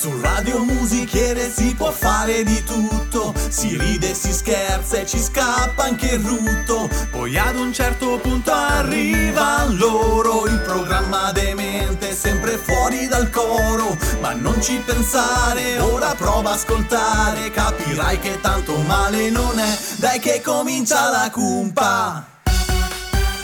Su 0.00 0.18
Radio 0.22 0.64
Musichiere 0.64 1.52
si 1.52 1.74
può 1.74 1.90
fare 1.90 2.42
di 2.42 2.64
tutto, 2.64 3.34
si 3.50 3.76
ride, 3.76 4.14
si 4.14 4.32
scherza 4.32 4.96
e 4.96 5.04
ci 5.06 5.20
scappa 5.20 5.82
anche 5.82 6.14
il 6.14 6.24
rutto. 6.24 6.88
Poi 7.10 7.36
ad 7.36 7.56
un 7.56 7.70
certo 7.70 8.16
punto 8.16 8.50
arriva 8.50 9.66
loro, 9.68 10.46
il 10.46 10.58
programma 10.60 11.32
demente 11.32 12.14
sempre 12.14 12.56
fuori 12.56 13.08
dal 13.08 13.28
coro. 13.28 13.94
Ma 14.22 14.32
non 14.32 14.62
ci 14.62 14.82
pensare, 14.86 15.78
ora 15.80 16.14
prova 16.14 16.52
a 16.52 16.54
ascoltare, 16.54 17.50
capirai 17.50 18.18
che 18.20 18.40
tanto 18.40 18.78
male 18.78 19.28
non 19.28 19.58
è. 19.58 19.78
Dai 19.96 20.18
che 20.18 20.40
comincia 20.40 21.10
la 21.10 21.28
cumpa, 21.30 22.24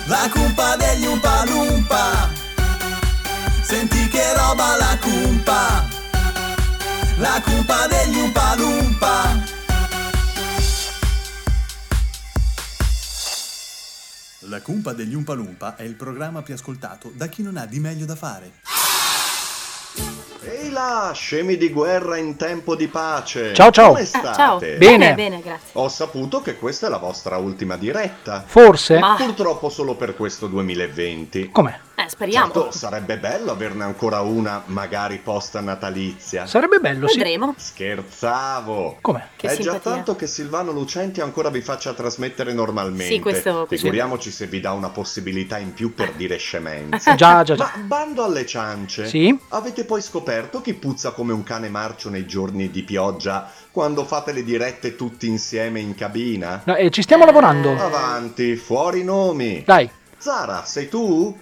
la 0.06 0.28
cumpa 0.32 0.74
degli 0.76 1.04
Umpalumpa. 1.04 2.30
Senti 3.60 4.08
che 4.08 4.32
roba 4.32 4.76
la 4.76 4.96
cumpa 5.02 5.95
la 7.18 7.40
cumpa 7.42 7.86
degli 7.86 8.16
Umpalumpa. 8.18 9.54
La 14.48 14.60
cumpa 14.60 14.92
degli 14.92 15.14
Umpalumpa 15.14 15.76
è 15.76 15.82
il 15.82 15.94
programma 15.94 16.42
più 16.42 16.54
ascoltato 16.54 17.10
da 17.14 17.26
chi 17.26 17.42
non 17.42 17.56
ha 17.56 17.66
di 17.66 17.80
meglio 17.80 18.04
da 18.04 18.14
fare. 18.14 18.52
Ehi 20.42 20.70
là, 20.70 21.10
scemi 21.12 21.56
di 21.56 21.70
guerra 21.70 22.16
in 22.18 22.36
tempo 22.36 22.76
di 22.76 22.86
pace. 22.86 23.52
Ciao, 23.52 23.72
ciao. 23.72 23.88
Come 23.88 24.02
Ah, 24.02 24.04
state? 24.06 24.34
ciao. 24.34 24.58
Bene. 24.58 25.14
bene, 25.14 25.40
grazie. 25.42 25.70
Ho 25.72 25.88
saputo 25.88 26.40
che 26.42 26.56
questa 26.56 26.86
è 26.86 26.90
la 26.90 26.98
vostra 26.98 27.38
ultima 27.38 27.76
diretta. 27.76 28.44
Forse? 28.46 28.98
Ma- 29.00 29.16
Purtroppo 29.18 29.68
solo 29.70 29.96
per 29.96 30.14
questo 30.14 30.46
2020. 30.46 31.50
Com'è? 31.50 31.76
Eh, 31.98 32.08
speriamo. 32.10 32.52
Certo, 32.52 32.70
sarebbe 32.72 33.16
bello 33.18 33.52
averne 33.52 33.82
ancora 33.84 34.20
una, 34.20 34.62
magari 34.66 35.16
post 35.18 35.58
natalizia. 35.60 36.46
Sarebbe 36.46 36.78
bello, 36.78 37.08
sì. 37.08 37.16
Vedremo. 37.16 37.54
Scherzavo. 37.56 38.98
Com'è? 39.00 39.28
Che 39.34 39.46
è 39.48 39.56
già 39.56 39.62
simpatia. 39.72 39.90
tanto 39.92 40.14
che 40.16 40.26
Silvano 40.26 40.72
Lucenti 40.72 41.20
ancora 41.20 41.48
vi 41.48 41.62
faccia 41.62 41.94
trasmettere 41.94 42.52
normalmente. 42.52 43.14
Sì, 43.14 43.20
questo- 43.20 43.64
questo- 43.66 43.86
Figuriamoci 43.86 44.30
se 44.30 44.46
vi 44.46 44.60
dà 44.60 44.72
una 44.72 44.90
possibilità 44.90 45.58
in 45.58 45.72
più 45.72 45.94
per 45.94 46.12
dire 46.12 46.36
scemenze. 46.38 47.14
Già, 47.14 47.42
già, 47.42 47.54
Ma 47.56 47.64
già. 47.64 47.72
bando 47.84 48.24
alle 48.24 48.44
ciance. 48.46 49.06
Sì? 49.06 49.36
Avete 49.48 49.84
poi 49.84 50.02
scoperto 50.02 50.60
chi 50.60 50.74
puzza 50.74 51.12
come 51.12 51.32
un 51.32 51.42
cane 51.42 51.68
marcio 51.70 52.10
nei 52.10 52.26
giorni 52.26 52.70
di 52.70 52.82
pioggia 52.82 53.50
quando 53.70 54.04
fate 54.04 54.32
le 54.32 54.44
dirette 54.44 54.96
tutti 54.96 55.26
insieme 55.26 55.80
in 55.80 55.94
cabina? 55.94 56.60
No, 56.64 56.76
eh, 56.76 56.90
ci 56.90 57.00
stiamo 57.02 57.24
lavorando. 57.24 57.70
Avanti, 57.72 58.54
fuori 58.56 59.02
nomi. 59.02 59.62
Dai. 59.64 59.88
Zara, 60.18 60.64
sei 60.64 60.88
tu? 60.88 61.38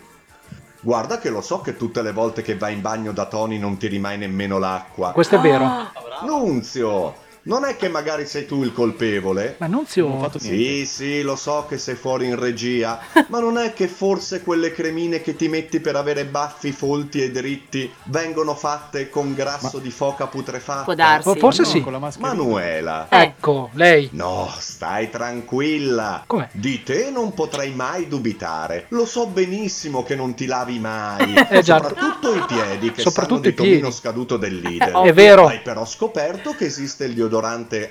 Guarda 0.84 1.16
che 1.16 1.30
lo 1.30 1.40
so 1.40 1.62
che 1.62 1.78
tutte 1.78 2.02
le 2.02 2.12
volte 2.12 2.42
che 2.42 2.58
vai 2.58 2.74
in 2.74 2.82
bagno 2.82 3.12
da 3.12 3.24
Tony 3.24 3.58
non 3.58 3.78
ti 3.78 3.86
rimai 3.86 4.18
nemmeno 4.18 4.58
l'acqua. 4.58 5.12
Questo 5.12 5.36
è 5.36 5.40
vero. 5.40 5.64
Ah, 5.64 5.90
Nunzio, 6.26 7.14
non 7.46 7.64
è 7.64 7.76
che 7.76 7.88
magari 7.88 8.26
sei 8.26 8.46
tu 8.46 8.62
il 8.62 8.72
colpevole? 8.72 9.56
Ma 9.58 9.66
Nunzio... 9.66 10.30
Sì, 10.38 10.86
sì, 10.86 11.20
lo 11.20 11.36
so 11.36 11.66
che 11.68 11.76
sei 11.76 11.94
fuori 11.94 12.26
in 12.26 12.38
regia, 12.38 12.98
ma 13.28 13.38
non 13.40 13.58
è 13.58 13.74
che 13.74 13.86
forse 13.86 14.42
quelle 14.42 14.72
cremine 14.72 15.20
che 15.20 15.36
ti 15.36 15.48
metti 15.48 15.80
per 15.80 15.96
avere 15.96 16.24
baffi 16.24 16.72
folti 16.72 17.22
e 17.22 17.30
dritti 17.30 17.92
vengono 18.04 18.54
fatte 18.54 19.10
con 19.10 19.34
grasso 19.34 19.78
di 19.78 19.90
foca 19.90 20.26
putrefatta? 20.26 20.84
Può 20.84 20.94
darsi. 20.94 21.28
Oh, 21.28 21.34
Forse 21.34 21.64
sì. 21.64 21.84
Manuela. 22.18 23.08
Eh. 23.10 23.22
Ecco, 23.22 23.68
lei. 23.74 24.08
No, 24.12 24.50
stai 24.58 25.10
tranquilla. 25.10 26.24
Com'è? 26.26 26.48
Di 26.52 26.82
te 26.82 27.10
non 27.10 27.34
potrei 27.34 27.72
mai 27.74 28.08
dubitare. 28.08 28.86
Lo 28.88 29.04
so 29.04 29.26
benissimo 29.26 30.02
che 30.02 30.14
non 30.14 30.34
ti 30.34 30.46
lavi 30.46 30.78
mai. 30.78 31.32
Eh, 31.54 31.62
già. 31.62 31.76
Soprattutto 31.76 32.34
i 32.34 32.42
piedi, 32.46 32.90
che 32.90 33.02
Soprattutto 33.02 33.42
sanno 33.42 33.48
i 33.48 33.52
piedi. 33.52 33.92
scaduto 33.92 34.36
del 34.38 34.60
leader. 34.60 34.92
È 35.02 35.12
vero. 35.12 35.46
Hai 35.46 35.60
però 35.60 35.84
scoperto 35.84 36.52
che 36.52 36.64
esiste 36.64 37.04
il 37.04 37.12
deodorante 37.14 37.33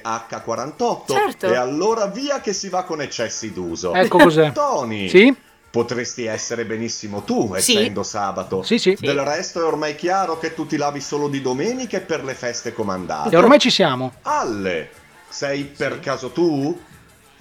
H48. 0.03 1.01
Certo. 1.13 1.45
E 1.47 1.55
allora 1.55 2.07
via 2.07 2.39
che 2.41 2.53
si 2.53 2.69
va 2.69 2.83
con 2.83 3.01
eccessi 3.01 3.51
d'uso. 3.53 3.93
Ecco 3.93 4.17
cos'è. 4.17 4.51
Tony. 4.51 5.09
Sì? 5.09 5.35
Potresti 5.69 6.25
essere 6.25 6.65
benissimo 6.65 7.23
tu, 7.23 7.55
Sì. 7.57 7.75
essendo 7.77 8.03
sabato. 8.03 8.61
Sì, 8.61 8.77
sì. 8.77 8.95
Del 8.99 9.19
resto 9.21 9.59
è 9.59 9.63
ormai 9.63 9.95
chiaro 9.95 10.37
che 10.37 10.53
tu 10.53 10.67
ti 10.67 10.77
lavi 10.77 11.01
solo 11.01 11.27
di 11.27 11.41
domenica 11.41 11.97
e 11.97 12.01
per 12.01 12.23
le 12.23 12.35
feste 12.35 12.73
comandate. 12.73 13.33
E 13.33 13.37
ormai 13.37 13.57
ci 13.57 13.71
siamo. 13.71 14.13
Alle, 14.21 14.89
sei 15.29 15.63
per 15.63 15.99
caso 15.99 16.29
tu? 16.29 16.79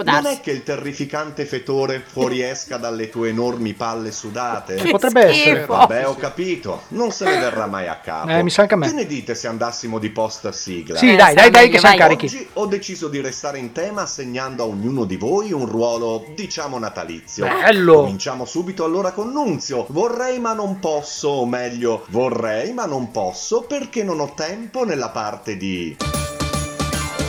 Può 0.03 0.13
Non 0.13 0.27
è 0.27 0.41
che 0.41 0.51
il 0.51 0.63
terrificante 0.63 1.45
fetore 1.45 2.03
fuoriesca 2.05 2.77
dalle 2.77 3.09
tue 3.11 3.29
enormi 3.31 3.73
palle 3.75 4.13
sudate? 4.13 4.75
Che 4.77 4.91
Potrebbe 4.91 5.33
schifo. 5.33 5.51
essere. 5.51 5.67
Vabbè, 5.67 6.07
ho 6.07 6.17
capito, 6.17 6.83
non 6.89 7.11
se 7.11 7.25
ne 7.25 7.39
verrà 7.39 7.67
mai 7.67 7.89
a 7.89 7.97
capo. 8.03 8.29
Eh, 8.31 8.43
mi 8.43 8.51
sa 8.51 8.63
anche 8.63 8.75
a 8.75 8.77
me. 8.77 8.87
Che 8.89 8.93
ne 8.95 9.07
dite 9.07 9.35
se 9.35 9.47
andassimo 9.49 9.99
di 9.99 10.11
post 10.11 10.49
sigla? 10.51 10.99
Sì, 10.99 11.11
Eh, 11.13 11.17
dai, 11.17 11.35
dai, 11.35 11.51
dai, 11.51 11.69
che 11.69 11.79
siamo 11.79 11.97
vai. 11.97 12.09
carichi. 12.09 12.27
Oggi 12.27 12.49
ho 12.55 12.67
deciso 12.67 13.09
di 13.09 13.21
restare 13.21 13.59
in 13.59 13.73
tema 13.73 14.03
assegnando 14.03 14.63
a 14.63 14.67
ognuno 14.67 15.05
di 15.05 15.17
voi 15.17 15.53
un 15.53 15.67
ruolo, 15.67 16.25
diciamo, 16.35 16.79
natalizio. 16.79 17.47
Bello. 17.47 18.01
Cominciamo 18.01 18.45
subito 18.45 18.85
allora 18.85 19.13
con 19.13 19.31
Nunzio. 19.33 19.87
Vorrei 19.91 20.39
ma 20.39 20.53
non 20.53 20.79
posso, 20.79 21.29
o 21.29 21.47
meglio, 21.47 22.05
vorrei 22.09 22.73
ma 22.73 22.85
non 22.87 23.11
posso 23.11 23.63
perché 23.63 24.03
non 24.03 24.21
ho 24.21 24.33
tempo 24.35 24.85
nella 24.85 25.09
parte 25.11 25.57
di... 25.57 25.97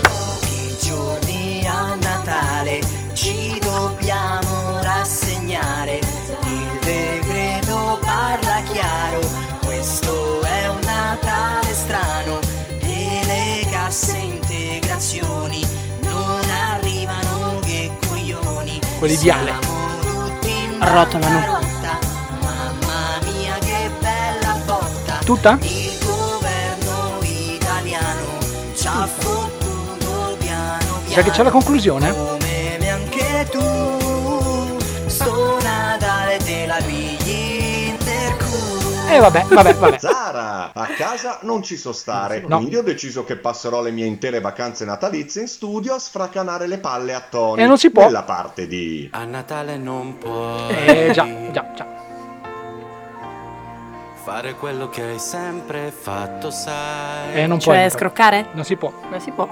Pochi 0.01 0.75
giorni 0.81 1.65
a 1.67 1.95
Natale 1.95 2.62
Quelli 19.03 19.17
di 19.17 19.29
Ale. 19.29 19.53
Rotolano. 20.79 21.39
bancarotta, 21.39 21.99
Mamma 22.39 23.19
mia 23.33 23.57
che 23.59 23.91
bella 23.99 24.57
botta. 24.63 25.19
Tutta? 25.25 25.57
Il 25.59 25.97
governo 25.99 27.19
italiano 27.19 28.37
ci 28.73 28.87
ha 28.87 29.05
fottuto 29.05 30.37
piano 30.39 31.01
Sa 31.09 31.21
che 31.21 31.31
c'è 31.31 31.43
la 31.43 31.51
conclusione? 31.51 32.42
Interculo 39.15 39.15
Eh 39.15 39.19
vabbè, 39.19 39.73
vabbè, 39.73 39.73
vabbè. 39.75 39.99
Zara, 40.03 40.71
a 40.73 40.85
casa 40.97 41.39
non 41.43 41.63
ci 41.63 41.77
so 41.77 41.91
stare, 41.93 42.43
No. 42.47 42.57
quindi 42.57 42.75
ho 42.77 42.83
deciso 42.83 43.23
che 43.23 43.37
passerò 43.37 43.81
le 43.81 43.91
mie 43.91 44.05
intere 44.05 44.39
vacanze 44.41 44.85
natalizie 44.85 45.41
in 45.41 45.47
studio 45.47 45.93
a 45.93 45.99
sfracanare 45.99 46.67
le 46.67 46.77
palle 46.79 47.13
a 47.13 47.23
Tony. 47.29 47.61
E 47.61 47.65
non 47.65 47.77
si 47.77 47.89
può. 47.91 48.03
Nella 48.03 48.23
parte 48.23 48.67
di... 48.67 49.09
A 49.11 49.23
Natale 49.25 49.77
non 49.77 50.17
puoi 50.17 50.75
Eh 50.85 51.11
già, 51.13 51.25
già, 51.51 51.71
già. 51.75 51.87
fare 54.23 54.53
quello 54.55 54.89
che 54.89 55.01
hai 55.01 55.19
sempre 55.19 55.91
fatto, 55.91 56.49
sai. 56.51 57.33
Eh 57.33 57.47
non 57.47 57.57
può. 57.59 57.73
Cioè, 57.73 57.89
scroccare? 57.89 58.47
Non 58.53 58.63
si 58.63 58.75
può. 58.77 58.91
Non 59.09 59.19
si 59.19 59.31
può. 59.31 59.47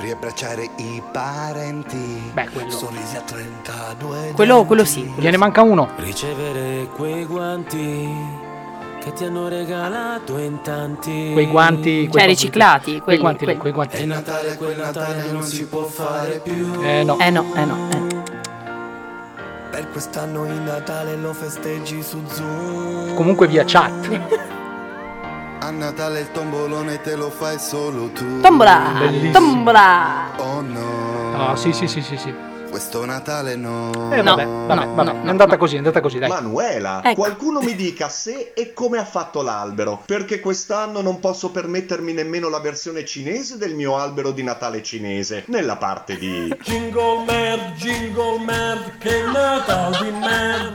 riabbracciare 0.00 0.68
i 0.76 1.02
parenti. 1.12 2.30
Beh, 2.32 2.48
quello. 2.50 2.70
Sorrisi 2.70 3.16
a 3.16 3.20
32 3.20 4.32
Quello, 4.34 4.64
quello 4.64 4.84
sì. 4.84 5.02
Gliene 5.16 5.36
manca 5.36 5.62
uno. 5.62 5.88
Ricevere 5.96 6.88
quei 6.94 7.24
guanti 7.24 8.41
che 9.02 9.12
ti 9.12 9.24
hanno 9.24 9.48
regalato 9.48 10.38
in 10.38 10.60
tanti. 10.62 11.30
Quei 11.32 11.46
guanti. 11.46 12.06
quei 12.08 12.22
Cioè, 12.22 12.26
riciclati, 12.26 13.00
Quei 13.00 13.18
guanti 13.18 13.40
lì, 13.40 13.44
quelli. 13.46 13.60
quei 13.60 13.72
guanti 13.72 13.96
È. 13.96 14.04
Natale, 14.04 14.56
quel 14.56 14.76
Natale 14.76 15.30
non 15.32 15.42
si 15.42 15.66
può 15.66 15.84
fare 15.84 16.40
più. 16.42 16.80
Eh 16.82 17.02
no. 17.02 17.18
Eh 17.18 17.30
no, 17.30 17.44
eh 17.54 17.64
no. 17.64 17.88
eh. 17.90 18.00
Per 19.70 19.88
quest'anno 19.90 20.44
il 20.44 20.60
Natale 20.60 21.16
lo 21.16 21.32
festeggi 21.32 22.02
su 22.02 22.22
Zoom. 22.28 23.14
Comunque 23.14 23.48
via 23.48 23.64
chat. 23.66 24.20
A 25.62 25.70
Natale 25.70 26.20
il 26.20 26.30
tombolone 26.32 27.00
te 27.00 27.14
lo 27.16 27.30
fai 27.30 27.58
solo 27.58 28.08
tu. 28.10 28.40
Tombola! 28.40 28.94
Bellissimo. 28.98 29.32
Tombola! 29.32 30.30
Oh 30.38 30.60
no. 30.60 31.50
Ah, 31.50 31.56
sì, 31.56 31.72
sì, 31.72 31.86
sì, 31.86 32.02
sì, 32.02 32.16
sì. 32.16 32.34
Questo 32.72 33.04
Natale 33.04 33.54
no. 33.54 33.90
Eh, 34.10 34.22
No, 34.22 34.34
vabbè, 34.34 34.46
vabbè, 34.46 34.74
no, 34.86 34.94
vabbè. 34.94 35.12
no, 35.12 35.24
è 35.24 35.28
andata 35.28 35.52
no. 35.52 35.56
così, 35.58 35.74
è 35.74 35.78
andata 35.78 36.00
così, 36.00 36.18
dai. 36.18 36.30
Manuela, 36.30 37.02
Ecco. 37.04 37.16
qualcuno 37.20 37.60
mi 37.60 37.74
dica 37.74 38.08
se 38.08 38.52
e 38.54 38.72
come 38.72 38.96
ha 38.96 39.04
fatto 39.04 39.42
l'albero, 39.42 40.02
perché 40.06 40.40
quest'anno 40.40 41.02
non 41.02 41.20
posso 41.20 41.50
permettermi 41.50 42.14
nemmeno 42.14 42.48
la 42.48 42.60
versione 42.60 43.04
cinese 43.04 43.58
del 43.58 43.74
mio 43.74 43.98
albero 43.98 44.30
di 44.30 44.42
Natale 44.42 44.82
cinese, 44.82 45.44
nella 45.48 45.76
parte 45.76 46.16
di... 46.16 46.48
Jingle 46.62 47.24
mer, 47.26 47.72
jingle 47.76 48.38
mer, 48.42 48.96
che 48.98 49.22
Natale 49.22 49.98
di 50.02 50.10
mer. 50.10 50.72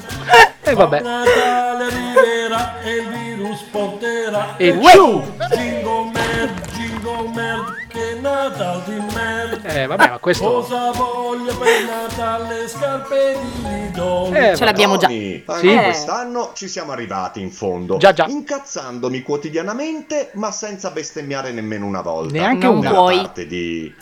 E 0.62 0.74
vabbè. 0.76 1.02
Natale 1.02 1.84
arriverà 1.86 2.80
e 2.84 2.92
il 2.92 3.08
virus 3.10 3.62
porterà. 3.72 4.56
E 4.58 4.72
ciu! 4.72 5.24
Jingle 5.50 6.12
mer, 6.14 6.52
jingle 6.76 6.87
mer, 7.02 7.86
che 7.88 8.18
Natale 8.20 8.82
di 8.86 9.00
mer. 9.14 9.60
Eh, 9.64 9.86
vabbè, 9.86 10.10
ma 10.10 10.18
questo... 10.18 10.44
Cosa 10.46 10.92
voglio 10.92 11.56
per 11.58 11.84
Natale? 11.86 12.68
Scarpe 12.68 13.38
di 13.42 13.62
Lidl. 13.62 14.36
Eh, 14.36 14.56
Ce 14.56 14.66
l'abbiamo 14.66 14.98
già. 14.98 15.08
Tony, 15.08 15.44
Anche 15.46 15.68
Sì. 15.70 15.76
quest'anno 15.76 16.52
ci 16.54 16.68
siamo 16.68 16.92
arrivati 16.92 17.42
in 17.42 17.52
fondo. 17.52 17.98
Già, 17.98 18.14
già. 18.14 18.26
Incazzandomi 18.28 19.22
quotidianamente, 19.22 20.32
ma 20.34 20.52
senza 20.52 20.90
bestemmiare 20.92 21.52
nemmeno 21.52 21.86
una 21.86 22.02
volta. 22.02 22.34
Neanche 22.34 22.66
Non. 22.68 22.80
Nella 22.80 22.96
puoi. 22.96 23.18
parte 23.18 23.46
di... 23.48 23.94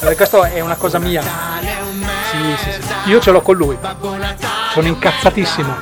Eh, 0.00 0.14
Questo 0.14 0.44
è 0.44 0.60
una 0.60 0.76
cosa 0.76 0.98
mia. 0.98 1.22
Sì, 1.22 2.56
sì, 2.62 2.70
sì. 2.70 3.10
Io 3.10 3.20
ce 3.20 3.30
l'ho 3.30 3.40
con 3.40 3.56
lui. 3.56 3.76
Sono 4.72 4.86
incazzatissimo. 4.86 5.76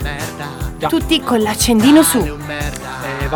Già. 0.79 0.89
Tutti 0.89 1.21
con 1.23 1.41
l'accendino 1.41 2.03
su. 2.03 2.19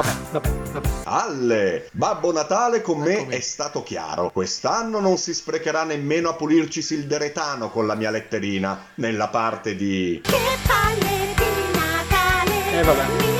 Eh, 0.01 0.03
vabbè, 0.03 0.49
vabbè, 0.49 0.71
vabbè. 0.73 0.89
Alle! 1.05 1.89
Babbo 1.93 2.33
Natale 2.33 2.81
con 2.81 3.01
me 3.01 3.27
è 3.29 3.41
stato 3.41 3.83
chiaro. 3.83 4.31
Quest'anno 4.31 4.99
non 4.99 5.19
si 5.19 5.35
sprecherà 5.35 5.85
nemmeno 5.85 6.31
a 6.31 6.35
pulirci 6.35 6.81
il 6.95 7.07
deretano 7.07 7.69
con 7.71 7.87
la 7.87 7.95
mia 7.95 8.11
letterina. 8.11 8.87
Nella 8.95 9.29
parte 9.29 9.77
di... 9.77 10.21
Che 10.25 10.39
palle 10.67 11.35
di 11.37 11.79
Natale 11.79 12.79
Eh, 12.79 12.83
vabbè. 12.83 13.40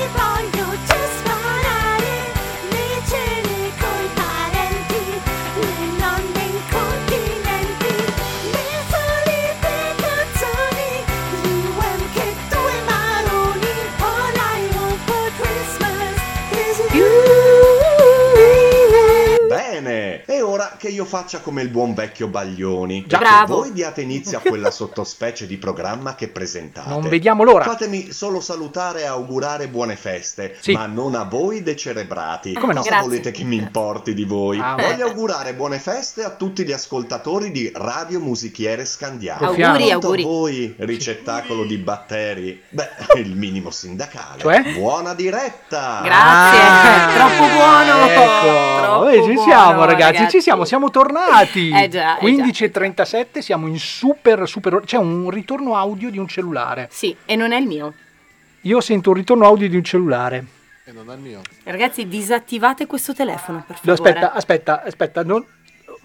Io 20.91 21.05
faccia 21.05 21.39
come 21.39 21.61
il 21.61 21.69
buon 21.69 21.93
vecchio 21.93 22.27
Baglioni. 22.27 23.05
Già. 23.07 23.17
e 23.17 23.19
Bravo. 23.19 23.55
voi 23.57 23.71
diate 23.73 24.01
inizio 24.01 24.37
a 24.37 24.41
quella 24.41 24.71
sottospecie 24.71 25.47
di 25.47 25.57
programma 25.57 26.15
che 26.15 26.27
presentate. 26.27 26.89
Non 26.89 27.07
vediamo 27.07 27.43
l'ora. 27.43 27.63
Fatemi 27.63 28.11
solo 28.11 28.39
salutare 28.41 29.01
e 29.01 29.05
augurare 29.05 29.67
buone 29.67 29.95
feste, 29.95 30.55
Sì. 30.59 30.73
ma 30.73 30.85
non 30.85 31.15
a 31.15 31.23
voi 31.23 31.63
decerebrati. 31.63 32.53
Come 32.53 32.73
no? 32.73 32.79
Cosa 32.79 32.89
Grazie. 32.89 33.07
volete 33.09 33.31
che 33.31 33.43
mi 33.43 33.55
importi 33.57 34.13
di 34.13 34.23
voi? 34.25 34.59
Ah, 34.59 34.75
Voglio 34.79 35.07
augurare 35.07 35.53
buone 35.53 35.79
feste 35.79 36.23
a 36.23 36.29
tutti 36.31 36.63
gli 36.65 36.71
ascoltatori 36.71 37.51
di 37.51 37.71
Radio 37.75 38.19
Musichiere 38.19 38.85
Scandiano. 38.85 39.47
Auguri, 39.47 39.61
Quanto 39.61 39.87
a 39.87 39.93
auguri. 39.93 40.23
voi, 40.23 40.75
ricettacolo 40.79 41.65
di 41.65 41.77
batteri, 41.77 42.61
beh, 42.69 42.89
il 43.21 43.35
minimo 43.35 43.71
sindacale. 43.71 44.39
Cioè? 44.41 44.73
Buona 44.73 45.13
diretta! 45.13 46.01
Grazie. 46.03 46.59
Ah, 46.59 47.09
Troppo 47.15 47.53
buono. 47.53 48.05
Ecco, 48.05 48.81
Troppo 48.81 49.11
ci 49.27 49.33
buono, 49.33 49.43
siamo 49.51 49.85
ragazzi, 49.85 50.29
ci 50.29 50.41
siamo, 50.41 50.65
siamo 50.65 50.80
tornati. 50.89 51.69
Eh 51.69 51.87
già, 51.87 52.17
eh 52.17 52.25
15.37, 52.25 53.39
siamo 53.39 53.67
in 53.67 53.77
super, 53.79 54.47
super... 54.47 54.81
C'è 54.85 54.97
un 54.97 55.29
ritorno 55.29 55.75
audio 55.75 56.09
di 56.09 56.17
un 56.17 56.27
cellulare. 56.27 56.87
Sì, 56.91 57.15
e 57.25 57.35
non 57.35 57.51
è 57.51 57.57
il 57.59 57.67
mio. 57.67 57.93
Io 58.61 58.81
sento 58.81 59.09
un 59.09 59.15
ritorno 59.15 59.45
audio 59.45 59.67
di 59.69 59.75
un 59.75 59.83
cellulare. 59.83 60.45
E 60.85 60.91
non 60.91 61.09
è 61.09 61.13
il 61.15 61.19
mio. 61.19 61.41
Ragazzi, 61.63 62.07
disattivate 62.07 62.85
questo 62.87 63.13
telefono, 63.13 63.63
per 63.65 63.77
No, 63.83 63.95
favore. 63.95 64.09
Aspetta, 64.09 64.33
aspetta, 64.33 64.83
aspetta, 64.83 65.23
non- 65.23 65.45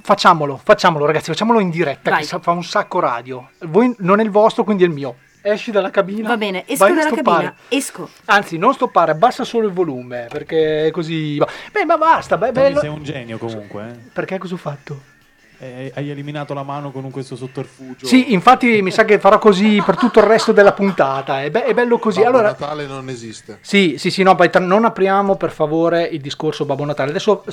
facciamolo, 0.03 0.61
facciamolo 0.63 1.05
ragazzi, 1.07 1.31
facciamolo 1.31 1.59
in 1.61 1.71
diretta, 1.71 2.11
Vai. 2.11 2.25
che 2.27 2.39
fa 2.41 2.51
un 2.53 2.63
sacco 2.65 3.01
radio. 3.01 3.51
Voi 3.61 3.95
non 3.99 4.21
è 4.21 4.23
il 4.23 4.31
vostro, 4.31 4.65
quindi 4.65 4.85
è 4.85 4.87
il 4.87 4.93
mio. 4.93 5.17
Esci 5.49 5.71
dalla 5.71 5.91
cabina. 5.91 6.29
Va 6.29 6.37
bene, 6.37 6.65
esco 6.67 6.89
dalla 6.89 7.11
cabina. 7.11 7.55
Esco. 7.69 8.09
Anzi, 8.25 8.59
non 8.59 8.75
stoppare, 8.75 9.13
abbassa 9.13 9.45
solo 9.45 9.69
il 9.69 9.73
volume, 9.73 10.27
perché 10.29 10.91
così... 10.93 11.39
va. 11.39 11.47
Beh, 11.71 11.85
ma 11.85 11.97
basta, 11.97 12.37
beh, 12.37 12.51
bello... 12.51 12.81
sei 12.81 12.89
un 12.89 13.05
genio 13.05 13.39
comunque. 13.39 13.89
eh. 13.89 14.11
Perché 14.13 14.39
cosa 14.39 14.55
ho 14.55 14.59
fatto? 14.59 15.01
Eh, 15.59 15.91
hai 15.95 16.11
eliminato 16.11 16.53
la 16.53 16.63
mano 16.63 16.91
con 16.91 17.11
questo 17.11 17.35
sotterfugio. 17.35 18.07
Sì, 18.07 18.35
infatti 18.35 18.83
mi 18.83 18.91
sa 18.91 19.07
che 19.07 19.19
farò 19.19 19.39
così 19.39 19.83
per 19.85 19.97
tutto 19.97 20.19
il 20.19 20.27
resto 20.27 20.53
della 20.53 20.73
puntata. 20.75 21.43
È, 21.43 21.51
be- 21.51 21.65
è 21.65 21.73
bello 21.73 21.99
così. 21.99 22.19
Babbo 22.21 22.31
Allora, 22.37 22.49
Natale 22.51 22.87
non 22.87 23.09
esiste. 23.09 23.59
sì, 23.63 23.95
sì, 23.97 24.11
sì, 24.11 24.23
no, 24.23 24.35
poi 24.35 24.51
non 24.61 24.85
apriamo 24.85 25.37
per 25.37 25.51
favore 25.51 26.05
il 26.05 26.21
discorso 26.21 26.67
Babbo 26.67 26.85
Natale. 26.85 27.09
Adesso 27.11 27.45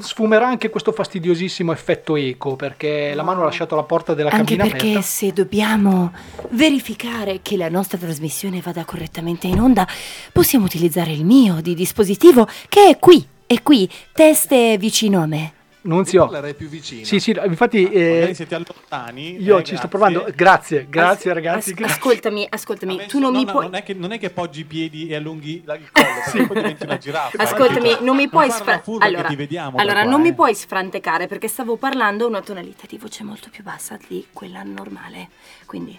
sfumerà 0.00 0.46
anche 0.46 0.70
questo 0.70 0.92
fastidiosissimo 0.92 1.72
effetto 1.72 2.14
eco 2.14 2.54
perché 2.54 3.12
la 3.14 3.24
mano 3.24 3.40
ha 3.40 3.44
lasciato 3.44 3.74
la 3.74 3.82
porta 3.82 4.14
della 4.14 4.30
Anche 4.30 4.54
cabina 4.56 4.64
perché 4.64 4.86
aperta. 4.90 5.02
se 5.02 5.32
dobbiamo 5.32 6.12
verificare 6.50 7.40
che 7.42 7.56
la 7.56 7.68
nostra 7.68 7.98
trasmissione 7.98 8.60
vada 8.60 8.84
correttamente 8.84 9.48
in 9.48 9.58
onda, 9.60 9.86
possiamo 10.32 10.66
utilizzare 10.66 11.10
il 11.10 11.24
mio 11.24 11.60
di 11.60 11.74
dispositivo 11.74 12.46
che 12.68 12.88
è 12.90 12.98
qui. 12.98 13.26
È 13.46 13.60
qui, 13.62 13.90
teste 14.12 14.78
vicino 14.78 15.20
a 15.20 15.26
me. 15.26 15.52
Nunzio. 15.84 16.24
Parlerei 16.24 16.54
più 16.54 16.68
vicino. 16.68 17.04
Sì, 17.04 17.20
sì, 17.20 17.36
infatti 17.44 17.90
eh, 17.90 18.12
Magari 18.14 18.34
se 18.34 18.46
ti 18.46 18.54
allontani. 18.54 19.42
io 19.42 19.58
eh, 19.58 19.64
ci 19.64 19.76
sto 19.76 19.86
grazie. 19.86 19.88
provando. 19.88 20.26
Grazie, 20.34 20.86
grazie 20.88 21.30
As- 21.30 21.36
ragazzi. 21.36 21.70
as- 21.70 21.76
grazie. 21.76 21.94
ascoltami, 21.96 22.46
ascoltami, 22.48 23.06
tu 23.06 23.18
non 23.18 23.32
no, 23.32 23.38
mi 23.38 23.44
no, 23.44 23.50
puoi... 23.52 23.64
Non 23.64 23.74
è, 23.74 23.82
che, 23.82 23.94
non 23.94 24.12
è 24.12 24.18
che 24.18 24.30
poggi 24.30 24.60
i 24.60 24.64
piedi 24.64 25.08
e 25.08 25.14
allunghi 25.16 25.62
la- 25.64 25.74
il 25.74 25.90
collo, 25.92 26.06
perché 26.24 26.46
poi 26.46 26.56
diventi 26.56 26.84
una 26.84 26.98
giraffa. 26.98 27.42
Ascoltami, 27.42 27.80
capito? 27.90 28.04
non 28.04 28.16
mi 28.16 28.28
puoi 28.28 28.46
la 28.48 28.52
sfra- 28.54 28.82
allora, 28.98 29.22
che 29.22 29.28
ti 29.28 29.36
vediamo 29.36 29.76
allora 29.78 30.00
qua, 30.02 30.10
non 30.10 30.20
mi 30.20 30.28
eh. 30.28 30.34
puoi 30.34 30.54
sfrantecare 30.54 31.26
perché 31.26 31.48
stavo 31.48 31.76
parlando 31.76 32.24
a 32.24 32.28
una 32.28 32.40
tonalità 32.40 32.84
di 32.88 32.96
voce 32.98 33.22
molto 33.24 33.48
più 33.50 33.62
bassa 33.62 33.98
di 34.08 34.26
quella 34.32 34.62
normale. 34.62 35.28
Quindi 35.66 35.98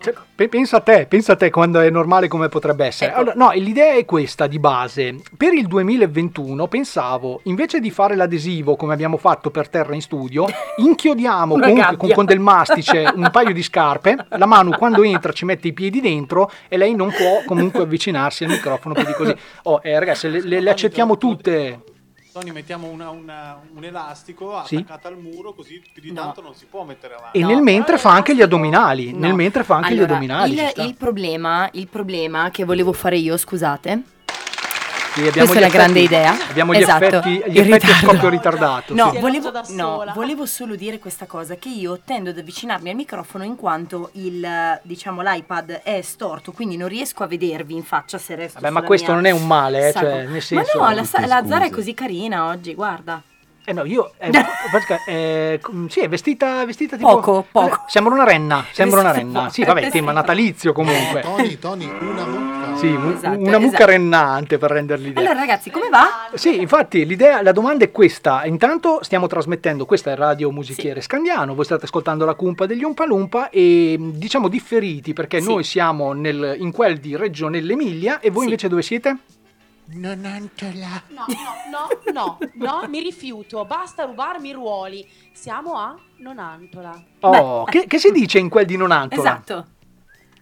Cioè, 0.00 0.14
pe- 0.34 0.48
pensa 0.48 0.78
a 0.78 0.80
te, 0.80 1.06
pensa 1.06 1.32
a 1.32 1.36
te 1.36 1.50
quando 1.50 1.80
è 1.80 1.88
normale 1.90 2.26
come 2.28 2.48
potrebbe 2.48 2.86
essere. 2.86 3.10
Ecco. 3.10 3.20
Allora, 3.20 3.34
no, 3.36 3.50
l'idea 3.52 3.94
è 3.94 4.04
questa 4.04 4.46
di 4.46 4.58
base. 4.58 5.16
Per 5.36 5.52
il 5.52 5.66
2021 5.66 6.66
pensavo, 6.68 7.40
invece 7.44 7.80
di 7.80 7.90
fare 7.90 8.16
l'adesivo 8.16 8.76
come 8.76 8.94
abbiamo 8.98 9.16
fatto 9.16 9.50
per 9.52 9.68
terra 9.68 9.94
in 9.94 10.02
studio, 10.02 10.46
inchiodiamo 10.78 11.56
con, 11.56 11.96
con- 11.96 12.10
con 12.10 12.24
del 12.24 12.40
mastice 12.40 13.08
un 13.14 13.28
paio 13.30 13.52
di 13.52 13.62
scarpe, 13.62 14.26
la 14.30 14.46
Manu 14.46 14.72
quando 14.72 15.04
entra 15.04 15.32
ci 15.32 15.44
mette 15.44 15.68
i 15.68 15.72
piedi 15.72 16.00
dentro 16.00 16.50
e 16.66 16.76
lei 16.76 16.96
non 16.96 17.10
può 17.10 17.42
comunque 17.46 17.82
avvicinarsi 17.82 18.42
al 18.42 18.50
microfono 18.50 18.94
più 18.94 19.04
di 19.04 19.12
così. 19.12 19.34
Oh, 19.62 19.78
eh, 19.84 19.96
ragazzi, 20.00 20.28
le, 20.28 20.40
le- 20.42 20.60
le 20.60 20.70
accettiamo 20.70 21.16
tutte. 21.16 21.80
Tony, 22.32 22.50
mettiamo 22.50 22.88
una- 22.88 23.10
una- 23.10 23.60
un 23.74 23.84
elastico 23.84 24.60
Sì. 24.66 24.76
attaccato 24.76 25.06
al 25.08 25.16
muro, 25.16 25.54
così 25.54 25.80
più 25.92 26.02
di 26.02 26.12
No. 26.12 26.22
tanto 26.22 26.40
non 26.42 26.54
si 26.54 26.66
può 26.68 26.82
mettere 26.84 27.14
avanti. 27.14 27.38
E 27.38 27.40
No. 27.42 27.48
nel 27.48 27.62
mentre 27.62 27.98
fa 27.98 28.10
anche 28.12 28.34
gli 28.34 28.42
addominali. 28.42 29.12
No. 29.12 29.18
Nel 29.20 29.34
mentre 29.34 29.62
fa 29.62 29.76
anche 29.76 29.90
gli 29.94 29.98
Allora, 29.98 30.12
addominali. 30.14 30.56
ci 30.56 30.62
Il, 30.80 30.86
il 30.86 30.94
problema, 30.96 31.68
il 31.72 31.86
problema 31.86 32.50
che 32.50 32.64
volevo 32.64 32.92
fare 32.92 33.16
io, 33.16 33.36
scusate. 33.36 34.02
Questa 35.22 35.54
è 35.54 35.58
gli 35.58 35.60
la 35.60 35.68
grande 35.68 35.98
effetti- 36.00 36.14
idea. 36.14 36.48
Abbiamo 36.48 36.74
gli 36.74 36.78
Esatto, 36.78 37.04
effetti, 37.04 37.30
gli 37.50 37.58
il 37.58 37.72
effetti 37.72 37.90
a 37.90 37.94
scoppio 37.94 38.28
ritardato. 38.28 38.94
No, 38.94 39.10
sì. 39.12 39.18
volevo, 39.18 39.52
no, 39.70 40.04
volevo 40.14 40.46
solo 40.46 40.74
dire 40.76 40.98
questa 40.98 41.26
cosa 41.26 41.56
che 41.56 41.68
io 41.68 42.00
tendo 42.04 42.30
ad 42.30 42.38
avvicinarmi 42.38 42.90
al 42.90 42.96
microfono 42.96 43.44
in 43.44 43.56
quanto 43.56 44.10
il 44.12 44.80
diciamo 44.82 45.22
l'iPad 45.22 45.80
è 45.82 46.00
storto, 46.02 46.52
quindi 46.52 46.76
non 46.76 46.88
riesco 46.88 47.22
a 47.22 47.26
vedervi 47.26 47.74
in 47.74 47.82
faccia 47.84 48.18
se 48.18 48.34
resto 48.34 48.60
Vabbè, 48.60 48.72
ma 48.72 48.82
questo 48.82 49.06
mia 49.12 49.14
non 49.16 49.24
è 49.26 49.30
un 49.30 49.46
male, 49.46 49.88
eh, 49.88 49.92
cioè, 49.92 50.26
nel 50.26 50.42
senso- 50.42 50.78
Ma 50.78 50.88
no, 50.90 50.94
la, 50.94 51.26
la 51.26 51.46
Zara 51.46 51.64
è 51.66 51.70
così 51.70 51.94
carina 51.94 52.46
oggi, 52.46 52.74
guarda. 52.74 53.20
Eh 53.68 53.74
no, 53.74 53.84
io... 53.84 54.12
eh, 54.16 54.30
Francesca, 54.70 55.04
eh, 55.04 55.60
sì, 55.88 56.00
è 56.00 56.08
vestita, 56.08 56.64
vestita 56.64 56.96
tipo... 56.96 57.08
Poco, 57.16 57.46
poco. 57.52 57.84
Sembra 57.86 58.14
una 58.14 58.24
renna, 58.24 58.64
sembra 58.72 59.00
una 59.00 59.12
renna. 59.12 59.50
Sì, 59.50 59.60
vabbè, 59.62 59.80
Vestita 59.80 59.98
tema 59.98 60.12
natalizio 60.12 60.72
comunque. 60.72 61.20
Tony, 61.20 61.58
Tony, 61.58 61.84
una 62.00 62.24
mucca. 62.24 62.76
Sì, 62.78 62.86
Esatto, 63.12 63.38
una 63.38 63.58
mucca 63.58 63.74
esatto. 63.76 63.84
rennante 63.90 64.56
per 64.56 64.70
rendere 64.70 65.02
l'idea. 65.02 65.22
Allora 65.22 65.38
ragazzi, 65.40 65.70
come 65.70 65.90
va? 65.90 66.30
Sì, 66.32 66.60
infatti 66.60 67.04
l'idea, 67.04 67.42
la 67.42 67.52
domanda 67.52 67.84
è 67.84 67.90
questa. 67.90 68.46
Intanto 68.46 69.00
stiamo 69.02 69.26
trasmettendo, 69.26 69.84
questa 69.84 70.12
è 70.12 70.16
Radio 70.16 70.50
Musichiere 70.50 71.02
Scandiano, 71.02 71.54
voi 71.54 71.64
state 71.66 71.84
ascoltando 71.84 72.24
la 72.24 72.34
cumpa 72.34 72.64
degli 72.64 72.84
Umpalumpa 72.84 73.50
e 73.50 73.96
mh, 73.98 74.12
diciamo 74.12 74.48
differiti 74.48 75.12
perché 75.12 75.42
Sì. 75.42 75.48
noi 75.48 75.62
siamo 75.64 76.12
nel- 76.14 76.54
in 76.58 76.70
quel 76.72 76.96
di 76.98 77.16
Reggio 77.16 77.48
nell'Emilia 77.48 78.18
e 78.20 78.30
voi 78.30 78.44
Sì. 78.44 78.48
invece 78.48 78.68
dove 78.68 78.80
siete? 78.82 79.16
Nonantola. 79.90 81.02
No, 81.08 81.24
no, 81.70 81.88
no, 82.12 82.12
no, 82.12 82.38
no, 82.54 82.88
mi 82.88 83.00
rifiuto. 83.00 83.64
Basta 83.64 84.04
rubarmi 84.04 84.48
i 84.48 84.52
ruoli. 84.52 85.08
Siamo 85.32 85.76
a 85.78 85.96
Nonantola. 86.18 87.02
Oh, 87.20 87.64
che, 87.64 87.86
che 87.86 87.98
si 87.98 88.10
dice 88.10 88.38
in 88.38 88.48
quel 88.50 88.66
di 88.66 88.76
Nonantola? 88.76 89.20
Esatto. 89.22 89.66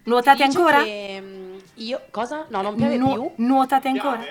Nuotate 0.03 0.45
Dice 0.45 0.57
ancora? 0.57 0.83
che, 0.83 1.19
mm, 1.21 1.57
io 1.75 2.01
cosa? 2.11 2.45
No, 2.49 2.61
non 2.61 2.75
piove 2.75 2.97
Nu- 2.97 3.13
più. 3.13 3.45
nuotate 3.45 3.87
ancora? 3.89 4.21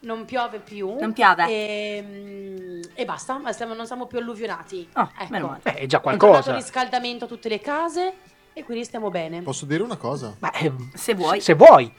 Non 0.00 0.24
piove 0.24 0.58
più. 0.60 0.96
Non 0.98 1.12
piove? 1.12 1.46
E, 1.46 2.02
mm, 2.06 2.80
e 2.94 3.04
basta, 3.04 3.38
ma 3.38 3.52
stiamo- 3.52 3.74
non 3.74 3.86
siamo 3.86 4.06
più 4.06 4.18
alluvionati. 4.18 4.88
Oh, 4.94 5.10
ecco. 5.18 5.26
meno 5.30 5.46
male. 5.48 5.60
Beh, 5.62 5.74
è 5.74 5.86
già 5.86 5.98
È 5.98 6.00
qualcosa. 6.00 6.54
riscaldamento 6.54 7.24
a 7.24 7.28
tutte 7.28 7.48
le 7.48 7.60
case 7.60 8.14
e 8.52 8.64
quindi 8.64 8.84
stiamo 8.84 9.10
bene. 9.10 9.42
Posso 9.42 9.66
dire 9.66 9.82
una 9.82 9.96
cosa? 9.96 10.34
Beh, 10.38 10.50
eh, 10.60 10.72
Se 10.94 11.14
vuoi. 11.14 11.40
se 11.40 11.54
vuoi. 11.54 11.90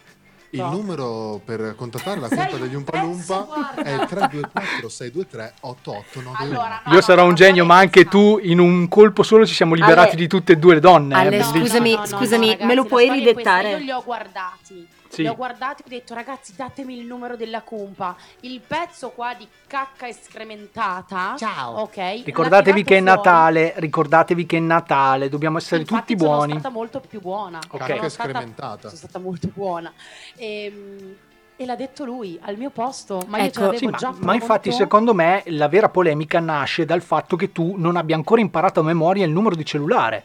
Il 0.52 0.62
No. 0.62 0.72
numero 0.72 1.40
per 1.46 1.76
contattare 1.78 2.20
la 2.20 2.28
un 2.28 2.58
degli 2.58 2.74
Umpalumpa 2.74 3.46
guarda. 3.48 3.84
è 3.84 3.94
il 4.02 4.08
324 4.08 4.90
623 4.90 5.54
8891. 5.62 6.36
Allora, 6.60 6.82
Io 6.92 7.02
sarò 7.02 7.26
un 7.28 7.36
genio, 7.36 7.66
ma 7.66 7.78
anche 7.78 8.06
tu 8.06 8.40
in 8.42 8.60
un 8.60 8.88
colpo 8.88 9.22
solo 9.22 9.46
ci 9.46 9.54
siamo 9.54 9.76
liberati 9.76 10.10
Ale- 10.12 10.16
di 10.18 10.28
tutte 10.28 10.54
e 10.54 10.56
due 10.58 10.74
le 10.76 10.80
donne. 10.80 11.14
eh, 11.14 11.18
Ale, 11.20 11.30
bellissimo. 11.30 11.60
scusami, 11.66 12.00
scusami, 12.04 12.58
me 12.62 12.74
lo 12.74 12.86
puoi 12.86 13.12
ridettare? 13.12 13.70
Io 13.72 13.78
li 13.78 13.92
ho 13.92 14.02
guardati. 14.04 14.88
Sì. 15.10 15.24
Li 15.24 15.28
ho 15.28 15.36
guardati 15.36 15.82
e 15.82 15.86
ho 15.88 15.90
detto, 15.90 16.14
ragazzi, 16.14 16.54
datemi 16.56 16.98
il 16.98 17.06
numero 17.06 17.36
della 17.36 17.62
cumpa. 17.62 18.16
Il 18.42 18.62
pezzo 18.66 19.10
qua 19.10 19.34
di 19.34 19.48
cacca 19.68 20.08
escrementata. 20.08 21.36
Ciao. 21.38 21.80
Ok. 21.80 22.22
Ricordatevi 22.26 22.84
che 22.84 22.98
è 22.98 23.02
fuori. 23.02 23.16
Natale, 23.18 23.74
ricordatevi 23.78 24.46
che 24.46 24.58
è 24.58 24.60
Natale, 24.60 25.30
dobbiamo 25.30 25.58
essere 25.58 25.82
Infatti 25.82 26.14
tutti 26.14 26.24
sono 26.24 26.36
buoni. 26.38 26.52
stata 26.54 26.70
molto 26.70 27.00
più 27.02 27.20
buona. 27.22 27.58
Ok. 27.58 27.78
Cacca 27.80 27.96
Sono 27.96 28.10
stata, 28.10 28.28
escrementata. 28.30 28.82
sono 28.88 28.96
stata 28.96 29.20
molto 29.20 29.50
buona. 29.54 29.92
Ehm, 30.38 31.16
E, 31.62 31.66
l'ha 31.66 31.76
detto 31.76 32.06
lui, 32.06 32.40
al 32.44 32.56
mio 32.56 32.70
posto. 32.70 33.22
Ma 33.28 33.40
io 33.40 33.44
ce 33.44 33.50
Ecco, 33.50 33.60
l'avevo 33.60 33.78
Sì, 33.80 33.86
ma, 33.88 33.98
già 33.98 34.14
ma 34.20 34.34
infatti 34.34 34.70
pronto. 34.70 34.78
secondo 34.86 35.14
me 35.14 35.44
la 35.48 35.68
vera 35.68 35.90
polemica 35.90 36.40
nasce 36.40 36.86
dal 36.86 37.02
fatto 37.02 37.36
che 37.36 37.52
tu 37.52 37.74
non 37.76 37.98
abbia 37.98 38.16
ancora 38.16 38.40
imparato 38.40 38.80
a 38.80 38.84
memoria 38.84 39.26
il 39.26 39.32
numero 39.34 39.56
di 39.56 39.66
cellulare. 39.66 40.24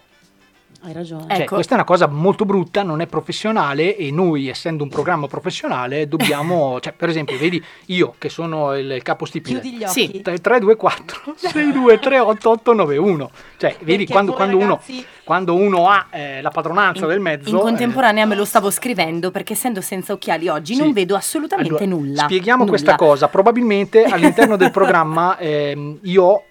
Hai 0.85 0.93
ragione. 0.93 1.25
Cioè, 1.29 1.41
Ecco. 1.41 1.55
questa 1.55 1.73
è 1.73 1.77
una 1.77 1.85
cosa 1.85 2.07
molto 2.07 2.45
brutta, 2.45 2.83
non 2.83 3.01
è 3.01 3.07
professionale 3.07 3.97
e 3.97 4.11
noi, 4.11 4.49
essendo 4.49 4.83
un 4.83 4.91
programma 4.91 5.27
professionale, 5.27 6.07
dobbiamo, 6.07 6.79
cioè, 6.83 6.93
per 6.93 7.09
esempio, 7.09 7.39
vedi 7.39 7.63
io 7.87 8.15
che 8.19 8.29
sono 8.29 8.75
il 8.77 9.01
capostipite. 9.03 9.61
Chiudi 9.61 9.79
gli 9.79 9.85
occhi. 9.85 10.23
Sì. 10.23 10.41
3, 10.41 10.59
2, 10.61 10.77
4, 10.77 11.35
6, 11.37 11.73
2, 11.73 11.99
3, 11.99 12.19
8, 12.19 12.51
8, 12.51 12.73
9, 12.75 12.97
1. 12.99 13.31
Cioè, 13.57 13.77
vedi, 13.81 13.97
Perché 13.99 14.13
quando, 14.13 14.33
voi, 14.33 14.41
quando 14.41 14.57
uno, 14.59 14.69
ragazzi- 14.75 15.07
quando 15.25 15.55
uno 15.55 15.89
ha 15.89 16.07
eh, 16.11 16.43
la 16.43 16.51
padronanza 16.51 17.07
del 17.07 17.21
mezzo... 17.21 17.49
In 17.49 17.57
eh, 17.57 17.61
contemporanea 17.61 18.27
me 18.27 18.35
lo 18.35 18.45
stavo 18.45 18.71
scrivendo 18.71 19.31
perché 19.31 19.55
essendo 19.55 19.81
senza 19.81 20.13
occhiali 20.13 20.49
oggi 20.49 20.77
non 20.77 20.89
Sì. 20.89 20.93
vedo 20.93 21.17
assolutamente 21.17 21.85
Allora, 21.85 21.87
nulla. 21.87 22.23
Spieghiamo 22.25 22.59
Nulla. 22.59 22.71
questa 22.71 22.95
cosa. 22.97 23.29
Probabilmente 23.29 24.05
all'interno 24.05 24.57
del 24.57 24.71
programma 24.71 25.39
ehm, 25.39 26.01
io, 26.03 26.43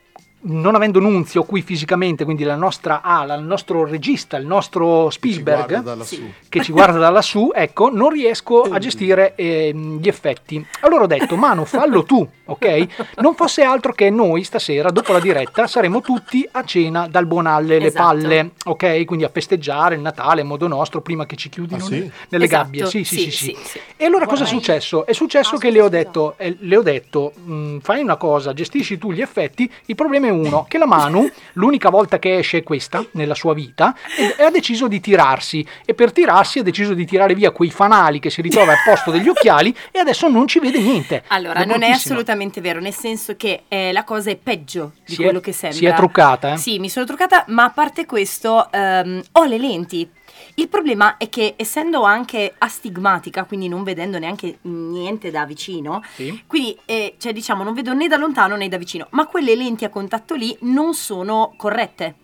non 0.46 0.76
avendo 0.76 1.00
Nunzio 1.00 1.44
qui 1.44 1.62
fisicamente, 1.62 2.24
quindi 2.26 2.44
la 2.44 2.56
nostra 2.56 3.02
ala, 3.02 3.36
il 3.36 3.44
nostro 3.44 3.86
regista, 3.86 4.38
il 4.38 4.46
nostro 4.46 5.10
Ci 5.10 5.42
guarda 5.42 5.64
Spielberg, 5.64 5.84
da 5.84 5.96
lassù. 5.96 6.32
che 6.50 6.62
ci 6.62 6.72
guarda 6.72 6.98
da 7.00 7.10
lassù, 7.10 7.52
ecco, 7.54 7.90
non 7.90 8.10
riesco 8.10 8.62
a 8.64 8.78
gestire 8.78 9.36
ehm, 9.36 10.00
gli 10.00 10.08
effetti. 10.08 10.66
Allora 10.82 11.04
ho 11.04 11.08
detto, 11.08 11.36
Manu, 11.38 11.66
fallo 11.66 12.04
tu, 12.04 12.28
ok? 12.46 13.12
Non 13.22 13.36
fosse 13.36 13.62
altro 13.64 13.94
che 13.94 14.10
noi 14.10 14.44
stasera, 14.44 14.90
dopo 14.90 15.14
la 15.14 15.20
diretta, 15.20 15.66
saremo 15.68 16.02
tutti 16.02 16.48
a 16.52 16.64
cena 16.66 17.08
dal 17.08 17.26
Bonalle, 17.26 17.80
le 17.80 17.86
Esatto. 17.88 18.04
palle, 18.04 18.52
ok? 18.66 19.06
Quindi 19.06 19.26
a 19.26 19.30
festeggiare 19.30 19.96
il 19.96 20.02
Natale 20.02 20.42
in 20.42 20.48
modo 20.48 20.68
nostro, 20.68 21.02
prima 21.02 21.26
che 21.26 21.36
ci 21.36 21.50
chiudino 21.50 21.84
Ah, 21.84 21.88
sì? 21.88 22.00
ne- 22.00 22.12
nelle 22.30 22.46
Esatto, 22.46 22.64
gabbie. 22.64 22.86
Sì, 22.88 23.04
sì, 23.04 23.16
sì, 23.20 23.32
sì. 23.32 23.46
sì, 23.46 23.58
sì. 23.64 23.80
E 23.96 24.06
allora 24.06 24.26
cosa 24.26 24.44
è 24.44 24.46
Vorrei- 24.46 24.60
successo? 24.62 25.06
È 25.06 25.14
successo 25.14 25.56
Ah, 25.56 25.60
che 25.60 25.70
le 25.72 25.82
ho 25.82 25.90
detto, 25.90 26.34
eh, 26.38 26.56
le 26.60 26.76
ho 26.78 26.82
detto 26.82 27.32
"Mm, 27.48 27.78
fai 27.80 28.02
una 28.02 28.18
cosa, 28.18 28.54
gestisci 28.54 28.98
tu 28.98 29.12
gli 29.14 29.22
effetti, 29.22 29.72
il 29.86 29.96
problema 29.96 30.28
è 30.28 30.32
uno, 30.34 30.66
che 30.68 30.78
la 30.78 30.86
Manu, 30.86 31.30
l'unica 31.54 31.90
volta 31.90 32.20
che 32.20 32.38
esce 32.38 32.58
è 32.60 32.64
questa 32.64 33.06
nella 33.12 33.36
sua 33.36 33.54
vita, 33.54 33.96
ha 34.40 34.50
deciso 34.52 34.88
di 34.88 35.00
tirarsi, 35.00 35.66
e 35.86 35.94
per 35.94 36.12
tirarsi 36.12 36.60
ha 36.60 36.64
deciso 36.64 36.94
di 36.94 37.06
tirare 37.06 37.34
via 37.36 37.52
quei 37.52 37.72
fanali 37.72 38.20
che 38.20 38.30
si 38.30 38.42
ritrova 38.42 38.72
al 38.74 38.80
posto 38.86 39.12
degli 39.12 39.28
occhiali 39.30 39.76
e 39.92 40.00
adesso 40.00 40.28
non 40.28 40.48
ci 40.48 40.60
vede 40.60 40.80
niente. 40.80 41.24
Allora, 41.28 41.62
Ed 41.62 41.68
non 41.68 41.84
è 41.84 41.90
assolutamente 41.90 42.60
vero, 42.62 42.80
nel 42.80 42.94
senso 42.94 43.36
che 43.36 43.64
eh, 43.68 43.92
la 43.92 44.04
cosa 44.04 44.30
è 44.32 44.36
peggio 44.36 44.94
di 45.06 45.14
Si 45.16 45.22
è- 45.22 45.24
quello 45.26 45.40
che 45.40 45.52
sembra. 45.54 45.78
si 45.78 45.86
è 45.86 45.94
truccata, 45.94 46.54
eh? 46.54 46.58
Sì, 46.58 46.80
mi 46.80 46.90
sono 46.90 47.06
truccata, 47.06 47.46
ma 47.48 47.66
a 47.66 47.70
parte 47.70 48.06
questo, 48.06 48.72
ehm, 48.72 49.22
ho 49.34 49.44
le 49.46 49.58
lenti. 49.58 50.10
Il 50.56 50.68
problema 50.70 51.18
è 51.18 51.30
che 51.30 51.56
essendo 51.58 52.04
anche 52.04 52.54
astigmatica, 52.58 53.46
quindi 53.46 53.68
non 53.68 53.84
vedendo 53.84 54.20
neanche 54.20 54.60
niente 54.62 55.32
da 55.32 55.46
vicino, 55.46 56.04
Sì. 56.14 56.44
quindi 56.46 56.78
eh, 56.86 57.16
cioè, 57.18 57.34
diciamo 57.34 57.64
non 57.64 57.74
vedo 57.74 57.94
né 57.94 58.08
da 58.08 58.18
lontano 58.18 58.56
né 58.56 58.68
da 58.68 58.78
vicino, 58.78 59.08
ma 59.12 59.26
quelle 59.26 59.56
lenti 59.56 59.84
a 59.84 59.90
contatto 59.90 60.36
lì 60.36 60.56
non 60.62 60.94
sono 60.94 61.54
corrette. 61.58 62.16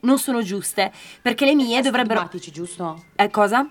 Non 0.00 0.18
sono 0.18 0.42
giuste, 0.42 0.92
perché 1.20 1.44
le 1.44 1.56
mie 1.56 1.82
dovrebbero... 1.82 2.20
Astigmatici, 2.20 2.52
giusto? 2.52 3.04
Eh, 3.16 3.30
cosa? 3.30 3.68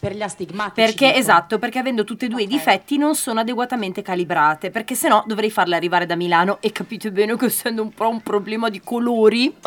Per 0.00 0.14
gli 0.14 0.22
astigmatici. 0.22 0.86
Perché 0.86 1.06
dico. 1.06 1.18
esatto, 1.18 1.58
perché 1.58 1.78
avendo 1.80 2.04
tutti 2.04 2.26
e 2.26 2.28
due 2.28 2.42
Ok. 2.42 2.46
i 2.46 2.48
difetti 2.48 2.96
non 2.98 3.14
sono 3.16 3.40
adeguatamente 3.40 4.00
calibrate, 4.02 4.70
perché 4.70 4.94
se 4.94 5.08
no 5.08 5.24
dovrei 5.26 5.50
farle 5.50 5.74
arrivare 5.76 6.06
da 6.06 6.14
Milano 6.14 6.58
e 6.60 6.70
capite 6.72 7.10
bene 7.10 7.36
che 7.36 7.46
essendo 7.46 7.82
un 7.82 7.90
po' 7.92 8.08
un 8.08 8.20
problema 8.22 8.68
di 8.68 8.80
colori. 8.82 9.52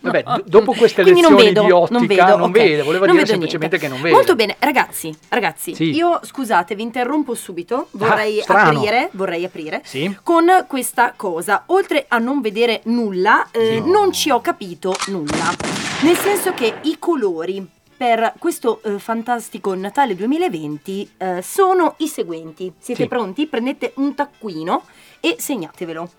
Vabbè, 0.00 0.22
d- 0.22 0.42
dopo 0.44 0.72
queste 0.72 1.02
Quindi 1.02 1.20
non 1.20 1.32
lezioni 1.34 1.54
vedo, 1.54 1.64
di 1.66 1.70
ottica, 1.70 1.98
non 1.98 2.06
vedo, 2.06 2.36
non 2.36 2.48
ok. 2.48 2.50
vede, 2.52 2.82
voleva 2.82 3.06
Non 3.06 3.14
dire 3.16 3.26
vedo 3.26 3.26
semplicemente 3.26 3.76
niente. 3.76 3.78
che 3.78 3.88
non 3.88 4.00
vede. 4.00 4.14
Molto 4.14 4.34
bene, 4.34 4.56
ragazzi, 4.58 5.16
ragazzi, 5.28 5.74
Sì. 5.74 5.90
io 5.94 6.20
scusate, 6.22 6.74
vi 6.74 6.82
interrompo 6.82 7.34
subito, 7.34 7.88
vorrei 7.92 8.40
Ah, 8.46 8.66
aprire, 8.66 9.08
vorrei 9.12 9.44
aprire 9.44 9.82
Sì. 9.84 10.16
con 10.22 10.64
questa 10.68 11.12
cosa. 11.16 11.64
Oltre 11.66 12.04
a 12.08 12.18
non 12.18 12.40
vedere 12.40 12.80
nulla, 12.84 13.48
eh, 13.52 13.80
non 13.84 14.12
ci 14.12 14.30
ho 14.30 14.40
capito 14.40 14.94
nulla. 15.08 15.50
Nel 16.02 16.16
senso 16.16 16.52
che 16.54 16.74
i 16.82 16.96
colori 16.98 17.64
per 18.02 18.32
questo 18.36 18.82
eh, 18.82 18.98
fantastico 18.98 19.72
Natale 19.76 20.16
2020 20.16 21.10
eh, 21.18 21.40
sono 21.40 21.94
i 21.98 22.08
seguenti. 22.08 22.72
Siete 22.76 23.02
Sì. 23.04 23.08
pronti? 23.08 23.46
Prendete 23.46 23.92
un 23.98 24.16
taccuino 24.16 24.82
e 25.20 25.36
segnatevelo. 25.38 26.10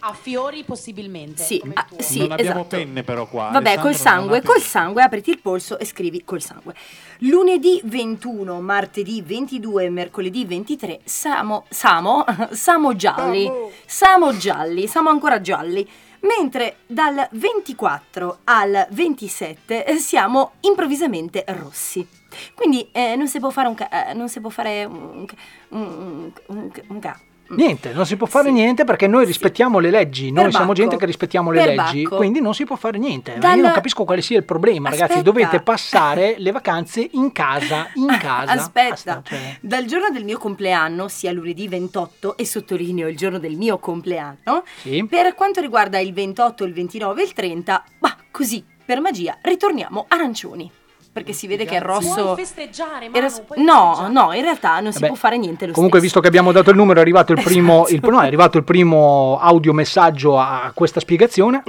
A 0.00 0.12
fiori 0.12 0.62
possibilmente. 0.62 1.42
Sì, 1.42 1.60
come 1.60 1.72
il 1.72 1.78
ah, 1.78 1.86
tuo. 1.88 2.02
sì, 2.02 2.18
non 2.18 2.32
abbiamo 2.32 2.60
esatto. 2.60 2.76
penne 2.76 3.02
però 3.02 3.26
qua. 3.26 3.44
Vabbè, 3.44 3.70
Alessandro 3.70 3.80
col 3.80 3.90
non 3.92 4.00
sangue, 4.00 4.42
col 4.42 4.54
penne. 4.56 4.66
sangue, 4.66 5.02
apriti 5.02 5.30
il 5.30 5.40
polso 5.40 5.78
e 5.78 5.86
scrivi 5.86 6.22
col 6.22 6.42
sangue. 6.42 6.74
Lunedì 7.20 7.80
21, 7.82 8.60
martedì 8.60 9.22
22, 9.22 9.88
mercoledì 9.88 10.44
23, 10.44 11.00
Samo, 11.04 11.64
Samo, 11.70 12.26
Samo 12.50 12.94
gialli, 12.94 13.50
Samo 13.86 14.36
gialli, 14.36 14.86
siamo 14.86 15.08
ancora 15.08 15.40
gialli. 15.40 15.88
Mentre 16.22 16.76
dal 16.86 17.28
24 17.32 18.38
al 18.44 18.86
27 18.90 19.84
eh, 19.84 19.96
siamo 19.96 20.52
improvvisamente 20.60 21.44
rossi. 21.48 22.06
Quindi 22.54 22.88
eh, 22.92 23.16
non 23.16 23.26
si 23.28 23.40
può 23.40 23.50
fare 23.50 23.68
un 23.68 23.74
ca- 23.74 24.08
eh, 24.10 24.14
non 24.14 24.28
si 24.28 24.40
può 24.40 24.48
fare 24.50 24.84
un, 24.84 25.24
ca- 25.26 25.34
un, 25.70 25.80
un, 25.82 26.32
un, 26.46 26.70
un 26.88 26.98
ca- 27.00 27.18
Niente, 27.56 27.92
non 27.92 28.06
si 28.06 28.16
può 28.16 28.26
fare 28.26 28.48
Sì. 28.48 28.52
niente 28.54 28.84
perché 28.84 29.06
noi 29.06 29.24
rispettiamo 29.24 29.78
le 29.78 29.90
leggi, 29.90 30.24
noi 30.26 30.34
Perbacco. 30.34 30.56
siamo 30.56 30.72
gente 30.72 30.96
che 30.96 31.06
rispettiamo 31.06 31.50
le 31.50 31.64
leggi, 31.64 31.76
Perbacco. 32.02 32.16
quindi 32.16 32.40
non 32.40 32.54
si 32.54 32.64
può 32.64 32.76
fare 32.76 32.98
niente. 32.98 33.36
Dal- 33.38 33.56
Io 33.56 33.62
non 33.62 33.72
capisco 33.72 34.04
quale 34.04 34.22
sia 34.22 34.38
il 34.38 34.44
problema, 34.44 34.88
ragazzi, 34.88 35.12
Aspetta. 35.18 35.22
dovete 35.30 35.60
passare 35.60 36.34
le 36.38 36.50
vacanze 36.52 37.06
in 37.12 37.32
casa, 37.32 37.88
in 37.94 38.16
casa. 38.18 38.52
Aspetta, 38.52 38.88
Basta, 38.90 39.22
cioè. 39.24 39.56
dal 39.60 39.84
giorno 39.84 40.10
del 40.10 40.24
mio 40.24 40.38
compleanno, 40.38 41.08
sia 41.08 41.32
lunedì 41.32 41.68
28, 41.68 42.36
e 42.36 42.46
sottolineo 42.46 43.08
il 43.08 43.16
giorno 43.16 43.38
del 43.38 43.56
mio 43.56 43.78
compleanno, 43.78 44.64
Sì. 44.80 45.04
per 45.08 45.34
quanto 45.34 45.60
riguarda 45.60 45.98
il 45.98 46.12
28, 46.12 46.64
il 46.64 46.72
29 46.72 47.20
e 47.22 47.24
il 47.24 47.32
30, 47.32 47.84
ma 48.00 48.16
così, 48.30 48.64
per 48.84 49.00
magia, 49.00 49.36
ritorniamo 49.42 50.06
arancioni. 50.08 50.70
Perché 51.12 51.34
si 51.34 51.46
vede 51.46 51.66
che 51.66 51.76
è 51.76 51.80
rosso. 51.80 52.22
Puoi 52.32 52.36
festeggiare, 52.36 53.08
Manu, 53.10 53.16
era- 53.26 53.28
puoi 53.46 53.62
no, 53.62 53.88
festeggiare. 53.90 54.12
no, 54.14 54.32
in 54.32 54.42
realtà 54.42 54.80
non 54.80 54.92
si 54.92 54.98
Vabbè, 55.00 55.06
può 55.08 55.16
fare 55.16 55.36
niente 55.36 55.66
lo 55.66 55.72
Comunque, 55.72 55.98
stesso. 55.98 56.14
visto 56.14 56.20
che 56.20 56.28
abbiamo 56.28 56.52
dato 56.52 56.70
il 56.70 56.76
numero, 56.76 56.98
è 57.00 57.02
arrivato 57.02 57.32
il 57.32 57.42
primo, 57.42 57.86
Esatto. 57.86 58.06
il- 58.08 58.12
no, 58.14 58.20
è 58.22 58.26
arrivato 58.26 58.56
il 58.56 58.64
primo 58.64 59.38
audiomessaggio 59.38 60.38
a 60.38 60.70
questa 60.74 61.00
spiegazione. 61.00 61.62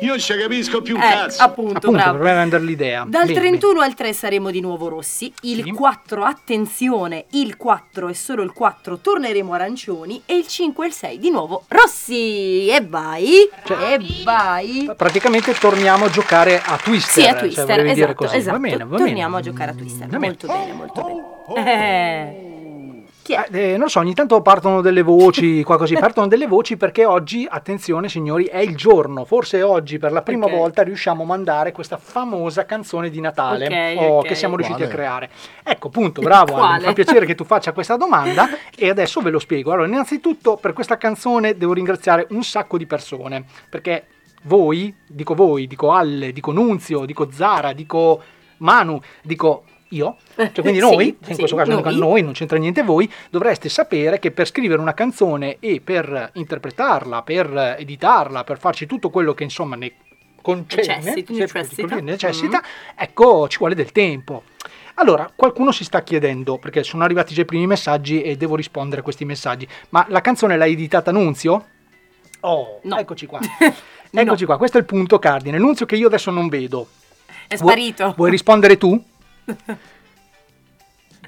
Io 0.00 0.08
non 0.08 0.18
ci 0.18 0.34
capisco 0.36 0.80
più 0.80 0.96
Eh, 0.96 1.00
cazzo. 1.00 1.42
appunto, 1.42 1.76
Appunto, 1.76 1.90
bravo. 1.90 2.18
per 2.18 2.32
rendere 2.34 2.64
l'idea. 2.64 3.04
Dal 3.06 3.26
Bene, 3.26 3.38
31 3.38 3.80
al 3.82 3.94
3 3.94 4.12
saremo 4.14 4.50
di 4.50 4.60
nuovo 4.60 4.88
rossi, 4.88 5.30
il 5.42 5.74
4 5.74 6.22
attenzione, 6.24 7.26
il 7.32 7.56
4 7.58 8.08
e 8.08 8.14
solo 8.14 8.42
il 8.42 8.52
4 8.52 8.98
torneremo 8.98 9.52
arancioni 9.52 10.22
e 10.24 10.34
il 10.36 10.46
5 10.46 10.86
e 10.86 10.88
il 10.88 10.94
6 10.94 11.18
di 11.18 11.30
nuovo 11.30 11.64
rossi. 11.68 12.68
E 12.68 12.80
vai, 12.88 13.48
Cioè, 13.64 13.92
e 13.94 13.98
vai. 14.24 14.80
bene. 14.84 14.94
Praticamente 14.94 15.52
torniamo 15.54 16.06
a 16.06 16.10
giocare 16.10 16.60
a 16.64 16.76
Twister. 16.82 17.22
Sì, 17.22 17.28
a 17.28 17.32
cioè, 17.32 17.38
Twister, 17.40 17.66
dire 17.82 17.90
esatto, 17.92 18.14
così. 18.14 18.36
esatto. 18.36 18.56
Bene, 18.78 18.90
va 18.90 18.96
Torniamo 18.96 19.36
bene. 19.36 19.48
a 19.48 19.50
giocare 19.52 19.70
a 19.70 19.74
Twister, 19.74 20.08
Va 20.08 20.18
molto 20.18 20.46
bene, 20.46 20.72
molto 20.72 21.02
bene. 21.54 22.44
Eh, 22.44 22.46
Chi 23.22 23.34
è? 23.34 23.46
Eh, 23.50 23.70
non 23.72 23.80
lo 23.80 23.88
so, 23.88 23.98
ogni 24.00 24.14
tanto 24.14 24.40
partono 24.40 24.80
delle 24.80 25.02
voci, 25.02 25.62
qua 25.64 25.76
così, 25.76 25.94
partono 25.96 26.28
delle 26.28 26.46
voci 26.46 26.76
perché 26.78 27.04
oggi, 27.04 27.46
attenzione 27.48 28.08
signori, 28.08 28.44
è 28.44 28.58
il 28.58 28.74
giorno, 28.74 29.24
forse 29.26 29.60
oggi 29.62 29.98
per 29.98 30.12
la 30.12 30.22
prima 30.22 30.46
Ok. 30.46 30.52
volta 30.52 30.82
riusciamo 30.82 31.24
a 31.24 31.26
mandare 31.26 31.72
questa 31.72 31.98
famosa 31.98 32.64
canzone 32.64 33.10
di 33.10 33.20
Natale 33.20 33.66
Ok, 33.66 34.00
oh, 34.00 34.18
ok. 34.20 34.26
che 34.28 34.34
siamo 34.34 34.54
riusciti 34.56 34.78
Quale? 34.80 34.92
a 34.92 34.96
creare. 34.96 35.30
Ecco, 35.62 35.88
appunto, 35.88 36.22
bravo, 36.22 36.56
Ale, 36.56 36.78
mi 36.78 36.84
fa 36.84 36.92
piacere 36.94 37.26
che 37.26 37.34
tu 37.34 37.44
faccia 37.44 37.72
questa 37.72 37.96
domanda 37.96 38.48
e 38.74 38.88
adesso 38.88 39.20
ve 39.20 39.28
lo 39.30 39.38
spiego. 39.38 39.72
Allora, 39.72 39.86
innanzitutto 39.88 40.56
per 40.56 40.72
questa 40.72 40.96
canzone 40.96 41.56
devo 41.58 41.74
ringraziare 41.74 42.26
un 42.30 42.42
sacco 42.42 42.78
di 42.78 42.86
persone, 42.86 43.44
perché 43.68 44.06
voi, 44.44 44.94
dico 45.06 45.34
voi, 45.34 45.66
dico 45.66 45.92
Alle, 45.92 46.32
dico 46.32 46.52
Nunzio, 46.52 47.04
dico 47.04 47.28
Zara, 47.30 47.72
dico 47.74 48.22
Manu, 48.58 49.00
dico 49.22 49.64
io, 49.90 50.16
cioè 50.36 50.50
quindi 50.52 50.80
Sì, 50.80 50.90
noi, 50.90 51.06
in 51.08 51.16
sì, 51.34 51.34
questo 51.36 51.56
caso 51.56 51.80
noi. 51.80 51.96
noi, 51.98 52.22
non 52.22 52.32
c'entra 52.32 52.58
niente 52.58 52.82
voi, 52.82 53.10
dovreste 53.30 53.68
sapere 53.68 54.18
che 54.18 54.30
per 54.32 54.46
scrivere 54.46 54.80
una 54.80 54.92
canzone 54.94 55.56
e 55.60 55.80
per 55.82 56.30
interpretarla, 56.34 57.22
per 57.22 57.76
editarla, 57.78 58.44
per 58.44 58.58
farci 58.58 58.84
tutto 58.86 59.08
quello 59.10 59.32
che 59.32 59.44
insomma 59.44 59.76
ne 59.76 59.92
concerne, 60.42 61.14
Necessita, 61.14 61.32
se- 61.32 61.40
necessita. 61.40 62.00
necessita, 62.00 62.62
ecco, 62.96 63.48
ci 63.48 63.58
vuole 63.58 63.74
del 63.74 63.92
tempo. 63.92 64.42
Allora, 64.94 65.30
qualcuno 65.34 65.70
si 65.72 65.84
sta 65.84 66.02
chiedendo, 66.02 66.58
perché 66.58 66.82
sono 66.82 67.04
arrivati 67.04 67.32
già 67.32 67.42
i 67.42 67.46
primi 67.46 67.66
messaggi 67.66 68.20
e 68.20 68.36
devo 68.36 68.56
rispondere 68.56 69.00
a 69.00 69.04
questi 69.04 69.24
messaggi, 69.24 69.66
ma 69.90 70.04
la 70.08 70.20
canzone 70.20 70.56
l'hai 70.56 70.72
editata 70.72 71.12
Nunzio? 71.12 71.64
Oh, 72.40 72.80
No. 72.82 72.98
eccoci 72.98 73.26
qua. 73.26 73.38
Eccoci 74.10 74.46
qua, 74.46 74.56
questo 74.56 74.78
è 74.78 74.80
il 74.80 74.86
punto 74.86 75.18
cardine. 75.18 75.58
Nunzio 75.58 75.84
che 75.84 75.94
io 75.94 76.06
adesso 76.06 76.30
non 76.30 76.48
vedo. 76.48 76.88
È 77.48 77.56
Vuoi- 77.56 77.72
sparito. 77.72 78.14
Vuoi 78.16 78.30
rispondere 78.30 78.76
tu? 78.76 79.02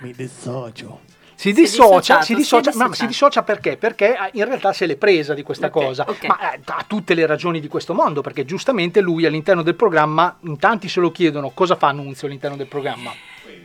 Mi 0.01 0.13
dissocio. 0.15 1.01
Si 1.35 1.49
Si 1.49 1.53
dissocia, 1.55 2.21
si 2.21 2.27
si 2.27 2.35
dissocia, 2.35 2.71
ma 2.75 2.85
dissociato. 2.85 2.95
si 2.95 3.07
dissocia 3.07 3.43
perché? 3.43 3.77
Perché 3.79 4.13
eh, 4.15 4.31
in 4.35 4.45
realtà 4.45 4.75
se 4.75 4.85
l'è 4.85 4.97
presa 4.97 5.33
di 5.33 5.43
questa 5.43 5.67
Ok, 5.69 5.73
cosa, 5.73 6.05
ok. 6.07 6.25
ma 6.27 6.53
eh, 6.53 6.61
ha 6.67 6.85
tutte 6.87 7.15
le 7.15 7.25
ragioni 7.25 7.61
di 7.61 7.69
questo 7.69 7.95
mondo, 7.95 8.21
perché 8.21 8.45
giustamente 8.45 9.01
lui 9.01 9.25
all'interno 9.25 9.63
del 9.63 9.75
programma, 9.75 10.37
in 10.43 10.59
tanti 10.59 10.87
se 10.91 11.01
lo 11.01 11.11
chiedono 11.11 11.49
cosa 11.55 11.77
fa 11.77 11.89
Annunzio 11.89 12.27
all'interno 12.27 12.57
del 12.59 12.67
programma. 12.67 13.11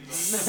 Si, 0.08 0.40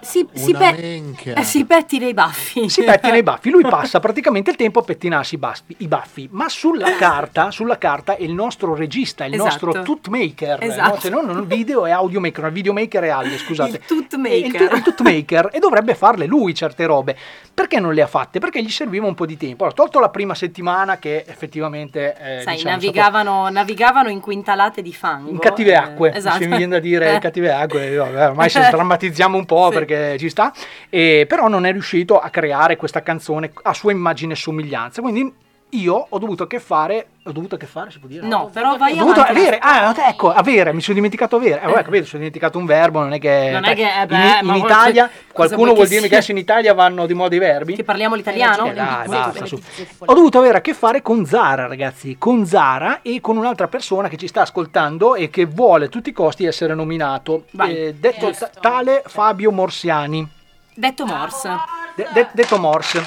si, 0.00 0.28
si, 0.32 0.52
pe- 0.52 1.02
eh, 1.34 1.42
si 1.42 1.64
pettina 1.64 2.06
i 2.06 2.14
baffi. 2.14 2.68
Si 2.68 2.82
pettina 2.82 3.16
i 3.16 3.22
baffi, 3.22 3.50
lui 3.50 3.62
passa 3.62 4.00
praticamente 4.00 4.50
il 4.50 4.56
tempo 4.56 4.80
a 4.80 4.82
pettinarsi 4.82 5.34
i 5.36 5.38
baffi, 5.38 5.74
i 5.78 5.86
baffi, 5.88 6.28
ma 6.32 6.48
sulla 6.48 6.96
carta, 6.96 7.50
sulla 7.50 7.78
carta 7.78 8.16
è 8.16 8.22
il 8.22 8.32
nostro 8.32 8.74
regista, 8.74 9.24
il 9.24 9.34
Esatto. 9.34 9.48
nostro 9.66 9.82
tutmaker, 9.82 10.58
Esatto. 10.62 10.94
no? 10.94 11.00
Se 11.00 11.08
no, 11.10 11.20
non 11.22 11.46
video 11.46 11.86
e 11.86 11.90
audio 11.90 12.20
maker, 12.20 12.44
il 12.46 12.52
videomaker 12.52 13.02
è 13.04 13.08
Ale, 13.08 13.36
scusate. 13.38 13.76
Il 13.76 13.84
tutmaker. 13.86 14.44
Il, 14.44 14.52
tu- 14.68 14.74
il 14.76 14.82
tutmaker 14.82 15.48
e 15.52 15.58
dovrebbe 15.58 15.94
farle 15.94 16.26
lui 16.26 16.54
certe 16.54 16.86
robe. 16.86 17.16
Perché 17.52 17.78
non 17.80 17.92
le 17.94 18.02
ha 18.02 18.06
fatte? 18.06 18.38
Perché 18.38 18.62
gli 18.62 18.70
serviva 18.70 19.06
un 19.06 19.14
po' 19.14 19.26
di 19.26 19.36
tempo. 19.36 19.64
Allora, 19.64 19.76
tolto 19.76 20.00
la 20.00 20.08
prima 20.08 20.34
settimana 20.34 20.98
che 20.98 21.24
effettivamente 21.26 22.16
eh, 22.18 22.40
Sai, 22.42 22.54
diciamo, 22.56 22.74
navigavano, 22.74 23.48
navigavano 23.50 24.08
in 24.08 24.20
quintalate 24.20 24.80
di 24.82 24.92
fango. 24.94 25.30
in 25.30 25.38
cattive 25.38 25.72
eh, 25.72 25.76
acque, 25.76 26.14
esatto. 26.14 26.38
se 26.42 26.46
mi 26.46 26.56
viene 26.56 26.72
da 26.72 26.78
dire 26.78 27.14
Eh. 27.16 27.18
cattive 27.18 27.52
acque, 27.52 27.94
vabbè, 27.96 28.32
ormai 28.44 28.50
se 28.50 28.68
drammatizziamo 28.70 29.36
un 29.36 29.44
po' 29.44 29.68
Sì. 29.70 29.74
perché 29.78 30.18
ci 30.18 30.28
sta, 30.28 30.52
e, 30.88 31.24
però 31.28 31.48
non 31.48 31.66
è 31.66 31.72
riuscito 31.72 32.18
a 32.18 32.28
creare 32.30 32.76
questa 32.76 33.02
canzone 33.02 33.52
a 33.62 33.74
sua 33.74 33.92
immagine 33.92 34.32
e 34.32 34.36
somiglianza, 34.36 35.00
quindi 35.02 35.32
io 35.70 36.06
ho 36.08 36.18
dovuto 36.18 36.42
a 36.44 36.46
che 36.46 36.58
fare, 36.60 37.06
ho 37.24 37.32
dovuto 37.32 37.54
a 37.54 37.58
che 37.58 37.66
fare, 37.66 37.90
si 37.90 37.98
può 37.98 38.08
dire? 38.08 38.26
No, 38.26 38.50
però 38.52 38.76
vai 38.76 38.92
Ho 38.92 38.96
dovuto 38.96 39.20
avanti. 39.20 39.38
avere, 39.40 39.58
ah, 39.58 39.94
ecco, 40.08 40.32
avere, 40.32 40.72
mi 40.72 40.80
sono 40.80 40.94
dimenticato 40.96 41.36
avere, 41.36 41.60
eh, 41.62 41.66
vabbè, 41.66 41.82
capito, 41.84 42.04
sono 42.04 42.18
dimenticato 42.18 42.58
un 42.58 42.66
verbo, 42.66 43.00
non 43.00 43.12
è 43.12 43.18
che... 43.18 43.50
Non 43.52 43.64
è 43.64 43.74
che, 43.74 43.82
eh, 43.82 44.00
in- 44.00 44.06
beh, 44.06 44.38
in, 44.40 44.46
ma 44.46 44.56
Italia, 44.56 45.06
cosa 45.08 45.30
qualcuno 45.32 45.74
vuol 45.74 45.86
dirmi 45.86 46.08
che 46.08 46.14
adesso 46.16 46.30
in 46.32 46.38
Italia 46.38 46.74
vanno 46.74 47.06
di 47.06 47.14
moda 47.14 47.34
i 47.34 47.38
verbi? 47.38 47.74
Che 47.76 47.84
parliamo 47.84 48.14
l'italiano? 48.14 48.66
Eh, 48.66 48.72
dai, 48.74 49.06
basta, 49.08 49.46
su. 49.46 49.60
Ho 50.04 50.14
dovuto 50.14 50.38
avere 50.38 50.58
a 50.58 50.60
che 50.60 50.74
fare 50.74 51.02
con 51.02 51.24
Zara, 51.24 51.66
ragazzi, 51.66 52.16
con 52.18 52.44
Zara 52.46 53.00
e 53.02 53.20
con 53.20 53.36
un'altra 53.36 53.68
persona 53.68 54.08
che 54.08 54.16
ci 54.16 54.26
sta 54.26 54.42
ascoltando 54.42 55.14
e 55.14 55.30
che 55.30 55.44
vuole 55.46 55.84
a 55.86 55.88
tutti 55.88 56.08
i 56.08 56.12
costi 56.12 56.44
essere 56.46 56.74
nominato. 56.74 57.44
Eh, 57.60 57.94
detto 57.98 58.30
ta- 58.32 58.50
tale 58.60 59.02
Fabio 59.06 59.50
Morsiani. 59.52 60.26
Detto 60.74 61.04
Morse. 61.04 61.48
De- 61.94 62.08
de- 62.12 62.28
detto 62.32 62.58
Morse. 62.58 63.04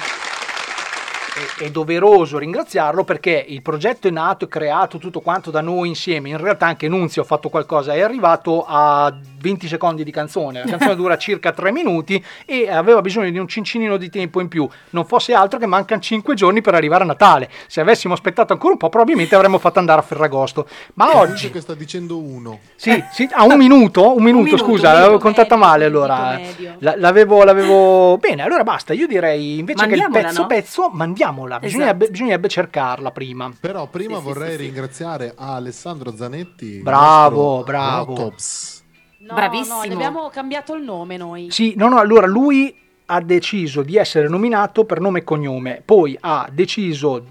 È, 1.34 1.64
è 1.64 1.70
doveroso 1.70 2.38
ringraziarlo 2.38 3.02
perché 3.02 3.44
il 3.48 3.60
progetto 3.60 4.06
è 4.06 4.10
nato, 4.10 4.44
è 4.44 4.48
creato 4.48 4.98
tutto 4.98 5.20
quanto 5.20 5.50
da 5.50 5.60
noi 5.60 5.88
insieme. 5.88 6.28
In 6.28 6.36
realtà 6.38 6.66
anche 6.66 6.88
Nunzio 6.88 7.22
ha 7.22 7.24
fatto 7.24 7.48
qualcosa, 7.48 7.92
è 7.92 8.00
arrivato 8.00 8.64
a 8.66 9.12
20 9.44 9.68
secondi 9.68 10.04
di 10.04 10.10
canzone. 10.10 10.62
La 10.64 10.70
canzone 10.70 10.94
dura 10.96 11.18
circa 11.18 11.52
3 11.52 11.70
minuti 11.70 12.22
e 12.46 12.70
aveva 12.70 13.02
bisogno 13.02 13.30
di 13.30 13.38
un 13.38 13.46
cincinino 13.46 13.96
di 13.98 14.08
tempo 14.08 14.40
in 14.40 14.48
più. 14.48 14.66
Non 14.90 15.04
fosse 15.04 15.34
altro 15.34 15.58
che 15.58 15.66
mancano 15.66 16.00
5 16.00 16.34
giorni 16.34 16.62
per 16.62 16.74
arrivare 16.74 17.02
a 17.04 17.06
Natale. 17.06 17.50
Se 17.66 17.80
avessimo 17.80 18.14
aspettato 18.14 18.54
ancora 18.54 18.72
un 18.72 18.78
po', 18.78 18.88
probabilmente 18.88 19.34
avremmo 19.34 19.58
fatto 19.58 19.78
andare 19.78 20.00
a 20.00 20.02
Ferragosto. 20.02 20.66
Ma 20.94 21.06
Dice 21.06 21.16
oggi 21.16 21.50
che 21.50 21.60
sta 21.60 21.74
dicendo 21.74 22.18
uno. 22.18 22.60
sì, 22.76 23.02
sì, 23.12 23.28
a 23.32 23.44
un 23.44 23.56
minuto, 23.56 24.14
un 24.16 24.22
minuto, 24.22 24.44
minuto, 24.44 24.64
scusa, 24.64 24.88
un 24.88 24.94
l'avevo 24.94 25.18
minuto 25.18 25.24
contata 25.24 25.56
medio, 25.56 25.66
male 25.66 25.86
un 25.86 25.92
minuto 25.92 26.12
allora. 26.78 26.96
l'avevo, 26.96 27.44
l'avevo... 27.44 28.18
Bene, 28.18 28.42
allora 28.42 28.62
basta, 28.62 28.94
io 28.94 29.06
direi 29.06 29.58
invece 29.58 29.86
che 29.86 29.94
il 29.94 30.08
pezzo 30.10 30.40
no? 30.40 30.46
pezzo, 30.46 30.88
mandiamola, 30.90 31.23
bisognerebbe, 31.32 31.66
Esatto. 31.66 32.10
bisognerebbe 32.10 32.48
cercarla 32.48 33.10
prima. 33.10 33.52
Però 33.58 33.86
prima 33.88 34.18
Sì, 34.18 34.22
vorrei 34.22 34.50
sì, 34.52 34.56
sì. 34.56 34.62
ringraziare 34.64 35.34
Alessandro 35.36 36.14
Zanetti. 36.14 36.80
Bravo, 36.82 37.62
bravo. 37.62 38.14
Rotops. 38.14 38.82
No, 39.20 39.34
Bravissimo. 39.34 39.84
No, 39.84 39.92
abbiamo 39.94 40.28
cambiato 40.28 40.74
il 40.74 40.82
nome 40.82 41.16
noi. 41.16 41.50
Sì, 41.50 41.74
no, 41.76 41.88
no, 41.88 41.98
allora 41.98 42.26
lui 42.26 42.76
ha 43.06 43.20
deciso 43.20 43.82
di 43.82 43.96
essere 43.96 44.28
nominato 44.28 44.84
per 44.84 45.00
nome 45.00 45.20
e 45.20 45.24
cognome, 45.24 45.82
poi 45.84 46.16
ha 46.20 46.48
deciso 46.50 47.24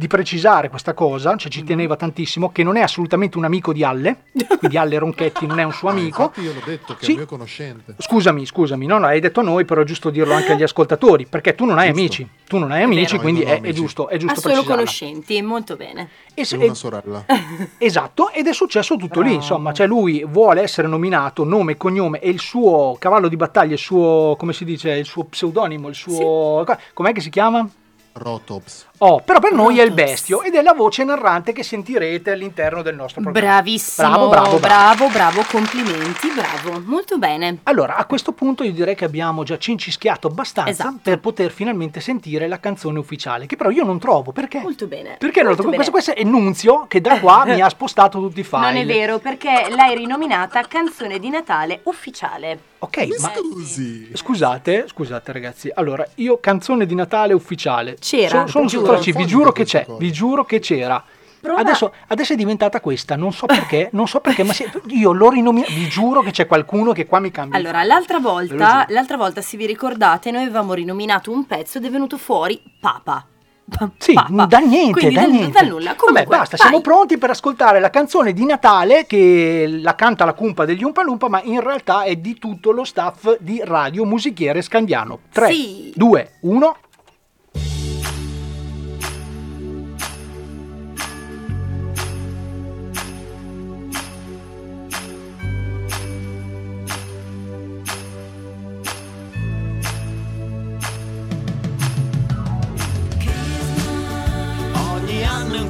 di 0.00 0.06
precisare 0.06 0.70
questa 0.70 0.94
cosa, 0.94 1.36
cioè 1.36 1.50
ci 1.50 1.62
teneva 1.62 1.94
tantissimo, 1.94 2.50
che 2.50 2.62
non 2.62 2.76
è 2.76 2.80
assolutamente 2.80 3.36
un 3.36 3.44
amico 3.44 3.70
di 3.74 3.84
Alle, 3.84 4.22
quindi 4.58 4.78
Alle 4.78 4.98
Ronchetti 4.98 5.46
non 5.46 5.58
è 5.58 5.62
un 5.62 5.72
suo 5.74 5.88
Ah, 5.90 5.92
amico. 5.92 6.22
Infatti 6.22 6.40
io 6.40 6.54
l'ho 6.54 6.62
detto 6.64 6.94
che 6.96 7.04
Sì. 7.04 7.10
è 7.10 7.12
un 7.12 7.18
mio 7.18 7.26
conoscente. 7.26 7.94
Scusami, 7.98 8.46
scusami, 8.46 8.86
no, 8.86 8.96
no, 8.98 9.06
hai 9.06 9.20
detto 9.20 9.40
a 9.40 9.42
noi, 9.42 9.66
però 9.66 9.82
è 9.82 9.84
giusto 9.84 10.08
dirlo 10.08 10.32
anche 10.32 10.52
agli 10.52 10.62
ascoltatori, 10.62 11.26
perché 11.26 11.54
tu 11.54 11.66
non 11.66 11.76
hai 11.78 11.88
Giusto. 11.88 12.00
amici, 12.00 12.28
tu 12.48 12.56
non 12.56 12.70
hai 12.72 12.82
amici, 12.82 13.10
vero. 13.10 13.20
quindi 13.20 13.44
No, 13.44 13.48
è, 13.50 13.52
è 13.52 13.56
amici. 13.58 13.74
giusto, 13.74 14.08
è 14.08 14.16
giusto 14.16 14.40
solo 14.40 14.64
conoscenti, 14.64 15.42
molto 15.42 15.76
bene. 15.76 16.08
E 16.32 16.44
se- 16.46 16.56
E 16.56 16.64
una 16.64 16.72
sorella. 16.74 17.24
esatto, 17.76 18.30
ed 18.30 18.46
è 18.46 18.54
successo 18.54 18.96
tutto 18.96 19.20
lì, 19.20 19.28
Bravo. 19.28 19.34
insomma, 19.42 19.72
cioè 19.74 19.86
lui 19.86 20.24
vuole 20.26 20.62
essere 20.62 20.88
nominato, 20.88 21.44
nome 21.44 21.72
e 21.72 21.76
cognome, 21.76 22.20
e 22.20 22.30
il 22.30 22.40
suo 22.40 22.96
cavallo 22.98 23.28
di 23.28 23.36
battaglia, 23.36 23.74
il 23.74 23.78
suo, 23.78 24.34
come 24.38 24.54
si 24.54 24.64
dice, 24.64 24.92
il 24.92 25.04
suo 25.04 25.24
pseudonimo, 25.24 25.88
il 25.88 25.94
suo... 25.94 26.64
com'è 26.94 27.12
che 27.12 27.20
si 27.20 27.28
chiama? 27.28 27.68
Rotops. 28.12 28.86
Oh, 29.02 29.20
però 29.20 29.40
per 29.40 29.52
noi 29.52 29.78
è 29.78 29.82
il 29.82 29.92
bestio 29.92 30.42
ed 30.42 30.54
è 30.54 30.60
la 30.60 30.74
voce 30.74 31.04
narrante 31.04 31.52
che 31.52 31.62
sentirete 31.62 32.32
all'interno 32.32 32.82
del 32.82 32.94
nostro 32.94 33.22
programma. 33.22 33.48
Bravissimo. 33.54 34.08
Bravo, 34.08 34.28
bravo, 34.28 34.58
bravo. 34.58 35.08
bravo, 35.08 35.42
complimenti, 35.50 36.28
bravo. 36.34 36.82
Molto 36.84 37.16
bene. 37.16 37.60
Allora, 37.62 37.96
a 37.96 38.04
questo 38.04 38.32
punto 38.32 38.62
io 38.62 38.72
direi 38.72 38.94
che 38.94 39.06
abbiamo 39.06 39.42
già 39.42 39.56
cincischiato 39.56 40.26
abbastanza 40.26 40.70
Esatto. 40.70 40.98
per 41.02 41.18
poter 41.18 41.50
finalmente 41.50 42.00
sentire 42.00 42.46
la 42.46 42.60
canzone 42.60 42.98
ufficiale, 42.98 43.46
che 43.46 43.56
però 43.56 43.70
io 43.70 43.84
non 43.84 43.98
trovo, 43.98 44.32
perché? 44.32 44.60
Molto 44.60 44.86
bene. 44.86 45.16
Perché 45.18 45.40
non 45.40 45.54
Molto 45.54 45.62
trovo? 45.62 45.70
bene. 45.76 45.76
Questo, 45.90 45.92
questo 45.92 46.14
è 46.14 46.22
Nunzio 46.22 46.84
che 46.86 47.00
da 47.00 47.18
qua 47.20 47.44
mi 47.46 47.60
ha 47.62 47.68
spostato 47.70 48.18
tutti 48.20 48.40
i 48.40 48.44
file. 48.44 48.60
Non 48.66 48.76
è 48.76 48.84
vero, 48.84 49.18
perché 49.18 49.68
l'hai 49.74 49.96
rinominata 49.96 50.60
canzone 50.68 51.18
di 51.18 51.30
Natale 51.30 51.80
ufficiale. 51.84 52.68
Ok, 52.82 52.96
Mi 52.98 53.08
ma 53.20 53.30
scusi. 53.34 54.08
scusate, 54.14 54.86
scusate 54.88 55.32
ragazzi. 55.32 55.70
Allora, 55.74 56.06
io 56.16 56.38
canzone 56.40 56.86
di 56.86 56.94
Natale 56.94 57.34
ufficiale. 57.34 57.96
C'era, 58.00 58.46
Sono, 58.46 58.46
sono 58.46 58.68
sottoci, 58.96 59.12
vi 59.12 59.26
giuro 59.26 59.52
che 59.52 59.64
c'è, 59.64 59.84
cosa. 59.84 59.98
vi 59.98 60.12
giuro 60.12 60.44
che 60.44 60.58
c'era. 60.58 61.02
Adesso, 61.42 61.94
adesso 62.08 62.34
è 62.34 62.36
diventata 62.36 62.80
questa, 62.82 63.16
non 63.16 63.32
so 63.32 63.46
perché, 63.46 63.88
non 63.92 64.06
so 64.06 64.20
perché, 64.20 64.42
ma 64.42 64.52
se- 64.52 64.70
io 64.88 65.12
l'ho 65.12 65.30
rinominata, 65.30 65.72
vi 65.72 65.88
giuro 65.88 66.20
che 66.20 66.32
c'è 66.32 66.46
qualcuno 66.46 66.92
che 66.92 67.06
qua 67.06 67.18
mi 67.18 67.30
cambia. 67.30 67.58
Allora, 67.58 67.82
l'altra 67.82 68.18
volta, 68.18 68.84
l'altra 68.88 69.16
volta, 69.16 69.40
se 69.40 69.56
vi 69.56 69.64
ricordate, 69.64 70.30
noi 70.30 70.42
avevamo 70.42 70.74
rinominato 70.74 71.30
un 71.32 71.46
pezzo 71.46 71.78
ed 71.78 71.86
è 71.86 71.90
venuto 71.90 72.18
fuori 72.18 72.60
Papa. 72.78 73.24
Pa- 73.70 73.88
Sì, 73.96 74.12
Papa. 74.12 74.44
da 74.44 74.58
niente, 74.58 74.92
Quindi 74.92 75.14
da 75.14 75.20
dal- 75.22 75.30
niente. 75.30 75.50
dal 75.60 75.68
nulla. 75.68 75.94
Comunque, 75.94 76.24
Vabbè, 76.24 76.36
basta, 76.40 76.56
vai. 76.58 76.66
siamo 76.68 76.82
pronti 76.82 77.16
per 77.16 77.30
ascoltare 77.30 77.80
la 77.80 77.88
canzone 77.88 78.34
di 78.34 78.44
Natale 78.44 79.06
che 79.06 79.78
la 79.80 79.94
canta 79.94 80.26
la 80.26 80.34
cumpa 80.34 80.66
degli 80.66 80.82
Umpa 80.84 81.02
Lumpa, 81.02 81.30
ma 81.30 81.40
in 81.44 81.60
realtà 81.60 82.02
è 82.02 82.16
di 82.16 82.36
tutto 82.38 82.70
lo 82.70 82.84
staff 82.84 83.38
di 83.40 83.62
Radio 83.64 84.04
Musichiere 84.04 84.60
Scandiano. 84.60 85.20
3, 85.32 85.50
Sì. 85.52 85.92
2, 85.94 86.32
1. 86.40 86.76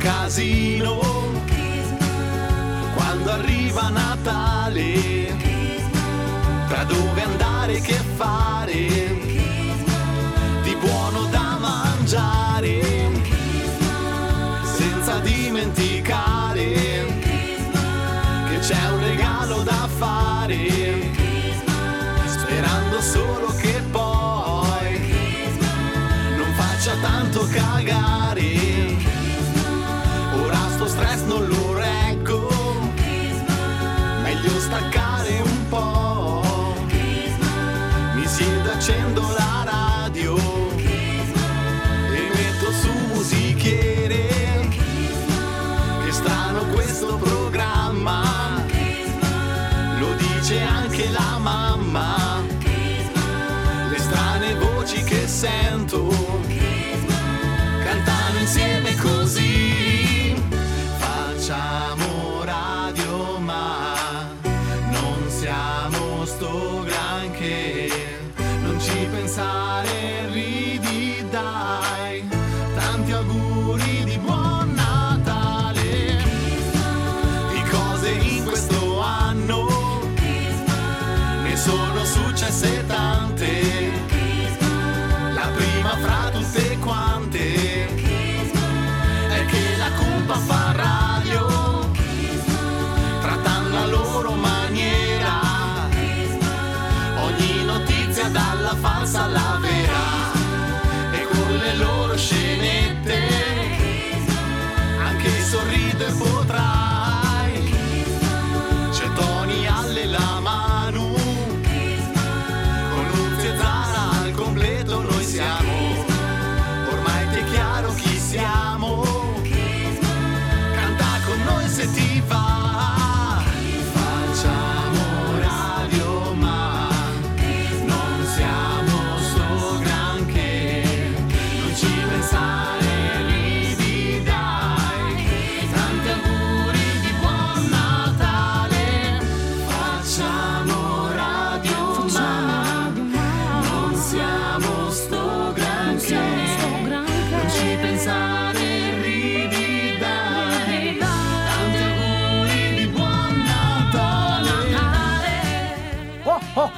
Casino. 0.00 0.98
Quando 2.94 3.30
arriva 3.30 3.90
Natale 3.90 5.36
tra 6.68 6.84
dove 6.84 7.22
andare 7.22 7.80
che 7.80 7.98
fare 8.16 8.99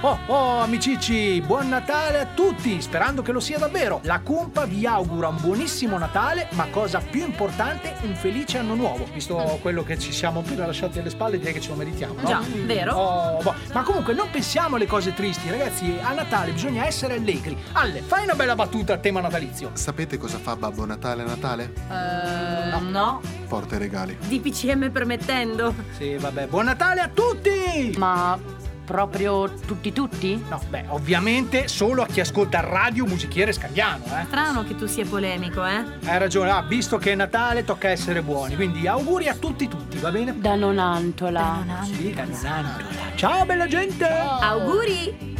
Oh, 0.04 0.08
oh, 0.08 0.18
oh, 0.26 0.34
oh, 0.34 0.58
amicici, 0.62 1.40
buon 1.42 1.68
Natale 1.68 2.18
a 2.18 2.26
tutti, 2.26 2.82
sperando 2.82 3.22
che 3.22 3.30
lo 3.30 3.38
sia 3.38 3.56
davvero. 3.58 4.00
La 4.02 4.18
Cumpa 4.18 4.64
vi 4.64 4.84
augura 4.84 5.28
un 5.28 5.36
buonissimo 5.40 5.96
Natale, 5.96 6.48
ma 6.54 6.66
cosa 6.70 6.98
più 6.98 7.24
importante, 7.24 7.94
un 8.02 8.16
felice 8.16 8.58
anno 8.58 8.74
nuovo. 8.74 9.06
Visto 9.12 9.36
quello 9.62 9.84
che 9.84 9.96
ci 10.00 10.10
siamo 10.10 10.40
appena 10.40 10.66
lasciati 10.66 10.98
alle 10.98 11.08
spalle, 11.08 11.38
direi 11.38 11.52
che 11.52 11.60
ce 11.60 11.68
lo 11.68 11.76
meritiamo, 11.76 12.14
no? 12.20 12.26
Già, 12.26 12.42
vero? 12.64 12.94
Oh, 12.96 13.42
boh. 13.42 13.54
Ma 13.72 13.82
comunque 13.82 14.12
non 14.12 14.28
pensiamo 14.28 14.74
alle 14.74 14.86
cose 14.86 15.14
tristi, 15.14 15.48
ragazzi, 15.48 15.96
a 16.02 16.12
Natale 16.12 16.50
bisogna 16.50 16.84
essere 16.84 17.14
allegri. 17.14 17.56
Alle, 17.74 18.00
fai 18.00 18.24
una 18.24 18.34
bella 18.34 18.56
battuta 18.56 18.94
a 18.94 18.98
tema 18.98 19.20
natalizio. 19.20 19.70
Sapete 19.74 20.18
cosa 20.18 20.38
fa 20.38 20.56
Babbo 20.56 20.84
Natale 20.84 21.22
a 21.22 21.26
Natale? 21.26 21.72
Eh, 21.88 22.80
no. 22.90 23.20
Porta 23.46 23.76
i 23.76 23.78
regali. 23.78 24.18
DPCM 24.18 24.90
permettendo. 24.90 25.72
Sì, 25.96 26.16
vabbè, 26.16 26.48
buon 26.48 26.64
Natale 26.64 27.00
a 27.02 27.08
tutti! 27.08 27.94
Ma 27.96 28.36
proprio 28.84 29.50
tutti 29.66 29.92
tutti? 29.92 30.42
No, 30.48 30.60
beh, 30.68 30.84
ovviamente 30.88 31.68
solo 31.68 32.02
a 32.02 32.06
chi 32.06 32.20
ascolta 32.20 32.60
Radio 32.60 33.06
Musichiere 33.06 33.52
Scagliano, 33.52 34.04
eh. 34.04 34.24
Strano 34.26 34.64
che 34.64 34.74
tu 34.74 34.86
sia 34.86 35.04
polemico, 35.04 35.64
eh? 35.64 35.84
Hai 36.04 36.18
ragione, 36.18 36.50
ah, 36.50 36.62
visto 36.62 36.98
che 36.98 37.12
è 37.12 37.14
Natale 37.14 37.64
tocca 37.64 37.88
essere 37.88 38.22
buoni, 38.22 38.54
quindi 38.56 38.86
auguri 38.86 39.28
a 39.28 39.34
tutti 39.34 39.68
tutti, 39.68 39.98
va 39.98 40.10
bene? 40.10 40.34
Da 40.38 40.54
Nonantola. 40.54 41.64
Sì, 41.84 42.12
da 42.12 42.24
Nonantola. 42.24 43.00
Ciao 43.14 43.44
bella 43.44 43.66
gente! 43.66 44.06
Auguri! 44.06 45.30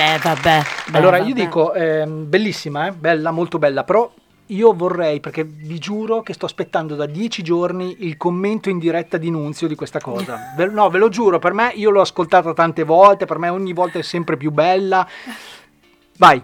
Beh, 0.00 0.16
vabbè. 0.16 0.62
beh, 0.90 0.96
allora, 0.96 1.18
vabbè. 1.18 1.28
io 1.28 1.34
dico, 1.34 1.74
ehm, 1.74 2.26
bellissima, 2.26 2.86
eh? 2.86 2.92
bella, 2.92 3.32
molto 3.32 3.58
bella, 3.58 3.84
però 3.84 4.10
io 4.50 4.72
vorrei, 4.72 5.20
perché 5.20 5.44
vi 5.44 5.78
giuro 5.78 6.22
che 6.22 6.32
sto 6.32 6.46
aspettando 6.46 6.94
da 6.94 7.06
dieci 7.06 7.42
giorni 7.42 7.96
il 8.00 8.16
commento 8.16 8.68
in 8.68 8.78
diretta 8.78 9.16
di 9.16 9.30
Nunzio 9.30 9.66
di 9.68 9.74
questa 9.74 10.00
cosa. 10.00 10.52
Ve- 10.56 10.66
no, 10.66 10.88
ve 10.90 10.98
lo 10.98 11.08
giuro, 11.08 11.38
per 11.38 11.52
me 11.52 11.72
io 11.74 11.90
l'ho 11.90 12.00
ascoltata 12.00 12.52
tante 12.52 12.84
volte, 12.84 13.26
per 13.26 13.38
me 13.38 13.48
ogni 13.48 13.72
volta 13.72 13.98
è 13.98 14.02
sempre 14.02 14.36
più 14.36 14.50
bella. 14.50 15.06
Vai. 16.16 16.42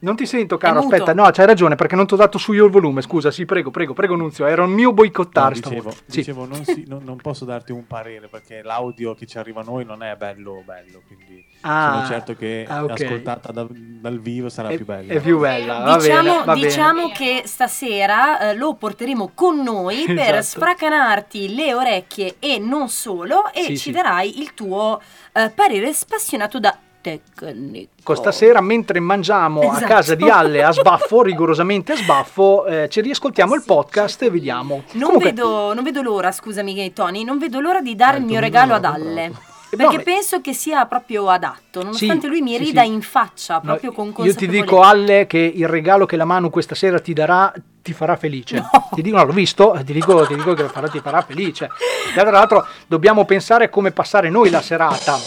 Non 0.00 0.14
ti 0.14 0.26
sento, 0.26 0.56
caro. 0.58 0.78
Aspetta, 0.78 1.12
no, 1.12 1.28
c'hai 1.32 1.44
ragione, 1.46 1.74
perché 1.74 1.96
non 1.96 2.06
ti 2.06 2.14
ho 2.14 2.16
dato 2.16 2.38
su 2.38 2.52
io 2.52 2.64
il 2.66 2.70
volume. 2.70 3.02
Scusa, 3.02 3.32
sì, 3.32 3.44
prego, 3.44 3.70
prego, 3.72 3.94
prego, 3.94 4.14
Nunzio. 4.14 4.46
Era 4.46 4.62
un 4.62 4.70
mio 4.70 4.92
boicottare 4.92 5.54
No, 5.56 5.60
dicevo, 5.60 5.74
stavolta. 5.90 6.02
Sì. 6.06 6.18
dicevo, 6.18 6.44
non, 6.46 6.64
si- 6.64 6.84
non- 6.86 7.02
non 7.02 7.16
posso 7.16 7.44
darti 7.44 7.72
un 7.72 7.84
parere 7.86 8.28
perché 8.28 8.62
l'audio 8.62 9.14
che 9.14 9.26
ci 9.26 9.38
arriva 9.38 9.60
a 9.62 9.64
noi 9.64 9.84
non 9.84 10.04
è 10.04 10.14
bello 10.14 10.62
bello, 10.64 11.02
quindi 11.06 11.44
Ah, 11.62 11.94
sono 11.94 12.06
certo 12.06 12.34
che 12.36 12.64
ah, 12.68 12.84
ok. 12.84 12.90
ascoltata 12.92 13.50
da- 13.50 13.66
dal 13.68 14.20
vivo 14.20 14.48
sarà 14.48 14.68
È- 14.68 14.76
più 14.76 14.84
bella. 14.84 15.12
è 15.12 15.20
più 15.20 15.38
bella, 15.40 15.78
va 15.80 15.96
diciamo 15.96 16.22
bene, 16.22 16.44
va 16.44 16.54
bene. 16.54 16.66
diciamo 16.66 17.08
che 17.10 17.42
stasera 17.46 18.38
eh, 18.50 18.54
lo 18.54 18.74
porteremo 18.74 19.32
con 19.34 19.60
noi 19.62 20.04
per 20.06 20.36
Esatto. 20.36 20.42
sfracanarti 20.60 21.54
le 21.56 21.74
orecchie 21.74 22.36
e 22.38 22.58
non 22.60 22.88
solo 22.88 23.52
e 23.52 23.62
Sì, 23.62 23.68
ci 23.70 23.76
sì. 23.76 23.90
darai 23.90 24.38
il 24.40 24.54
tuo 24.54 25.00
eh, 25.32 25.50
parere 25.52 25.92
spassionato 25.92 26.60
da 26.60 26.76
tecnico. 27.00 27.90
Questa 28.02 28.32
sera, 28.32 28.60
mentre 28.60 29.00
mangiamo 29.00 29.60
a 29.60 29.76
Esatto. 29.76 29.86
casa 29.86 30.14
di 30.14 30.28
Alle 30.28 30.62
a 30.62 30.72
sbaffo, 30.72 31.22
rigorosamente 31.22 31.92
a 31.92 31.96
sbaffo, 31.96 32.66
eh, 32.66 32.88
ci 32.88 33.00
riascoltiamo 33.00 33.54
il 33.54 33.62
podcast 33.64 34.22
e 34.22 34.30
vediamo. 34.30 34.82
Non, 34.92 35.02
Comunque, 35.04 35.30
vedo, 35.32 35.74
non 35.74 35.84
vedo 35.84 36.02
l'ora, 36.02 36.32
scusami 36.32 36.92
Tony, 36.92 37.24
non 37.24 37.38
vedo 37.38 37.60
l'ora 37.60 37.80
di 37.80 37.94
dare 37.94 38.16
Eh, 38.16 38.20
il 38.20 38.26
mio 38.26 38.40
regalo 38.40 38.74
ad 38.74 38.84
Alle. 38.84 39.22
comprato. 39.26 39.46
Perché 39.70 39.96
no, 39.98 40.02
penso 40.02 40.40
che 40.40 40.54
sia 40.54 40.86
proprio 40.86 41.28
adatto, 41.28 41.82
nonostante 41.82 42.22
Sì, 42.22 42.28
lui 42.28 42.40
mi 42.40 42.52
sì, 42.56 42.64
rida 42.64 42.80
sì. 42.84 42.88
in 42.90 43.02
faccia, 43.02 43.56
no, 43.56 43.60
proprio 43.60 43.92
con 43.92 44.06
io 44.06 44.12
ti 44.14 44.22
consapevolezza. 44.22 44.62
dico, 44.64 44.80
Alle, 44.80 45.26
che 45.26 45.38
il 45.38 45.68
regalo 45.68 46.06
che 46.06 46.16
la 46.16 46.24
Manu 46.24 46.48
questa 46.48 46.74
sera 46.74 46.98
ti 47.00 47.12
darà 47.12 47.52
ti 47.82 47.92
farà 47.92 48.16
felice. 48.16 48.62
Ti 48.92 49.02
dico, 49.02 49.16
no, 49.18 49.24
l'ho 49.24 49.32
visto, 49.32 49.74
eh, 49.74 49.84
ti 49.84 49.92
dico, 49.92 50.26
ti 50.26 50.34
dico 50.36 50.54
che 50.54 50.62
lo 50.62 50.68
farà, 50.68 50.88
ti 50.88 51.00
farà 51.00 51.20
felice. 51.20 51.68
E 52.14 52.18
tra 52.18 52.30
l'altro, 52.30 52.66
dobbiamo 52.86 53.26
pensare 53.26 53.68
come 53.68 53.92
passare 53.92 54.30
noi 54.30 54.48
la 54.48 54.62
serata. 54.62 55.18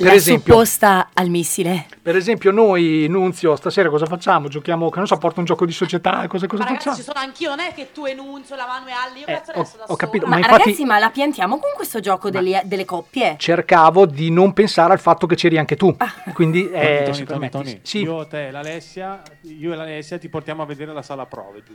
Per 0.00 0.08
la 0.08 0.14
esempio, 0.14 0.52
supposta 0.54 1.10
al 1.12 1.28
missile. 1.28 1.86
per 2.00 2.16
esempio, 2.16 2.50
noi, 2.50 3.06
Nunzio, 3.08 3.54
stasera 3.54 3.90
cosa 3.90 4.06
facciamo? 4.06 4.48
Giochiamo, 4.48 4.88
che 4.88 4.96
non 4.96 5.06
so, 5.06 5.18
porto 5.18 5.40
un 5.40 5.44
gioco 5.44 5.66
di 5.66 5.72
società, 5.72 6.26
cosa, 6.26 6.46
cosa 6.46 6.62
Ma 6.62 6.68
ragazzi, 6.70 6.76
facciamo? 6.88 6.96
ci 6.96 7.02
sono 7.02 7.18
anch'io, 7.20 7.50
non 7.50 7.60
è 7.60 7.74
che 7.74 7.92
tu 7.92 8.06
enunzio 8.06 8.56
la 8.56 8.66
mano 8.66 8.86
e 8.86 8.92
Alli, 8.92 9.18
io 9.20 9.26
cazzo 9.26 9.50
Eh, 9.52 9.56
ho- 9.56 9.60
adesso 9.60 9.76
da 9.76 9.82
ho 9.82 9.86
sola. 9.86 9.98
capito, 9.98 10.24
Ma, 10.24 10.30
ma 10.32 10.38
infatti 10.38 10.62
ragazzi, 10.62 10.84
ma 10.86 10.98
la 10.98 11.10
piantiamo 11.10 11.58
con 11.58 11.70
questo 11.76 12.00
gioco 12.00 12.30
delle, 12.30 12.62
delle 12.64 12.86
coppie? 12.86 13.34
cercavo 13.38 14.06
di 14.06 14.30
non 14.30 14.54
pensare 14.54 14.94
al 14.94 15.00
fatto 15.00 15.26
che 15.26 15.34
c'eri 15.34 15.58
anche 15.58 15.76
tu. 15.76 15.94
Ah. 15.98 16.10
Quindi, 16.32 16.64
Tony, 16.70 16.82
eh, 16.82 17.02
Tony, 17.02 17.04
se 17.04 17.24
Tony, 17.24 17.24
permetti, 17.26 17.50
Tony, 17.58 17.80
sì. 17.82 17.98
io, 18.00 18.26
te 18.26 18.46
e 18.46 18.50
l'Alessia, 18.50 19.22
io 19.42 19.72
e 19.74 19.76
l'Alessia 19.76 20.16
ti 20.18 20.30
portiamo 20.30 20.62
a 20.62 20.64
vedere 20.66 20.94
la 20.94 21.02
sala 21.02 21.26
prove. 21.26 21.62
giù. 21.62 21.74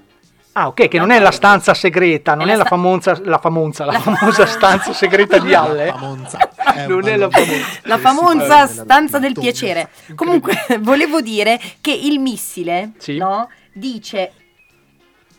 Ah, 0.57 0.67
ok, 0.67 0.87
che 0.87 0.97
non 0.99 1.11
è 1.11 1.19
la 1.19 1.31
stanza 1.31 1.73
segreta, 1.73 2.33
non 2.33 2.47
È 2.47 2.53
è 2.53 2.55
la 2.55 2.61
sta- 2.65 2.69
famosa, 2.69 3.19
la 3.25 3.39
famosa, 3.39 3.83
la 3.83 3.99
famosa 3.99 4.45
stanza 4.47 4.93
segreta 4.93 5.37
di 5.37 5.53
Alle. 5.53 5.93
Non 6.87 7.07
è 7.07 7.15
la 7.17 7.29
famosa. 7.29 7.65
La 7.83 7.97
famosa 7.97 8.67
stanza 8.67 9.19
del 9.19 9.33
piacere. 9.33 9.89
Comunque, 10.15 10.55
volevo 10.79 11.21
dire 11.21 11.59
che 11.81 11.91
il 11.91 12.19
missile, 12.19 12.91
Sì. 12.97 13.17
no? 13.17 13.49
Dice. 13.73 14.31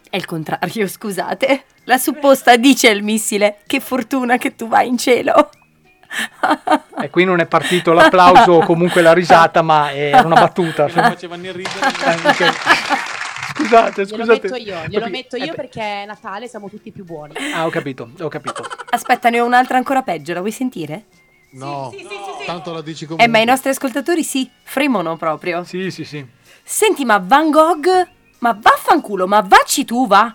È 0.09 0.17
il 0.17 0.25
contrario, 0.25 0.87
scusate. 0.87 1.65
La 1.85 1.99
supposta 1.99 2.57
dice 2.57 2.89
al 2.91 3.03
missile: 3.03 3.59
Che 3.67 3.81
fortuna 3.81 4.37
che 4.39 4.55
tu 4.55 4.67
vai 4.69 4.89
in 4.89 4.97
cielo. 4.99 5.51
E 7.03 7.11
qui 7.11 7.25
non 7.25 7.41
è 7.41 7.47
partito 7.47 7.93
l'applauso 7.93 8.53
o 8.53 8.65
comunque 8.65 9.03
la 9.03 9.13
risata, 9.13 9.61
ma 9.63 9.93
era 9.93 10.23
una 10.23 10.41
battuta. 10.41 10.85
Mi 10.85 10.91
faceva 10.93 11.37
né 11.37 11.53
ridere 11.53 11.75
Ok. 13.57 13.63
Scusate, 13.63 14.03
Glielo 14.05 14.25
scusate. 14.25 14.41
metto 14.43 14.57
io, 14.57 14.85
glielo 14.87 15.09
metto 15.09 15.37
eh, 15.37 15.41
io 15.41 15.51
beh. 15.51 15.55
perché 15.55 15.81
è 15.81 16.07
Natale, 16.07 16.49
siamo 16.49 16.69
tutti 16.69 16.91
più 16.93 17.05
buoni. 17.05 17.35
Ah, 17.55 17.65
ho 17.65 17.71
capito, 17.71 18.11
ho 18.21 18.29
capito. 18.29 18.65
Aspetta, 18.91 19.31
ne 19.31 19.41
ho 19.41 19.45
un'altra 19.47 19.77
ancora 19.79 20.03
peggio, 20.03 20.35
la 20.35 20.41
vuoi 20.41 20.53
sentire? 20.53 21.05
No, 21.53 21.93
tanto 22.45 22.73
la 22.73 22.83
dici 22.83 23.05
comunque. 23.05 23.25
Eh, 23.25 23.29
ma 23.29 23.39
i 23.39 23.45
nostri 23.47 23.71
ascoltatori 23.71 24.23
sì, 24.23 24.49
fremono 24.63 25.17
proprio. 25.17 25.65
Sì, 25.65 25.91
sì, 25.91 26.05
sì. 26.05 26.25
Senti, 26.63 27.05
ma 27.05 27.19
Van 27.19 27.51
Gogh. 27.51 28.09
Ma 28.39 28.57
vaffanculo, 28.61 29.27
ma 29.27 29.41
vacci 29.41 29.87
tu, 29.87 30.07
va. 30.07 30.35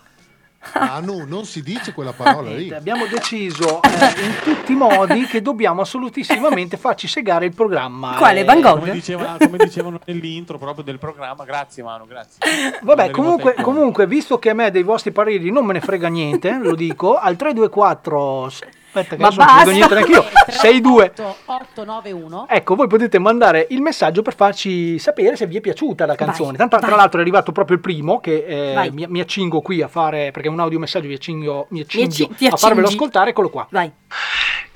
Manu, 0.74 1.26
non 1.28 1.46
si 1.46 1.62
dice 1.64 1.92
quella 1.96 2.14
parola 2.14 2.52
lì. 2.52 2.72
Abbiamo 2.72 3.06
deciso 3.08 3.82
eh, 3.82 4.24
in 4.24 4.36
tutti 4.44 4.72
i 4.74 4.76
modi 4.76 5.26
che 5.26 5.42
dobbiamo 5.42 5.82
assolutissimamente 5.82 6.78
farci 6.78 7.08
segare 7.08 7.46
il 7.46 7.54
programma. 7.54 8.16
Quale, 8.16 8.42
Eh, 8.42 8.44
Van 8.44 8.62
Gogh? 8.62 8.80
Come, 8.80 8.92
diceva- 8.92 9.38
come 9.40 9.58
dicevano 9.58 10.00
nell'intro 10.06 10.58
proprio 10.58 10.84
del 10.84 11.00
programma. 11.00 11.44
Grazie 11.44 11.84
Manu, 11.84 12.06
grazie. 12.06 12.40
Vabbè, 12.82 13.10
comunque, 13.12 13.56
comunque, 13.62 14.06
visto 14.08 14.38
che 14.40 14.50
a 14.52 14.54
me 14.54 14.72
dei 14.72 14.84
vostri 14.84 15.12
pareri 15.12 15.52
non 15.52 15.66
me 15.66 15.74
ne 15.74 15.82
frega 15.82 16.08
niente, 16.08 16.58
lo 16.62 16.76
dico, 16.76 17.18
al 17.18 17.36
324... 17.36 18.52
Aspetta 18.94 19.16
che 19.16 19.22
Ma 19.22 19.28
adesso 19.28 19.40
non 19.42 19.48
ci 19.50 19.66
vedo 19.66 19.72
basta. 19.72 19.72
niente 19.72 19.94
neanche 19.94 20.12
io. 20.12 20.52
62... 20.52 21.14
891 21.46 22.48
Ecco, 22.50 22.76
voi 22.76 22.88
potete 22.88 23.20
mandare 23.20 23.68
il 23.70 23.82
messaggio 23.82 24.22
per 24.22 24.36
farci 24.36 25.00
sapere 25.00 25.38
se 25.38 25.48
vi 25.48 25.58
è 25.58 25.62
piaciuta 25.62 26.06
la 26.06 26.16
canzone. 26.16 26.50
Vai, 26.50 26.58
Tanto, 26.58 26.78
tra 26.78 26.88
vai. 26.88 26.98
l'altro 26.98 27.20
è 27.20 27.22
arrivato 27.22 27.52
proprio 27.54 27.78
il 27.78 27.82
primo 27.82 28.20
che 28.20 28.44
eh, 28.46 28.92
mi, 28.92 29.06
mi 29.08 29.20
accingo 29.22 29.62
qui 29.62 29.82
a 29.82 29.88
fare, 29.88 30.32
perché 30.32 30.50
è 30.50 30.52
un 30.52 30.60
audiomessaggio 30.60 31.08
mi 31.08 31.14
accingo, 31.14 31.68
mi 31.70 31.82
acci- 31.82 32.02
accingo 32.04 32.34
ti 32.36 32.48
a 32.48 32.56
farvelo 32.58 32.88
ascoltare, 32.88 33.30
eccolo 33.30 33.50
qua. 33.50 33.66
Vai. 33.72 33.90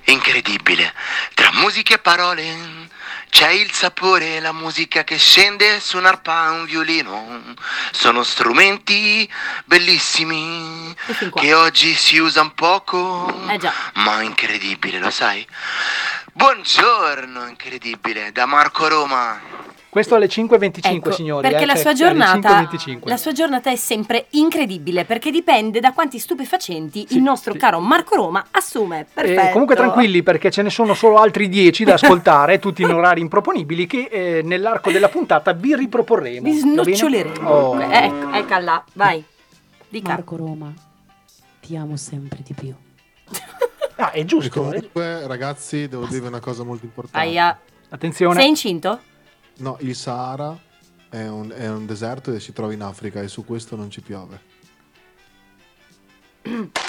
Incredibile. 0.05 0.93
Tra 1.33 1.49
musica 1.61 1.95
e 1.95 1.97
parole 1.97 2.43
c'è 3.29 3.49
il 3.49 3.71
sapore, 3.71 4.39
la 4.39 4.51
musica 4.51 5.03
che 5.03 5.17
scende 5.17 5.79
su 5.79 5.97
un'arpa, 5.97 6.51
un 6.51 6.65
violino. 6.65 7.53
Sono 7.91 8.23
strumenti 8.23 9.29
bellissimi 9.65 10.95
che 11.33 11.53
oggi 11.53 11.93
si 11.95 12.17
usano 12.17 12.51
poco, 12.53 13.27
Eh 13.49 13.59
ma 13.95 14.21
incredibile, 14.21 14.99
lo 14.99 15.09
sai? 15.09 15.45
Buongiorno, 16.33 17.47
incredibile, 17.47 18.31
da 18.31 18.45
Marco 18.45 18.87
Roma. 18.87 19.39
Questo 19.95 20.15
alle 20.15 20.27
5.25, 20.27 20.79
Ecco, 20.81 21.11
signori. 21.11 21.47
perché 21.47 21.63
eh, 21.63 21.65
la 21.65 21.73
cioè, 21.75 21.81
sua 21.83 21.93
giornata 21.93 22.63
5.25. 22.63 22.99
la 23.03 23.15
sua 23.15 23.31
giornata 23.31 23.71
è 23.71 23.77
sempre 23.77 24.25
incredibile 24.31 25.05
perché 25.05 25.31
dipende 25.31 25.79
da 25.79 25.93
quanti 25.93 26.19
stupefacenti 26.19 27.07
il 27.11 27.21
nostro 27.21 27.53
caro 27.53 27.79
Marco 27.79 28.15
Roma 28.15 28.45
assume. 28.51 29.07
Perfetto. 29.13 29.39
Eh, 29.39 29.51
comunque 29.51 29.77
tranquilli 29.77 30.21
perché 30.21 30.51
ce 30.51 30.63
ne 30.63 30.69
sono 30.69 30.95
solo 30.95 31.15
altri 31.15 31.47
10 31.47 31.85
da 31.85 31.93
ascoltare, 31.93 32.59
tutti 32.59 32.81
in 32.81 32.91
orari 32.91 33.21
improponibili 33.21 33.87
che 33.87 34.09
eh, 34.11 34.41
nell'arco 34.43 34.91
della 34.91 35.07
puntata 35.07 35.53
vi 35.53 35.73
riproporremo. 35.77 36.43
Vi 36.43 36.57
snoccioleremo. 36.57 37.49
Oh. 37.49 37.79
Ecco, 37.79 38.33
ecco 38.33 38.57
là, 38.57 38.83
vai. 38.95 39.23
Dica. 39.87 40.09
Marco 40.09 40.35
Roma, 40.35 40.73
ti 41.61 41.77
amo 41.77 41.95
sempre 41.95 42.39
di 42.45 42.53
più. 42.53 42.73
Ah, 43.97 44.11
è 44.11 44.19
E 44.19 44.25
giusto. 44.25 44.59
comunque, 44.61 45.25
ragazzi, 45.25 45.87
devo 45.87 46.05
dirvi 46.05 46.27
una 46.27 46.41
cosa 46.41 46.65
molto 46.65 46.83
importante. 46.83 47.25
Aia. 47.25 47.57
Attenzione. 47.87 48.41
Sei 48.41 48.49
incinto? 48.49 48.99
No, 49.57 49.77
il 49.79 49.95
Sahara 49.95 50.57
è 51.09 51.25
un, 51.27 51.51
è 51.55 51.69
un 51.69 51.85
deserto 51.85 52.33
e 52.33 52.39
si 52.39 52.51
trova 52.53 52.73
in 52.73 52.81
Africa 52.81 53.21
e 53.21 53.27
su 53.27 53.45
questo 53.45 53.75
non 53.75 53.89
ci 53.89 54.01
piove. 54.01 54.39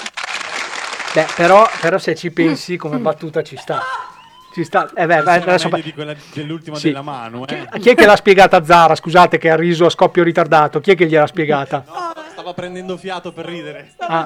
Beh, 1.13 1.25
però, 1.35 1.67
però 1.81 1.97
se 1.97 2.13
ci 2.13 2.29
pensi 2.31 2.77
come 2.77 2.99
battuta 2.99 3.41
ci 3.41 3.55
sta. 3.57 3.81
Ci 4.53 4.63
sta. 4.63 4.91
Eh 4.93 5.05
beh, 5.07 5.23
beh, 5.23 5.35
adesso 5.37 5.69
di 5.69 5.93
quella 5.93 6.13
dell'ultima 6.33 6.77
Sì. 6.77 6.87
della 6.87 7.01
Manu, 7.01 7.43
eh. 7.47 7.67
Chi 7.79 7.89
è 7.89 7.95
che 7.95 8.05
l'ha 8.05 8.15
spiegata 8.15 8.63
Zara? 8.63 8.93
Scusate 8.93 9.37
che 9.39 9.49
ha 9.49 9.55
riso 9.55 9.85
a 9.85 9.89
scoppio 9.89 10.21
ritardato. 10.23 10.79
Chi 10.79 10.91
è 10.91 10.95
che 10.95 11.07
gliel'ha 11.07 11.25
spiegata? 11.25 11.85
Stava 12.47 12.61
prendendo 12.61 12.95
fiato 12.95 13.33
per 13.33 13.43
ridere. 13.43 13.91
Ah. 13.97 14.25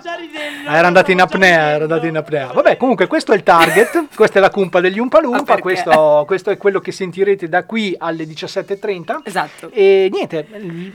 Ah, 0.68 0.78
era 0.78 0.86
andato 0.86 1.10
in 1.10 1.20
apnea, 1.22 1.72
era 1.72 1.84
andato 1.86 2.06
in 2.06 2.16
apnea. 2.16 2.52
Vabbè, 2.54 2.78
comunque 2.78 3.08
questo 3.08 3.32
è 3.32 3.36
il 3.36 3.42
target, 3.42 4.10
questa 4.16 4.38
è 4.38 4.42
la 4.42 4.52
cumpa 4.52 4.80
degli 4.80 5.00
Umpa 5.00 5.20
Lumpa, 5.20 5.44
perché? 5.44 5.62
questo, 5.62 6.24
questo 6.28 6.52
è 6.52 6.58
quello 6.58 6.80
che 6.80 6.92
sentirete 6.92 7.50
da 7.50 7.64
qui 7.64 7.96
alle 7.98 8.26
17.30. 8.26 9.22
Esatto. 9.24 9.72
E 9.72 10.08
niente, 10.12 10.46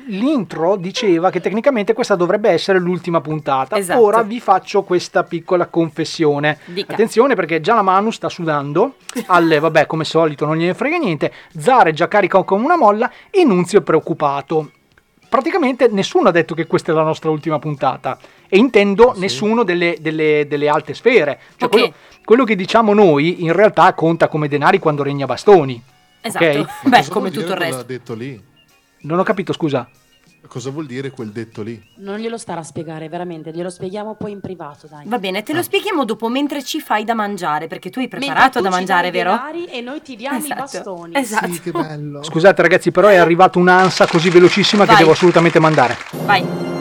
l'intro 0.07 0.77
diceva 0.77 1.31
che 1.31 1.41
tecnicamente 1.41 1.95
questa 1.95 2.15
dovrebbe 2.15 2.51
essere 2.51 2.79
l'ultima 2.79 3.21
puntata. 3.21 3.77
Esatto. 3.77 4.01
Ora 4.01 4.23
vi 4.23 4.39
faccio 4.39 4.85
questa 4.85 5.25
piccola 5.25 5.67
confessione. 5.67 6.59
Dica. 6.67 6.93
Attenzione 6.93 7.35
perché 7.35 7.61
già 7.61 7.75
la 7.75 7.83
Manu 7.83 8.13
sta 8.13 8.29
sudando, 8.29 8.99
alle 9.27 9.59
vabbè 9.59 9.87
come 9.87 10.05
solito 10.05 10.47
non 10.47 10.57
gliene 10.57 10.75
frega 10.75 10.97
niente, 10.97 11.33
Zara 11.59 11.89
è 11.89 11.93
già 11.93 12.07
carica 12.07 12.41
come 12.45 12.65
una 12.65 12.77
molla 12.77 13.11
e 13.31 13.43
Nunzio 13.43 13.81
è 13.81 13.83
preoccupato. 13.83 14.71
Praticamente 15.37 15.89
nessuno 15.89 16.31
ha 16.31 16.33
detto 16.33 16.55
che 16.55 16.67
questa 16.67 16.93
è 16.93 16.95
la 16.95 17.03
nostra 17.03 17.29
ultima 17.29 17.59
puntata 17.59 18.17
e 18.49 18.57
intendo 18.57 19.13
nessuno 19.19 19.65
delle, 19.65 19.99
delle- 20.01 20.47
delle 20.49 20.67
alte 20.67 20.95
sfere. 20.95 21.39
Cioè 21.57 21.69
Ok. 21.69 21.71
quello, 21.71 21.93
quello 22.25 22.45
che 22.45 22.57
diciamo 22.57 22.95
noi 22.95 23.43
in 23.45 23.53
realtà 23.53 23.93
conta 23.93 24.29
come 24.29 24.49
denari 24.49 24.79
quando 24.79 25.03
regna 25.03 25.27
bastoni. 25.27 25.79
Esatto. 26.23 26.43
Ok? 26.43 26.89
Beh, 26.89 27.09
come 27.11 27.31
tutto 27.31 27.53
il 27.53 27.59
resto. 27.59 27.83
detto 27.83 28.15
lì? 28.15 28.43
Non 29.01 29.19
ho 29.19 29.23
capito, 29.25 29.53
scusa. 29.53 29.87
Cosa 30.49 30.71
vuol 30.71 30.87
dire 30.87 31.11
quel 31.11 31.31
detto 31.31 31.63
lì? 31.63 31.83
Non 31.97 32.19
glielo 32.19 32.39
starà 32.39 32.61
a 32.61 32.65
spiegare, 32.65 33.09
veramente, 33.09 33.51
glielo 33.53 33.71
spieghiamo 33.71 34.15
poi 34.15 34.33
in 34.33 34.41
privato, 34.41 34.87
dai. 34.87 35.05
Va 35.07 35.19
bene, 35.19 35.43
te 35.43 35.53
lo 35.53 35.63
spieghiamo 35.63 36.05
dopo 36.05 36.29
mentre 36.29 36.63
ci 36.63 36.81
fai 36.81 37.05
da 37.05 37.15
mangiare, 37.15 37.67
perché 37.67 37.91
tu 37.91 37.99
hai 37.99 38.09
preparato 38.09 38.59
tu 38.59 38.65
da 38.65 38.71
ci 38.71 38.77
mangiare, 38.77 39.11
vero? 39.11 39.39
E 39.71 39.81
noi 39.81 40.03
ti 40.03 40.17
diamo 40.17 40.39
Esatto. 40.39 40.53
i 40.53 40.57
bastoni. 40.57 41.15
Esatto. 41.17 41.53
Sì, 41.53 41.61
che 41.61 41.71
bello. 41.73 42.23
Scusate 42.23 42.63
ragazzi, 42.63 42.91
però 42.91 43.09
è 43.09 43.17
arrivata 43.17 43.59
un'ansa 43.59 44.07
così 44.07 44.31
velocissima 44.31 44.85
Vai. 44.85 44.95
che 44.95 45.01
devo 45.03 45.13
assolutamente 45.15 45.59
mandare. 45.59 45.97
Vai. 46.25 46.76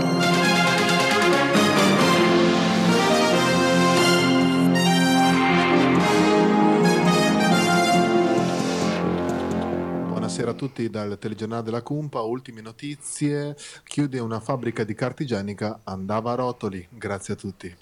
A 10.55 10.57
tutti 10.57 10.89
dal 10.89 11.17
telegiornale 11.19 11.63
della 11.63 11.81
Cumpa, 11.81 12.21
ultime 12.21 12.61
notizie. 12.61 13.55
Chiude 13.83 14.19
una 14.19 14.39
fabbrica 14.39 14.85
di 14.85 14.95
carta 14.95 15.21
igienica, 15.21 15.81
andava 15.83 16.31
a 16.31 16.35
rotoli. 16.35 16.87
Grazie 16.89 17.33
a 17.33 17.37
tutti. 17.37 17.67
Eh, 17.67 17.75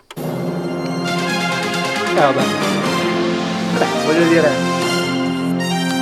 vabbè. 2.14 2.44
Beh, 3.78 3.86
voglio 4.06 4.28
dire. 4.28 4.50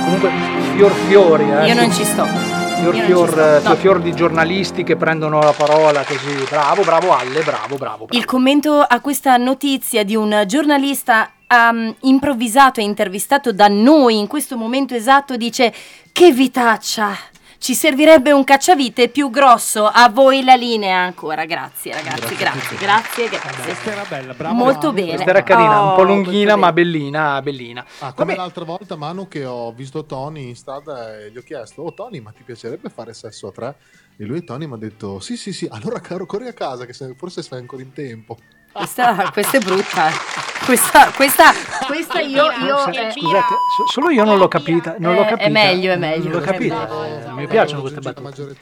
Comunque, 0.04 0.30
fior 0.74 0.92
fiori, 0.92 1.50
eh. 1.50 1.66
Io 1.68 1.74
non 1.74 1.92
ci 1.92 2.04
sto. 2.04 2.24
Fior, 2.24 2.94
Io 2.94 3.04
fior, 3.04 3.28
ci 3.28 3.32
sto, 3.32 3.40
eh, 3.40 3.52
no. 3.52 3.60
fior, 3.60 3.76
fior 3.76 4.00
di 4.00 4.14
giornalisti 4.14 4.82
che 4.82 4.96
prendono 4.96 5.40
la 5.40 5.52
parola 5.52 6.02
così. 6.04 6.34
Bravo, 6.48 6.82
bravo 6.82 7.14
Alle, 7.14 7.42
bravo, 7.42 7.76
bravo. 7.76 8.06
bravo. 8.06 8.06
Il 8.10 8.24
commento 8.24 8.80
a 8.80 9.00
questa 9.00 9.36
notizia 9.36 10.04
di 10.04 10.16
un 10.16 10.44
giornalista 10.46 11.30
um, 11.52 11.94
improvvisato 12.00 12.80
e 12.80 12.84
intervistato 12.84 13.52
da 13.52 13.68
noi 13.68 14.18
in 14.18 14.26
questo 14.26 14.56
momento 14.56 14.94
esatto 14.94 15.36
dice 15.36 15.72
che 16.10 16.32
vitaccia. 16.32 17.16
Ci 17.62 17.74
servirebbe 17.76 18.32
un 18.32 18.42
cacciavite 18.42 19.08
più 19.08 19.30
grosso. 19.30 19.86
A 19.86 20.08
voi 20.08 20.42
la 20.42 20.56
linea 20.56 20.98
ancora. 20.98 21.44
Grazie 21.44 21.92
ragazzi, 21.92 22.34
grazie, 22.34 22.76
grazie, 22.76 23.28
grazie. 23.28 23.62
Questa 23.62 23.92
era 23.92 24.04
bella, 24.08 24.34
bravo. 24.34 24.54
Molto 24.56 24.86
Manu. 24.88 24.92
bene. 24.94 25.10
Questa 25.12 25.30
era 25.30 25.42
carina, 25.44 25.80
un 25.80 25.94
po' 25.94 26.00
Oh, 26.00 26.04
lunghina, 26.04 26.56
ma 26.56 26.72
bellina, 26.72 27.40
bellina. 27.40 27.86
Ah, 28.00 28.14
come 28.14 28.34
l'altra 28.34 28.64
volta, 28.64 28.96
Manu, 28.96 29.28
che 29.28 29.44
ho 29.44 29.70
visto 29.70 30.04
Tony 30.06 30.48
in 30.48 30.56
strada 30.56 31.16
e 31.20 31.30
gli 31.30 31.36
ho 31.38 31.42
chiesto: 31.42 31.82
Oh, 31.82 31.94
Tony, 31.94 32.18
ma 32.18 32.32
ti 32.32 32.42
piacerebbe 32.42 32.88
fare 32.88 33.14
sesso 33.14 33.46
a 33.46 33.52
tre? 33.52 33.76
E 34.16 34.24
lui, 34.24 34.42
Tony, 34.42 34.66
mi 34.66 34.74
ha 34.74 34.76
detto: 34.78 35.20
Sì, 35.20 35.36
sì, 35.36 35.52
sì, 35.52 35.68
allora 35.70 36.00
caro, 36.00 36.26
corri 36.26 36.48
a 36.48 36.52
casa, 36.52 36.84
che 36.84 36.92
se- 36.92 37.14
forse 37.16 37.42
sei 37.44 37.60
ancora 37.60 37.82
in 37.82 37.92
tempo. 37.92 38.38
Questa, 38.72 39.30
questa 39.32 39.58
è 39.58 39.60
brutta. 39.60 40.08
eh. 40.08 40.12
questa, 40.64 41.10
questa, 41.14 41.52
questa 41.86 42.20
io, 42.20 42.50
io 42.50 42.86
eh, 42.88 43.10
Scusate, 43.12 43.54
so- 43.76 43.86
solo 43.92 44.10
io 44.10 44.24
non 44.24 44.38
l'ho 44.38 44.48
capita. 44.48 44.94
Non 44.98 45.14
l'ho 45.14 45.22
Eh, 45.22 45.26
è 45.26 45.28
capita. 45.30 45.48
meglio, 45.50 45.92
è 45.92 45.96
meglio, 45.96 46.30
Non 46.30 46.32
l'ho 46.32 46.40
capita. 46.40 46.86
Non 46.86 47.34
mi 47.34 47.46
piacciono 47.46 47.80
queste 47.82 48.00
battute. 48.00 48.56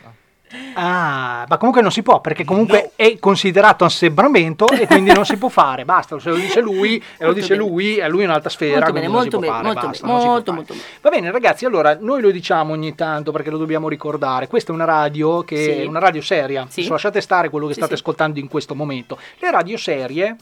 Ah, 0.75 1.45
ma 1.49 1.57
comunque 1.59 1.81
non 1.83 1.93
si 1.93 2.03
può 2.03 2.21
perché 2.21 2.45
comunque 2.45 2.91
è 2.97 3.19
considerato 3.19 3.85
assembramento 3.85 4.67
e 4.69 4.87
quindi 4.87 5.13
non 5.13 5.25
si 5.25 5.37
può 5.37 5.49
fare. 5.49 5.85
Basta, 5.85 6.19
se 6.19 6.31
lo 6.31 6.37
dice 6.37 6.61
lui 6.61 6.97
e 6.97 7.03
lo 7.19 7.27
Molto 7.27 7.41
dice 7.41 7.57
bene. 7.57 7.69
lui 7.69 7.97
e 7.97 8.09
lui 8.09 8.23
è 8.23 8.27
un'altra 8.27 8.51
sfera. 8.51 8.79
molto 8.79 8.93
bene, 8.93 9.09
molto 9.09 9.39
bene, 9.39 9.53
fare, 9.53 9.65
molto 9.65 9.87
basta, 9.87 10.07
molto, 10.07 10.53
molto 10.53 10.73
bene. 10.75 10.85
Va 11.01 11.11
bene 11.11 11.31
ragazzi, 11.31 11.65
allora 11.67 11.97
noi 12.01 12.21
lo 12.21 12.31
diciamo 12.31 12.73
ogni 12.73 12.95
tanto 12.95 13.31
perché 13.33 13.51
lo 13.51 13.59
dobbiamo 13.59 13.89
ricordare. 13.89 14.49
Questa 14.49 14.73
è 14.73 14.75
una 14.75 14.85
radio 14.85 15.43
che 15.43 15.57
Sì. 15.63 15.71
è 15.71 15.87
una 15.87 16.01
radio 16.01 16.21
seria. 16.23 16.67
Sì. 16.69 16.87
Lasciate 16.89 17.21
stare 17.21 17.49
quello 17.49 17.67
che 17.67 17.73
Sì, 17.75 17.79
state 17.81 17.95
ascoltando 17.95 18.39
in 18.39 18.49
questo 18.49 18.75
momento. 18.75 19.19
Le 19.39 19.51
radio 19.51 19.77
serie 19.77 20.37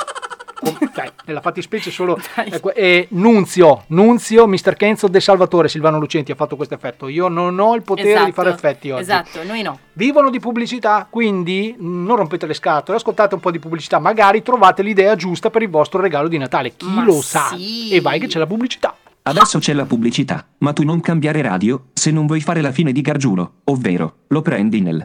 cioè, 0.94 1.12
nella 1.24 1.40
fattispecie 1.40 1.90
solo 1.90 2.18
ecco, 2.34 2.74
è 2.74 3.06
Nunzio, 3.10 3.84
Nunzio, 3.88 4.46
Mr. 4.46 4.74
Kenzo 4.74 5.08
De 5.08 5.20
Salvatore, 5.20 5.68
Silvano 5.68 5.98
Lucenti 5.98 6.32
ha 6.32 6.34
fatto 6.34 6.56
questo 6.56 6.74
effetto. 6.74 7.08
Io 7.08 7.28
non 7.28 7.58
ho 7.58 7.74
il 7.74 7.82
potere 7.82 8.08
di 8.08 8.14
Esatto, 8.14 8.32
fare 8.32 8.50
effetti 8.50 8.90
oggi. 8.90 9.02
Esatto, 9.02 9.44
noi 9.44 9.62
no. 9.62 9.78
Vivono 9.92 10.30
di 10.30 10.40
pubblicità, 10.40 11.06
quindi 11.08 11.74
non 11.78 12.16
rompete 12.16 12.46
le 12.46 12.54
scatole, 12.54 12.98
ascoltate 12.98 13.34
un 13.34 13.40
po' 13.40 13.50
di 13.50 13.58
pubblicità, 13.58 13.98
magari 13.98 14.42
trovate 14.42 14.82
l'idea 14.82 15.14
giusta 15.16 15.50
per 15.50 15.62
il 15.62 15.70
vostro 15.70 16.00
regalo 16.00 16.28
di 16.28 16.38
Natale. 16.38 16.74
Chi 16.76 16.86
Ma 16.86 17.04
lo 17.04 17.20
sa? 17.22 17.48
sì. 17.54 17.90
E 17.90 18.00
vai 18.00 18.18
che 18.18 18.26
c'è 18.26 18.38
la 18.38 18.46
pubblicità. 18.46 18.94
Adesso 19.22 19.58
c'è 19.58 19.74
la 19.74 19.84
pubblicità, 19.84 20.46
ma 20.58 20.72
tu 20.72 20.84
non 20.84 21.00
cambiare 21.00 21.42
radio 21.42 21.88
se 21.92 22.10
non 22.10 22.26
vuoi 22.26 22.40
fare 22.40 22.62
la 22.62 22.72
fine 22.72 22.92
di 22.92 23.02
Gargiulo, 23.02 23.56
ovvero, 23.64 24.14
lo 24.28 24.40
prendi 24.40 24.80
nel... 24.80 25.04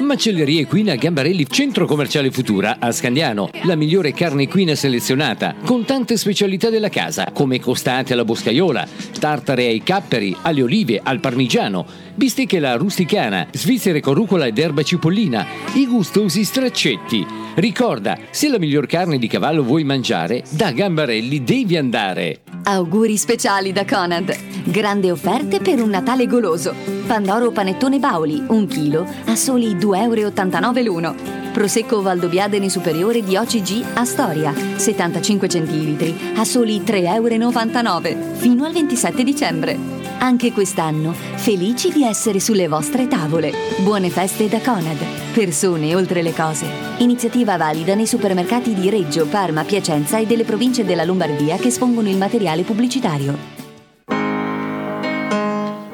Macelleria 0.00 0.60
Equina 0.60 0.96
Gambarelli 0.96 1.46
Centro 1.48 1.86
Commerciale 1.86 2.30
Futura 2.30 2.76
a 2.78 2.92
Scandiano. 2.92 3.48
La 3.62 3.74
migliore 3.74 4.12
carne 4.12 4.42
equina 4.42 4.74
selezionata 4.74 5.54
con 5.64 5.86
tante 5.86 6.18
specialità 6.18 6.68
della 6.68 6.90
casa 6.90 7.30
come 7.32 7.58
costate 7.58 8.12
alla 8.12 8.26
boscaiola, 8.26 8.86
tartare 9.18 9.64
ai 9.64 9.82
capperi, 9.82 10.36
alle 10.42 10.60
olive, 10.60 11.00
al 11.02 11.20
parmigiano, 11.20 11.86
bistecche 12.16 12.56
alla 12.56 12.76
rusticana, 12.76 13.46
svizzere 13.52 14.00
con 14.00 14.14
rucola 14.14 14.46
ed 14.46 14.58
erba 14.58 14.82
cipollina, 14.82 15.46
i 15.74 15.86
gustosi 15.86 16.42
straccetti. 16.44 17.24
Ricorda, 17.56 18.18
se 18.30 18.48
la 18.48 18.58
miglior 18.58 18.86
carne 18.86 19.18
di 19.18 19.28
cavallo 19.28 19.62
vuoi 19.62 19.84
mangiare, 19.84 20.42
da 20.50 20.72
Gambarelli 20.72 21.44
devi 21.44 21.76
andare. 21.76 22.40
Auguri 22.64 23.16
speciali 23.16 23.72
da 23.72 23.84
Conad. 23.84 24.36
Grande 24.64 25.10
offerte 25.10 25.60
per 25.60 25.80
un 25.80 25.90
Natale 25.90 26.26
goloso. 26.26 26.74
Pandoro 27.06 27.52
panettone 27.52 27.98
Bauli, 27.98 28.42
1 28.46 28.66
kg 28.66 29.06
a 29.26 29.36
soli 29.36 29.74
2,89 29.74 30.76
euro 30.76 30.82
l'uno. 30.82 31.45
Prosecco 31.56 32.02
Valdobiadene 32.02 32.68
Superiore 32.68 33.22
di 33.22 33.34
OCG 33.34 33.82
Astoria, 33.94 34.52
75 34.52 35.48
centilitri, 35.48 36.14
a 36.36 36.44
soli 36.44 36.80
3,99 36.80 38.06
euro, 38.06 38.34
fino 38.34 38.66
al 38.66 38.74
27 38.74 39.24
dicembre. 39.24 39.78
Anche 40.18 40.52
quest'anno, 40.52 41.14
felici 41.14 41.90
di 41.90 42.04
essere 42.04 42.40
sulle 42.40 42.68
vostre 42.68 43.08
tavole. 43.08 43.52
Buone 43.78 44.10
feste 44.10 44.50
da 44.50 44.60
Conad. 44.60 44.98
Persone 45.32 45.94
oltre 45.94 46.20
le 46.20 46.34
cose. 46.34 46.66
Iniziativa 46.98 47.56
valida 47.56 47.94
nei 47.94 48.06
supermercati 48.06 48.74
di 48.74 48.90
Reggio, 48.90 49.24
Parma, 49.24 49.64
Piacenza 49.64 50.18
e 50.18 50.26
delle 50.26 50.44
province 50.44 50.84
della 50.84 51.04
Lombardia 51.04 51.56
che 51.56 51.68
espongono 51.68 52.10
il 52.10 52.18
materiale 52.18 52.64
pubblicitario. 52.64 53.34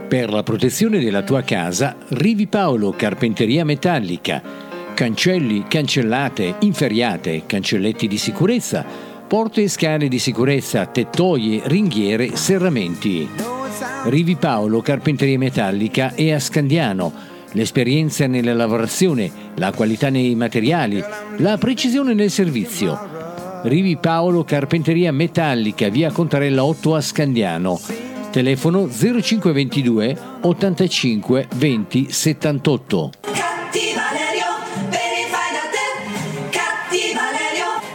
Per 0.09 0.29
la 0.29 0.43
protezione 0.43 0.99
della 0.99 1.23
tua 1.23 1.43
casa, 1.43 1.95
Rivi 2.09 2.49
Paolo 2.49 2.91
Carpenteria 2.91 3.65
Metallica. 3.65 4.72
Cancelli, 5.03 5.65
cancellate, 5.67 6.55
inferriate, 6.61 7.43
cancelletti 7.45 8.07
di 8.07 8.17
sicurezza, 8.17 8.87
porte 9.27 9.63
e 9.63 9.69
scale 9.69 10.07
di 10.07 10.21
sicurezza, 10.21 10.87
tettoie, 10.87 11.63
ringhiere, 11.65 12.37
serramenti. 12.37 13.29
Rivi 14.05 14.37
Paolo 14.37 14.81
Carpenteria 14.81 15.39
Metallica 15.39 16.15
è 16.15 16.31
a 16.31 16.39
Scandiano. 16.39 17.13
L'esperienza 17.51 18.29
nella 18.29 18.55
lavorazione, 18.55 19.29
la 19.57 19.73
qualità 19.73 20.09
nei 20.09 20.37
materiali, 20.37 21.03
la 21.39 21.59
precisione 21.59 22.15
nel 22.15 22.31
servizio. 22.31 22.97
Rivi 23.65 23.97
Paolo 23.97 24.45
Carpenteria 24.45 25.11
Metallica, 25.11 25.89
via 25.89 26.13
Contarella 26.13 26.63
8 26.63 26.95
a 26.95 27.01
Scandiano. 27.01 27.81
Telefono 28.31 28.89
0522 28.89 30.17
85 30.43 31.49
20 31.57 32.07
78. 32.09 33.32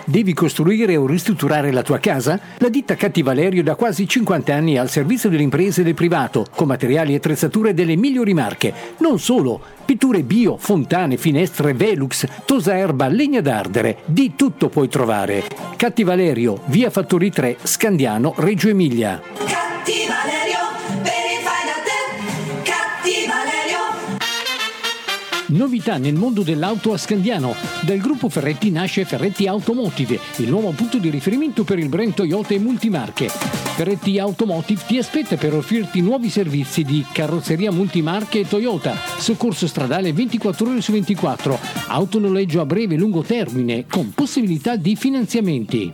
Devi 0.10 0.34
costruire 0.34 0.96
o 0.96 1.06
ristrutturare 1.06 1.70
la 1.70 1.82
tua 1.82 2.00
casa? 2.00 2.39
La 2.60 2.70
ditta 2.70 2.96
Catti 2.96 3.22
Valerio 3.22 3.62
da 3.62 3.76
quasi 3.76 4.08
50 4.08 4.56
anni 4.56 4.76
è 4.76 4.78
al 4.78 4.89
servizio 4.89 5.28
delle 5.28 5.43
imprese 5.43 5.82
e 5.82 5.84
del 5.84 5.96
privato, 5.96 6.46
con 6.56 6.67
materiali 6.67 7.12
e 7.12 7.17
attrezzature 7.17 7.74
delle 7.74 7.98
migliori 7.98 8.34
marche. 8.34 8.74
Non 9.00 9.20
solo, 9.20 9.60
pitture 9.84 10.24
bio, 10.24 10.56
fontane, 10.56 11.17
finestre, 11.17 11.74
Velux, 11.74 12.26
tosa 12.46 12.78
erba, 12.78 13.10
legna 13.10 13.41
d'ardere, 13.41 13.98
di 14.06 14.32
tutto 14.38 14.70
puoi 14.70 14.88
trovare. 14.88 15.43
Catti 15.76 16.06
Valerio, 16.06 16.62
via 16.67 16.89
Fattori 16.89 17.30
3, 17.30 17.58
Scandiano, 17.63 18.34
Reggio 18.38 18.70
Emilia. 18.70 19.22
Cattiva 19.36 20.13
Valerio, 20.24 20.46
Novità 25.49 25.97
nel 25.97 26.15
mondo 26.15 26.41
dell'auto 26.41 26.91
a 26.91 26.97
Scandiano. 26.97 27.55
Dal 27.81 27.99
gruppo 27.99 28.27
Ferretti 28.27 28.69
nasce 28.69 29.05
Ferretti 29.05 29.47
Automotive, 29.47 30.19
il 30.38 30.49
nuovo 30.49 30.71
punto 30.71 30.97
di 30.97 31.10
riferimento 31.10 31.63
per 31.63 31.79
il 31.79 31.88
brand 31.88 32.13
Toyota 32.13 32.53
e 32.53 32.60
multimarche. 32.60 33.29
Ferretti 33.29 34.19
Automotive 34.19 34.81
ti 34.86 34.97
aspetta 34.97 35.38
per 35.38 35.53
offrirti 35.53 36.01
nuovi 36.01 36.29
servizi 36.29 36.83
di 36.83 37.05
carrozzeria 37.10 37.71
multimarche 37.71 38.39
e 38.39 38.47
Toyota, 38.47 38.97
soccorso 39.19 39.67
stradale 39.67 40.12
24 40.12 40.69
ore 40.69 40.81
su 40.81 40.91
24, 40.91 41.57
autonoleggio 41.88 42.60
a 42.60 42.65
breve 42.65 42.95
e 42.95 42.97
lungo 42.97 43.21
termine 43.21 43.86
con 43.88 44.12
possibilità 44.13 44.75
di 44.75 44.97
finanziamenti. 44.97 45.91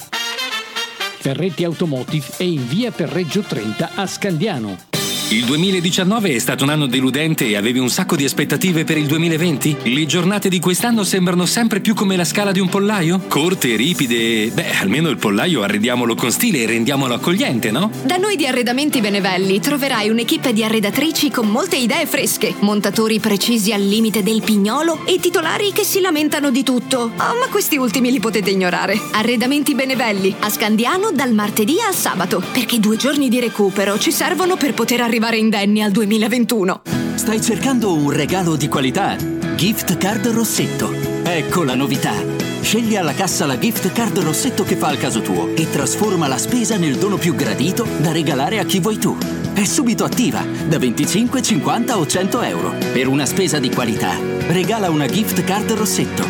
Ferretti 1.20 1.64
Automotive 1.64 2.26
è 2.38 2.44
in 2.44 2.68
via 2.68 2.90
per 2.90 3.10
Reggio 3.10 3.42
30 3.42 3.92
a 3.94 4.08
Scandiano. 4.08 4.93
Il 5.30 5.46
2019 5.46 6.36
è 6.36 6.38
stato 6.38 6.64
un 6.64 6.70
anno 6.70 6.86
deludente 6.86 7.48
e 7.48 7.56
avevi 7.56 7.80
un 7.80 7.90
sacco 7.90 8.16
di 8.16 8.24
aspettative 8.24 8.84
per 8.84 8.98
il 8.98 9.08
2020? 9.08 9.78
Le 9.84 10.06
giornate 10.06 10.48
di 10.48 10.60
quest'anno 10.60 11.04
sembrano 11.04 11.48
sempre 11.48 11.80
più 11.80 11.96
come 11.96 12.16
la 12.16 12.26
scala 12.26 12.52
di 12.52 12.60
un 12.60 12.70
pollaio? 12.70 13.20
Corte, 13.28 13.76
ripide. 13.76 14.52
Beh, 14.52 14.78
almeno 14.80 15.10
il 15.10 15.18
pollaio 15.18 15.64
arrediamolo 15.64 16.14
con 16.14 16.30
stile 16.32 16.60
e 16.60 16.68
rendiamolo 16.68 17.16
accogliente, 17.16 17.72
no? 17.72 17.90
Da 18.04 18.18
noi 18.18 18.36
di 18.36 18.46
Arredamenti 18.46 19.02
Benevelli 19.02 19.60
troverai 19.60 20.10
un'equipe 20.10 20.54
di 20.54 20.64
arredatrici 20.64 21.32
con 21.32 21.48
molte 21.48 21.78
idee 21.78 22.06
fresche, 22.06 22.54
montatori 22.60 23.20
precisi 23.20 23.74
al 23.74 23.82
limite 23.82 24.22
del 24.22 24.44
pignolo 24.44 25.04
e 25.06 25.20
titolari 25.20 25.72
che 25.72 25.84
si 25.84 26.00
lamentano 26.00 26.52
di 26.52 26.62
tutto. 26.62 27.12
Ah, 27.16 27.34
ma 27.34 27.48
questi 27.50 27.78
ultimi 27.78 28.12
li 28.12 28.20
potete 28.20 28.52
ignorare. 28.52 29.00
Arredamenti 29.14 29.74
Benevelli, 29.74 30.36
a 30.42 30.50
Scandiano 30.50 31.10
dal 31.12 31.34
martedì 31.34 31.78
al 31.80 31.96
sabato, 31.96 32.44
perché 32.52 32.80
due 32.80 32.98
giorni 32.98 33.30
di 33.30 33.40
recupero 33.40 33.98
ci 33.98 34.12
servono 34.12 34.58
per 34.58 34.76
poter 34.76 35.02
arrivare 35.02 35.22
indenni 35.32 35.82
al 35.82 35.92
2021. 35.92 36.82
Stai 37.16 37.42
cercando 37.42 37.94
un 37.94 38.12
regalo 38.12 38.58
di 38.58 38.68
qualità? 38.68 39.16
Gift 39.56 39.98
Card 39.98 40.28
Rossetto. 40.28 40.94
Ecco 41.24 41.64
la 41.64 41.76
novità. 41.76 42.12
Scegli 42.62 42.98
alla 42.98 43.14
cassa 43.14 43.46
la 43.46 43.58
gift 43.58 43.92
card 43.94 44.18
Rossetto 44.20 44.64
che 44.64 44.76
fa 44.76 44.88
al 44.88 44.98
caso 44.98 45.22
tuo 45.22 45.56
e 45.56 45.70
trasforma 45.70 46.28
la 46.28 46.38
spesa 46.38 46.76
nel 46.76 46.98
dono 46.98 47.18
più 47.18 47.36
gradito 47.36 47.88
da 48.00 48.12
regalare 48.12 48.60
a 48.60 48.66
chi 48.66 48.80
vuoi 48.80 48.98
tu. 48.98 49.18
È 49.54 49.64
subito 49.64 50.04
attiva, 50.04 50.44
da 50.68 50.78
25, 50.78 51.42
50 51.42 51.98
o 51.98 52.06
100 52.06 52.42
euro. 52.42 52.74
Per 52.92 53.08
una 53.08 53.26
spesa 53.26 53.60
di 53.60 53.70
qualità, 53.70 54.18
regala 54.48 54.90
una 54.90 55.08
gift 55.08 55.44
card 55.44 55.72
Rossetto. 55.72 56.26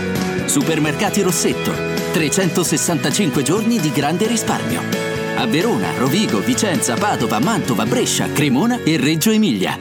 Supermercati 0.45 1.21
Rossetto. 1.21 1.71
365 2.11 3.41
giorni 3.41 3.79
di 3.79 3.91
grande 3.91 4.27
risparmio. 4.27 5.12
A 5.35 5.47
Verona, 5.47 5.97
Rovigo, 5.97 6.39
Vicenza, 6.39 6.95
Padova, 6.95 7.39
Mantova, 7.39 7.85
Brescia, 7.85 8.31
Cremona 8.31 8.83
e 8.83 8.97
Reggio 8.97 9.31
Emilia. 9.31 9.77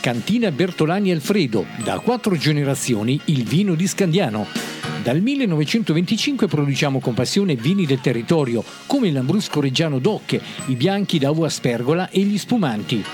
Cantina 0.00 0.50
Bertolani 0.52 1.10
Alfredo, 1.10 1.66
da 1.82 1.98
quattro 1.98 2.36
generazioni 2.36 3.20
il 3.26 3.42
vino 3.42 3.74
di 3.74 3.88
Scandiano. 3.88 4.46
Dal 5.02 5.20
1925 5.20 6.46
produciamo 6.46 7.00
con 7.00 7.12
passione 7.12 7.56
vini 7.56 7.84
del 7.84 8.00
territorio, 8.00 8.64
come 8.86 9.08
il 9.08 9.14
Lambrusco 9.14 9.60
Reggiano 9.60 9.98
d'Ocche, 9.98 10.40
i 10.66 10.76
bianchi 10.76 11.18
da 11.18 11.30
uva 11.30 11.48
spergola 11.48 12.10
e 12.10 12.20
gli 12.20 12.38
spumanti. 12.38 13.04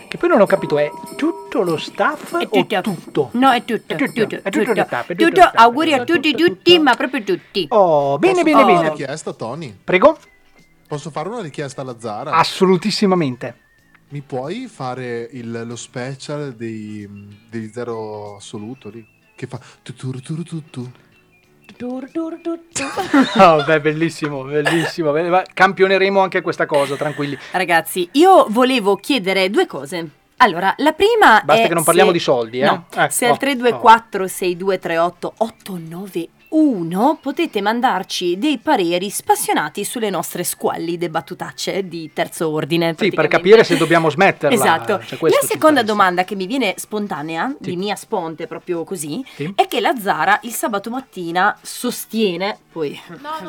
Che 0.08 0.18
poi 0.18 0.30
non 0.30 0.42
ho 0.42 0.46
capito, 0.46 0.78
è 0.78 0.90
tutto 1.16 1.62
lo 1.62 1.78
staff 1.78 2.38
È 2.38 2.48
o 2.50 2.66
tutto. 2.66 2.82
tutto? 2.82 3.30
No, 3.34 3.52
è 3.52 3.64
tutto, 3.64 3.94
È 3.94 3.98
tutto, 3.98 4.22
tutto, 4.22 4.36
è 4.36 4.50
tutto 4.50 4.58
lo 4.60 4.66
tutto. 4.74 4.86
staff, 4.86 5.10
è 5.10 5.16
tutto 5.16 5.30
Tutto, 5.30 5.52
auguri 5.54 5.94
a 5.94 6.04
tutti, 6.04 6.34
tutti, 6.34 6.80
ma 6.80 6.96
proprio 6.96 7.24
tutti. 7.24 7.66
Oh, 7.70 8.18
bene, 8.18 8.34
Posso 8.34 8.44
bene, 8.46 8.56
fare 8.62 8.66
bene. 8.74 8.80
una 8.80 8.90
richiesta, 8.90 9.34
Tony? 9.34 9.78
Prego? 9.84 10.18
Posso 10.88 11.10
fare 11.12 11.30
una 11.30 11.42
richiesta 11.42 11.82
alla 11.82 11.96
Zara? 12.00 12.32
Assolutissimamente. 12.32 13.56
Mi 14.10 14.22
puoi 14.22 14.68
fare 14.68 15.30
il- 15.34 15.64
lo 15.68 15.76
special 15.76 16.54
dei, 16.56 17.08
dei 17.50 17.70
Zero 17.72 18.38
Assoluto 18.38 18.90
lì? 18.90 19.06
Che 19.40 19.48
fa. 19.48 19.58
Oh, 23.38 23.64
beh, 23.64 23.80
bellissimo, 23.80 24.44
bellissimo. 24.44 25.14
Campioneremo 25.54 26.20
anche 26.20 26.42
questa 26.42 26.66
cosa, 26.66 26.98
tranquilli. 26.98 27.38
Ragazzi, 27.52 28.10
io 28.14 28.48
volevo 28.50 28.98
chiedere 28.98 29.50
due 29.50 29.66
cose. 29.66 30.10
Allora, 30.38 30.74
la 30.80 30.92
prima 30.92 31.42
Basta 31.42 31.64
è 31.64 31.68
che 31.70 31.74
non 31.74 31.86
parliamo 31.86 32.10
se- 32.10 32.18
di 32.18 32.22
soldi, 32.22 32.60
eh? 32.60 32.66
No, 32.66 32.86
Ecco. 32.94 33.10
se 33.12 33.28
al 33.28 33.38
324 33.38 34.28
6238 34.28 35.34
891 36.52 37.20
potete 37.22 37.62
mandarci 37.62 38.38
dei 38.40 38.58
pareri 38.58 39.10
spassionati 39.12 39.84
sulle 39.84 40.10
nostre 40.10 40.44
squallide 40.44 41.10
battutacce 41.10 41.88
di 41.88 42.10
terzo 42.12 42.50
ordine. 42.50 42.96
Sì, 42.98 43.12
per 43.12 43.28
capire 43.28 43.64
se 43.64 43.78
dobbiamo 43.78 44.10
smetterla. 44.10 44.56
Esatto. 44.56 45.00
Cioè, 45.06 45.30
la 45.30 45.46
seconda 45.48 45.84
domanda 45.84 46.24
che 46.24 46.36
mi 46.36 46.48
viene 46.48 46.74
spontanea, 46.78 47.56
Sì. 47.62 47.70
di 47.70 47.76
mia 47.76 47.96
sponte 47.96 48.48
proprio 48.48 48.84
così, 48.84 49.24
Sì. 49.36 49.52
è 49.56 49.68
che 49.68 49.80
la 49.80 49.96
Zara 50.00 50.40
il 50.44 50.52
sabato 50.54 50.90
mattina 50.90 51.56
sostiene, 51.62 52.58
poi 52.72 53.00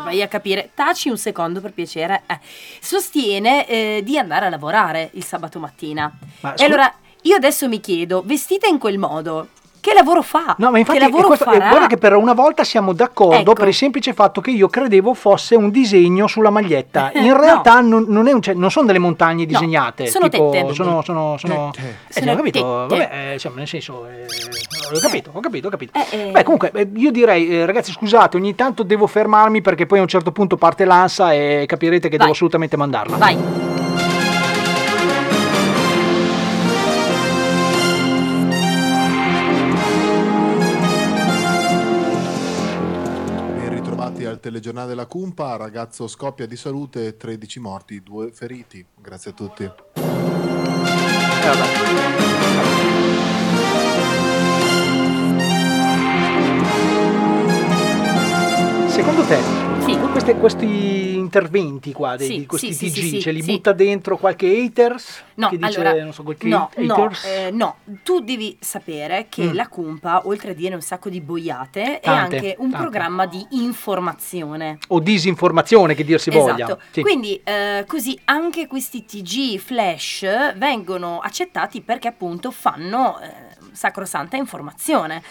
vai 0.04 0.20
a 0.20 0.28
capire, 0.28 0.70
taci 0.74 1.08
un 1.08 1.16
secondo 1.16 1.60
per 1.62 1.72
piacere, 1.72 2.22
eh, 2.26 2.38
sostiene 2.80 3.66
eh, 3.66 4.00
di 4.04 4.18
andare 4.18 4.46
a 4.46 4.50
lavorare 4.50 5.08
il 5.14 5.24
sabato 5.24 5.58
mattina. 5.58 6.12
Ma 6.40 6.52
e 6.52 6.56
scu- 6.58 6.68
allora 6.68 6.92
io 7.22 7.36
adesso 7.36 7.66
mi 7.66 7.80
chiedo, 7.80 8.22
vestita 8.24 8.66
in 8.66 8.78
quel 8.78 8.98
modo, 8.98 9.48
che 9.80 9.92
lavoro 9.94 10.22
fa? 10.22 10.54
No, 10.58 10.70
ma 10.70 10.78
infatti 10.78 10.98
che 10.98 11.04
lavoro 11.04 11.26
questo- 11.28 11.50
e 11.50 11.54
farà? 11.58 11.68
guarda 11.68 11.86
che 11.86 11.96
per 11.96 12.14
una 12.14 12.32
volta 12.34 12.64
siamo 12.64 12.92
d'accordo 12.92 13.36
Ecco. 13.36 13.52
per 13.54 13.68
il 13.68 13.74
semplice 13.74 14.12
fatto 14.12 14.40
che 14.40 14.50
io 14.50 14.68
credevo 14.68 15.14
fosse 15.14 15.54
un 15.56 15.70
disegno 15.70 16.26
sulla 16.26 16.50
maglietta. 16.50 17.10
In 17.20 17.26
No. 17.26 17.40
realtà 17.40 17.80
non, 17.80 18.04
non 18.08 18.26
è 18.28 18.32
un- 18.32 18.42
cioè, 18.42 18.54
non 18.54 18.70
sono 18.70 18.86
delle 18.86 18.98
montagne 18.98 19.46
disegnate. 19.46 20.06
sono 20.08 20.28
tipo, 20.28 20.50
tette. 20.50 20.74
Sono, 20.74 21.02
sono, 21.02 21.36
sono, 21.38 21.70
Tette. 21.72 21.96
eh, 22.08 22.20
Sono 22.20 22.32
ho 22.32 22.36
capito, 22.36 22.58
tette. 22.88 23.04
vabbè, 23.04 23.10
eh, 23.12 23.32
insomma, 23.34 23.56
nel 23.56 23.68
senso, 23.68 24.06
eh, 24.06 24.26
ho 24.94 24.98
capito, 25.00 25.30
ho 25.32 25.40
capito, 25.40 25.66
ho 25.66 25.70
capito. 25.70 25.98
Eh, 25.98 26.28
eh. 26.28 26.30
Beh, 26.30 26.42
comunque, 26.42 26.70
eh, 26.74 26.88
io 26.96 27.10
direi, 27.10 27.48
eh, 27.48 27.66
ragazzi, 27.66 27.92
scusate, 27.92 28.36
ogni 28.36 28.54
tanto 28.54 28.82
devo 28.82 29.06
fermarmi 29.06 29.60
perché 29.62 29.86
poi 29.86 29.98
a 29.98 30.02
un 30.02 30.08
certo 30.08 30.32
punto 30.32 30.56
parte 30.56 30.84
l'ansa 30.84 31.32
e 31.32 31.64
capirete 31.66 32.02
che 32.08 32.16
Vai. 32.16 32.18
devo 32.18 32.32
assolutamente 32.32 32.76
mandarla. 32.76 33.16
Vai. 33.16 34.09
Al 44.40 44.46
telegiornale 44.52 44.88
della 44.88 45.06
Cumpa, 45.06 45.56
ragazzo 45.56 46.08
scoppia 46.08 46.46
di 46.46 46.56
salute, 46.56 47.16
13 47.16 47.60
morti, 47.60 48.02
2 48.02 48.32
feriti. 48.32 48.84
Grazie 48.98 49.30
a 49.32 49.34
tutti. 49.34 49.70
Secondo 58.88 59.22
te, 59.24 59.38
queste- 60.10 60.34
questi 60.36 61.09
interventi 61.30 61.92
qua, 61.92 62.16
dei, 62.16 62.26
Sì, 62.26 62.38
di 62.38 62.46
questi 62.46 62.72
sì, 62.72 62.90
TG, 62.90 62.98
sì, 63.08 63.20
ce 63.20 63.30
li 63.30 63.42
butta 63.42 63.72
dentro 63.72 64.16
qualche 64.18 64.46
haters? 64.48 65.22
No, 65.34 65.48
che 65.48 65.58
dice, 65.58 65.80
allora, 65.80 66.02
non 66.02 66.12
so, 66.12 66.24
qualche 66.24 66.48
no, 66.48 66.68
no, 66.78 66.94
haters? 66.94 67.24
eh, 67.24 67.50
no, 67.52 67.76
tu 68.02 68.18
devi 68.20 68.56
sapere 68.60 69.26
che 69.28 69.44
Mm. 69.44 69.54
la 69.54 69.68
Cumpa, 69.68 70.22
oltre 70.26 70.50
a 70.50 70.54
dire 70.54 70.74
un 70.74 70.80
sacco 70.82 71.08
di 71.08 71.20
boiate, 71.20 72.00
è 72.00 72.04
Tante, 72.04 72.36
anche 72.36 72.54
un 72.58 72.70
tante. 72.70 72.76
programma 72.76 73.26
di 73.26 73.46
informazione. 73.50 74.78
O 74.88 74.98
disinformazione, 75.00 75.94
che 75.94 76.04
dir 76.04 76.20
si 76.20 76.30
voglia. 76.30 76.64
Esatto, 76.64 76.80
Sì. 76.90 77.00
quindi 77.02 77.40
eh, 77.44 77.84
così 77.86 78.18
anche 78.24 78.66
questi 78.66 79.04
TG 79.04 79.58
flash 79.58 80.56
vengono 80.56 81.20
accettati 81.20 81.80
perché 81.80 82.08
appunto 82.08 82.50
fanno 82.50 83.20
eh, 83.20 83.30
sacrosanta 83.72 84.36
informazione. 84.36 85.22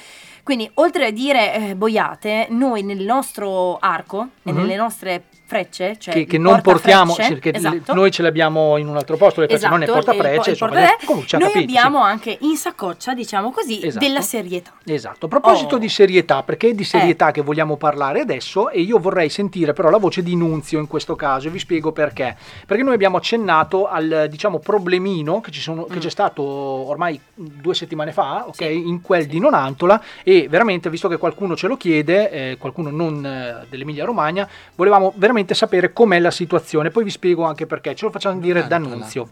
Quindi 0.41 0.69
oltre 0.75 1.05
a 1.07 1.11
dire 1.11 1.53
eh, 1.69 1.75
boiate, 1.75 2.47
noi 2.49 2.81
nel 2.81 3.03
nostro 3.03 3.77
arco 3.77 4.29
e 4.41 4.51
Mhm. 4.51 4.57
nelle 4.57 4.75
nostre 4.77 5.23
frecce, 5.49 5.97
cioè 5.99 6.13
che, 6.13 6.25
che 6.25 6.37
non 6.37 6.61
portiamo, 6.61 7.07
portafrecce, 7.15 7.33
sì, 7.35 7.39
che 7.41 7.57
esatto, 7.57 7.93
noi 7.95 8.11
ce 8.11 8.21
l'abbiamo 8.21 8.77
in 8.77 8.87
un 8.87 8.95
altro 8.95 9.17
posto, 9.17 9.41
le 9.41 9.47
frecce 9.47 9.67
non 9.67 9.79
ne 9.79 9.85
Esatto, 9.85 9.99
porta 10.05 10.13
il 10.13 10.19
frecce, 10.19 10.49
insomma, 10.51 10.71
porta- 10.71 10.85
le- 10.99 11.05
comunque 11.05 11.37
noi 11.39 11.47
capito, 11.51 11.71
sì. 11.71 11.77
abbiamo 11.77 12.01
anche 12.03 12.37
in 12.41 12.55
saccoccia, 12.55 13.13
diciamo 13.15 13.51
così, 13.51 13.83
Esatto. 13.83 14.05
della 14.05 14.21
serietà. 14.21 14.71
Esatto, 14.85 15.25
a 15.25 15.29
proposito 15.29 15.75
Oh. 15.75 15.79
di 15.79 15.89
serietà, 15.89 16.43
perché 16.43 16.69
è 16.69 16.73
di 16.73 16.83
Eh. 16.83 16.85
serietà 16.85 17.31
che 17.31 17.41
vogliamo 17.41 17.75
parlare 17.77 18.19
adesso 18.21 18.69
e 18.69 18.81
io 18.81 18.99
vorrei 18.99 19.29
sentire 19.29 19.73
però 19.73 19.89
la 19.89 19.97
voce 19.97 20.21
di 20.21 20.35
Nunzio 20.35 20.79
in 20.79 20.87
questo 20.87 21.15
caso 21.15 21.47
e 21.47 21.51
vi 21.51 21.59
spiego 21.59 21.91
perché. 21.91 22.37
Perché 22.67 22.83
noi 22.83 22.93
abbiamo 22.93 23.17
accennato 23.17 23.87
al 23.87 24.27
diciamo 24.29 24.59
problemino 24.59 25.41
che, 25.41 25.49
ci 25.51 25.61
sono- 25.61 25.87
Mm. 25.89 25.93
che 25.93 25.99
c'è 25.99 26.09
stato 26.09 26.43
ormai 26.43 27.19
due 27.33 27.73
settimane 27.73 28.11
fa, 28.11 28.45
ok, 28.47 28.61
in 28.61 29.01
quel 29.01 29.25
di 29.25 29.39
Nonantola 29.39 30.01
e 30.23 30.47
veramente, 30.49 30.89
visto 30.89 31.07
che 31.07 31.17
qualcuno 31.17 31.55
ce 31.55 31.67
lo 31.67 31.75
chiede, 31.77 32.29
eh, 32.29 32.57
qualcuno 32.59 32.89
non 32.91 33.25
eh, 33.25 33.65
dell'Emilia 33.69 34.05
Romagna, 34.05 34.47
volevamo 34.75 35.11
veramente 35.15 35.37
sapere 35.53 35.93
com'è 35.93 36.19
la 36.19 36.31
situazione, 36.31 36.89
poi 36.89 37.03
vi 37.03 37.09
spiego 37.09 37.43
anche 37.43 37.65
perché, 37.65 37.95
ce 37.95 38.05
lo 38.05 38.11
facciamo 38.11 38.39
dire 38.39 38.67
da 38.67 38.77
Nunzio. 38.77 39.29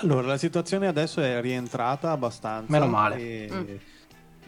Allora, 0.00 0.28
la 0.28 0.38
situazione 0.38 0.86
adesso 0.86 1.20
è 1.20 1.40
rientrata 1.40 2.12
abbastanza. 2.12 2.70
Meno 2.70 2.86
male. 2.86 3.16
e, 3.18 3.80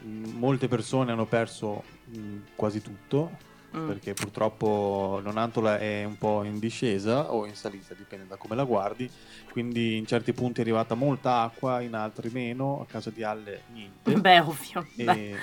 Mm. 0.07 0.38
Molte 0.38 0.68
persone 0.68 1.12
hanno 1.12 1.26
perso 1.26 1.82
mh, 2.07 2.36
quasi 2.57 2.80
tutto. 2.80 3.49
Mm. 3.76 3.86
Perché 3.86 4.14
purtroppo 4.14 5.20
Nonantola 5.22 5.78
è 5.78 6.03
un 6.03 6.18
po' 6.18 6.43
in 6.43 6.59
discesa 6.59 7.32
o 7.32 7.47
in 7.47 7.55
salita, 7.55 7.95
dipende 7.95 8.26
da 8.26 8.36
come 8.36 8.57
la 8.57 8.64
guardi. 8.64 9.09
Quindi 9.53 9.97
in 9.97 10.07
certi 10.07 10.32
punti 10.32 10.59
è 10.59 10.62
arrivata 10.62 10.95
molta 10.95 11.43
acqua, 11.43 11.80
in 11.80 11.95
altri 11.95 12.30
meno. 12.30 12.80
A 12.80 12.86
casa 12.91 13.11
di 13.11 13.22
Alle 13.22 13.62
niente. 13.72 14.12
Beh, 14.12 14.41
ovvio. 14.41 14.86
E, 14.97 15.05
beh. 15.05 15.36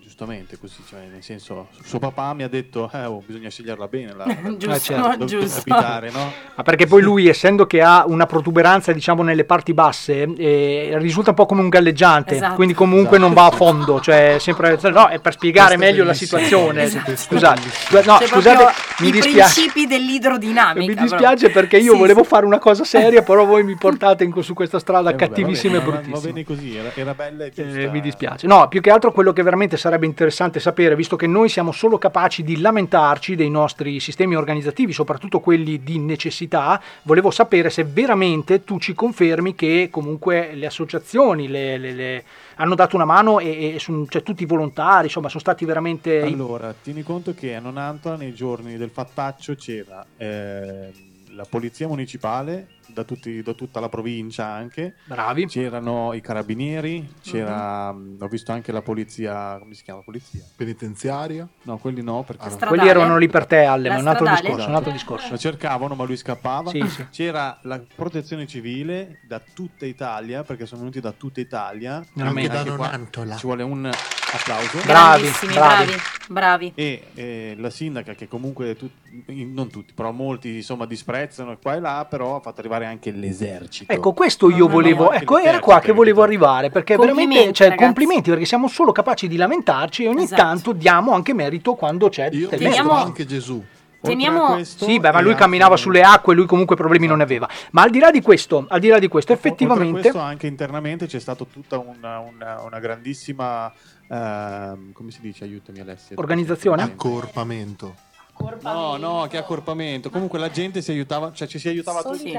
Giustamente 0.00 0.58
così, 0.58 0.82
cioè, 0.88 1.00
nel 1.12 1.22
senso, 1.22 1.68
suo 1.82 1.98
papà 1.98 2.32
mi 2.34 2.42
ha 2.42 2.48
detto, 2.48 2.90
eh, 2.92 3.04
oh, 3.04 3.22
bisogna 3.24 3.48
sceglierla 3.48 3.88
bene 3.88 4.14
la, 4.14 4.24
Giusto, 4.56 4.70
Eh, 4.72 4.78
certo. 4.80 5.24
giusto. 5.24 5.60
abitare, 5.60 6.10
no? 6.10 6.32
Ma 6.54 6.62
perché 6.62 6.86
poi 6.86 7.02
lui, 7.02 7.28
essendo 7.28 7.66
che 7.66 7.82
ha 7.82 8.04
una 8.06 8.26
protuberanza, 8.26 8.92
diciamo, 8.92 9.22
nelle 9.22 9.44
parti 9.44 9.74
basse, 9.74 10.22
eh, 10.36 10.92
risulta 10.98 11.30
un 11.30 11.36
po' 11.36 11.46
come 11.46 11.60
un 11.62 11.68
galleggiante, 11.68 12.34
Esatto. 12.36 12.54
quindi 12.54 12.74
comunque 12.74 13.18
non 13.18 13.32
va 13.32 13.46
a 13.46 13.50
fondo, 13.50 14.00
cioè 14.00 14.36
sempre 14.38 14.78
no, 14.90 15.08
è 15.08 15.18
per 15.18 15.32
spiegare 15.34 15.76
Questo 15.76 15.84
meglio 15.92 16.04
la 16.04 16.14
situazione. 16.14 16.82
Esatto. 16.82 17.16
Scusate, 17.16 17.60
scu- 17.70 18.04
no, 18.04 18.16
C'è 18.18 18.26
scusate, 18.26 18.64
mi 19.00 19.08
i 19.08 19.10
dispiace. 19.12 19.60
principi 19.60 19.86
dell'idrodinamica. 19.86 20.92
Mi 20.92 20.94
dispiace 21.00 21.50
perché 21.50 21.78
io 21.78 21.92
Sì, 21.92 21.98
volevo 21.98 22.22
sì. 22.22 22.28
fare 22.28 22.46
una 22.46 22.58
cosa 22.58 22.84
seria, 22.84 23.22
però 23.24 23.44
voi 23.44 23.62
mi 23.64 23.76
portate 23.76 24.24
in- 24.24 24.32
su 24.42 24.54
questa 24.54 24.78
strada 24.78 25.10
Eh, 25.10 25.12
vabbè, 25.12 25.26
cattivissima 25.26 25.78
va 25.78 25.84
bene, 25.84 25.90
e 25.90 25.92
bruttissima. 25.92 26.18
Va 26.20 26.32
bene 26.32 26.44
così, 26.44 26.76
era, 26.76 26.90
era 26.94 27.14
bella 27.14 27.44
e 27.44 27.50
giusta. 27.50 27.78
Eh, 27.80 27.88
mi 27.88 28.00
dispiace. 28.00 28.46
No, 28.46 28.68
più 28.68 28.80
che 28.80 28.90
altro 28.90 29.12
quello 29.12 29.32
che 29.32 29.42
veramente 29.42 29.76
sarebbe 29.82 30.06
interessante 30.06 30.60
sapere, 30.60 30.94
visto 30.94 31.16
che 31.16 31.26
noi 31.26 31.48
siamo 31.48 31.72
solo 31.72 31.98
capaci 31.98 32.44
di 32.44 32.60
lamentarci 32.60 33.34
dei 33.34 33.50
nostri 33.50 33.98
sistemi 33.98 34.36
organizzativi, 34.36 34.92
soprattutto 34.92 35.40
quelli 35.40 35.82
di 35.82 35.98
necessità, 35.98 36.80
volevo 37.02 37.32
sapere 37.32 37.68
se 37.68 37.82
veramente 37.82 38.62
tu 38.62 38.78
ci 38.78 38.94
confermi 38.94 39.56
che 39.56 39.88
comunque 39.90 40.54
le 40.54 40.66
associazioni 40.66 41.48
le- 41.48 41.78
le- 41.78 41.92
le- 41.92 42.24
hanno 42.56 42.76
dato 42.76 42.94
una 42.94 43.04
mano 43.04 43.40
e, 43.40 43.74
e 43.74 43.78
son- 43.80 44.06
cioè, 44.08 44.22
tutti 44.22 44.44
i 44.44 44.46
volontari, 44.46 45.06
insomma, 45.06 45.26
sono 45.28 45.40
stati 45.40 45.64
veramente... 45.64 46.20
Allora, 46.20 46.72
tieni 46.80 47.02
conto 47.02 47.34
che 47.34 47.56
a 47.56 47.58
Nonantola 47.58 48.14
nei 48.14 48.32
giorni 48.34 48.76
del 48.76 48.90
fattaccio 48.90 49.56
c'era 49.56 50.06
ehm, 50.16 50.90
la 51.34 51.46
polizia 51.48 51.88
municipale 51.88 52.68
da, 52.92 53.04
tutti- 53.04 53.42
da 53.42 53.52
tutta 53.54 53.80
la 53.80 53.88
provincia 53.88 54.46
anche. 54.46 54.94
Bravi. 55.04 55.46
C'erano 55.46 56.12
i 56.12 56.20
carabinieri, 56.20 57.14
c'era 57.22 57.92
Mhm. 57.92 58.16
mh, 58.18 58.22
ho 58.22 58.28
visto 58.28 58.52
anche 58.52 58.72
la 58.72 58.82
polizia, 58.82 59.58
come 59.58 59.74
si 59.74 59.82
chiama 59.82 60.00
polizia? 60.00 60.40
Penitenziaria? 60.56 61.46
No, 61.62 61.78
quelli 61.78 62.02
no, 62.02 62.22
perché 62.22 62.48
La 62.48 62.66
Quelli 62.66 62.88
erano 62.88 63.16
lì 63.18 63.28
per 63.28 63.46
te, 63.46 63.64
Alle, 63.64 63.88
ma 63.88 63.96
è 63.96 64.00
un 64.00 64.06
altro 64.06 64.24
Esatto. 64.26 64.42
discorso, 64.42 64.68
un 64.68 64.74
altro 64.74 64.92
discorso. 64.92 65.28
Lo 65.30 65.38
cercavano, 65.38 65.94
ma 65.94 66.04
lui 66.04 66.16
scappava. 66.16 66.70
Sì, 66.70 66.82
sì. 66.88 67.06
C'era 67.10 67.58
la 67.62 67.80
protezione 67.94 68.46
civile 68.46 69.18
da 69.26 69.40
tutta 69.40 69.86
Italia, 69.86 70.42
perché 70.42 70.66
sono 70.66 70.80
venuti 70.80 71.00
da 71.00 71.12
tutta 71.12 71.40
Italia. 71.40 72.04
Veramente. 72.14 72.56
Anche 72.56 72.70
Da 72.70 72.76
Nonantola. 72.76 73.36
Ci 73.36 73.46
vuole 73.46 73.62
un 73.62 73.86
applauso. 73.86 74.78
Bravissimi, 74.84 75.52
bravi, 75.54 75.92
bravi. 76.28 76.72
E 76.74 77.06
eh, 77.14 77.54
la 77.58 77.70
sindaca, 77.70 78.14
che 78.14 78.28
comunque 78.28 78.74
tut- 78.76 78.90
non 79.26 79.68
tutti, 79.68 79.92
però 79.92 80.10
molti 80.10 80.56
insomma 80.56 80.86
disprezzano 80.86 81.56
qua 81.60 81.74
e 81.74 81.80
là, 81.80 82.06
però 82.08 82.36
ha 82.36 82.40
fatto 82.40 82.60
arrivare 82.60 82.81
anche 82.86 83.10
l'esercito. 83.10 83.92
Ecco, 83.92 84.12
questo 84.12 84.50
io 84.50 84.68
volevo, 84.68 85.08
anche 85.10 85.22
ecco, 85.22 85.38
era 85.38 85.58
qua 85.60 85.80
che 85.80 85.92
volevo 85.92 86.22
arrivare, 86.22 86.70
perché 86.70 86.94
Complimenti, 86.96 87.28
veramente, 87.28 87.54
cioè, 87.54 87.68
ragazzi. 87.68 87.84
complimenti, 87.86 88.30
perché 88.30 88.44
siamo 88.44 88.68
solo 88.68 88.92
capaci 88.92 89.28
di 89.28 89.36
lamentarci 89.36 90.04
e 90.04 90.08
ogni 90.08 90.24
Esatto. 90.24 90.42
tanto 90.42 90.72
diamo 90.72 91.12
anche 91.12 91.32
merito 91.34 91.74
quando 91.74 92.08
c'è 92.08 92.30
del 92.30 92.48
Teniamo- 92.48 92.90
merito. 92.90 93.06
Anche 93.06 93.26
Gesù. 93.26 93.64
Teniamo- 94.02 94.64
Sì, 94.64 94.98
beh, 94.98 95.12
ma 95.12 95.20
lui 95.20 95.36
camminava 95.36 95.76
sulle 95.76 96.00
acque, 96.02 96.34
lui 96.34 96.46
comunque 96.46 96.74
problemi 96.74 97.06
non 97.06 97.18
ne 97.18 97.22
aveva. 97.22 97.48
Ma 97.70 97.82
al 97.82 97.90
di 97.90 98.00
là 98.00 98.10
di 98.10 98.20
questo, 98.20 98.64
al 98.68 98.80
di 98.80 98.88
là 98.88 98.98
di 98.98 99.06
questo, 99.06 99.30
Oltre 99.32 99.48
a 99.48 99.52
effettivamente 99.52 100.00
questo, 100.00 100.18
anche 100.18 100.48
internamente 100.48 101.06
c'è 101.06 101.20
stata 101.20 101.44
tutta 101.44 101.78
una, 101.78 102.18
una- 102.18 102.60
una 102.64 102.80
grandissima, 102.80 103.72
ehm, 104.08 104.90
come 104.92 105.10
si 105.12 105.20
dice, 105.20 105.44
aiutami 105.44 105.78
Alessia. 105.78 106.16
Organizzazione? 106.18 106.82
Accorpamento. 106.82 107.94
No, 108.62 108.96
no, 108.96 109.26
che 109.30 109.36
accorpamento. 109.36 110.10
Comunque 110.10 110.38
la 110.38 110.50
gente 110.50 110.82
si 110.82 110.90
aiutava, 110.90 111.30
cioè 111.32 111.46
ci 111.46 111.58
si 111.58 111.68
aiutava 111.68 112.02
tutti. 112.02 112.32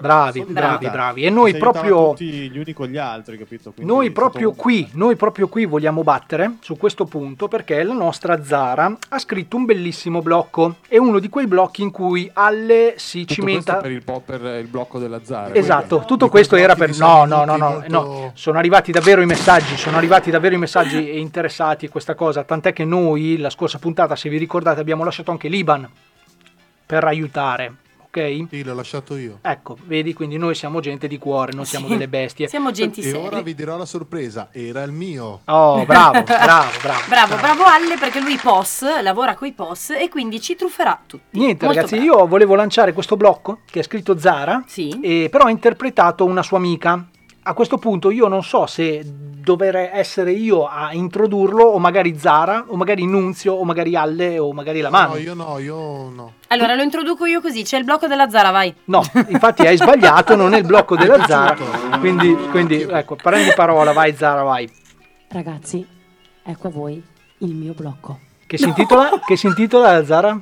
Bravi, 0.00 0.44
bravi, 0.46 0.88
bravi. 0.88 1.24
E 1.24 1.30
noi 1.30 1.56
proprio- 1.56 2.10
tutti 2.10 2.50
gli 2.50 2.58
uni 2.58 2.72
con 2.72 2.86
gli 2.88 2.96
altri, 2.96 3.36
capito? 3.36 3.72
Quindi 3.72 3.92
Noi 3.92 4.10
proprio 4.10 4.52
qui, 4.52 4.88
noi 4.92 5.16
proprio 5.16 5.48
qui 5.48 5.64
vogliamo 5.66 6.02
battere 6.02 6.56
su 6.60 6.76
questo 6.76 7.04
punto 7.04 7.48
perché 7.48 7.82
la 7.82 7.92
nostra 7.92 8.42
Zara 8.44 8.96
ha 9.10 9.18
scritto 9.18 9.56
un 9.56 9.64
bellissimo 9.66 10.20
blocco. 10.22 10.76
È 10.88 10.96
uno 10.96 11.18
di 11.18 11.28
quei 11.28 11.46
blocchi 11.46 11.82
in 11.82 11.90
cui 11.90 12.30
Alle 12.32 12.94
si 12.96 13.20
Tutto 13.20 13.34
cimenta. 13.34 13.76
per 13.76 13.90
il, 13.90 14.02
po- 14.02 14.22
per 14.24 14.42
il 14.42 14.66
blocco 14.68 14.98
della 14.98 15.20
Zara. 15.22 15.54
Esatto, 15.54 16.04
tutto 16.06 16.28
questo 16.28 16.56
era 16.56 16.74
per... 16.74 16.96
No, 16.96 17.24
no, 17.24 17.44
no, 17.44 17.56
no, 17.56 17.82
no, 17.88 18.30
sono 18.34 18.58
arrivati 18.58 18.90
davvero 18.92 19.20
i 19.20 19.26
messaggi, 19.26 19.76
sono 19.76 19.96
arrivati 19.96 20.30
davvero 20.30 20.54
i 20.54 20.58
messaggi 20.58 21.18
interessati 21.18 21.86
a 21.86 21.88
questa 21.90 22.14
cosa, 22.14 22.42
tant'è 22.44 22.72
che 22.72 22.84
noi 22.84 23.36
la 23.38 23.50
scorsa 23.50 23.78
puntata, 23.78 24.16
se 24.16 24.28
vi 24.28 24.38
ricordate, 24.38 24.80
abbiamo 24.80 25.04
lasciato 25.04 25.30
anche 25.32 25.48
l'Iban 25.48 25.88
per 26.86 27.04
aiutare, 27.04 27.74
ok? 28.06 28.46
Sì, 28.50 28.62
l'ho 28.62 28.74
lasciato 28.74 29.16
io. 29.16 29.38
Ecco, 29.40 29.78
vedi, 29.86 30.12
quindi 30.12 30.36
noi 30.36 30.54
siamo 30.54 30.80
gente 30.80 31.08
di 31.08 31.16
cuore, 31.16 31.52
non 31.54 31.64
siamo 31.64 31.86
Sì, 31.86 31.92
delle 31.92 32.06
bestie. 32.08 32.46
siamo 32.48 32.70
genti 32.70 33.00
E 33.00 33.04
seri. 33.04 33.16
ora 33.16 33.40
vi 33.40 33.54
dirò 33.54 33.76
la 33.78 33.86
sorpresa, 33.86 34.48
era 34.52 34.82
il 34.82 34.92
mio. 34.92 35.40
Oh, 35.46 35.84
bravo, 35.86 36.20
bravo, 36.24 36.70
bravo. 36.82 37.00
Bravo, 37.08 37.36
bravo 37.36 37.64
Alle 37.64 37.96
perché 37.96 38.20
lui 38.20 38.36
POS, 38.36 39.00
lavora 39.02 39.34
coi 39.34 39.52
POS 39.52 39.90
e 39.90 40.08
quindi 40.10 40.40
ci 40.40 40.54
trufferà 40.54 41.00
tutti. 41.06 41.38
Niente 41.38 41.64
Molto 41.64 41.80
ragazzi, 41.80 41.96
bravo. 42.04 42.20
io 42.20 42.26
volevo 42.26 42.54
lanciare 42.54 42.92
questo 42.92 43.16
blocco 43.16 43.60
che 43.64 43.78
ha 43.80 43.82
scritto 43.82 44.18
Zara, 44.18 44.62
e 45.00 45.28
però 45.30 45.44
ha 45.46 45.50
interpretato 45.50 46.24
una 46.26 46.42
sua 46.42 46.58
amica. 46.58 47.06
A 47.44 47.54
questo 47.54 47.76
punto 47.76 48.10
io 48.10 48.28
non 48.28 48.44
so 48.44 48.66
se 48.66 49.02
dover 49.04 49.74
essere 49.74 50.30
io 50.30 50.68
a 50.68 50.92
introdurlo 50.92 51.64
o 51.64 51.78
magari 51.80 52.16
Zara 52.16 52.66
o 52.68 52.76
magari 52.76 53.04
Nunzio 53.04 53.54
o 53.54 53.64
magari 53.64 53.96
Alle 53.96 54.38
o 54.38 54.52
magari 54.52 54.80
la 54.80 54.90
mano. 54.90 55.14
No, 55.14 55.18
io 55.18 55.34
no, 55.34 55.58
io 55.58 56.08
no. 56.08 56.32
Allora 56.48 56.76
lo 56.76 56.82
introduco 56.82 57.24
io 57.26 57.40
così, 57.40 57.64
c'è 57.64 57.78
il 57.78 57.84
blocco 57.84 58.06
della 58.06 58.30
Zara, 58.30 58.50
vai. 58.50 58.72
No, 58.84 59.02
infatti 59.26 59.66
hai 59.66 59.76
sbagliato, 59.76 60.36
non 60.36 60.54
è 60.54 60.58
il 60.58 60.64
blocco 60.64 60.94
della 60.96 61.24
Zara. 61.26 61.56
Quindi, 61.98 62.32
quindi 62.52 62.82
ecco, 62.82 63.16
prendi 63.16 63.52
parola, 63.56 63.92
vai 63.92 64.14
Zara, 64.14 64.42
vai. 64.42 64.70
Ragazzi, 65.26 65.84
ecco 66.44 66.68
a 66.68 66.70
voi 66.70 67.02
il 67.38 67.54
mio 67.54 67.72
blocco. 67.72 68.20
Che 68.46 68.56
si 68.56 68.68
intitola, 68.68 69.20
che 69.26 69.36
si 69.36 69.46
intitola 69.48 70.04
Zara? 70.04 70.40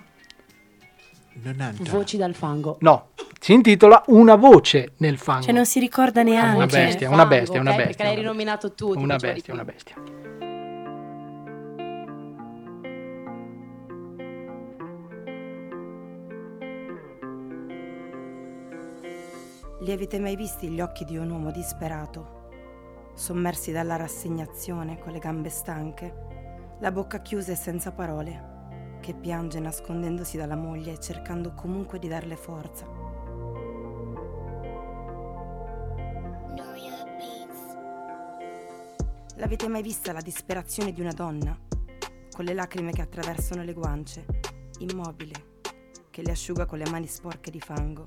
Voci 1.91 2.17
dal 2.17 2.35
fango. 2.35 2.77
No, 2.81 3.09
si 3.41 3.53
intitola 3.53 4.03
Una 4.07 4.35
voce 4.37 4.93
nel 4.99 5.17
fango. 5.19 5.45
Cioè 5.45 5.55
non 5.55 5.65
si 5.65 5.81
ricorda 5.81 6.23
neanche. 6.23 6.57
Una 6.57 6.67
bestia, 6.67 7.11
una 7.11 7.27
bestia, 7.27 7.61
una 7.61 7.71
bestia. 7.71 7.87
Perché 7.87 8.03
l'hai 8.03 8.17
rinominato 8.17 8.73
tu. 8.75 8.93
Una 8.99 9.17
bestia, 9.17 9.55
una 9.55 9.65
bestia. 9.65 9.95
Li 19.83 19.93
avete 19.93 20.19
mai 20.19 20.37
visti 20.37 20.69
gli 20.69 20.81
occhi 20.83 21.07
di 21.07 21.17
un 21.17 21.31
uomo 21.31 21.51
disperato, 21.51 22.51
sommersi 23.15 23.73
dalla 23.73 23.97
rassegnazione, 23.97 24.99
con 24.99 25.13
le 25.13 25.19
gambe 25.19 25.49
stanche, 25.49 26.15
la 26.81 26.93
bocca 26.93 27.23
chiusa 27.23 27.53
e 27.53 27.57
senza 27.57 27.91
parole, 27.91 28.50
che 29.01 29.15
piange 29.15 29.59
nascondendosi 29.59 30.37
dalla 30.37 30.57
moglie 30.57 30.93
e 30.93 31.01
cercando 31.01 31.53
comunque 31.55 31.99
di 31.99 32.07
darle 32.07 32.37
forza? 32.37 32.87
L'avete 39.37 39.69
mai 39.69 39.83
vista 39.83 40.13
la 40.13 40.21
disperazione 40.21 40.93
di 40.93 41.01
una 41.01 41.13
donna, 41.13 41.59
con 42.31 42.45
le 42.45 42.55
lacrime 42.55 42.93
che 42.93 43.01
attraversano 43.01 43.63
le 43.65 43.73
guance, 43.73 44.25
immobile, 44.79 45.59
che 46.11 46.23
le 46.23 46.31
asciuga 46.31 46.67
con 46.67 46.79
le 46.79 46.89
mani 46.91 47.07
sporche 47.07 47.51
di 47.51 47.61
fango? 47.61 48.05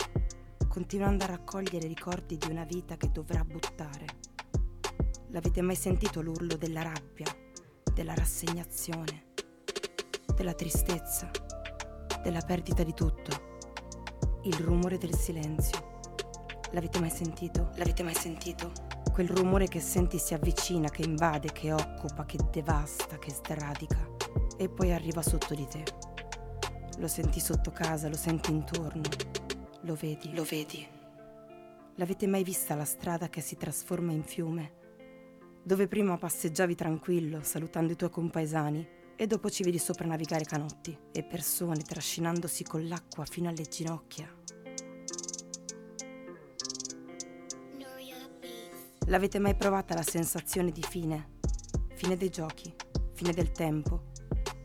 continuando 0.73 1.25
a 1.25 1.27
raccogliere 1.27 1.85
ricordi 1.85 2.35
di 2.35 2.49
una 2.49 2.63
vita 2.63 2.97
che 2.97 3.11
dovrà 3.11 3.45
buttare. 3.45 4.05
L'avete 5.27 5.61
mai 5.61 5.75
sentito 5.75 6.19
l'urlo 6.19 6.57
della 6.57 6.81
rabbia, 6.81 7.27
della 7.93 8.15
rassegnazione, 8.15 9.32
della 10.33 10.53
tristezza, 10.53 11.29
della 12.21 12.41
perdita 12.41 12.83
di 12.83 12.93
tutto? 12.93 13.51
Il 14.43 14.55
rumore 14.55 14.97
del 14.97 15.15
silenzio. 15.15 15.91
L'avete 16.71 16.99
mai 16.99 17.11
sentito? 17.11 17.69
L'avete 17.75 18.03
mai 18.03 18.15
sentito? 18.15 18.71
Quel 19.11 19.29
rumore 19.29 19.67
che 19.67 19.79
senti 19.79 20.17
si 20.17 20.33
avvicina, 20.33 20.89
che 20.89 21.03
invade, 21.03 21.51
che 21.51 21.71
occupa, 21.71 22.25
che 22.25 22.39
devasta, 22.51 23.19
che 23.19 23.31
sradica 23.31 24.09
e 24.57 24.69
poi 24.69 24.91
arriva 24.91 25.21
sotto 25.21 25.53
di 25.53 25.67
te. 25.67 25.83
Lo 26.97 27.07
senti 27.07 27.39
sotto 27.39 27.71
casa, 27.71 28.09
lo 28.09 28.15
senti 28.15 28.51
intorno, 28.51 29.03
lo 29.81 29.95
vedi, 29.95 30.33
lo 30.33 30.43
vedi. 30.43 30.87
L'avete 31.95 32.25
mai 32.25 32.43
vista 32.43 32.73
la 32.73 32.85
strada 32.85 33.29
che 33.29 33.41
si 33.41 33.55
trasforma 33.55 34.11
in 34.11 34.23
fiume? 34.23 34.81
Dove 35.61 35.87
prima 35.87 36.17
passeggiavi 36.17 36.73
tranquillo, 36.73 37.43
salutando 37.43 37.93
i 37.93 37.95
tuoi 37.95 38.09
compaesani, 38.09 39.01
e 39.23 39.27
dopo 39.27 39.49
ci 39.49 39.63
vedi 39.63 39.77
sopranavigare 39.77 40.43
canotti 40.43 40.97
e 41.13 41.23
persone 41.23 41.81
trascinandosi 41.81 42.65
con 42.65 42.85
l'acqua 42.89 43.23
fino 43.23 43.47
alle 43.47 43.63
ginocchia. 43.63 44.29
L'avete 49.05 49.39
mai 49.39 49.55
provata 49.55 49.93
la 49.93 50.03
sensazione 50.03 50.71
di 50.71 50.81
fine? 50.81 51.37
Fine 51.95 52.17
dei 52.17 52.29
giochi, 52.29 52.75
fine 53.13 53.31
del 53.31 53.53
tempo, 53.53 54.11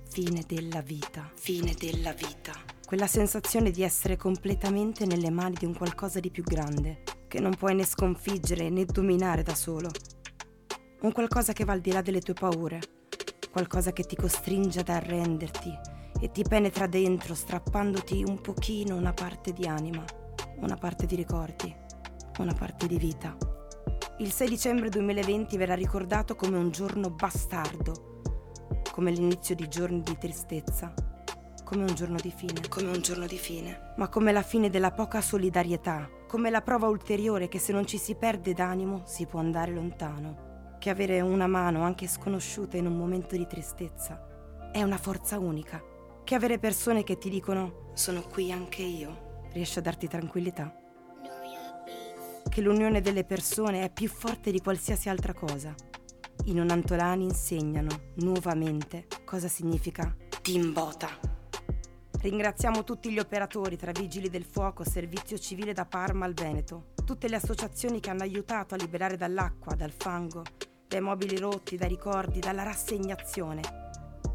fine 0.09 0.43
della 0.45 0.81
vita, 0.81 1.31
fine 1.37 1.75
della 1.79 2.13
vita. 2.13 2.53
Quella 2.85 3.07
sensazione 3.07 3.71
di 3.71 3.85
essere 3.85 4.17
completamente 4.17 5.07
nelle 5.07 5.31
mani 5.31 5.55
di 5.57 5.67
un 5.67 5.77
qualcosa 5.77 6.19
di 6.19 6.33
più 6.33 6.43
grande, 6.43 7.05
che 7.29 7.39
non 7.39 7.55
puoi 7.55 7.77
né 7.77 7.85
sconfiggere 7.85 8.71
né 8.71 8.85
dominare 8.87 9.45
da 9.45 9.55
solo. 9.55 9.89
Un 11.03 11.13
qualcosa 11.13 11.53
che 11.53 11.65
va 11.65 11.75
al 11.75 11.81
di 11.81 11.93
là 11.93 12.03
delle 12.03 12.21
tue 12.21 12.35
paure, 12.35 12.81
qualcosa 13.51 13.93
che 13.93 14.05
ti 14.05 14.17
costringe 14.17 14.81
ad 14.81 14.89
arrenderti 14.89 15.97
e 16.21 16.31
ti 16.31 16.43
penetra 16.43 16.87
dentro, 16.87 17.35
strappandoti 17.35 18.25
un 18.27 18.41
pochino 18.41 18.97
una 18.97 19.13
parte 19.13 19.53
di 19.53 19.67
anima, 19.67 20.05
una 20.57 20.77
parte 20.77 21.07
di 21.07 21.15
ricordi, 21.15 21.75
una 22.39 22.55
parte 22.55 22.87
di 22.87 22.99
vita. 22.99 23.37
Il 24.19 24.33
6 24.33 24.49
dicembre 24.49 24.89
2020 24.89 25.57
verrà 25.57 25.75
ricordato 25.75 26.35
come 26.35 26.59
un 26.59 26.71
giorno 26.71 27.11
bastardo, 27.11 28.21
come 28.91 29.13
l'inizio 29.13 29.55
di 29.55 29.69
giorni 29.69 30.01
di 30.01 30.19
tristezza, 30.19 30.93
come 31.63 31.85
un 31.85 31.95
giorno 31.95 32.17
di 32.21 32.33
fine, 32.33 32.63
come 32.69 32.89
un 32.89 33.01
giorno 33.01 33.27
di 33.27 33.37
fine, 33.37 33.93
ma 33.97 34.09
come 34.09 34.33
la 34.33 34.43
fine 34.43 34.71
della 34.71 34.91
poca 34.91 35.21
solidarietà, 35.21 36.09
come 36.27 36.51
la 36.51 36.63
prova 36.63 36.89
ulteriore 36.89 37.47
che 37.47 37.59
se 37.59 37.73
non 37.73 37.87
ci 37.87 37.99
si 37.99 38.17
perde 38.17 38.55
d'animo 38.55 39.03
si 39.05 39.27
può 39.27 39.39
andare 39.39 39.73
lontano. 39.73 40.48
Che 40.79 40.91
avere 40.91 41.21
una 41.21 41.47
mano 41.47 41.83
anche 41.83 42.07
sconosciuta 42.07 42.77
in 42.77 42.87
un 42.87 42.97
momento 42.97 43.37
di 43.37 43.47
tristezza 43.47 44.71
è 44.73 44.83
una 44.83 44.99
forza 44.99 45.39
unica, 45.39 45.83
che 46.25 46.35
avere 46.35 46.59
persone 46.59 47.03
che 47.03 47.19
ti 47.19 47.29
dicono 47.31 47.91
sono 47.95 48.23
qui 48.23 48.53
anche 48.53 48.83
io 48.83 49.41
riesce 49.53 49.79
a 49.79 49.83
darti 49.83 50.07
tranquillità. 50.09 50.73
Che 52.49 52.61
l'unione 52.61 53.01
delle 53.01 53.25
persone 53.25 53.85
è 53.85 53.91
più 53.91 54.09
forte 54.09 54.51
di 54.51 54.61
qualsiasi 54.61 55.09
altra 55.09 55.33
cosa. 55.33 55.75
I 56.45 56.53
nonantolani 56.53 57.25
insegnano 57.25 57.89
nuovamente 58.17 59.07
cosa 59.25 59.49
significa 59.49 60.15
timbota. 60.41 61.38
Ringraziamo 62.21 62.83
tutti 62.83 63.13
gli 63.13 63.21
operatori 63.21 63.77
tra 63.77 63.93
Vigili 63.93 64.29
del 64.29 64.45
Fuoco, 64.45 64.83
Servizio 64.83 65.39
Civile 65.39 65.73
da 65.73 65.85
Parma 65.85 66.25
al 66.25 66.35
Veneto, 66.35 66.89
tutte 67.05 67.29
le 67.29 67.37
associazioni 67.37 68.01
che 68.01 68.11
hanno 68.11 68.25
aiutato 68.25 68.75
a 68.75 68.77
liberare 68.77 69.17
dall'acqua, 69.17 69.77
dal 69.77 69.93
fango, 69.93 70.43
dai 70.89 71.01
mobili 71.01 71.39
rotti, 71.39 71.77
dai 71.77 71.89
ricordi, 71.89 72.41
dalla 72.41 72.65
rassegnazione. 72.65 73.61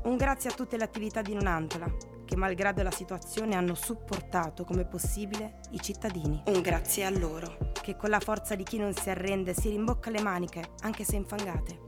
Un 0.03 0.15
grazie 0.15 0.51
a 0.51 0.53
tutte 0.53 0.77
le 0.77 0.85
attività 0.85 1.21
di 1.21 1.33
Nonantola, 1.33 1.93
che 2.23 2.37
malgrado 2.37 2.81
la 2.83 2.91
situazione 2.91 3.55
hanno 3.55 3.75
supportato 3.75 4.63
come 4.63 4.85
possibile 4.85 5.59
i 5.71 5.81
cittadini. 5.81 6.41
Un 6.45 6.61
grazie 6.61 7.03
a 7.03 7.09
loro, 7.09 7.57
che 7.81 7.97
con 7.97 8.09
la 8.09 8.21
forza 8.21 8.55
di 8.55 8.63
chi 8.63 8.77
non 8.77 8.93
si 8.93 9.09
arrende 9.09 9.53
si 9.53 9.67
rimbocca 9.67 10.09
le 10.09 10.21
maniche, 10.21 10.69
anche 10.83 11.03
se 11.03 11.17
infangate, 11.17 11.79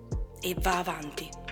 e 0.41 0.55
va 0.59 0.77
avanti. 0.77 1.44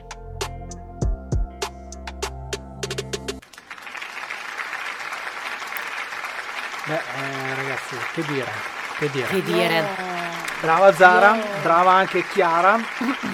Beh, 6.86 6.95
eh, 6.95 7.55
ragazzi, 7.55 7.95
che 8.13 8.23
dire? 8.23 8.51
Che 8.97 9.09
dire? 9.09 9.27
Che 9.27 9.41
dire? 9.41 9.88
Brava 10.59 10.93
Zara, 10.93 11.38
brava 11.61 11.91
anche 11.91 12.27
Chiara. 12.27 12.77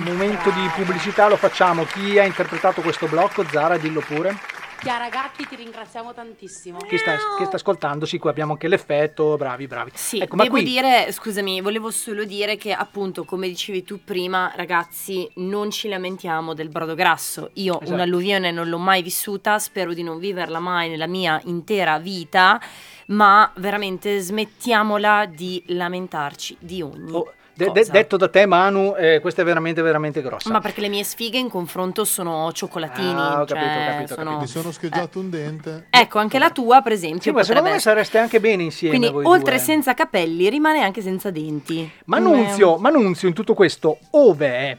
Momento 0.04 0.52
di 0.52 0.70
pubblicità 0.76 1.28
lo 1.28 1.36
facciamo. 1.36 1.86
Chi 1.86 2.20
ha 2.20 2.24
interpretato 2.26 2.82
questo 2.82 3.08
blocco? 3.08 3.44
Zara, 3.50 3.78
dillo 3.78 4.02
pure. 4.02 4.38
Chiara 4.82 5.10
Gatti, 5.10 5.46
ti 5.46 5.56
ringraziamo 5.56 6.14
tantissimo. 6.14 6.78
Chi 6.78 6.98
sta, 6.98 7.18
chi 7.38 7.44
sta 7.46 7.58
ascoltando? 7.58 8.06
Sì, 8.06 8.18
qui 8.18 8.30
abbiamo 8.30 8.54
anche 8.54 8.70
l'effetto. 8.70 9.36
Bravi, 9.36 9.68
bravi. 9.68 9.92
Sì, 9.94 10.20
ecco, 10.20 10.38
ma 10.38 10.44
devo 10.44 10.56
qui 10.56 10.64
dire, 10.64 11.12
scusami, 11.12 11.60
volevo 11.60 11.92
solo 11.92 12.24
dire 12.24 12.56
che 12.56 12.72
appunto, 12.72 13.26
come 13.26 13.50
dicevi 13.50 13.84
tu 13.84 14.02
prima, 14.04 14.54
ragazzi, 14.56 15.30
non 15.36 15.70
ci 15.70 15.90
lamentiamo 15.90 16.54
del 16.54 16.70
brodo 16.70 16.96
grasso. 16.96 17.50
Io 17.56 17.76
Esatto. 17.76 17.94
un'alluvione 17.94 18.52
non 18.52 18.70
l'ho 18.70 18.78
mai 18.78 19.02
vissuta, 19.02 19.60
spero 19.60 19.94
di 19.94 20.02
non 20.02 20.18
viverla 20.18 20.60
mai 20.60 20.88
nella 20.90 21.08
mia 21.08 21.42
intera 21.44 22.00
vita, 22.00 22.60
ma 23.08 23.52
veramente 23.58 24.20
smettiamola 24.20 25.26
di 25.26 25.62
lamentarci 25.68 26.56
di 26.60 26.82
ogni 26.82 27.12
Oh, 27.12 27.34
de- 27.66 27.72
de- 27.72 27.92
detto 27.92 28.18
da 28.18 28.30
te, 28.30 28.46
Manu, 28.46 28.94
eh, 28.98 29.20
questa 29.20 29.42
è 29.42 29.46
veramente, 29.46 29.82
veramente 29.82 30.22
grossa. 30.22 30.50
Ma 30.52 30.60
perché 30.62 30.82
le 30.82 30.90
mie 30.90 31.04
sfighe 31.04 31.38
in 31.38 31.50
confronto 31.50 32.06
sono 32.06 32.52
cioccolatini. 32.52 33.08
Ah, 33.20 33.42
ho 33.42 33.46
capito, 33.46 33.56
cioè, 33.56 33.84
ho 33.88 33.92
capito, 33.92 34.14
ho 34.14 34.16
sono- 34.18 34.38
Mi 34.40 34.48
sono 34.48 34.72
scheggiato 34.72 35.20
un 35.20 35.30
dente. 35.30 35.88
Ecco, 35.90 36.20
anche 36.20 36.40
la 36.40 36.50
tua, 36.52 36.82
per 36.82 36.94
Sì, 36.94 36.98
esempio, 37.06 37.34
ma 37.34 37.40
secondo 37.44 37.62
potrebbe 37.62 37.72
me 37.72 37.80
sareste 37.80 38.18
anche 38.18 38.40
bene 38.40 38.64
insieme. 38.64 38.98
Quindi, 38.98 39.14
voi 39.14 39.26
oltre 39.26 39.56
due. 39.56 39.64
senza 39.64 39.94
capelli, 39.94 40.50
rimane 40.50 40.82
anche 40.82 41.02
senza 41.02 41.30
denti. 41.32 41.90
Ma 42.06 42.18
Nunzio, 42.20 42.78
ma 42.78 42.90
Nunzio 42.90 43.28
in 43.28 43.34
tutto 43.34 43.54
questo, 43.54 43.98
ove 44.12 44.48
è? 44.48 44.78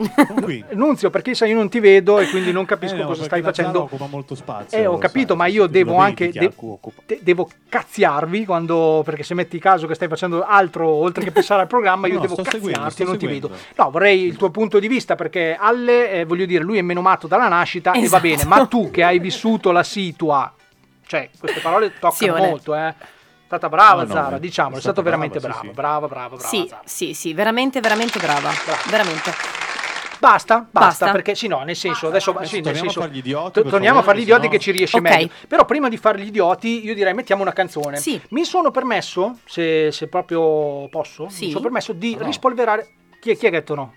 Nunzio, 0.72 1.10
perché 1.10 1.34
sai, 1.34 1.50
io 1.50 1.56
non 1.56 1.68
ti 1.68 1.78
vedo 1.80 2.18
e 2.20 2.28
quindi 2.28 2.52
non 2.52 2.64
capisco 2.64 2.94
Eh 2.96 2.98
no, 3.00 3.06
cosa 3.06 3.24
stai 3.24 3.42
facendo. 3.42 3.82
occupa 3.82 4.06
molto 4.06 4.34
spazio. 4.34 4.78
Eh, 4.78 4.86
ho 4.86 4.98
capito, 4.98 5.28
sai, 5.28 5.36
ma 5.36 5.46
io 5.46 5.66
devo 5.66 5.96
anche 5.96 6.28
che 6.30 6.38
de- 6.38 6.52
de- 7.06 7.18
devo 7.22 7.48
cazziarvi 7.68 8.44
quando 8.44 9.02
perché 9.04 9.22
se 9.22 9.34
metti 9.34 9.58
caso 9.58 9.86
che 9.86 9.94
stai 9.94 10.08
facendo 10.08 10.42
altro 10.44 10.86
oltre 10.88 11.24
che 11.24 11.30
pensare 11.32 11.62
al 11.62 11.66
programma, 11.68 12.06
io 12.06 12.14
No, 12.14 12.20
devo 12.20 12.34
sto 12.34 12.44
seguendo, 12.44 12.80
cazziarti 12.80 13.02
e 13.02 13.04
non 13.04 13.14
ti 13.18 13.20
seguendo. 13.26 13.48
vedo. 13.48 13.60
No, 13.76 13.90
vorrei 13.90 14.24
il 14.24 14.36
tuo 14.36 14.50
punto 14.50 14.78
di 14.78 14.88
vista 14.88 15.14
perché 15.16 15.56
Alle, 15.58 16.10
eh, 16.12 16.24
voglio 16.24 16.46
dire, 16.46 16.64
lui 16.64 16.78
è 16.78 16.82
menomato 16.82 17.26
dalla 17.26 17.48
nascita 17.48 17.92
e 17.92 17.98
va 18.00 18.04
Esatto. 18.04 18.22
bene, 18.22 18.44
ma 18.44 18.66
tu 18.66 18.90
che 18.90 19.02
hai 19.04 19.18
vissuto 19.18 19.70
la 19.70 19.82
situa, 19.82 20.52
cioè, 21.06 21.28
queste 21.38 21.60
parole 21.60 21.92
toccano 21.98 22.36
molto, 22.36 22.74
eh. 22.74 22.88
È 22.88 23.56
stata 23.56 23.68
brava 23.68 24.02
No, 24.02 24.08
no, 24.08 24.14
Zara, 24.14 24.36
è 24.36 24.38
diciamo, 24.38 24.76
è 24.76 24.80
stato 24.80 25.02
veramente 25.02 25.40
brava, 25.40 25.60
sì, 25.60 25.70
bravo, 25.72 25.74
sì. 25.74 25.80
brava, 25.80 26.06
brava, 26.06 26.36
brava. 26.36 26.48
Sì, 26.48 26.66
Zara. 26.68 26.82
sì, 26.84 27.14
sì, 27.14 27.34
veramente, 27.34 27.80
veramente 27.80 28.18
brava. 28.20 28.50
Veramente. 28.88 29.32
Basta, 30.20 30.58
basta, 30.70 30.70
Basta. 30.70 31.10
perché 31.12 31.34
sì, 31.34 31.46
no, 31.48 31.62
nel 31.62 31.74
senso, 31.74 32.08
adesso, 32.08 32.30
Adesso 32.32 32.46
sì, 32.48 32.54
nel 32.56 32.64
torniamo 32.64 32.88
a 32.88 32.92
senso, 32.92 33.00
fare 33.00 33.12
gli 33.14 33.18
idioti, 33.18 33.62
torniamo 33.62 33.98
a 33.98 34.02
fare 34.02 34.16
gli 34.18 34.20
che 34.20 34.30
idioti 34.30 34.48
che 34.48 34.58
ci 34.58 34.70
riesce 34.70 34.98
Ok. 34.98 35.02
meglio. 35.02 35.30
Però 35.48 35.64
prima 35.64 35.88
di 35.88 35.96
fare 35.96 36.20
gli 36.20 36.26
idioti, 36.26 36.84
io 36.84 36.94
direi 36.94 37.14
mettiamo 37.14 37.40
una 37.42 37.52
canzone. 37.54 37.96
Sì. 37.96 38.20
Mi 38.30 38.44
sono 38.44 38.70
permesso, 38.70 39.38
se, 39.46 39.90
se 39.90 40.08
proprio 40.08 40.88
posso, 40.90 41.28
Sì. 41.30 41.46
mi 41.46 41.50
sono 41.52 41.62
permesso 41.62 41.92
di 41.94 42.14
No. 42.16 42.26
rispolverare. 42.26 42.88
Chi, 43.18 43.30
è- 43.30 43.36
chi 43.36 43.46
ha 43.46 43.50
detto 43.50 43.74
no? 43.74 43.94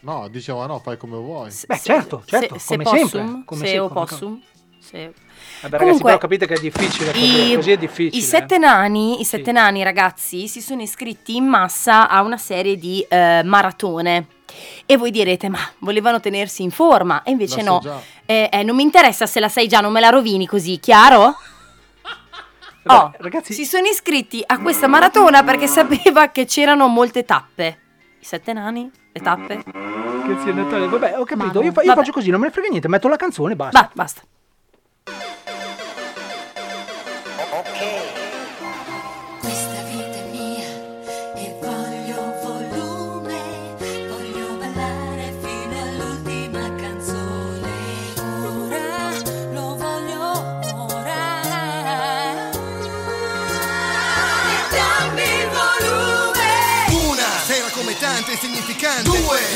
No, 0.00 0.26
diceva 0.28 0.66
no, 0.66 0.80
fai 0.80 0.96
come 0.96 1.16
vuoi. 1.16 1.50
Beh, 1.66 1.78
certo, 1.78 2.22
certo, 2.26 2.58
se, 2.58 2.74
come 2.76 2.84
se 2.84 2.90
sempre. 2.96 3.20
possum, 3.20 3.44
Come 3.44 3.60
se 3.64 3.66
se- 3.70 3.78
o 3.78 3.88
come- 3.88 4.00
possum, 4.06 4.40
se- 4.80 4.98
Vabbè, 4.98 5.14
ragazzi, 5.60 5.78
Comunque, 5.78 6.04
però 6.06 6.18
capite 6.18 6.46
che 6.46 6.54
è 6.54 6.58
difficile 6.60 7.12
così, 7.12 7.52
I, 7.52 7.54
così 7.54 7.70
è 7.70 7.76
difficile. 7.76 8.16
i 8.20 8.20
sette 8.26 8.58
nani, 8.58 9.20
i 9.20 9.24
sette 9.24 9.52
nani, 9.52 9.84
ragazzi, 9.84 10.48
si 10.48 10.60
sono 10.60 10.82
iscritti 10.82 11.36
in 11.36 11.44
massa 11.44 12.08
a 12.08 12.20
una 12.22 12.36
serie 12.36 12.76
di 12.76 13.04
eh, 13.08 13.42
maratone. 13.44 14.26
E 14.86 14.96
voi 14.96 15.10
direte, 15.10 15.48
ma 15.48 15.58
volevano 15.78 16.20
tenersi 16.20 16.62
in 16.62 16.70
forma? 16.70 17.22
E 17.22 17.30
invece 17.30 17.62
no. 17.62 17.80
Eh, 18.26 18.48
eh, 18.52 18.62
non 18.62 18.76
mi 18.76 18.82
interessa 18.82 19.26
se 19.26 19.40
la 19.40 19.48
sai 19.48 19.68
già, 19.68 19.80
non 19.80 19.92
me 19.92 20.00
la 20.00 20.08
rovini 20.10 20.46
così, 20.46 20.78
chiaro? 20.78 21.36
Oh, 22.84 23.12
ragazzi, 23.18 23.52
si 23.52 23.64
sono 23.64 23.86
iscritti 23.86 24.42
a 24.44 24.58
questa 24.58 24.88
maratona 24.88 25.44
perché 25.44 25.68
sapeva 25.68 26.30
che 26.32 26.46
c'erano 26.46 26.88
molte 26.88 27.24
tappe. 27.24 27.78
I 28.18 28.24
sette 28.24 28.52
nani, 28.52 28.90
le 29.12 29.20
tappe. 29.20 29.62
che 29.62 30.36
zio 30.42 30.52
Natale, 30.52 30.88
vabbè, 30.88 31.14
ho 31.16 31.24
capito. 31.24 31.60
Ma 31.60 31.64
Io, 31.66 31.72
fa- 31.72 31.82
io 31.82 31.94
faccio 31.94 32.10
così, 32.10 32.30
non 32.30 32.40
me 32.40 32.46
ne 32.46 32.52
frega 32.52 32.66
niente, 32.68 32.88
metto 32.88 33.06
la 33.06 33.14
canzone 33.14 33.52
e 33.52 33.56
basta. 33.56 33.80
Va, 33.80 33.90
basta. 33.94 34.22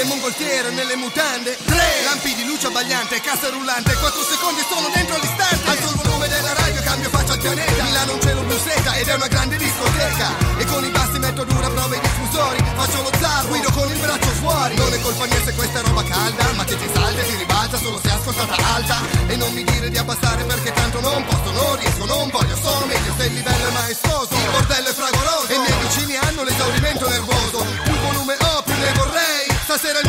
Mongolfiere 0.06 0.70
nelle 0.70 0.94
mutande. 0.96 1.56
Tre 1.64 2.02
lampi 2.04 2.34
di 2.34 2.44
luce 2.46 2.68
abbagliante 2.68 3.20
Cassa 3.20 3.50
rullante. 3.50 3.92
Quattro 3.94 4.22
secondi 4.22 4.62
sono 4.68 4.88
dentro 4.94 5.16
all'istante. 5.16 5.68
Alzo 5.68 5.90
il 5.90 6.00
volume 6.02 6.28
della 6.28 6.52
radio 6.54 6.80
Cambio 6.82 7.10
faccia 7.10 7.32
al 7.32 7.40
pianeta. 7.40 7.82
Milano 7.82 8.12
un 8.14 8.20
cielo 8.20 8.42
blu 8.42 8.56
seta 8.58 8.94
Ed 8.94 9.08
è 9.08 9.14
una 9.14 9.26
grande 9.26 9.56
discoteca. 9.56 10.28
E 10.58 10.64
con 10.66 10.84
i 10.84 10.90
bassi 10.90 11.18
metto 11.18 11.44
dura 11.44 11.68
prova 11.68 11.94
i 11.96 12.00
diffusori 12.00 12.58
Faccio 12.76 13.02
lo 13.02 13.10
zar 13.18 13.46
Guido 13.46 13.70
con 13.72 13.90
il 13.90 13.98
braccio 13.98 14.30
fuori. 14.38 14.76
Non 14.76 14.92
è 14.92 15.00
colpa 15.00 15.26
mia 15.26 15.42
se 15.44 15.52
questa 15.54 15.80
è 15.80 15.82
roba 15.82 16.02
calda 16.04 16.52
Ma 16.54 16.64
che 16.64 16.76
ti 16.76 16.88
salta 16.92 17.20
e 17.20 17.26
ti 17.26 17.36
ribalta 17.36 17.78
Solo 17.78 18.00
se 18.00 18.10
ascoltata 18.10 18.56
alta. 18.74 18.96
E 19.26 19.36
non 19.36 19.52
mi 19.52 19.64
dire 19.64 19.90
di 19.90 19.98
abbassare 19.98 20.44
Perché 20.44 20.72
tanto 20.72 21.00
non 21.00 21.24
posso 21.24 21.50
Non 21.50 21.76
riesco, 21.76 22.04
non 22.06 22.30
voglio 22.30 22.56
Sono 22.56 22.86
meglio 22.86 23.12
se 23.18 23.26
il 23.26 23.34
livello 23.34 23.68
è 23.68 23.72
maestoso. 23.72 24.28
Il 24.30 24.50
bordello 24.50 24.88
è 24.88 24.94
fragoroso 24.94 25.48
E 25.48 25.54
i 25.54 25.58
miei 25.58 25.74
vicini 25.82 26.16
hanno 26.16 26.42
l'esaurimento 26.44 27.08
nervoso 27.08 27.95
vorrei 29.76 29.78
Stasera 29.78 30.05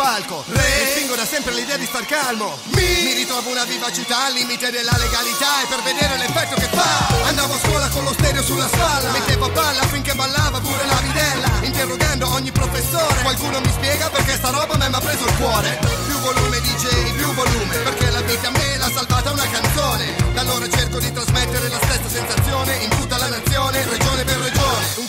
palco. 0.00 0.42
Re. 0.48 0.78
Respingo 0.80 1.14
da 1.14 1.26
sempre 1.26 1.52
l'idea 1.52 1.76
di 1.76 1.84
star 1.84 2.06
calmo. 2.06 2.56
Mi, 2.72 2.88
Mi 3.04 3.12
ritrovo 3.12 3.50
una 3.50 3.64
vivacità 3.64 4.24
al 4.24 4.32
limite 4.32 4.70
della 4.70 4.96
legalità. 4.96 5.60
E 5.60 5.66
per 5.68 5.82
vedere 5.82 6.16
l'effetto 6.16 6.54
che 6.56 6.68
fa 6.72 7.28
Andavo 7.28 7.52
a 7.52 7.58
scuola 7.58 7.88
con 7.88 8.04
lo 8.04 8.12
stereo 8.14 8.42
sulla 8.42 8.66
spalla. 8.66 9.10
Mettevo 9.10 9.44
a 9.44 9.50
palla 9.50 9.82
finché 9.92 10.14
ballava 10.14 10.58
pure 10.60 10.86
la 10.86 11.00
vidella 11.04 11.48
Interrogando 11.60 12.32
ogni 12.32 12.50
professore. 12.50 13.20
Qualcuno 13.20 13.60
mi 13.60 13.70
spiega 13.70 14.08
perché 14.08 14.36
sta 14.36 14.48
roba 14.48 14.74
mi 14.76 14.84
ha 14.84 15.00
preso 15.00 15.24
il 15.26 15.36
cuore. 15.36 15.78
Più 16.06 16.16
volume 16.20 16.60
DJ, 16.60 17.12
più 17.16 17.34
volume 17.34 17.76
Perché 17.76 18.10
la 18.10 18.20
vita 18.22 18.48
a 18.48 18.50
me 18.52 18.76
l'ha 18.78 18.90
salvata 18.90 19.30
una 19.32 19.48
canzone. 19.50 20.16
Da 20.32 20.40
allora 20.40 20.66
cerco 20.70 20.98
di 20.98 21.12
trasmettere 21.12 21.68
la 21.68 21.78
stessa 21.82 22.08
sensazione 22.08 22.74
In 22.84 22.88
tutta 22.88 23.18
la 23.18 23.28
nazione, 23.28 23.84
regione 23.84 24.24
per 24.24 24.38
regione. 24.38 24.86
Un 24.96 25.06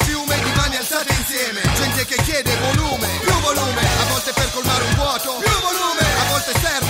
state 0.92 1.14
insieme. 1.14 1.62
Gente 1.76 2.04
che 2.04 2.22
chiede 2.24 2.54
volume, 2.58 3.08
più 3.22 3.32
volume. 3.39 3.80
A 3.80 4.06
volte 4.10 4.34
per 4.34 4.52
colmare 4.52 4.84
un 4.84 4.96
vuoto, 4.96 5.38
più 5.39 5.60
volume. 5.62 6.04
A 6.20 6.26
volte 6.32 6.52
serve 6.60 6.80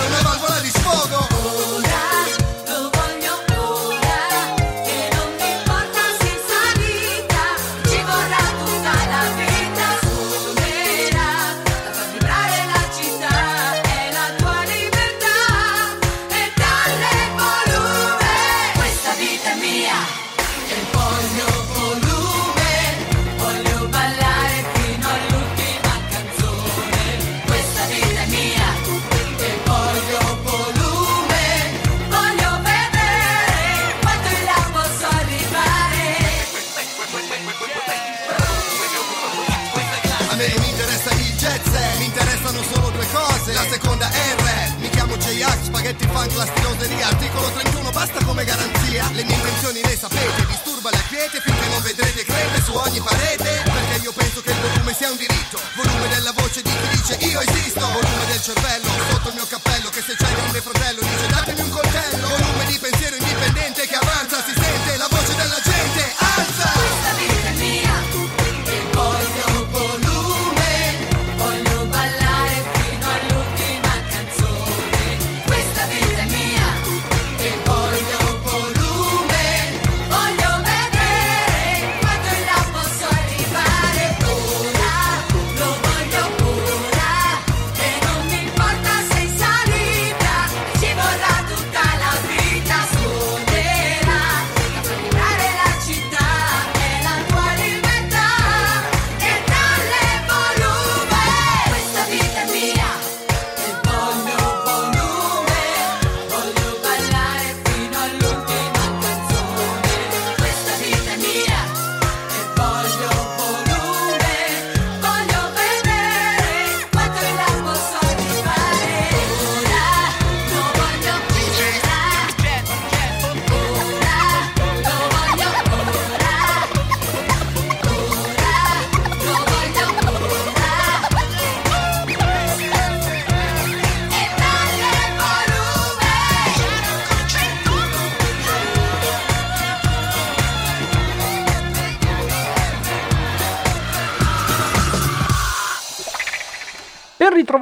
che 55.02 55.08
un 55.08 55.16
diritto. 55.16 55.58
Volume 55.74 56.08
della 56.08 56.32
voce 56.32 56.62
di 56.62 56.70
chi 56.70 56.88
dice 56.96 57.14
io 57.26 57.40
esisto. 57.40 57.80
Volume 57.80 58.26
del 58.26 58.40
cervello 58.40 59.01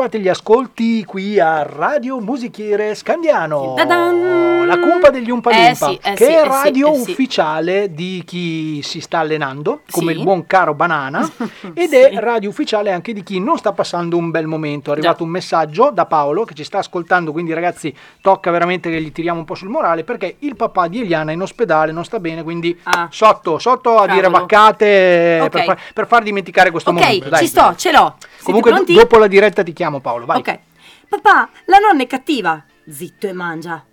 Ben 0.00 0.08
ritrovati 0.08 0.20
gli 0.20 0.28
ascolti 0.30 1.04
qui 1.04 1.38
a 1.38 1.62
Radio 1.62 2.20
Musichiere 2.20 2.94
Scandiano, 2.94 3.74
Ta-dan! 3.76 4.64
la 4.66 4.78
cumpa 4.78 5.10
degli 5.10 5.28
Umpa 5.30 5.50
Eh 5.50 5.74
sì, 5.74 5.98
eh 6.02 6.14
che 6.14 6.24
sì, 6.24 6.30
è 6.32 6.36
eh 6.40 6.46
radio 6.48 6.90
eh 6.90 6.96
sì. 7.00 7.10
ufficiale 7.10 7.92
di 7.92 8.22
chi 8.24 8.80
si 8.82 9.00
sta 9.02 9.18
allenando, 9.18 9.80
come 9.90 10.12
il 10.12 10.22
buon 10.22 10.46
caro 10.46 10.72
Banana, 10.72 11.28
ed 11.74 11.92
è 11.92 12.14
radio 12.14 12.48
ufficiale 12.48 12.92
anche 12.92 13.12
di 13.12 13.22
chi 13.22 13.40
non 13.40 13.58
sta 13.58 13.72
passando 13.72 14.16
un 14.16 14.30
bel 14.30 14.46
momento. 14.46 14.88
È 14.88 14.92
arrivato 14.94 15.22
un 15.22 15.28
messaggio 15.28 15.90
da 15.92 16.06
Paolo 16.06 16.44
che 16.44 16.54
ci 16.54 16.64
sta 16.64 16.78
ascoltando, 16.78 17.30
quindi 17.30 17.52
ragazzi 17.52 17.94
tocca 18.22 18.50
veramente 18.50 18.88
che 18.90 19.02
gli 19.02 19.12
tiriamo 19.12 19.40
un 19.40 19.44
po' 19.44 19.54
sul 19.54 19.68
morale 19.68 20.02
perché 20.04 20.36
il 20.38 20.56
papà 20.56 20.88
di 20.88 21.00
Eliana 21.02 21.30
è 21.30 21.34
in 21.34 21.42
ospedale, 21.42 21.92
non 21.92 22.06
sta 22.06 22.18
bene, 22.20 22.42
quindi 22.42 22.74
sotto, 23.10 23.58
sotto 23.58 23.98
a 23.98 24.06
dire 24.06 24.20
Ah. 24.20 24.30
Cavolo. 24.30 24.38
vaccate 24.40 25.38
Ok. 25.42 25.48
per, 25.50 25.64
far, 25.64 25.78
per 25.92 26.06
far 26.06 26.22
dimenticare 26.22 26.70
questo 26.70 26.88
Ok, 26.90 26.96
momento. 27.00 27.28
dai. 27.28 27.40
ci 27.40 27.46
sto, 27.48 27.74
ce 27.76 27.92
l'ho. 27.92 28.14
Siete 28.18 28.44
Comunque 28.44 28.70
pronti? 28.70 28.94
dopo 28.94 29.18
la 29.18 29.26
diretta 29.26 29.62
ti 29.62 29.72
chiamo 29.74 29.88
Paolo, 29.98 30.26
vai. 30.26 30.38
Ok. 30.38 30.60
Papà, 31.08 31.50
la 31.64 31.78
nonna 31.78 32.02
è 32.02 32.06
cattiva. 32.06 32.64
Zitto 32.88 33.26
e 33.26 33.32
mangia. 33.32 33.84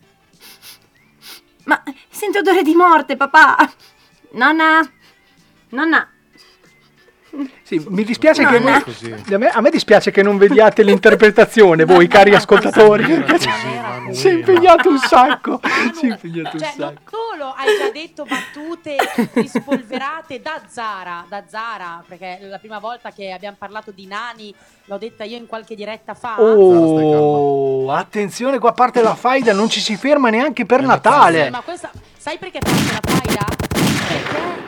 Ma 1.66 1.82
sento 2.10 2.40
odore 2.40 2.62
di 2.62 2.76
morte, 2.76 3.16
papà. 3.16 3.58
Nonna. 4.34 4.88
Nonna. 5.70 6.12
Sì, 7.64 7.84
mi 7.90 8.04
dispiace 8.04 8.44
No, 8.44 8.50
che 8.50 8.60
no. 8.60 8.70
a 8.70 9.38
me, 9.38 9.48
a 9.50 9.62
me 9.62 9.70
dispiace 9.70 10.12
che 10.12 10.24
non 10.24 10.38
vediate 10.38 10.84
l'interpretazione 10.84 11.84
voi 11.86 12.08
cari 12.08 12.34
ascoltatori. 12.34 13.04
perché 13.06 13.50
Si 14.12 14.28
è 14.30 14.32
impegnato 14.34 14.90
un 14.90 14.98
sacco. 15.00 15.60
Si 15.94 16.08
è 16.08 16.10
impegnato 16.12 16.56
un 16.56 16.60
Cioè, 16.62 16.70
sacco. 16.78 16.82
non 16.82 16.96
solo 17.10 17.54
hai 17.58 17.68
già 17.78 17.92
detto 17.92 18.26
battute 18.26 18.96
rispolverate 19.34 20.42
da 20.42 20.62
Zara, 20.68 21.26
da 21.28 21.44
Zara, 21.48 22.04
perché 22.08 22.40
la 22.42 22.58
prima 22.58 22.80
volta 22.80 23.12
che 23.12 23.32
abbiamo 23.32 23.56
parlato 23.60 23.92
di 23.92 24.06
nani 24.08 24.54
l'ho 24.86 24.98
detta 24.98 25.24
io 25.24 25.38
in 25.38 25.46
qualche 25.48 25.76
diretta 25.76 26.14
fa. 26.14 26.40
Oh, 26.42 27.92
attenzione 27.92 28.60
qua 28.60 28.72
parte 28.74 29.02
la 29.02 29.16
faida, 29.16 29.54
non 29.54 29.70
ci 29.70 29.80
si 29.82 29.96
ferma 29.98 30.30
neanche 30.30 30.66
per 30.66 30.82
Natale. 30.82 31.46
Sì, 31.46 31.50
ma 31.52 31.62
questa 31.62 31.92
sai 32.18 32.38
perché 32.38 32.60
parte 32.60 32.94
la 32.94 33.02
faida? 33.04 33.46
Perché 34.08 34.67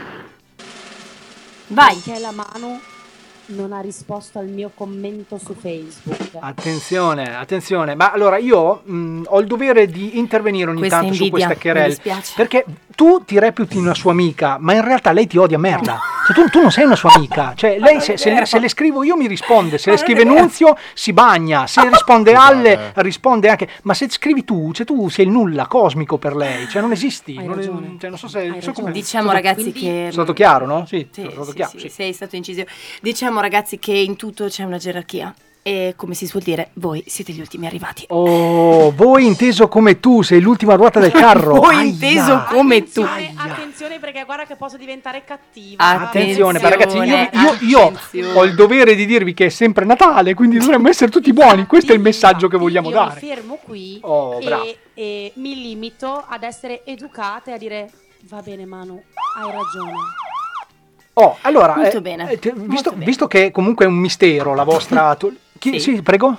Vai. 1.70 1.96
Perché 1.96 2.20
la 2.20 2.32
mano 2.32 2.80
non 3.50 3.72
ha 3.74 3.80
risposto 3.82 4.38
al 4.40 4.48
mio 4.48 4.72
commento 4.74 5.38
su 5.38 5.54
Facebook. 5.56 6.38
Attenzione, 6.40 7.36
attenzione, 7.36 7.96
ma 7.96 8.12
allora 8.12 8.38
io 8.38 8.82
mh, 8.84 9.24
ho 9.28 9.40
il 9.40 9.48
dovere 9.48 9.88
di 9.88 10.18
intervenire 10.20 10.70
ogni 10.70 10.80
Questa 10.80 11.00
tanto 11.00 11.14
su 11.16 11.24
invidia, 11.24 11.48
questa 11.48 11.68
mi 11.68 11.74
querel 11.74 11.90
dispiace. 11.94 12.34
perché 12.36 12.66
tu 12.96 13.24
ti 13.26 13.40
reputi 13.40 13.78
una 13.78 13.94
sua 13.96 14.12
amica, 14.12 14.58
ma 14.60 14.74
in 14.74 14.84
realtà 14.84 15.12
lei 15.12 15.26
ti 15.26 15.38
odia 15.38 15.58
a 15.58 15.60
merda. 15.60 16.00
Cioè, 16.28 16.36
tu, 16.36 16.50
tu 16.50 16.62
non 16.62 16.72
sei 16.72 16.84
una 16.86 16.96
sua 16.96 17.12
amica, 17.14 17.54
cioè 17.56 17.80
lei 17.80 18.00
se, 18.02 18.18
se- 18.18 18.46
se 18.46 18.60
le 18.60 18.68
scrivo 18.70 19.02
io 19.04 19.16
mi 19.16 19.26
risponde, 19.26 19.78
se 19.80 19.90
le 19.90 19.98
scrive 19.98 20.24
Nunzio 20.24 20.78
si 20.94 21.12
bagna, 21.12 21.66
se 21.66 21.88
risponde 21.90 22.34
Alle 22.34 22.92
risponde 22.96 23.50
anche, 23.50 23.68
ma 23.84 23.94
se 23.96 24.08
scrivi 24.10 24.44
tu, 24.44 24.72
cioè 24.74 24.86
tu 24.86 25.10
sei 25.10 25.26
il 25.26 25.32
nulla 25.32 25.66
cosmico 25.66 26.18
per 26.18 26.36
lei, 26.36 26.68
cioè 26.68 26.82
non 26.82 26.92
esisti. 26.92 27.36
Hai 27.38 27.48
non, 27.48 27.98
cioè, 28.00 28.10
non 28.10 28.20
so 28.20 28.28
se 28.28 28.58
so 28.60 28.74
come- 28.74 28.92
Diciamo 28.92 29.26
sono- 29.30 29.36
ragazzi 29.36 29.72
che... 29.72 30.08
È 30.10 30.12
stato 30.12 30.34
chiaro, 30.34 30.66
no? 30.68 30.86
Sì, 30.86 31.08
Sì, 31.12 31.22
stato 31.32 31.46
sì, 31.46 31.54
chiaro, 31.54 31.72
sì, 31.72 31.80
sì. 31.80 31.90
sei 31.90 32.14
stato 32.14 32.36
incisivo. 32.36 32.68
Diciamo 33.02 33.39
ragazzi 33.40 33.80
che 33.80 33.94
in 33.94 34.16
tutto 34.16 34.46
c'è 34.48 34.64
una 34.64 34.78
gerarchia 34.78 35.34
e 35.62 35.94
come 35.98 36.14
si 36.16 36.26
suol 36.26 36.42
dire, 36.42 36.70
voi 36.76 37.04
siete 37.06 37.34
gli 37.34 37.40
ultimi 37.42 37.66
arrivati. 37.68 38.06
Oh, 38.08 38.92
voi 38.96 39.26
inteso 39.26 39.68
come 39.68 40.00
tu, 40.00 40.22
sei 40.22 40.40
l'ultima 40.40 40.76
ruota 40.76 41.00
del 41.00 41.12
carro. 41.12 41.56
Voi 41.60 41.76
Aia. 41.76 41.84
inteso 41.84 42.46
come 42.50 42.84
tu. 42.84 43.02
Attenzione, 43.02 43.34
attenzione 43.52 44.00
perché 44.00 44.24
guarda 44.24 44.46
che 44.46 44.56
posso 44.56 44.78
diventare 44.78 45.24
cattiva. 45.26 45.84
Attenzione, 45.84 46.60
ma 46.60 46.70
ragazzi, 46.70 46.96
io, 46.98 47.04
io- 47.04 47.58
io 47.60 47.88
attenzione. 47.88 48.40
ho 48.40 48.44
il 48.46 48.56
dovere 48.56 48.96
di 48.96 49.06
dirvi 49.06 49.34
che 49.34 49.48
è 49.48 49.50
sempre 49.50 49.84
Natale, 49.86 50.34
quindi 50.34 50.58
dovremmo 50.58 50.88
essere 50.88 51.12
tutti 51.12 51.34
buoni. 51.34 51.66
Questo 51.66 51.92
è 51.92 51.96
il 51.96 52.02
messaggio 52.02 52.48
che 52.48 52.58
vogliamo 52.58 52.90
Io 52.90 52.98
mi 53.00 53.06
dare. 53.08 53.20
fermo 53.20 53.60
qui 53.62 54.00
Oh, 54.04 54.40
e, 54.40 54.78
e 54.94 55.32
mi 55.36 55.56
limito 55.62 56.24
ad 56.28 56.44
essere 56.44 56.84
educata 56.86 57.52
e 57.52 57.54
a 57.54 57.58
dire 57.58 57.90
va 58.30 58.42
bene 58.42 58.66
Manu, 58.66 59.00
hai 59.38 59.52
ragione. 59.52 59.92
Oh, 61.14 61.38
allora, 61.42 61.76
Molto 61.76 61.98
eh, 61.98 62.02
bene, 62.02 62.32
eh, 62.32 62.40
te- 62.40 62.54
visto, 62.56 62.94
visto 62.96 63.28
che 63.28 63.52
comunque 63.52 63.86
è 63.86 63.88
un 63.88 63.96
mistero 63.96 64.54
la 64.54 64.64
vostra... 64.64 65.16
tu- 65.20 65.36
chi- 65.58 65.80
sì. 65.80 66.02
prego. 66.02 66.38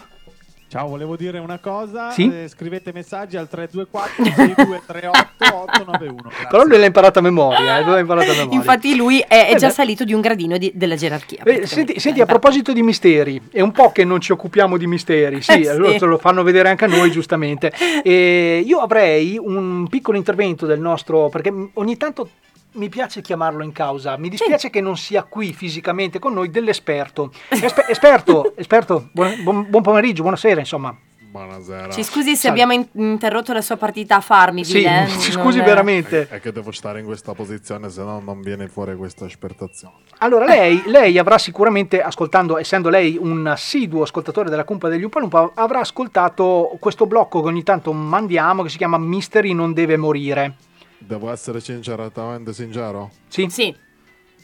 Ciao, 0.69 0.87
volevo 0.87 1.17
dire 1.17 1.41
una 1.41 1.59
cosa. 1.59 2.13
Sì? 2.13 2.33
eh, 2.33 2.47
scrivete 2.49 2.93
messaggi 2.93 3.37
al 3.37 3.49
324 3.49 4.23
6238 4.25 5.57
891. 5.57 6.15
Grazie. 6.23 6.47
Però 6.49 6.63
lui 6.63 6.79
l'ha 6.79 6.87
imparato 6.87 7.19
a 7.19 7.23
memoria, 7.23 7.79
eh, 7.79 7.85
l'ha 7.85 7.99
imparato 7.99 8.31
a 8.31 8.35
memoria. 8.35 8.57
Infatti 8.57 8.95
lui 8.95 9.19
è, 9.19 9.49
è 9.49 9.55
Eh 9.55 9.57
già 9.57 9.67
beh. 9.67 9.73
salito 9.73 10.05
di 10.05 10.15
un 10.15 10.21
gradino 10.21 10.57
di- 10.59 10.71
della 10.73 10.95
gerarchia. 10.95 11.43
Eh, 11.43 11.67
senti, 11.67 11.99
senti, 11.99 12.21
a 12.21 12.27
proposito 12.27 12.73
di 12.73 12.83
misteri, 12.83 13.43
è 13.51 13.61
un 13.61 13.73
po' 13.73 13.91
che 13.91 14.05
non 14.05 14.21
ci 14.21 14.31
occupiamo 14.31 14.77
di 14.77 14.87
misteri, 14.87 15.43
sì, 15.43 15.51
Eh, 15.51 15.63
sì. 15.65 15.69
allora 15.69 15.99
te 15.99 16.05
lo 16.07 16.19
fanno 16.19 16.45
vedere 16.45 16.69
anche 16.69 16.85
a 16.85 16.89
noi 16.89 17.11
giustamente. 17.11 17.73
E 18.05 18.63
io 18.65 18.79
avrei 18.79 19.39
un 19.39 19.89
piccolo 19.89 20.17
intervento 20.17 20.67
del 20.67 20.79
nostro, 20.81 21.29
perché 21.31 21.53
ogni 21.75 21.97
tanto 21.97 22.29
mi 22.73 22.89
piace 22.89 23.21
chiamarlo 23.21 23.63
in 23.65 23.73
causa, 23.73 24.17
mi 24.17 24.29
dispiace 24.29 24.71
che 24.71 24.81
non 24.81 24.97
sia 24.97 25.23
qui 25.25 25.53
fisicamente 25.53 26.19
con 26.19 26.33
noi 26.33 26.51
dell'esperto. 26.51 27.33
Espe- 27.49 27.87
esperto, 27.89 28.53
esperto, 28.57 29.09
buon, 29.13 29.43
buon- 29.43 29.67
buon 29.69 29.83
pomeriggio, 29.83 30.23
buonasera 30.23 30.61
insomma. 30.61 30.97
Buonasera. 31.31 31.91
Ci 31.93 32.03
scusi 32.03 32.31
se 32.31 32.49
Salve. 32.49 32.61
abbiamo 32.63 32.73
in- 32.73 32.89
interrotto 33.13 33.53
la 33.53 33.61
sua 33.61 33.77
partita 33.77 34.17
a 34.17 34.21
Farmville. 34.21 34.65
Sì, 34.67 34.83
eh, 34.83 35.07
ci 35.21 35.33
non- 35.33 35.45
scusi 35.45 35.61
veramente. 35.61 36.27
È 36.29 36.41
che 36.41 36.51
devo 36.51 36.73
stare 36.73 36.99
in 36.99 37.07
questa 37.07 37.35
posizione, 37.35 37.89
se 37.89 38.03
no 38.03 38.19
non 38.21 38.41
viene 38.41 38.67
fuori 38.67 38.97
questa 38.97 39.27
espertazione. 39.27 39.95
Allora, 40.19 40.45
lei, 40.45 40.83
lei 40.87 41.19
avrà 41.19 41.39
sicuramente, 41.39 42.03
ascoltando, 42.03 42.59
essendo 42.59 42.89
lei 42.89 43.17
un 43.21 43.47
assiduo 43.47 44.03
ascoltatore 44.03 44.51
della 44.51 44.65
Cumpa 44.65 44.89
degli 44.89 45.05
Umpalumpa, 45.05 45.53
avrà 45.55 45.79
ascoltato 45.81 46.77
questo 46.81 47.07
blocco 47.07 47.41
che 47.43 47.47
ogni 47.49 47.63
tanto 47.63 47.93
mandiamo, 47.93 48.65
che 48.65 48.69
si 48.69 48.77
chiama 48.77 48.99
Mystery 48.99 49.53
non 49.53 49.73
deve 49.73 49.97
morire. 49.97 50.55
Devo 51.03 51.33
essere 51.33 51.61
sinceramente 51.61 52.53
sincero? 52.53 53.11
Sì? 53.29 53.49
Sì. 53.49 53.75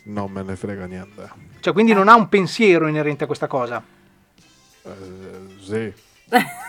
Non 0.05 0.31
me 0.31 0.43
ne 0.43 0.57
frega 0.57 0.87
niente. 0.87 1.29
Cioè, 1.61 1.73
quindi 1.73 1.93
non 1.93 2.09
ha 2.09 2.15
un 2.15 2.29
pensiero 2.29 2.89
inerente 2.89 3.25
a 3.25 3.27
questa 3.27 3.47
cosa. 3.47 3.83
Eh, 4.83 4.91
sì. 5.61 5.93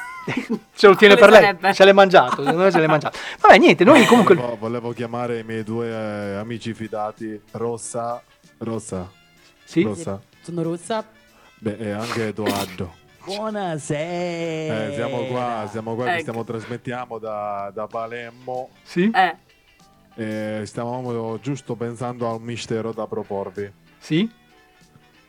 Se 0.73 0.87
lo 0.87 0.95
tiene 0.95 1.15
per 1.15 1.29
lei, 1.29 1.73
se 1.73 1.85
l'è 1.85 1.93
mangiato, 1.93 2.43
secondo 2.43 2.63
me 2.63 2.69
se 2.69 2.79
l'è 2.81 2.87
mangiato. 2.87 3.17
Vabbè, 3.39 3.57
niente, 3.59 3.85
noi 3.85 4.05
comunque... 4.05 4.35
Volevo, 4.35 4.57
volevo 4.57 4.91
chiamare 4.91 5.39
i 5.39 5.43
miei 5.45 5.63
due 5.63 5.87
eh, 5.87 6.35
amici 6.35 6.73
fidati, 6.73 7.41
Rossa. 7.51 8.21
Rossa. 8.57 9.09
Sì? 9.63 9.83
Rossa. 9.83 10.19
Sono 10.41 10.63
rossa. 10.63 11.05
Beh, 11.59 11.77
e 11.77 11.91
anche 11.91 12.27
Edoardo. 12.27 12.93
Buonasera. 13.23 14.87
Eh, 14.87 14.93
siamo 14.95 15.23
qua, 15.27 15.67
siamo 15.71 15.95
qua 15.95 16.03
che 16.03 16.11
Ecco. 16.11 16.19
stiamo 16.21 16.43
trasmettiamo 16.43 17.19
da, 17.19 17.71
da 17.73 17.87
Palermo. 17.87 18.71
Sì? 18.83 19.09
Eh. 19.13 19.35
E 20.19 20.63
stavamo 20.65 21.39
giusto 21.39 21.75
pensando 21.75 22.27
a 22.27 22.33
un 22.33 22.41
mistero 22.41 22.91
da 22.91 23.05
proporvi. 23.05 23.71
Sì? 23.99 24.27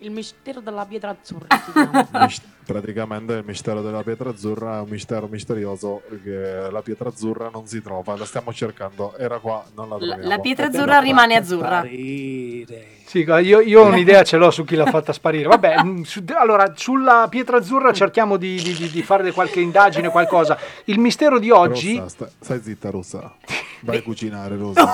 Il 0.01 0.11
mistero 0.13 0.61
della 0.61 0.85
pietra 0.87 1.11
azzurra. 1.11 1.47
si 1.65 1.73
chiama. 1.73 2.09
Mis- 2.13 2.41
praticamente 2.65 3.33
il 3.33 3.45
mistero 3.45 3.81
della 3.83 4.03
pietra 4.03 4.31
azzurra 4.31 4.77
è 4.79 4.81
un 4.83 4.89
mistero 4.91 5.27
misterioso 5.27 6.03
che 6.23 6.69
la 6.71 6.83
pietra 6.83 7.09
azzurra 7.09 7.49
non 7.53 7.67
si 7.67 7.81
trova, 7.83 8.15
la 8.17 8.25
stiamo 8.27 8.53
cercando, 8.53 9.17
era 9.17 9.39
qua, 9.39 9.65
non 9.75 9.89
la 9.89 9.97
troviamo. 9.97 10.29
la 10.29 10.39
pietra 10.39 10.67
azzurra 10.67 10.99
rimane 11.01 11.35
azzurra. 11.35 11.83
Sì, 11.83 13.25
guarda, 13.25 13.41
io, 13.47 13.61
io 13.61 13.83
ho 13.83 13.87
un'idea, 13.89 14.23
ce 14.23 14.37
l'ho 14.37 14.51
su 14.51 14.65
chi 14.65 14.77
l'ha 14.77 14.85
fatta 14.87 15.13
sparire. 15.13 15.49
Vabbè, 15.49 15.83
mm, 15.83 16.03
su- 16.03 16.23
allora, 16.37 16.73
sulla 16.77 17.27
pietra 17.31 17.57
azzurra 17.57 17.93
cerchiamo 17.93 18.37
di, 18.37 18.61
di- 18.63 18.75
di- 18.75 18.91
di 18.91 19.03
fare 19.03 19.33
qualche 19.33 19.61
indagine, 19.61 20.11
qualcosa. 20.11 20.59
Il 20.85 20.99
mistero 21.01 21.39
di 21.39 21.51
oggi... 21.51 21.97
Rossa, 21.97 22.09
sta- 22.09 22.31
stai 22.39 22.61
zitta 22.63 22.91
Rossa, 22.91 23.35
vai 23.81 23.97
a 23.97 24.03
cucinare 24.05 24.57
Rossa. 24.57 24.93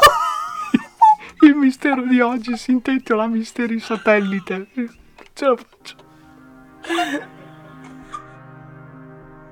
Il 1.45 1.55
mistero 1.55 2.07
di 2.07 2.21
oggi 2.21 2.57
si 2.57 2.71
intitola 2.71 3.27
Misteri 3.27 3.79
Satellite. 3.79 4.67
Ce 5.35 5.45
la 5.45 5.55
faccio. 5.55 5.97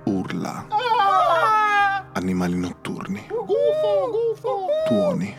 Urla. 0.05 0.69
Animali 2.15 2.57
notturni. 2.57 3.27
Tuoni. 4.87 5.37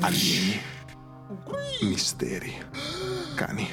Alieni. 0.00 0.60
Misteri. 1.80 2.52
Cani. 3.34 3.66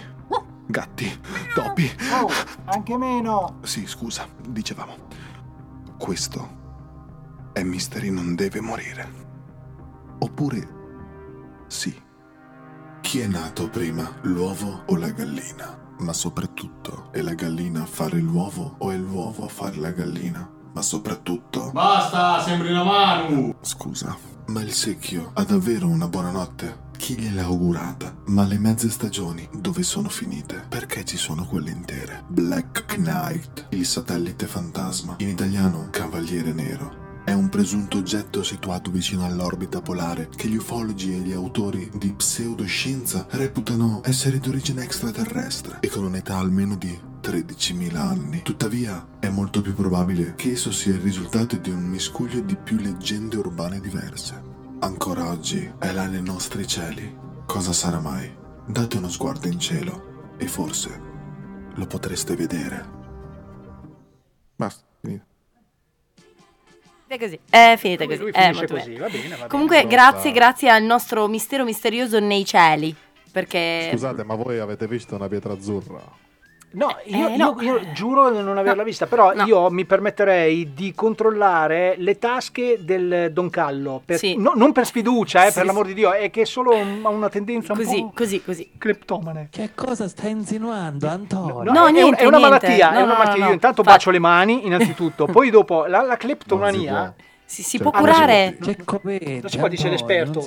Gatti. 0.65 1.19
Topi. 1.53 1.91
Oh, 2.21 2.31
anche 2.67 2.95
meno. 2.95 3.59
Sì, 3.63 3.85
scusa, 3.85 4.25
dicevamo. 4.47 4.95
Questo 5.97 6.57
è 7.51 7.63
Misteri 7.63 8.11
non 8.11 8.35
deve 8.35 8.61
morire. 8.61 9.27
Oppure 10.19 10.77
sì. 11.69 11.95
Chi 13.01 13.19
è 13.19 13.27
nato 13.27 13.69
prima, 13.69 14.11
l'uovo 14.23 14.83
o 14.87 14.95
la 14.97 15.09
gallina? 15.09 15.77
Ma 15.99 16.13
soprattutto, 16.13 17.09
è 17.11 17.21
la 17.21 17.33
gallina 17.33 17.83
a 17.83 17.85
fare 17.85 18.19
l'uovo 18.19 18.75
o 18.79 18.91
è 18.91 18.97
l'uovo 18.97 19.45
a 19.45 19.49
fare 19.49 19.77
la 19.77 19.91
gallina? 19.91 20.49
Ma 20.73 20.81
soprattutto... 20.81 21.71
Basta, 21.71 22.41
sembri 22.41 22.71
una 22.71 22.83
mano. 22.83 23.55
Scusa, 23.61 24.15
ma 24.47 24.61
il 24.61 24.73
secchio 24.73 25.31
ha 25.33 25.43
davvero 25.43 25.87
una 25.87 26.07
buona 26.07 26.31
notte? 26.31 26.87
Chi 26.97 27.17
gliel'ha 27.17 27.43
augurata? 27.43 28.13
Ma 28.27 28.43
le 28.43 28.59
mezze 28.59 28.89
stagioni 28.89 29.47
dove 29.53 29.83
sono 29.83 30.09
finite? 30.09 30.65
Perché 30.67 31.05
ci 31.05 31.17
sono 31.17 31.45
quelle 31.45 31.71
intere? 31.71 32.23
Black 32.27 32.85
Knight, 32.85 33.67
il 33.69 33.85
satellite 33.85 34.47
fantasma, 34.47 35.15
in 35.19 35.29
italiano 35.29 35.87
Cavaliere 35.91 36.51
Nero. 36.51 37.07
È 37.29 37.33
un 37.33 37.47
presunto 37.47 37.99
oggetto 37.99 38.41
situato 38.41 38.89
vicino 38.89 39.23
all'orbita 39.23 39.81
polare 39.81 40.29
che 40.35 40.47
gli 40.47 40.55
ufologi 40.55 41.13
e 41.13 41.19
gli 41.19 41.31
autori 41.31 41.87
di 41.93 42.11
pseudoscienza 42.11 43.27
reputano 43.29 44.01
essere 44.03 44.39
di 44.39 44.49
origine 44.49 44.81
extraterrestre 44.83 45.77
e 45.79 45.89
con 45.89 46.05
un'età 46.05 46.37
almeno 46.37 46.75
di 46.75 46.99
13.000 47.21 47.95
anni. 47.95 48.41
Tuttavia, 48.41 49.05
è 49.19 49.29
molto 49.29 49.61
più 49.61 49.75
probabile 49.75 50.33
che 50.35 50.53
esso 50.53 50.71
sia 50.71 50.93
il 50.93 51.01
risultato 51.01 51.55
di 51.57 51.69
un 51.69 51.83
miscuglio 51.83 52.39
di 52.39 52.55
più 52.55 52.77
leggende 52.77 53.37
urbane 53.37 53.79
diverse. 53.79 54.41
Ancora 54.79 55.29
oggi 55.29 55.71
è 55.77 55.91
là 55.91 56.07
nei 56.07 56.23
nostri 56.23 56.65
cieli. 56.65 57.15
Cosa 57.45 57.73
sarà 57.73 57.99
mai? 57.99 58.27
Date 58.65 58.97
uno 58.97 59.07
sguardo 59.07 59.47
in 59.47 59.59
cielo 59.59 60.33
e 60.35 60.47
forse 60.47 60.99
lo 61.75 61.85
potreste 61.85 62.35
vedere. 62.35 62.97
È 67.09 67.17
così, 67.17 67.39
è 67.49 67.75
finita 67.79 68.03
Lui- 68.05 68.17
così. 68.17 68.21
lui 68.21 68.31
è 68.31 68.41
finisce 68.43 68.59
molto 68.59 68.73
così, 68.75 68.89
bene. 68.91 68.99
va 68.99 69.07
bene, 69.09 69.27
va 69.29 69.35
bene. 69.35 69.47
Comunque, 69.47 69.75
Rossa. 69.81 69.87
grazie, 69.89 70.31
grazie 70.31 70.69
al 70.69 70.83
nostro 70.83 71.27
mistero 71.27 71.63
misterioso 71.63 72.19
nei 72.19 72.45
cieli. 72.45 72.95
Perché. 73.31 73.87
Scusate, 73.91 74.23
ma 74.23 74.35
voi 74.35 74.59
avete 74.59 74.87
visto 74.87 75.15
una 75.15 75.27
pietra 75.27 75.53
azzurra? 75.53 76.01
No, 76.71 76.95
io, 77.05 77.27
Eh, 77.29 77.35
no. 77.35 77.55
io- 77.59 77.77
io 77.79 77.91
giuro 77.93 78.29
di 78.29 78.43
non 78.43 78.57
averla 78.59 78.83
vista, 78.83 79.07
però 79.07 79.33
io 79.43 79.71
mi 79.71 79.85
permetterei 79.85 80.71
di 80.75 80.93
controllare 80.93 81.95
le 81.97 82.19
tasche 82.19 82.77
del 82.83 83.31
Don 83.33 83.49
Callo. 83.49 84.01
per- 84.05 84.17
Sì. 84.19 84.35
no- 84.37 84.53
non 84.55 84.71
per 84.71 84.85
sfiducia, 84.85 85.45
eh, 85.45 85.47
Sì, 85.47 85.53
per 85.53 85.61
sì. 85.63 85.67
l'amor 85.67 85.85
di 85.87 85.93
Dio, 85.95 86.13
è 86.13 86.29
che 86.29 86.41
è 86.41 86.45
solo 86.45 86.75
un- 86.75 86.99
ha 87.03 87.09
una 87.09 87.27
tendenza 87.29 87.73
un 87.73 87.79
Così, 87.79 87.99
po' 88.01 88.11
così, 88.15 88.43
così. 88.43 88.69
cleptomane. 88.77 89.47
Che 89.49 89.71
cosa 89.73 90.07
stai 90.07 90.29
insinuando, 90.31 91.07
Antonio? 91.07 91.63
No, 91.63 91.71
No, 91.71 91.87
è, 91.87 91.91
niente, 91.91 92.21
è 92.21 92.25
una 92.27 92.37
niente. 92.37 92.57
malattia, 92.59 92.89
è 92.91 92.93
No, 92.93 93.03
una 93.03 93.11
no, 93.13 93.17
malattia. 93.17 93.33
no, 93.33 93.39
Io 93.39 93.45
no. 93.47 93.53
intanto 93.53 93.83
Fa- 93.83 93.91
bacio 93.91 94.11
le 94.11 94.19
mani, 94.19 94.65
innanzitutto, 94.67 95.25
poi 95.25 95.49
dopo 95.49 95.85
la, 95.87 96.01
la 96.03 96.17
cleptomania. 96.17 97.13
Si, 97.49 97.63
si 97.63 97.77
Cioè, 97.77 97.81
può 97.89 97.91
ah, 97.91 97.99
curare. 97.99 98.57
non 98.59 98.69
si 98.69 98.75
può. 98.83 98.99
Non 99.03 99.49
si 99.49 99.57
può, 99.57 99.67
dice 99.67 99.89
l'esperto. 99.89 100.39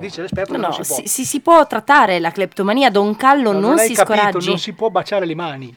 Dice 0.00 0.20
l'esperto 0.20 0.52
No, 0.52 0.58
che 0.58 0.60
non 0.60 0.76
no, 0.76 0.84
si 0.84 0.92
può. 0.94 1.02
si, 1.06 1.24
si- 1.24 1.40
può 1.40 1.66
trattare 1.66 2.20
la 2.20 2.30
cleptomania. 2.30 2.90
Don 2.90 3.16
Callo 3.16 3.52
No, 3.52 3.58
non, 3.60 3.78
hai 3.78 3.88
si 3.88 3.94
capito, 3.94 4.18
scoraggi. 4.18 4.48
non 4.48 4.58
si 4.58 4.74
può 4.74 4.90
baciare 4.90 5.24
le 5.24 5.34
mani. 5.34 5.74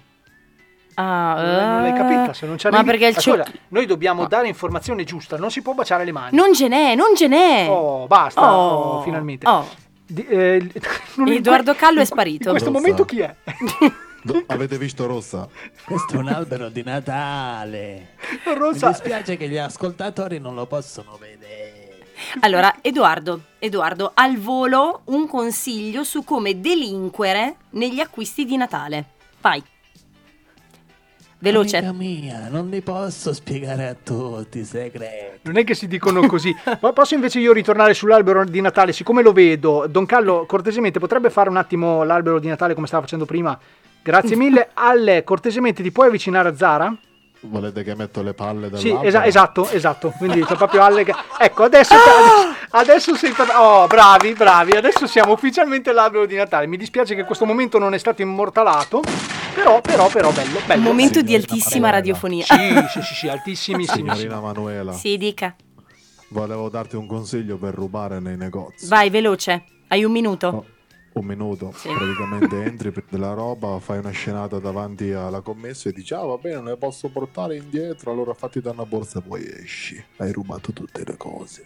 Ah, 0.95 1.35
Non, 1.37 1.69
non 1.69 1.81
l'hai 1.81 1.91
eh, 1.91 1.93
capita, 1.93 2.33
se 2.33 2.45
non 2.45 2.57
c'è 2.57 2.69
Ma 2.71 2.83
perché 2.83 3.07
il 3.07 3.15
cio- 3.15 3.41
noi 3.69 3.85
dobbiamo 3.85 4.27
dare 4.27 4.47
informazione 4.49 5.05
giusta, 5.05 5.37
non 5.37 5.49
si 5.49 5.61
può 5.61 5.73
baciare 5.73 6.03
le 6.03 6.11
mani. 6.11 6.35
Non 6.35 6.53
ce 6.53 6.67
n'è, 6.67 6.93
non 6.95 7.15
ce 7.15 7.27
n'è. 7.27 7.67
Oh, 7.69 8.05
basta, 8.07 8.41
Oh, 8.53 8.97
oh, 8.97 9.01
finalmente. 9.03 9.47
oh. 9.47 9.65
Di- 10.05 10.25
eh, 10.27 10.71
non- 11.15 11.29
Edoardo 11.29 11.73
Callo 11.75 11.97
è 11.99 12.01
in 12.01 12.05
sparito. 12.05 12.49
questo 12.49 12.67
Rossa. 12.69 12.79
momento 12.81 13.05
chi 13.05 13.21
è? 13.21 13.33
Do- 14.25 14.43
avete 14.47 14.79
visto 14.79 15.05
Rossa? 15.05 15.47
Questo 15.85 16.15
è 16.15 16.17
un 16.17 16.29
albero 16.29 16.69
di 16.69 16.81
Natale. 16.81 18.15
Rossa- 18.55 18.87
Mi 18.87 18.93
dispiace 18.93 19.37
che 19.37 19.47
gli 19.47 19.57
ascoltatori 19.57 20.39
non 20.39 20.55
lo 20.55 20.65
possono 20.65 21.15
vedere. 21.19 21.83
Allora, 22.39 22.73
Edoardo, 22.81 23.41
Edoardo, 23.59 24.11
al 24.15 24.37
volo 24.37 25.01
un 25.05 25.27
consiglio 25.27 26.03
su 26.03 26.23
come 26.23 26.59
delinquere 26.59 27.57
negli 27.71 27.99
acquisti 27.99 28.45
di 28.45 28.57
Natale. 28.57 29.05
Vai. 29.41 29.63
Veloce. 31.37 31.77
Amica 31.77 31.93
mia, 31.93 32.47
non 32.49 32.69
li 32.69 32.81
posso 32.81 33.31
spiegare 33.31 33.87
a 33.87 33.93
tutti 33.93 34.59
i 34.59 34.65
segreti. 34.65 35.41
Non 35.43 35.57
è 35.57 35.63
che 35.63 35.75
si 35.75 35.87
dicono 35.87 36.25
così. 36.25 36.55
Ma 36.79 36.93
posso 36.93 37.13
invece 37.13 37.37
io 37.39 37.53
ritornare 37.53 37.93
sull'albero 37.93 38.43
di 38.45 38.61
Natale? 38.61 38.91
Siccome 38.91 39.21
lo 39.21 39.33
vedo, 39.33 39.85
Don 39.87 40.07
Callo, 40.07 40.47
cortesemente 40.47 40.97
potrebbe 40.97 41.29
fare 41.29 41.49
un 41.49 41.57
attimo 41.57 42.01
l'albero 42.03 42.39
di 42.39 42.47
Natale 42.47 42.73
come 42.73 42.87
stava 42.87 43.03
facendo 43.03 43.25
prima? 43.25 43.59
Grazie 44.05 44.35
mille. 44.35 44.69
Alle, 44.75 45.23
cortesemente 45.23 45.81
ti 45.81 45.91
puoi 45.91 46.05
avvicinare 46.07 46.49
a 46.49 46.55
Zara? 46.55 46.95
Volete 47.39 47.83
che 47.83 47.95
metto 47.95 48.21
le 48.21 48.33
palle 48.35 48.67
Sì, 48.77 48.83
dell'albero? 48.83 49.07
esa- 49.07 49.25
esatto, 49.25 49.67
esatto. 49.71 50.13
Quindi 50.15 50.43
c'è 50.45 50.55
proprio 50.55 50.83
alle 50.83 51.03
che... 51.03 51.11
Ecco, 51.39 51.63
adesso, 51.63 51.95
Ah! 51.95 52.55
adesso, 52.77 53.15
sei 53.15 53.31
per- 53.31 53.49
Oh, 53.55 53.87
bravi, 53.87 54.33
bravi. 54.33 54.73
Adesso 54.73 55.07
siamo 55.07 55.31
ufficialmente 55.33 55.89
all'albero 55.89 56.27
di 56.27 56.35
Natale. 56.35 56.67
Mi 56.67 56.77
dispiace 56.77 57.15
che 57.15 57.23
questo 57.23 57.45
momento 57.45 57.79
non 57.79 57.95
è 57.95 57.97
stato 57.97 58.21
immortalato. 58.21 59.01
Però, 59.55 59.81
però, 59.81 60.07
però, 60.09 60.31
bello. 60.31 60.59
bello. 60.67 60.81
Un 60.81 60.85
momento 60.85 61.21
di 61.21 61.27
Signorina 61.31 61.47
altissima 61.51 61.79
Manuela. 61.89 61.95
radiofonia. 61.97 62.45
Sì, 62.45 62.87
sì, 62.89 63.01
sì, 63.07 63.13
sì, 63.15 63.27
altissimissimi. 63.27 64.09
Signorina 64.15 64.39
Manuela, 64.39 64.91
Sì, 64.93 65.17
dica. 65.17 65.55
volevo 66.29 66.69
darti 66.69 66.95
un 66.95 67.07
consiglio 67.07 67.57
per 67.57 67.73
rubare 67.73 68.19
nei 68.19 68.37
negozi. 68.37 68.87
Vai, 68.87 69.09
veloce. 69.09 69.63
Hai 69.87 70.03
un 70.03 70.11
minuto. 70.11 70.47
Oh, 70.47 70.65
Un 71.15 71.25
minuto, 71.25 71.73
praticamente 71.81 72.57
entri, 72.65 72.91
prendi 72.91 73.11
della 73.11 73.31
roba, 73.33 73.79
fai 73.79 73.99
una 73.99 74.09
scenata 74.11 74.59
davanti 74.59 75.11
alla 75.11 75.39
commessa 75.39 75.87
e 75.87 75.93
dici 75.93 76.13
ah 76.13 76.23
va 76.23 76.35
bene, 76.35 76.55
non 76.55 76.65
le 76.65 76.75
posso 76.77 77.07
portare 77.07 77.55
indietro, 77.55 78.11
allora 78.11 78.33
fatti 78.33 78.59
da 78.59 78.71
una 78.71 78.85
borsa 78.85 79.19
e 79.19 79.21
poi 79.21 79.45
esci. 79.63 80.03
Hai 80.17 80.33
rubato 80.33 80.73
tutte 80.73 81.03
le 81.05 81.15
cose. 81.15 81.63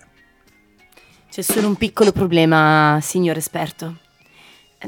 C'è 1.32 1.42
solo 1.42 1.68
un 1.68 1.76
piccolo 1.78 2.12
problema, 2.12 3.00
signor 3.02 3.38
esperto. 3.38 3.98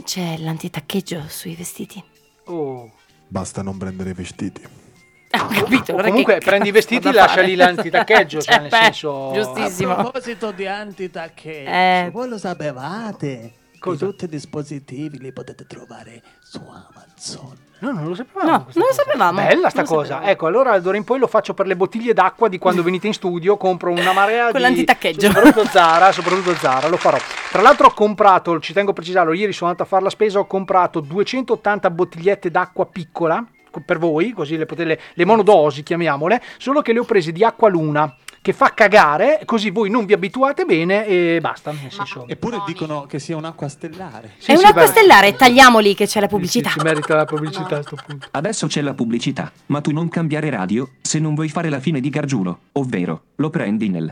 C'è 0.03 0.37
l'antitaccheggio 0.37 1.23
sui 1.27 1.55
vestiti. 1.55 2.03
Oh. 2.45 2.91
Basta 3.27 3.63
non 3.63 3.77
prendere 3.77 4.11
i 4.11 4.13
vestiti. 4.13 4.61
Ho 4.63 5.47
capito. 5.47 5.91
O 5.91 5.95
allora 5.95 6.09
comunque 6.09 6.37
prendi 6.37 6.67
i 6.67 6.71
vestiti, 6.71 7.05
da 7.09 7.13
lascia 7.13 7.35
fare? 7.35 7.47
lì 7.47 7.55
l'antitaccheggio, 7.55 8.41
cioè, 8.41 8.53
Cioè, 8.53 8.61
nel 8.61 8.69
beh, 8.69 8.77
senso- 8.77 9.31
Giustissimo. 9.33 9.91
A 9.93 9.95
proposito 9.95 10.51
di 10.51 10.67
antitaccheggio, 10.67 11.69
Eh. 11.69 12.09
voi 12.13 12.27
lo 12.29 12.37
sapevate? 12.37 13.53
Che 13.81 13.97
tutti 13.97 14.25
i 14.25 14.27
dispositivi 14.27 15.17
li 15.17 15.31
potete 15.31 15.65
trovare 15.65 16.21
su 16.39 16.59
Amazon. 16.59 17.57
No, 17.79 17.91
non 17.91 18.09
lo 18.09 18.13
sapevamo. 18.13 18.51
No, 18.51 18.67
non 18.73 18.85
lo 18.87 18.93
sapevamo. 18.93 19.41
Bella 19.41 19.69
sta 19.69 19.81
cosa. 19.81 20.05
sapevamo. 20.05 20.31
Ecco, 20.31 20.45
allora 20.45 20.77
d'ora 20.77 20.97
in 20.97 21.03
poi 21.03 21.17
lo 21.17 21.25
faccio 21.25 21.55
per 21.55 21.65
le 21.65 21.75
bottiglie 21.75 22.13
d'acqua 22.13 22.47
di 22.47 22.59
quando 22.59 22.83
venite 22.83 23.07
in 23.07 23.13
studio, 23.13 23.57
compro 23.57 23.89
una 23.89 24.13
marea 24.13 24.51
Con 24.51 24.53
di 24.53 24.59
l'antitaccheggio. 24.59 25.25
Soprattutto 25.25 25.65
Zara, 25.65 26.11
soprattutto 26.11 26.53
Zara, 26.53 26.87
lo 26.89 26.97
farò. 26.97 27.17
Tra 27.49 27.63
l'altro 27.63 27.87
ho 27.87 27.93
comprato, 27.93 28.59
ci 28.59 28.71
tengo 28.71 28.91
a 28.91 28.93
precisarlo, 28.93 29.33
ieri 29.33 29.51
sono 29.51 29.71
andato 29.71 29.87
a 29.87 29.89
fare 29.89 30.03
la 30.03 30.11
spesa, 30.11 30.37
ho 30.37 30.45
comprato 30.45 30.99
280 30.99 31.89
bottigliette 31.89 32.51
d'acqua 32.51 32.85
piccola, 32.85 33.43
per 33.83 33.97
voi, 33.97 34.31
così 34.31 34.57
le, 34.57 34.67
potete, 34.67 34.99
le 35.11 35.25
monodosi 35.25 35.81
chiamiamole, 35.81 36.39
solo 36.59 36.83
che 36.83 36.93
le 36.93 36.99
ho 36.99 37.03
prese 37.03 37.31
di 37.31 37.43
acqua 37.43 37.67
luna 37.67 38.15
che 38.41 38.53
fa 38.53 38.73
cagare, 38.73 39.41
così 39.45 39.69
voi 39.69 39.89
non 39.89 40.05
vi 40.05 40.13
abituate 40.13 40.65
bene 40.65 41.05
e 41.05 41.39
basta. 41.39 41.71
Nel 41.71 41.91
senso, 41.91 42.25
Eppure 42.27 42.63
dicono 42.65 43.05
che 43.05 43.19
sia 43.19 43.37
un'acqua 43.37 43.67
stellare. 43.67 44.33
Sì, 44.39 44.51
è 44.51 44.55
sì, 44.55 44.61
un'acqua 44.63 44.81
beh. 44.81 44.87
stellare, 44.87 45.35
tagliamoli 45.35 45.93
che 45.93 46.07
c'è 46.07 46.19
la 46.19 46.27
pubblicità. 46.27 46.71
si 46.71 46.79
merita 46.81 47.15
la 47.15 47.25
pubblicità 47.25 47.77
a 47.77 47.81
sto 47.83 47.97
punto. 48.03 48.27
Adesso 48.31 48.67
c'è 48.67 48.81
la 48.81 48.93
pubblicità, 48.93 49.51
ma 49.67 49.79
tu 49.81 49.91
non 49.91 50.09
cambiare 50.09 50.49
radio 50.49 50.89
se 51.01 51.19
non 51.19 51.35
vuoi 51.35 51.49
fare 51.49 51.69
la 51.69 51.79
fine 51.79 51.99
di 51.99 52.09
Gargiulo, 52.09 52.59
ovvero 52.73 53.23
lo 53.35 53.49
prendi 53.49 53.89
nel... 53.89 54.11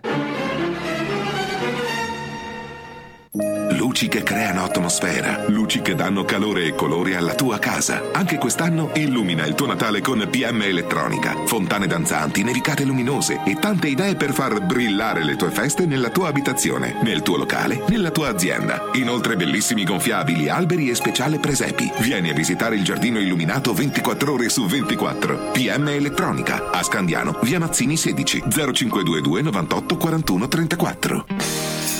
Luci 3.99 4.17
che 4.17 4.23
creano 4.23 4.63
atmosfera, 4.63 5.43
luci 5.49 5.81
che 5.81 5.93
danno 5.93 6.23
calore 6.23 6.63
e 6.63 6.73
colore 6.73 7.17
alla 7.17 7.35
tua 7.35 7.59
casa. 7.59 8.11
Anche 8.13 8.37
quest'anno 8.37 8.91
illumina 8.93 9.45
il 9.45 9.55
tuo 9.55 9.67
Natale 9.67 9.99
con 9.99 10.25
PM 10.31 10.61
Elettronica. 10.61 11.35
Fontane 11.45 11.85
danzanti, 11.85 12.41
nevicate 12.41 12.85
luminose 12.85 13.41
e 13.45 13.55
tante 13.59 13.89
idee 13.89 14.15
per 14.15 14.31
far 14.31 14.61
brillare 14.61 15.25
le 15.25 15.35
tue 15.35 15.51
feste 15.51 15.85
nella 15.85 16.07
tua 16.11 16.29
abitazione, 16.29 16.95
nel 17.03 17.21
tuo 17.23 17.35
locale, 17.35 17.83
nella 17.89 18.09
tua 18.09 18.29
azienda. 18.29 18.89
Inoltre 18.93 19.35
bellissimi 19.35 19.83
gonfiabili, 19.83 20.47
alberi 20.47 20.89
e 20.89 20.95
speciale 20.95 21.37
presepi. 21.39 21.91
Vieni 21.99 22.29
a 22.29 22.33
visitare 22.33 22.77
il 22.77 22.85
giardino 22.85 23.19
illuminato 23.19 23.73
24 23.73 24.31
ore 24.31 24.47
su 24.47 24.65
24. 24.65 25.51
PM 25.51 25.89
Elettronica, 25.89 26.69
a 26.71 26.81
Scandiano, 26.83 27.37
via 27.41 27.59
Mazzini 27.59 27.97
16, 27.97 28.43
0522 28.47 29.41
98 29.41 29.97
41 29.97 30.47
34. 30.47 31.98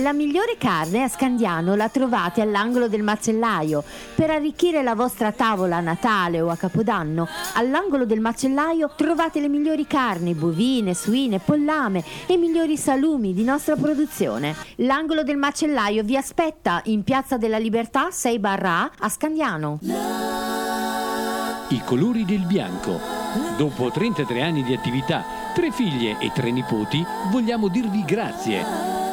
La 0.00 0.12
migliore 0.12 0.56
carne 0.58 1.02
a 1.02 1.08
Scandiano 1.08 1.74
la 1.74 1.88
trovate 1.88 2.40
all'angolo 2.40 2.86
del 2.86 3.02
macellaio. 3.02 3.82
Per 4.14 4.30
arricchire 4.30 4.84
la 4.84 4.94
vostra 4.94 5.32
tavola 5.32 5.78
a 5.78 5.80
Natale 5.80 6.40
o 6.40 6.50
a 6.50 6.56
Capodanno, 6.56 7.26
all'angolo 7.54 8.04
del 8.04 8.20
macellaio 8.20 8.92
trovate 8.94 9.40
le 9.40 9.48
migliori 9.48 9.88
carni, 9.88 10.34
bovine, 10.34 10.94
suine, 10.94 11.40
pollame 11.40 12.04
e 12.26 12.34
i 12.34 12.38
migliori 12.38 12.76
salumi 12.76 13.34
di 13.34 13.42
nostra 13.42 13.74
produzione. 13.74 14.54
L'angolo 14.76 15.24
del 15.24 15.36
macellaio 15.36 16.04
vi 16.04 16.16
aspetta 16.16 16.80
in 16.84 17.02
Piazza 17.02 17.36
della 17.36 17.58
Libertà 17.58 18.12
6 18.12 18.38
barra 18.38 18.88
A 18.98 19.08
Scandiano. 19.08 19.80
I 21.70 21.82
colori 21.84 22.24
del 22.24 22.46
bianco. 22.46 22.98
Dopo 23.58 23.90
33 23.90 24.40
anni 24.40 24.62
di 24.62 24.72
attività, 24.72 25.22
tre 25.54 25.70
figlie 25.70 26.16
e 26.18 26.30
tre 26.32 26.50
nipoti, 26.50 27.04
vogliamo 27.30 27.68
dirvi 27.68 28.04
grazie. 28.04 28.64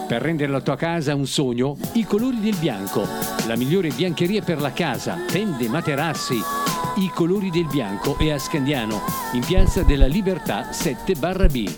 Per 0.08 0.22
rendere 0.22 0.54
la 0.54 0.62
tua 0.62 0.78
casa 0.78 1.16
un 1.16 1.28
sogno, 1.28 1.76
i 1.94 2.06
colori 2.06 2.40
del 2.40 2.56
bianco. 2.56 3.06
La 3.48 3.58
migliore 3.58 3.90
biancheria 3.90 4.42
per 4.42 4.62
la 4.62 4.72
casa, 4.72 5.18
tende, 5.28 5.68
materassi. 5.68 6.40
I 6.96 7.10
colori 7.14 7.50
del 7.50 7.68
bianco 7.68 8.18
è 8.18 8.30
a 8.30 8.40
Scandiano, 8.40 9.02
in 9.34 9.44
Piazza 9.46 9.84
della 9.84 10.08
Libertà 10.08 10.72
7 10.72 11.16
barra 11.16 11.48
B. 11.48 11.70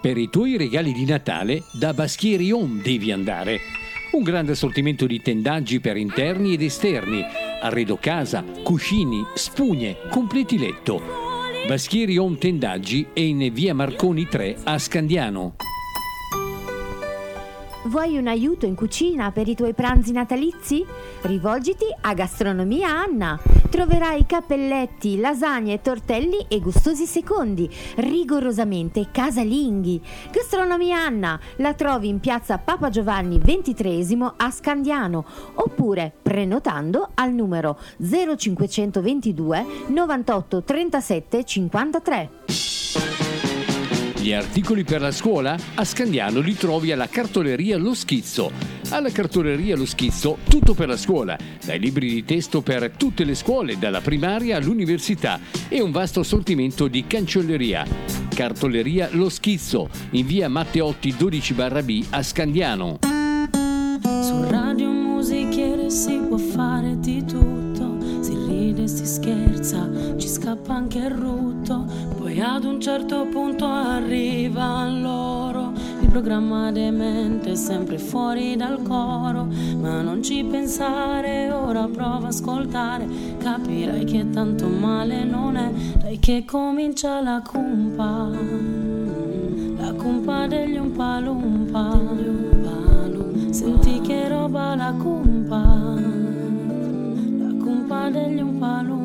Per 0.00 0.16
i 0.16 0.30
tuoi 0.30 0.56
regali 0.56 0.94
di 0.94 1.04
Natale, 1.04 1.62
da 1.72 1.92
Baschieri 1.92 2.50
Home 2.50 2.80
devi 2.80 3.12
andare. 3.12 3.81
Un 4.12 4.22
grande 4.22 4.52
assortimento 4.52 5.06
di 5.06 5.22
tendaggi 5.22 5.80
per 5.80 5.96
interni 5.96 6.52
ed 6.52 6.60
esterni, 6.60 7.24
arredo 7.62 7.96
casa, 7.96 8.44
cuscini, 8.62 9.24
spugne, 9.34 9.96
completi 10.10 10.58
letto. 10.58 11.00
Baschieri 11.66 12.18
Home 12.18 12.36
Tendaggi 12.36 13.06
è 13.14 13.20
in 13.20 13.50
via 13.54 13.74
Marconi 13.74 14.26
3 14.26 14.56
a 14.64 14.78
Scandiano. 14.78 15.56
Vuoi 17.84 18.16
un 18.16 18.28
aiuto 18.28 18.64
in 18.64 18.76
cucina 18.76 19.32
per 19.32 19.48
i 19.48 19.56
tuoi 19.56 19.74
pranzi 19.74 20.12
natalizi? 20.12 20.86
Rivolgiti 21.22 21.86
a 22.02 22.14
Gastronomia 22.14 22.88
Anna. 22.88 23.36
Troverai 23.68 24.24
cappelletti, 24.24 25.18
lasagne, 25.18 25.80
tortelli 25.80 26.46
e 26.46 26.60
gustosi 26.60 27.06
secondi, 27.06 27.68
rigorosamente 27.96 29.08
casalinghi. 29.10 30.00
Gastronomia 30.30 31.00
Anna 31.04 31.40
la 31.56 31.74
trovi 31.74 32.06
in 32.06 32.20
piazza 32.20 32.58
Papa 32.58 32.88
Giovanni 32.88 33.40
XXIII 33.40 34.30
a 34.36 34.50
Scandiano 34.52 35.24
oppure 35.54 36.12
prenotando 36.22 37.10
al 37.14 37.32
numero 37.32 37.80
0522 37.98 39.66
98 39.88 40.62
37 40.62 41.44
53. 41.44 43.21
Gli 44.22 44.32
articoli 44.32 44.84
per 44.84 45.00
la 45.00 45.10
scuola? 45.10 45.58
A 45.74 45.84
Scandiano 45.84 46.38
li 46.38 46.54
trovi 46.54 46.92
alla 46.92 47.08
cartoleria 47.08 47.76
Lo 47.76 47.92
Schizzo. 47.92 48.52
Alla 48.90 49.10
cartoleria 49.10 49.74
Lo 49.74 49.84
Schizzo 49.84 50.38
tutto 50.48 50.74
per 50.74 50.86
la 50.86 50.96
scuola, 50.96 51.36
dai 51.64 51.80
libri 51.80 52.08
di 52.08 52.24
testo 52.24 52.62
per 52.62 52.92
tutte 52.96 53.24
le 53.24 53.34
scuole, 53.34 53.78
dalla 53.80 54.00
primaria 54.00 54.58
all'università 54.58 55.40
e 55.68 55.82
un 55.82 55.90
vasto 55.90 56.20
assortimento 56.20 56.86
di 56.86 57.04
cancelleria. 57.04 57.84
Cartoleria 58.32 59.08
Lo 59.10 59.28
Schizzo, 59.28 59.88
in 60.10 60.24
via 60.24 60.48
Matteotti 60.48 61.16
12 61.16 61.54
barra 61.54 61.82
B 61.82 62.04
a 62.10 62.22
Scandiano. 62.22 62.98
Su 64.02 64.44
Radio 64.48 64.88
Musichiere 64.88 65.90
si 65.90 66.20
può 66.28 66.36
fare 66.36 66.96
di 67.00 67.24
tutto, 67.24 67.98
si 68.20 68.36
ride, 68.46 68.86
si 68.86 69.04
scherza, 69.04 69.90
ci 70.16 70.28
scappa 70.28 70.74
anche 70.74 70.98
il 70.98 71.10
rutto, 71.10 71.86
poi 72.32 72.40
ad 72.40 72.64
un 72.64 72.80
certo 72.80 73.26
punto 73.26 73.66
arriva 73.66 74.88
loro, 74.88 75.72
il 76.00 76.08
programma 76.08 76.72
demente 76.72 77.56
sempre 77.56 77.98
fuori 77.98 78.56
dal 78.56 78.80
coro, 78.82 79.46
ma 79.76 80.00
non 80.00 80.22
ci 80.22 80.42
pensare, 80.42 81.50
ora 81.50 81.86
prova 81.88 82.24
a 82.24 82.28
ascoltare, 82.28 83.06
capirai 83.36 84.04
che 84.04 84.30
tanto 84.30 84.66
male 84.66 85.24
non 85.24 85.56
è, 85.56 85.70
dai 85.98 86.18
che 86.18 86.44
comincia 86.46 87.20
la 87.20 87.42
cumpa, 87.46 88.30
la 89.76 89.92
cumpa 89.92 90.46
degli 90.46 90.78
umpalumpa. 90.78 92.00
Senti 93.50 94.00
che 94.00 94.28
roba 94.28 94.74
la 94.74 94.94
cumpa, 94.96 95.58
la 95.58 97.54
cumpa 97.62 98.08
degli 98.08 98.40
umpalumpa. 98.40 99.01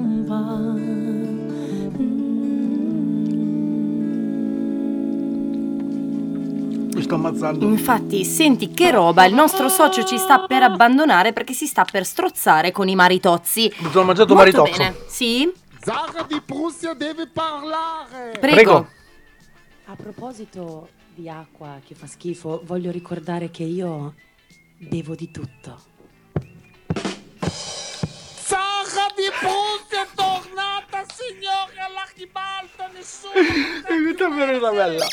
Sto 7.08 7.16
ammazzando. 7.16 7.66
Infatti, 7.66 8.24
senti 8.26 8.72
che 8.72 8.92
roba, 8.92 9.26
il 9.26 9.34
nostro 9.34 9.70
socio 9.70 10.04
ci 10.04 10.18
sta 10.18 10.46
per 10.46 10.62
abbandonare 10.62 11.34
perché 11.34 11.54
si 11.54 11.66
sta 11.66 11.86
per 11.86 12.06
strozzare 12.06 12.72
con 12.72 12.88
i 12.90 12.96
maritozzi. 12.96 13.74
Mi 13.78 13.90
sono 13.92 14.06
mangiato 14.06 14.36
Molto 14.36 14.62
maritozzo. 14.62 14.78
bene. 14.78 14.96
Sì? 15.08 15.52
Zara 15.82 16.24
di 16.28 16.42
Prussia 16.46 16.94
deve 16.94 17.28
parlare. 17.28 18.38
Prego. 18.40 18.90
A 19.86 19.96
proposito 19.96 20.90
di 21.16 21.30
acqua 21.30 21.80
che 21.86 21.96
fa 21.96 22.08
schifo, 22.08 22.62
voglio 22.66 22.92
ricordare 22.92 23.50
che 23.50 23.64
io 23.64 24.14
bevo 24.78 25.16
di 25.16 25.32
tutto. 25.32 25.80
Zara 27.40 29.08
di 29.16 29.30
Prussia 29.40 30.02
è 30.04 30.08
tornata, 30.14 31.06
signore, 31.14 31.80
alla 31.80 32.06
ribalta, 32.16 32.90
nessuno. 32.94 33.32
Questa 33.88 34.52
era 34.52 34.72
bella. 34.72 35.06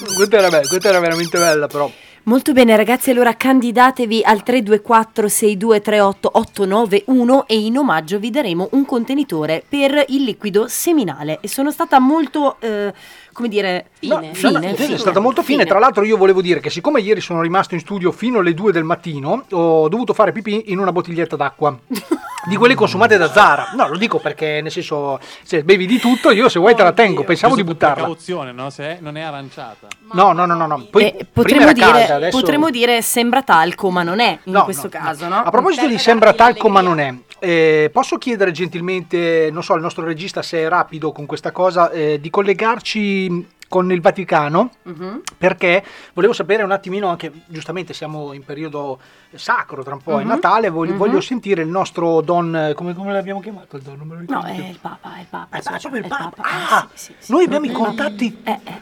Questa 0.14 0.38
era 0.38 0.48
bella, 0.48 0.66
questa 0.66 0.88
era 0.88 1.00
veramente 1.00 1.38
bella 1.38 1.66
però. 1.66 1.90
Molto 2.24 2.52
bene 2.52 2.76
ragazzi, 2.76 3.10
allora 3.10 3.34
candidatevi 3.34 4.22
al 4.22 4.42
324 4.42 5.26
6238 5.26 6.30
891 6.34 7.46
e 7.46 7.58
in 7.58 7.78
omaggio 7.78 8.18
vi 8.18 8.30
daremo 8.30 8.68
un 8.72 8.84
contenitore 8.84 9.64
per 9.66 10.04
il 10.08 10.24
liquido 10.24 10.68
seminale 10.68 11.38
e 11.40 11.48
sono 11.48 11.70
stata 11.70 11.98
molto, 11.98 12.60
eh, 12.60 12.92
come 13.32 13.48
dire, 13.48 13.86
No, 14.00 14.20
fine. 14.32 14.50
no, 14.50 14.58
no, 14.58 14.66
è 14.68 14.96
stata 14.98 15.20
molto 15.20 15.42
fine. 15.42 15.64
Tra 15.64 15.78
l'altro, 15.78 16.04
io 16.04 16.16
volevo 16.16 16.40
dire 16.42 16.60
che, 16.60 16.70
siccome 16.70 17.00
ieri 17.00 17.20
sono 17.20 17.42
rimasto 17.42 17.74
in 17.74 17.80
studio 17.80 18.12
fino 18.12 18.38
alle 18.40 18.54
2 18.54 18.72
del 18.72 18.84
mattino, 18.84 19.44
ho 19.50 19.88
dovuto 19.88 20.12
fare 20.14 20.32
pipì 20.32 20.70
in 20.72 20.78
una 20.78 20.92
bottiglietta 20.92 21.36
d'acqua. 21.36 21.76
Di 22.42 22.56
quelle 22.56 22.74
consumate 22.74 23.18
da 23.18 23.30
Zara. 23.30 23.72
No, 23.76 23.86
lo 23.86 23.98
dico 23.98 24.18
perché, 24.18 24.60
nel 24.62 24.70
senso, 24.70 25.20
se 25.42 25.62
bevi 25.62 25.84
di 25.86 25.98
tutto, 25.98 26.30
io 26.30 26.48
se 26.48 26.58
vuoi 26.58 26.74
te 26.74 26.82
la 26.82 26.92
tengo. 26.92 27.22
Pensavo 27.22 27.54
di 27.54 27.62
buttarla. 27.62 27.96
Precauzione, 28.04 28.50
no? 28.52 28.70
Se 28.70 28.96
non 29.02 29.18
è 29.18 29.20
aranciata. 29.20 29.88
No, 30.12 30.32
no, 30.32 30.46
no, 30.46 30.54
no. 30.54 30.66
no. 30.66 30.86
Poi, 30.90 31.02
Eh, 31.04 31.26
potremmo, 31.30 31.70
dire, 31.74 31.86
calda, 31.86 32.14
adesso- 32.14 32.38
potremmo 32.40 32.70
dire 32.70 33.02
sembra 33.02 33.42
talco, 33.42 33.90
ma 33.90 34.02
non 34.02 34.20
è 34.20 34.38
in 34.44 34.52
No, 34.52 34.64
questo 34.64 34.88
no, 34.90 34.98
caso, 35.04 35.28
no? 35.28 35.36
A 35.36 35.50
proposito 35.50 35.86
di 35.86 35.98
sembra 35.98 36.32
talco, 36.32 36.70
ma 36.70 36.80
non 36.80 36.98
è. 36.98 37.14
Eh, 37.40 37.90
posso 37.92 38.18
chiedere 38.18 38.52
gentilmente, 38.52 39.48
non 39.52 39.62
so, 39.62 39.72
al 39.72 39.80
nostro 39.80 40.04
regista 40.04 40.42
se 40.42 40.58
è 40.58 40.68
rapido 40.68 41.10
con 41.12 41.26
questa 41.26 41.50
cosa, 41.52 41.90
eh, 41.90 42.20
di 42.20 42.30
collegarci 42.30 43.48
con 43.68 43.90
il 43.92 44.00
Vaticano? 44.00 44.72
Mhm. 44.82 45.22
Perché 45.38 45.84
volevo 46.12 46.32
sapere 46.32 46.62
un 46.64 46.72
attimino 46.72 47.06
anche, 47.08 47.30
giustamente 47.46 47.94
siamo 47.94 48.32
in 48.32 48.44
periodo 48.44 48.98
sacro, 49.34 49.84
tra 49.84 49.94
un 49.94 50.00
po' 50.02 50.18
è 50.18 50.22
Mhm. 50.22 50.28
Natale, 50.28 50.68
voglio, 50.70 50.92
Mhm. 50.92 50.98
voglio 50.98 51.20
sentire 51.20 51.62
il 51.62 51.68
nostro 51.68 52.20
Don, 52.20 52.54
eh, 52.56 52.74
come, 52.74 52.94
come 52.94 53.12
l'abbiamo 53.12 53.40
chiamato 53.40 53.76
il 53.76 53.82
Don? 53.82 53.96
Non 53.96 54.08
me 54.08 54.14
lo 54.14 54.20
ricordo 54.20 54.42
No, 54.46 54.52
è 54.52 54.68
il 54.68 54.78
Papa, 54.80 55.16
è 55.16 55.20
il 55.20 55.26
Papa. 55.30 55.60
Socio, 55.60 55.88
proprio 55.88 56.00
il 56.00 56.06
è 56.06 56.08
Papa. 56.08 56.30
Papa. 56.36 56.48
Ah, 56.48 56.88
Eh, 56.92 56.96
sì, 56.98 57.04
sì, 57.06 57.14
sì. 57.26 57.32
noi 57.32 57.44
abbiamo 57.44 57.66
i 57.66 57.70
contatti. 57.72 58.40
Eh, 58.42 58.58
eh. 58.64 58.80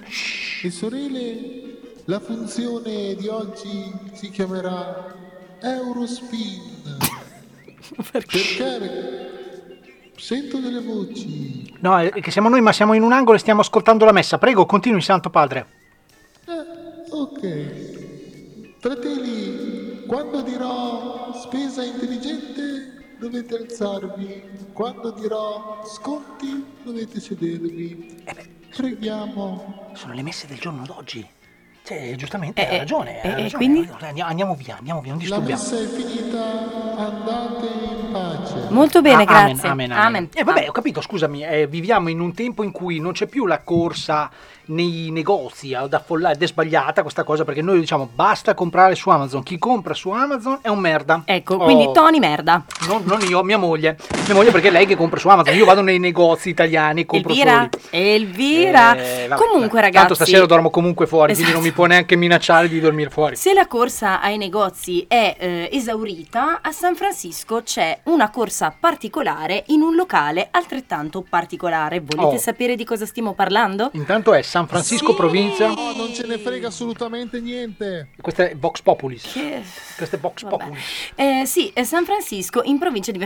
E 0.66 0.70
sorelle, 0.70 1.76
la 2.06 2.18
funzione 2.20 3.14
di 3.14 3.28
oggi 3.28 3.92
si 4.14 4.30
chiamerà 4.30 5.14
Eurospin. 5.60 6.96
Perché? 8.10 9.36
Sento 10.16 10.58
delle 10.58 10.80
voci. 10.80 11.74
No, 11.80 11.98
è 11.98 12.20
che 12.20 12.30
siamo 12.30 12.48
noi, 12.48 12.60
ma 12.60 12.72
siamo 12.72 12.94
in 12.94 13.02
un 13.02 13.12
angolo 13.12 13.36
e 13.36 13.40
stiamo 13.40 13.60
ascoltando 13.60 14.04
la 14.04 14.12
messa. 14.12 14.38
Prego, 14.38 14.66
continui, 14.66 15.00
Santo 15.00 15.30
Padre. 15.30 15.66
Eh, 16.46 17.10
ok. 17.10 18.76
Fratelli, 18.80 20.04
quando 20.06 20.42
dirò 20.42 21.32
spesa 21.34 21.84
intelligente 21.84 23.14
dovete 23.18 23.56
alzarvi. 23.56 24.42
Quando 24.72 25.10
dirò 25.12 25.82
sconti 25.86 26.64
dovete 26.82 27.20
sedervi. 27.20 28.24
Preghiamo. 28.76 29.90
Sono 29.94 30.14
le 30.14 30.22
messe 30.22 30.46
del 30.46 30.58
giorno 30.58 30.84
d'oggi. 30.84 31.26
Cioè, 31.88 32.14
giustamente, 32.16 32.60
Eh, 32.60 32.70
ha 32.70 32.74
eh, 32.74 32.78
ragione. 32.80 33.22
eh, 33.22 33.28
eh, 33.28 33.30
ragione. 33.30 33.50
quindi? 33.64 33.88
Andiamo, 34.20 34.54
via, 34.54 34.76
andiamo 34.76 35.00
via, 35.00 35.12
non 35.12 35.20
La 35.20 35.24
disturbiamo. 35.24 35.62
messa 35.62 35.78
è 35.80 35.86
finita, 35.86 36.44
andate 36.98 37.66
in 37.66 38.10
pace. 38.12 38.66
Molto 38.68 39.00
bene, 39.00 39.24
Ah, 39.24 39.38
amen, 39.40 39.46
grazie. 39.52 39.68
amen, 39.70 39.92
amen. 39.92 40.28
Eh, 40.34 40.44
vabbè, 40.44 40.68
ho 40.68 40.72
capito, 40.72 41.00
scusami, 41.00 41.42
eh, 41.46 41.66
viviamo 41.66 42.10
in 42.10 42.20
un 42.20 42.34
tempo 42.34 42.62
in 42.62 42.72
cui 42.72 43.00
non 43.00 43.12
c'è 43.12 43.26
più 43.26 43.46
la 43.46 43.60
corsa 43.60 44.30
nei 44.68 45.10
negozi 45.10 45.74
ad 45.74 45.92
affollare, 45.92 46.34
ed 46.34 46.42
è 46.42 46.46
sbagliata 46.46 47.02
questa 47.02 47.24
cosa 47.24 47.44
perché 47.44 47.62
noi 47.62 47.80
diciamo 47.80 48.08
basta 48.14 48.54
comprare 48.54 48.94
su 48.94 49.10
Amazon, 49.10 49.42
chi 49.42 49.58
compra 49.58 49.94
su 49.94 50.10
Amazon 50.10 50.58
è 50.62 50.68
un 50.68 50.78
merda. 50.78 51.22
Ecco, 51.24 51.56
quindi 51.58 51.84
Oh, 51.84 51.92
Tony 51.92 52.18
merda. 52.18 52.64
non, 52.86 53.02
non 53.04 53.20
io, 53.28 53.42
mia 53.42 53.58
moglie. 53.58 53.96
Mia 54.26 54.34
moglie 54.34 54.50
perché 54.50 54.68
è 54.68 54.70
lei 54.70 54.86
che 54.86 54.96
compra 54.96 55.18
su 55.18 55.28
Amazon, 55.28 55.54
io 55.54 55.64
vado 55.64 55.80
nei 55.82 55.98
negozi 55.98 56.48
italiani 56.50 57.02
e 57.02 57.06
compro 57.06 57.30
Elvira, 57.32 57.68
soli. 57.70 57.84
Elvira. 58.12 58.94
Eh, 58.96 59.26
vabbè, 59.28 59.42
Comunque, 59.42 59.80
ragazzi, 59.80 59.98
Tanto 59.98 60.14
stasera 60.14 60.46
dormo 60.46 60.70
comunque 60.70 61.06
fuori, 61.06 61.32
quindi 61.32 61.50
Esatto. 61.50 61.58
non 61.58 61.66
mi 61.68 61.74
può 61.74 61.86
neanche 61.86 62.16
minacciare 62.16 62.68
di 62.68 62.80
dormire 62.80 63.10
fuori. 63.10 63.36
Se 63.36 63.52
la 63.54 63.66
corsa 63.66 64.20
ai 64.20 64.36
negozi 64.36 65.04
è 65.08 65.36
eh, 65.38 65.68
esaurita, 65.72 66.60
a 66.62 66.70
San 66.72 66.94
Francisco 66.94 67.62
c'è 67.62 67.98
una 68.04 68.30
corsa 68.30 68.74
particolare 68.78 69.64
in 69.68 69.80
un 69.82 69.94
locale 69.94 70.48
altrettanto 70.50 71.24
particolare. 71.28 72.00
Volete 72.00 72.36
Oh. 72.36 72.38
sapere 72.38 72.76
di 72.76 72.84
cosa 72.84 73.06
stiamo 73.06 73.32
parlando? 73.32 73.90
Intanto 73.92 74.34
è 74.34 74.42
San 74.42 74.57
Francisco, 74.66 75.14
provincia. 75.14 75.68
No, 75.68 75.92
non 75.94 76.12
ce 76.12 76.26
ne 76.26 76.38
frega 76.38 76.68
assolutamente 76.68 77.40
niente. 77.40 78.08
Questa 78.20 78.48
è 78.48 78.56
Vox 78.56 78.82
Populis. 78.82 79.30
Che- 79.32 79.62
Questa 79.96 80.16
è 80.16 80.18
Vox 80.18 80.42
Vabbè. 80.42 80.56
Populis. 80.56 80.82
Eh, 81.14 81.42
sì, 81.46 81.70
è 81.72 81.84
San 81.84 82.04
Francisco 82.04 82.62
in 82.64 82.78
provincia 82.78 83.12
di. 83.12 83.18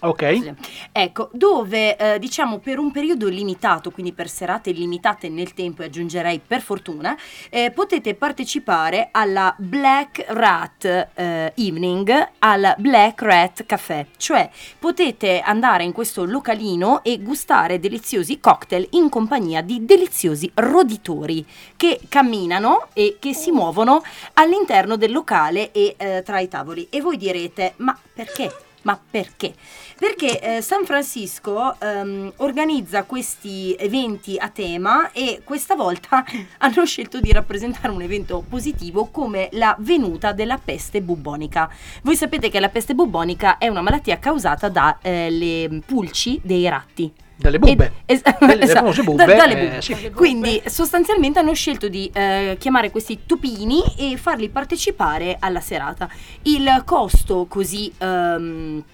Ok. 0.00 0.54
Ecco, 0.92 1.30
dove 1.32 1.96
eh, 1.96 2.18
diciamo 2.18 2.58
per 2.58 2.78
un 2.78 2.90
periodo 2.90 3.28
limitato, 3.28 3.90
quindi 3.90 4.12
per 4.12 4.28
serate 4.28 4.70
limitate 4.72 5.28
nel 5.28 5.54
tempo 5.54 5.82
e 5.82 5.86
aggiungerei 5.86 6.40
per 6.44 6.60
fortuna, 6.60 7.16
eh, 7.48 7.70
potete 7.70 8.14
partecipare 8.14 9.08
alla 9.12 9.54
Black 9.58 10.24
Rat 10.28 10.84
eh, 11.14 11.52
Evening 11.56 12.28
al 12.38 12.74
Black 12.78 13.22
Rat 13.22 13.66
Café, 13.66 14.06
cioè 14.16 14.48
potete 14.78 15.40
andare 15.40 15.84
in 15.84 15.92
questo 15.92 16.24
localino 16.24 17.02
e 17.04 17.20
gustare 17.20 17.78
deliziosi 17.78 18.40
cocktail 18.40 18.86
in 18.92 19.08
compagnia 19.08 19.60
di 19.60 19.84
deliziosi 19.84 20.49
roditori 20.54 21.44
che 21.76 22.00
camminano 22.08 22.88
e 22.92 23.16
che 23.18 23.34
si 23.34 23.50
muovono 23.50 24.02
all'interno 24.34 24.96
del 24.96 25.12
locale 25.12 25.72
e 25.72 25.94
eh, 25.96 26.22
tra 26.24 26.40
i 26.40 26.48
tavoli. 26.48 26.86
E 26.90 27.00
voi 27.00 27.16
direte, 27.16 27.74
ma 27.76 27.96
perché? 28.14 28.68
Ma 28.82 28.98
perché? 29.10 29.54
Perché 29.98 30.40
eh, 30.40 30.62
San 30.62 30.86
Francisco 30.86 31.78
ehm, 31.78 32.32
organizza 32.36 33.04
questi 33.04 33.74
eventi 33.78 34.36
a 34.38 34.48
tema 34.48 35.12
e 35.12 35.42
questa 35.44 35.74
volta 35.74 36.24
hanno 36.58 36.86
scelto 36.86 37.20
di 37.20 37.30
rappresentare 37.30 37.92
un 37.92 38.00
evento 38.00 38.42
positivo 38.48 39.06
come 39.06 39.50
la 39.52 39.76
venuta 39.80 40.32
della 40.32 40.56
peste 40.56 41.02
bubbonica. 41.02 41.70
Voi 42.02 42.16
sapete 42.16 42.48
che 42.48 42.60
la 42.60 42.70
peste 42.70 42.94
bubbonica 42.94 43.58
è 43.58 43.68
una 43.68 43.82
malattia 43.82 44.18
causata 44.18 44.70
dalle 44.70 45.82
pulci 45.84 46.40
dei 46.42 46.66
ratti. 46.66 47.12
Dalle 47.40 47.58
bubbe. 47.58 47.92
Es- 48.04 48.22
Dalle 48.38 48.62
esatto, 48.62 49.02
bubbe, 49.02 49.24
da- 49.24 49.34
dalle 49.34 49.58
eh, 49.58 49.64
bubbe. 49.66 49.82
sì. 49.82 50.10
Quindi 50.10 50.62
sostanzialmente 50.66 51.38
hanno 51.38 51.54
scelto 51.54 51.88
di 51.88 52.10
eh, 52.12 52.56
chiamare 52.58 52.90
questi 52.90 53.20
topini 53.26 53.82
e 53.96 54.16
farli 54.18 54.48
partecipare 54.50 55.36
alla 55.40 55.60
serata. 55.60 56.08
Il 56.42 56.82
costo 56.84 57.46
così 57.48 57.90
ehm, 57.96 58.84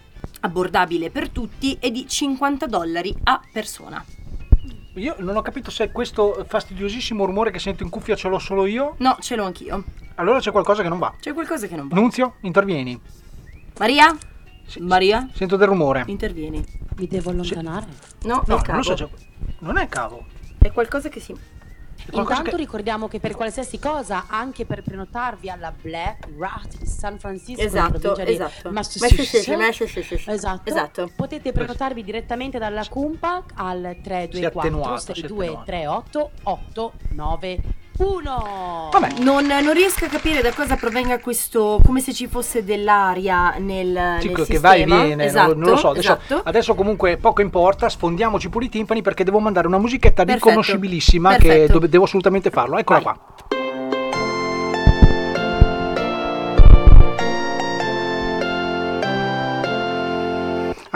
abbordabile 0.41 1.11
per 1.11 1.29
tutti 1.31 1.77
è 1.81 1.91
di 1.91 2.07
50 2.07 2.67
dollari 2.67 3.15
a 3.25 3.41
persona. 3.53 4.05
Io 4.95 5.15
non 5.19 5.37
ho 5.37 5.43
capito 5.43 5.71
se 5.71 5.91
questo 5.91 6.45
fastidiosissimo 6.49 7.25
rumore 7.27 7.51
che 7.51 7.59
sento 7.59 7.83
in 7.83 7.91
cuffia 7.91 8.15
ce 8.15 8.29
l'ho 8.29 8.39
solo 8.39 8.65
io. 8.65 8.95
No, 8.99 9.17
ce 9.21 9.37
l'ho 9.37 9.45
anch'io. 9.45 9.85
Allora 10.15 10.39
c'è 10.39 10.51
qualcosa 10.53 10.83
che 10.83 10.89
non 10.89 10.99
va. 10.99 11.13
C'è 11.21 11.35
qualcosa 11.35 11.67
che 11.67 11.77
non 11.77 11.89
va. 11.89 11.97
Nunzio, 11.97 12.37
intervieni. 12.43 12.99
Maria? 13.79 14.17
Maria? 14.81 15.29
Sento 15.33 15.57
del 15.57 15.69
rumore. 15.69 16.05
Intervieni. 16.07 16.63
Mi 16.97 17.07
devo 17.07 17.31
allontanare? 17.31 17.87
No, 18.23 18.43
No, 18.47 18.57
è 18.57 18.59
il 18.61 18.63
non 18.67 18.77
lo 18.77 18.83
so, 18.83 18.95
cavo. 18.95 19.11
c'è- 19.11 19.25
non 19.61 19.77
è 19.79 19.83
il 19.83 19.89
cavo. 19.89 20.25
È 20.59 20.73
qualcosa 20.73 21.09
che 21.09 21.21
si... 21.21 21.33
qualcosa 22.11 22.39
Intanto 22.39 22.51
che- 22.57 22.63
ricordiamo 22.63 23.09
che 23.09 23.21
per 23.21 23.35
qualsiasi 23.37 23.79
cosa, 23.79 24.27
anche 24.29 24.65
per 24.65 24.83
prenotarvi 24.83 25.49
alla 25.51 25.73
Black 25.79 26.27
Rat 26.39 26.79
di 26.79 26.87
San 26.87 27.19
Francisco, 27.19 27.61
in 27.61 27.67
Esatto, 27.67 27.99
provincia 27.99 28.25
di 28.25 28.33
esatto. 28.33 28.71
Massachusetts, 28.73 29.47
Massachusetts, 29.49 30.27
esatto, 30.29 30.69
esatto. 30.71 31.11
potete 31.15 31.53
prenotarvi 31.53 32.03
direttamente 32.03 32.59
dalla 32.59 32.85
Cumpa 32.89 33.45
al 33.55 33.97
324 34.03 34.61
attenuato, 34.61 35.01
si 35.01 35.11
è 35.11 35.15
6238 35.15 36.93
891. 37.99 38.89
Vabbè. 38.93 39.23
Non, 39.23 39.47
non 39.47 39.73
riesco 39.73 40.05
a 40.05 40.09
capire 40.09 40.43
da 40.43 40.53
cosa 40.53 40.77
provenga 40.77 41.19
questo, 41.19 41.81
come 41.85 42.01
se 42.01 42.13
ci 42.13 42.27
fosse 42.27 42.65
dell'aria 42.65 43.57
nel, 43.59 44.19
Sì, 44.21 44.27
nel 44.29 44.37
che 44.37 44.45
sistema. 44.45 44.69
va 44.69 44.75
e 44.75 44.85
viene, 44.85 45.25
esatto, 45.25 45.53
non, 45.53 45.61
non 45.61 45.71
lo 45.71 45.77
so. 45.77 45.89
Adesso, 45.91 46.19
esatto. 46.21 46.41
adesso 46.45 46.75
comunque 46.75 47.17
poco 47.17 47.41
importa, 47.41 47.89
sfondiamoci 47.89 48.49
pure 48.49 48.67
i 48.67 48.69
timpani 48.69 49.03
perché 49.03 49.25
devo 49.25 49.39
mandare 49.39 49.67
una 49.67 49.79
musichetta 49.79 50.25
Perfetto. 50.25 50.47
riconoscibilissima 50.49 51.37
che 51.37 51.49
Perfetto. 51.49 51.73
dove- 51.73 51.89
devo 51.89 52.05
assolutamente 52.05 52.51
farlo. 52.51 52.79
Eccola 52.79 53.01
Vai. 53.01 53.15
qua. 53.15 53.66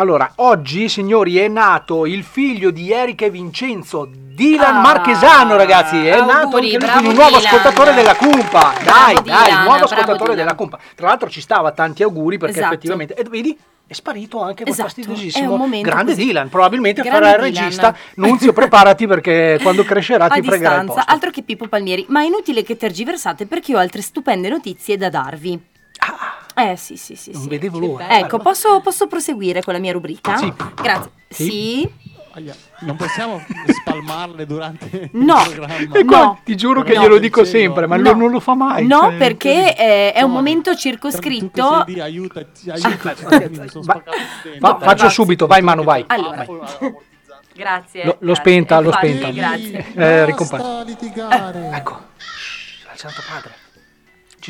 Allora, 0.01 0.33
oggi, 0.37 0.89
signori, 0.89 1.37
è 1.37 1.47
nato 1.49 2.07
il 2.07 2.25
figlio 2.25 2.71
di 2.71 2.91
Erika 2.91 3.27
e 3.27 3.31
Vincenzo, 3.31 4.09
Dylan 4.11 4.77
Ah, 4.77 4.81
Marchesano, 4.81 5.57
ragazzi. 5.57 6.07
È 6.07 6.13
auguri, 6.13 6.27
nato 6.33 6.57
anche 6.57 6.69
lui, 6.79 6.79
quindi 6.79 7.09
un 7.09 7.15
nuovo 7.15 7.37
Dylan. 7.37 7.45
ascoltatore 7.45 7.93
della 7.95 8.15
Cumpa. 8.17 8.73
Dai, 8.83 9.13
Bravo 9.13 9.21
dai, 9.21 9.45
Dylan, 9.45 9.63
nuovo 9.65 9.85
ascoltatore 9.85 10.17
Dylan. 10.17 10.37
della 10.37 10.55
Cumpa. 10.55 10.79
Tra 10.95 11.07
l'altro 11.09 11.29
ci 11.29 11.43
stava 11.43 11.73
tanti 11.73 12.03
auguri 12.03 12.39
perché 12.39 12.55
Esatto. 12.57 12.73
effettivamente, 12.73 13.13
e 13.15 13.25
vedi, 13.29 13.59
è 13.87 13.93
sparito 13.93 14.41
anche 14.41 14.65
Esatto, 14.65 14.85
fastidiosissimo 14.89 15.69
grande 15.83 16.13
così. 16.15 16.25
Dylan. 16.25 16.49
Probabilmente 16.49 17.03
Grande 17.03 17.19
farà 17.27 17.37
il 17.37 17.53
Dylan. 17.53 17.63
regista. 17.65 17.97
Nunzio, 18.15 18.53
preparati 18.55 19.07
perché 19.07 19.59
quando 19.61 19.85
crescerà 19.85 20.29
ti 20.29 20.41
fregherà 20.41 20.55
il 20.55 20.61
distanza, 20.87 20.95
posto. 20.95 21.13
altro 21.13 21.31
che 21.31 21.43
Pippo 21.43 21.69
Palmieri, 21.69 22.07
ma 22.09 22.23
è 22.23 22.25
inutile 22.25 22.63
che 22.63 22.79
tergiversate 22.79 23.45
perché 23.45 23.77
ho 23.77 23.79
altre 23.79 24.01
stupende 24.01 24.49
notizie 24.49 24.97
da 24.97 25.11
darvi. 25.11 25.61
Eh 26.63 26.77
sì, 26.77 26.97
sì, 26.97 27.15
sì. 27.17 27.31
Non 27.33 27.43
sì. 27.43 27.49
vedevo 27.49 27.79
l'ora. 27.79 28.19
Ecco, 28.19 28.39
posso, 28.39 28.81
posso 28.81 29.07
proseguire 29.07 29.63
con 29.63 29.73
la 29.75 29.79
mia 29.81 29.93
rubrica? 29.93 30.37
Sì. 30.37 30.53
Grazie. 30.75 31.11
Sì. 31.29 31.45
Sì. 31.51 32.09
Non 32.83 32.95
possiamo 32.97 33.43
spalmarle 33.67 34.47
durante 34.47 35.11
No. 35.15 35.43
il 35.43 35.53
programma. 35.55 35.97
E 35.99 36.05
qua 36.05 36.19
No. 36.23 36.41
ti 36.45 36.57
giuro 36.57 36.83
che 36.83 36.95
No, 36.95 37.01
glielo 37.03 37.19
dico 37.19 37.43
dicevo. 37.43 37.59
sempre, 37.65 37.87
ma 37.89 37.97
No. 37.97 38.03
lui 38.13 38.21
non 38.21 38.31
lo 38.31 38.39
fa 38.41 38.55
mai. 38.55 38.87
No, 38.87 39.01
cioè, 39.01 39.17
perché 39.17 39.77
eh, 39.77 40.13
è 40.13 40.23
un 40.23 40.31
momento 40.31 40.75
circoscritto. 40.77 41.83
lì, 41.89 41.99
aiutaci. 42.01 42.71
mi 42.71 43.69
sono 43.69 43.85
Va- 43.85 44.03
va- 44.61 44.79
faccio 44.81 45.09
subito, 45.09 45.47
vai 45.49 45.61
Manu, 45.61 45.83
vai. 45.83 46.05
Allora, 46.07 46.47
grazie. 47.53 48.05
L'ho- 48.05 48.17
l'ho 48.21 48.33
grazie. 48.33 48.35
spenta, 48.37 48.81
l'ho 48.81 48.93
spenta. 48.93 49.31
Grazie. 49.31 49.87
Eh, 49.95 50.25
ricompare. 50.25 50.63
Basta 50.63 50.83
litigare. 50.85 51.71
Ecco. 51.75 51.93
Al 52.91 52.97
Santo 52.97 53.23
Padre. 53.29 53.55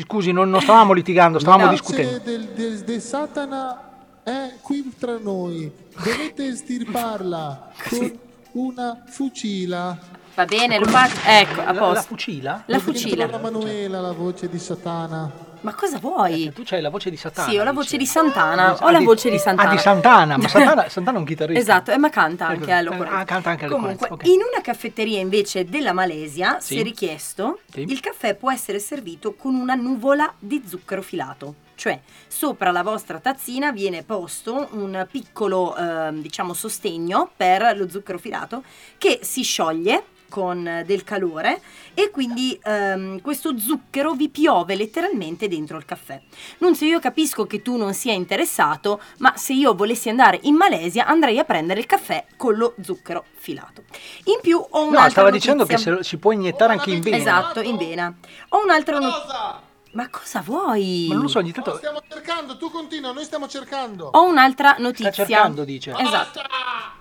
Ci 0.01 0.07
scusi, 0.07 0.31
non, 0.31 0.49
non 0.49 0.61
stavamo 0.61 0.93
litigando, 0.93 1.37
stavamo 1.37 1.65
La 1.65 1.69
discutendo. 1.71 2.11
voce 2.13 2.23
del, 2.23 2.45
del- 2.55 2.79
del 2.79 3.01
Satana 3.01 3.89
è 4.23 4.53
qui 4.61 4.91
tra 4.97 5.17
noi. 5.19 5.71
Dovete 6.03 6.47
estirparla 6.47 7.69
con 7.87 8.19
una 8.53 9.03
fucila. 9.05 9.95
Va 10.33 10.45
bene, 10.45 10.79
lo 10.79 10.85
faccio. 10.87 11.17
Ecco, 11.27 11.61
a 11.61 11.71
La, 11.71 11.79
posto. 11.79 11.93
la 11.93 12.01
fucila? 12.01 12.63
La 12.65 12.79
fucila. 12.79 13.27
la 13.27 13.37
Manuela, 13.37 13.99
la 14.01 14.11
voce 14.11 14.49
di 14.49 14.57
Satana. 14.57 15.31
Ma 15.61 15.75
cosa 15.75 15.99
vuoi? 15.99 16.51
Tu 16.53 16.63
c'hai 16.65 16.81
la 16.81 16.89
voce 16.89 17.09
di 17.11 17.17
Satana. 17.17 17.47
Sì, 17.49 17.55
ho 17.57 17.63
la 17.63 17.69
dice. 17.71 17.83
voce 17.83 17.97
di 17.97 18.05
Santana. 18.07 18.73
Ho 18.73 18.85
Ah, 18.87 18.91
la 18.91 18.97
di- 18.97 19.05
voce 19.05 19.29
di 19.29 19.35
Ah, 19.35 19.39
Santana. 19.39 19.69
di 19.71 19.77
Santana, 19.77 20.37
ma 20.37 20.47
Santana, 20.49 20.89
Santana 20.89 21.17
è 21.17 21.19
un 21.19 21.25
chitarrista. 21.27 21.61
Esatto, 21.61 21.91
eh, 21.91 21.97
ma 21.97 22.09
canta 22.09 22.47
Eh, 22.49 22.53
anche 22.55 22.69
eh, 22.69 22.73
all'occorrenza. 22.73 23.17
ah, 23.17 23.23
canta 23.25 23.49
anche 23.51 23.65
all'occorrenza, 23.65 24.07
Comunque, 24.07 24.27
ok. 24.29 24.33
in 24.35 24.41
una 24.51 24.61
caffetteria 24.61 25.19
invece 25.19 25.65
della 25.65 25.93
Malesia, 25.93 26.59
Sì. 26.59 26.77
se 26.77 26.83
richiesto, 26.83 27.59
Sì. 27.71 27.81
il 27.81 27.99
caffè 27.99 28.33
può 28.35 28.51
essere 28.51 28.79
servito 28.79 29.35
con 29.35 29.53
una 29.53 29.75
nuvola 29.75 30.33
di 30.39 30.63
zucchero 30.65 31.01
filato. 31.03 31.55
Cioè, 31.75 31.99
sopra 32.27 32.69
la 32.69 32.83
vostra 32.83 33.19
tazzina 33.19 33.71
viene 33.71 34.03
posto 34.03 34.67
un 34.73 35.07
piccolo, 35.09 35.75
ehm, 35.75 36.21
diciamo, 36.21 36.53
sostegno 36.53 37.31
per 37.35 37.75
lo 37.75 37.89
zucchero 37.89 38.19
filato 38.19 38.63
che 38.99 39.19
si 39.23 39.41
scioglie 39.41 40.03
con 40.31 40.65
eh, 40.65 40.83
del 40.85 41.03
calore 41.03 41.61
e 41.93 42.09
quindi 42.09 42.57
ehm, 42.63 43.19
questo 43.19 43.57
zucchero 43.57 44.13
vi 44.13 44.29
piove 44.29 44.75
letteralmente 44.75 45.49
dentro 45.49 45.75
il 45.77 45.83
caffè. 45.83 46.21
Nunzio, 46.59 46.87
io 46.87 46.99
capisco 47.01 47.45
che 47.45 47.61
tu 47.61 47.75
non 47.75 47.93
sia 47.93 48.13
interessato, 48.13 49.01
ma 49.17 49.35
se 49.35 49.51
io 49.51 49.75
volessi 49.75 50.07
andare 50.07 50.39
in 50.43 50.55
Malesia 50.55 51.05
andrei 51.05 51.37
a 51.37 51.43
prendere 51.43 51.81
il 51.81 51.85
caffè 51.85 52.25
con 52.37 52.55
lo 52.55 52.73
zucchero 52.81 53.25
filato. 53.33 53.83
In 54.25 54.39
più 54.41 54.57
ho 54.57 54.79
un'altra 54.83 55.01
No, 55.03 55.09
stava 55.09 55.29
notizia. 55.29 55.53
dicendo 55.53 55.65
che 55.65 55.77
se 55.81 55.89
lo- 55.89 56.03
si 56.03 56.17
può 56.17 56.31
iniettare 56.31 56.71
anche 56.73 56.91
in 56.91 57.01
vena. 57.01 57.17
Esatto, 57.17 57.59
in 57.59 57.75
vena. 57.75 58.13
Ho 58.49 58.63
un'altra 58.63 58.99
notizia. 58.99 59.69
Ma 59.93 60.09
cosa 60.09 60.39
vuoi? 60.39 61.07
Ma 61.09 61.15
non 61.15 61.23
lo 61.23 61.29
so, 61.29 61.39
ogni 61.39 61.51
tanto... 61.51 61.75
Stiamo 61.75 62.01
cercando, 62.07 62.57
tu 62.57 62.71
continua, 62.71 63.11
noi 63.11 63.25
stiamo 63.25 63.47
cercando. 63.47 64.09
Ho 64.13 64.23
un'altra 64.23 64.75
notizia. 64.79 65.11
cercando, 65.11 65.63
dice. 65.65 65.93
Esatto. 65.97 66.41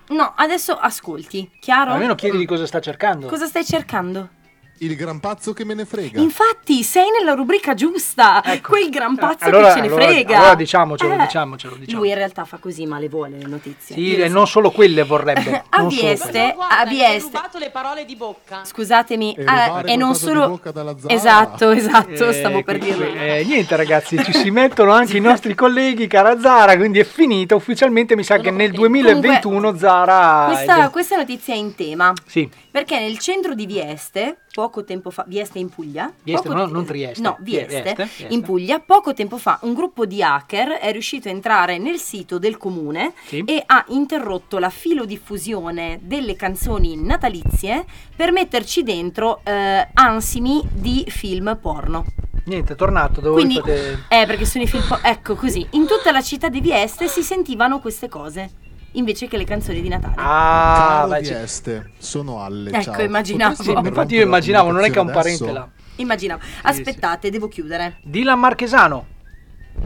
No, 0.09 0.33
adesso 0.37 0.77
ascolti, 0.77 1.51
chiaro? 1.61 1.93
Almeno 1.93 2.17
chiedi 2.17 2.37
di 2.37 2.47
cosa 2.47 2.67
sta 2.67 2.81
cercando. 2.81 3.29
Cosa 3.29 3.47
stai 3.47 3.65
cercando? 3.65 4.39
Il 4.83 4.97
gran 4.97 5.21
pazzo 5.21 5.53
che 5.53 5.63
me 5.67 5.75
ne 5.75 5.85
frega. 5.85 6.19
Infatti, 6.23 6.83
sei 6.83 7.09
nella 7.19 7.35
rubrica 7.35 7.75
giusta. 7.75 8.43
Quel 8.67 8.89
gran 8.89 9.15
pazzo 9.15 9.45
Ecco. 9.45 9.57
Allora- 9.57 9.67
che 9.69 9.75
ce 9.75 9.81
ne 9.81 9.87
allora- 9.89 10.05
frega. 10.07 10.37
allora 10.39 10.55
diciamocelo, 10.55 11.13
Eh, 11.13 11.17
diciamocelo, 11.19 11.75
diciamo. 11.77 11.99
Lui 11.99 12.09
in 12.09 12.15
realtà 12.15 12.45
fa 12.47 12.57
così, 12.57 12.87
ma 12.87 12.99
le 12.99 13.09
vuole 13.11 13.37
le 13.37 13.47
notizie. 13.47 13.95
Sì, 13.95 14.15
e 14.17 14.29
non 14.29 14.47
solo 14.47 14.71
quelle 14.71 15.03
vorrebbe. 15.03 15.65
A 15.69 15.85
Vieste, 15.85 16.57
a 16.59 16.87
Vieste. 16.87 17.37
rubato 17.37 17.59
le 17.59 17.69
parole 17.69 18.07
di 18.07 18.17
bocca. 18.17 18.65
Scusatemi, 18.65 19.35
E 19.35 19.45
ah, 19.45 19.83
e 19.85 19.97
non 19.97 20.15
solo. 20.15 20.49
bocca 20.49 20.71
dalla 20.71 20.97
Zara. 20.99 21.13
Esatto, 21.13 21.71
esatto, 21.73 22.29
Eh, 22.29 22.33
stavo 22.33 22.63
per 22.63 22.79
dirlo. 22.79 23.05
eh, 23.05 23.45
niente 23.47 23.77
ragazzi, 23.77 24.17
ci 24.25 24.33
si 24.33 24.51
mettono 24.51 24.93
anche 24.93 25.17
i 25.19 25.21
nostri 25.21 25.55
colleghi, 25.55 26.07
cara 26.07 26.41
Zara, 26.41 26.75
quindi 26.79 27.01
è 27.01 27.05
finita 27.05 27.55
ufficialmente, 27.55 28.17
mi 28.17 28.25
sa 28.25 28.39
che 28.39 28.51
nel 28.51 28.71
2021 28.71 29.77
Zara... 29.77 30.47
Questa, 30.55 30.89
questa 30.89 31.17
notizia 31.17 31.53
è 31.53 31.59
in 31.59 31.75
tema. 31.75 32.15
Sì. 32.27 32.49
Perché 32.71 32.99
nel 33.01 33.19
centro 33.19 33.55
di 33.55 33.67
Vieste, 33.67 34.37
poco 34.53 34.69
tempo 34.85 35.11
fa, 35.11 35.25
Vieste 35.27 35.59
in 35.59 35.69
Puglia. 35.69 36.13
Vieste, 36.23 36.49
poco 36.49 36.61
no, 36.61 36.67
non 36.67 36.85
Trieste. 36.85 37.21
No, 37.23 37.37
Vie- 37.41 37.67
Vieste, 37.67 37.83
Vieste, 37.83 38.05
Vieste. 38.05 38.35
in 38.35 38.43
Puglia, 38.43 38.79
poco 38.81 39.13
tempo 39.13 39.37
fa 39.37 39.59
un 39.63 39.75
gruppo 39.75 40.07
di 40.07 40.23
hacker 40.23 40.69
è 40.79 40.93
riuscito 40.93 41.29
a 41.29 41.33
entrare 41.33 41.79
nel 41.79 41.99
sito 41.99 42.39
del 42.39 42.57
comune 42.57 43.13
Sì. 43.27 43.43
e 43.45 43.63
ha 43.67 43.85
interrotto 43.89 44.59
la 44.59 44.71
filodiffusione 44.71 45.99
delle 46.03 46.37
canzoni 46.37 46.97
natalizie 46.97 47.85
per 48.15 48.33
metterci 48.33 48.83
dentro 48.83 49.41
eh, 49.45 49.89
ansimi 49.93 50.63
di 50.73 51.05
film 51.09 51.57
porno. 51.61 52.05
Niente, 52.45 52.73
è 52.73 52.77
tornato, 52.77 53.21
dove 53.21 53.37
Quindi, 53.37 53.57
fate... 53.61 54.05
eh, 54.09 54.25
perché 54.27 54.45
sono 54.45 54.65
i 54.65 54.67
film 54.67 54.83
po- 54.87 54.99
Ecco 55.03 55.35
così, 55.35 55.67
in 55.73 55.87
tutta 55.87 56.11
la 56.11 56.23
città 56.23 56.49
di 56.49 56.61
Vieste 56.61 57.07
si 57.07 57.23
sentivano 57.23 57.81
queste 57.81 58.09
cose, 58.09 58.51
invece 58.93 59.29
che 59.29 59.37
le 59.37 59.45
canzoni 59.45 59.81
di 59.81 59.89
Natale. 59.89 60.15
Ah, 60.17 60.75
Caro 61.07 61.09
beh, 61.11 61.21
di 61.21 61.29
c'è- 61.29 61.43
Este, 61.43 61.91
sono 61.99 62.43
Alle. 62.43 62.71
Ecco, 62.71 62.83
ciao. 62.83 63.01
immaginavo. 63.03 63.55
Potresti 63.57 63.81
Sì, 63.83 63.89
infatti 63.89 64.15
io 64.15 64.23
immaginavo, 64.23 64.71
non 64.71 64.85
è 64.85 64.91
che 64.91 64.99
ha 64.99 65.03
un 65.03 65.11
parente 65.11 65.43
adesso? 65.45 65.53
là. 65.59 65.69
Immaginavo. 65.97 66.41
Aspettate, 66.63 67.31
devo 67.31 67.49
chiudere. 67.49 67.99
Dylan 68.03 68.39
Marchesano. 68.39 69.07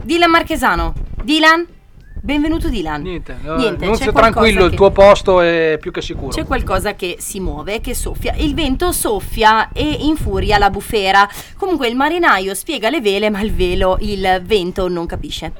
Dylan 0.01 0.29
Marchesano. 0.29 0.93
Dylan? 1.23 1.67
Benvenuto 2.21 2.69
Dylan. 2.69 3.03
Niente, 3.03 3.37
no, 3.43 3.55
Niente, 3.55 3.85
Nunzio 3.85 4.07
c'è 4.07 4.11
tranquillo, 4.11 4.63
il 4.63 4.69
che- 4.71 4.75
tuo 4.77 4.89
posto 4.89 5.41
è 5.41 5.77
più 5.79 5.91
che 5.91 6.01
sicuro. 6.01 6.29
C'è 6.29 6.43
qualcosa 6.45 6.95
che 6.95 7.17
si 7.19 7.39
muove, 7.39 7.81
che 7.81 7.93
soffia. 7.93 8.33
Il 8.37 8.55
vento 8.55 8.91
soffia 8.91 9.69
e 9.71 9.83
infuria 10.01 10.57
la 10.57 10.71
bufera. 10.71 11.29
Comunque 11.55 11.87
il 11.87 11.95
marinaio 11.95 12.55
spiega 12.55 12.89
le 12.89 12.99
vele, 12.99 13.29
ma 13.29 13.41
il 13.41 13.53
velo, 13.53 13.97
il 13.99 14.41
vento 14.43 14.87
non 14.87 15.05
capisce. 15.05 15.51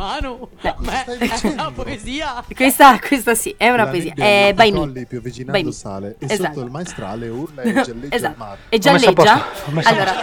Manu, 0.00 0.48
ma 0.78 1.04
è 1.04 1.28
una 1.44 1.70
poesia. 1.70 2.42
Questa, 2.54 2.98
questa 2.98 3.34
sì, 3.34 3.54
è 3.58 3.68
una 3.68 3.84
La 3.84 3.90
poesia. 3.90 4.14
È 4.16 4.52
by 4.54 4.72
me. 4.72 4.78
colli 4.78 5.04
piovigginando 5.06 5.58
By 5.58 5.64
me. 5.64 5.72
sale 5.72 6.16
e 6.18 6.24
Esatto. 6.26 6.42
sotto 6.54 6.60
il 6.64 6.70
maestrale 6.70 7.28
urla 7.28 7.60
e 7.62 7.72
gialleggia 7.72 8.06
il 8.06 8.14
Esatto. 8.14 8.34
mare. 8.38 8.58
E 8.70 8.78
gialleggia. 8.78 9.44
Allora, 9.84 10.14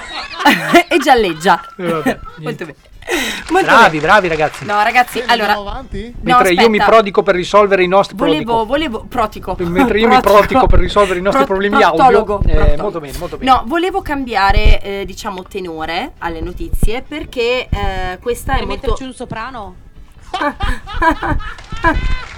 e 0.90 0.98
gialleggia. 0.98 1.62
Eh, 1.78 1.84
vabbè, 1.92 2.20
Molto 2.42 2.66
bene. 2.66 2.78
Bravi, 3.50 4.00
bravi 4.00 4.28
ragazzi. 4.28 4.66
No, 4.66 4.82
ragazzi, 4.84 5.24
allora. 5.26 5.54
avanti? 5.54 6.14
No, 6.14 6.36
Mentre 6.36 6.52
io 6.54 6.70
mi 6.70 6.78
prodico 6.78 7.24
per 7.24 7.36
risolvere 7.36 7.84
i 7.84 7.88
nostri 7.88 8.16
Volevo, 8.18 8.44
prodico. 8.44 8.66
volevo, 8.66 9.06
protico. 9.08 9.56
Mentre 9.64 10.00
io 10.00 10.08
mi 10.08 10.20
prodico 10.20 10.68
per 10.68 10.80
risolvere 10.80 11.20
i 11.20 11.22
nostri 11.22 11.46
Pro- 11.46 11.56
problemi 11.56 11.82
audio. 11.82 12.42
eh, 12.46 12.76
molto 12.78 13.00
bene, 13.00 13.18
molto 13.18 13.38
bene. 13.38 13.50
No, 13.50 13.64
volevo 13.66 14.02
cambiare, 14.02 14.82
eh, 14.82 15.06
diciamo, 15.06 15.44
tenore 15.44 16.14
alle 16.20 16.42
notizie 16.42 17.02
perché 17.02 17.68
eh, 17.70 18.20
questa 18.22 18.54
Per 18.54 18.64
è 18.64 18.66
molto... 18.66 18.82
metterci 18.82 19.04
un 19.04 19.14
soprano? 19.14 19.76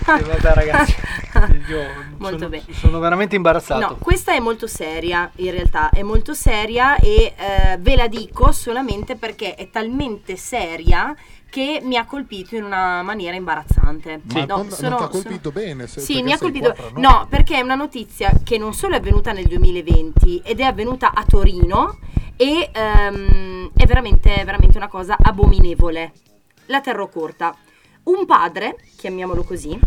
Eh, 0.09 0.21
vabbè, 0.23 0.53
ragazzi. 0.53 0.95
Io 1.69 1.79
Molto 2.17 2.37
sono, 2.37 2.49
bene. 2.49 2.63
sono 2.71 2.99
veramente 2.99 3.35
imbarazzato. 3.35 3.79
No, 3.87 3.95
questa 3.97 4.33
è 4.33 4.39
molto 4.39 4.67
seria, 4.67 5.29
in 5.37 5.51
realtà 5.51 5.89
è 5.91 6.01
molto 6.01 6.33
seria 6.33 6.95
e 6.97 7.33
eh, 7.37 7.77
ve 7.79 7.95
la 7.95 8.07
dico 8.07 8.51
solamente 8.51 9.15
perché 9.15 9.55
è 9.55 9.69
talmente 9.69 10.35
seria 10.35 11.15
che 11.49 11.79
mi 11.83 11.95
ha 11.97 12.05
colpito 12.05 12.55
in 12.55 12.63
una 12.63 13.01
maniera 13.03 13.35
imbarazzante. 13.35 14.21
Ma 14.33 14.45
No, 14.45 14.45
non, 14.57 14.67
non 14.67 14.71
sono- 14.71 14.95
ti 14.97 15.03
ha 15.03 15.07
sono- 15.07 15.07
colpito 15.09 15.51
bene? 15.51 15.87
se- 15.87 15.99
Sì, 15.99 16.21
mi 16.21 16.31
ha 16.31 16.37
colpito. 16.37 16.73
qua 16.73 16.83
tra 16.83 16.89
noi. 16.91 17.01
No, 17.01 17.27
perché 17.29 17.57
è 17.57 17.61
una 17.61 17.75
notizia 17.75 18.31
che 18.43 18.57
non 18.57 18.73
solo 18.73 18.95
è 18.95 18.97
avvenuta 18.97 19.31
nel 19.31 19.45
2020 19.45 20.41
ed 20.43 20.59
è 20.59 20.63
avvenuta 20.63 21.11
a 21.13 21.23
Torino 21.25 21.97
e 22.35 22.69
ehm, 22.73 23.71
è 23.75 23.85
veramente, 23.85 24.41
veramente 24.43 24.77
una 24.77 24.87
cosa 24.87 25.17
abominevole. 25.19 26.13
La 26.67 26.81
terrò 26.81 27.07
corta. 27.07 27.55
Un 28.09 28.25
padre, 28.25 28.75
chiamiamolo 28.97 29.43
così, 29.43 29.79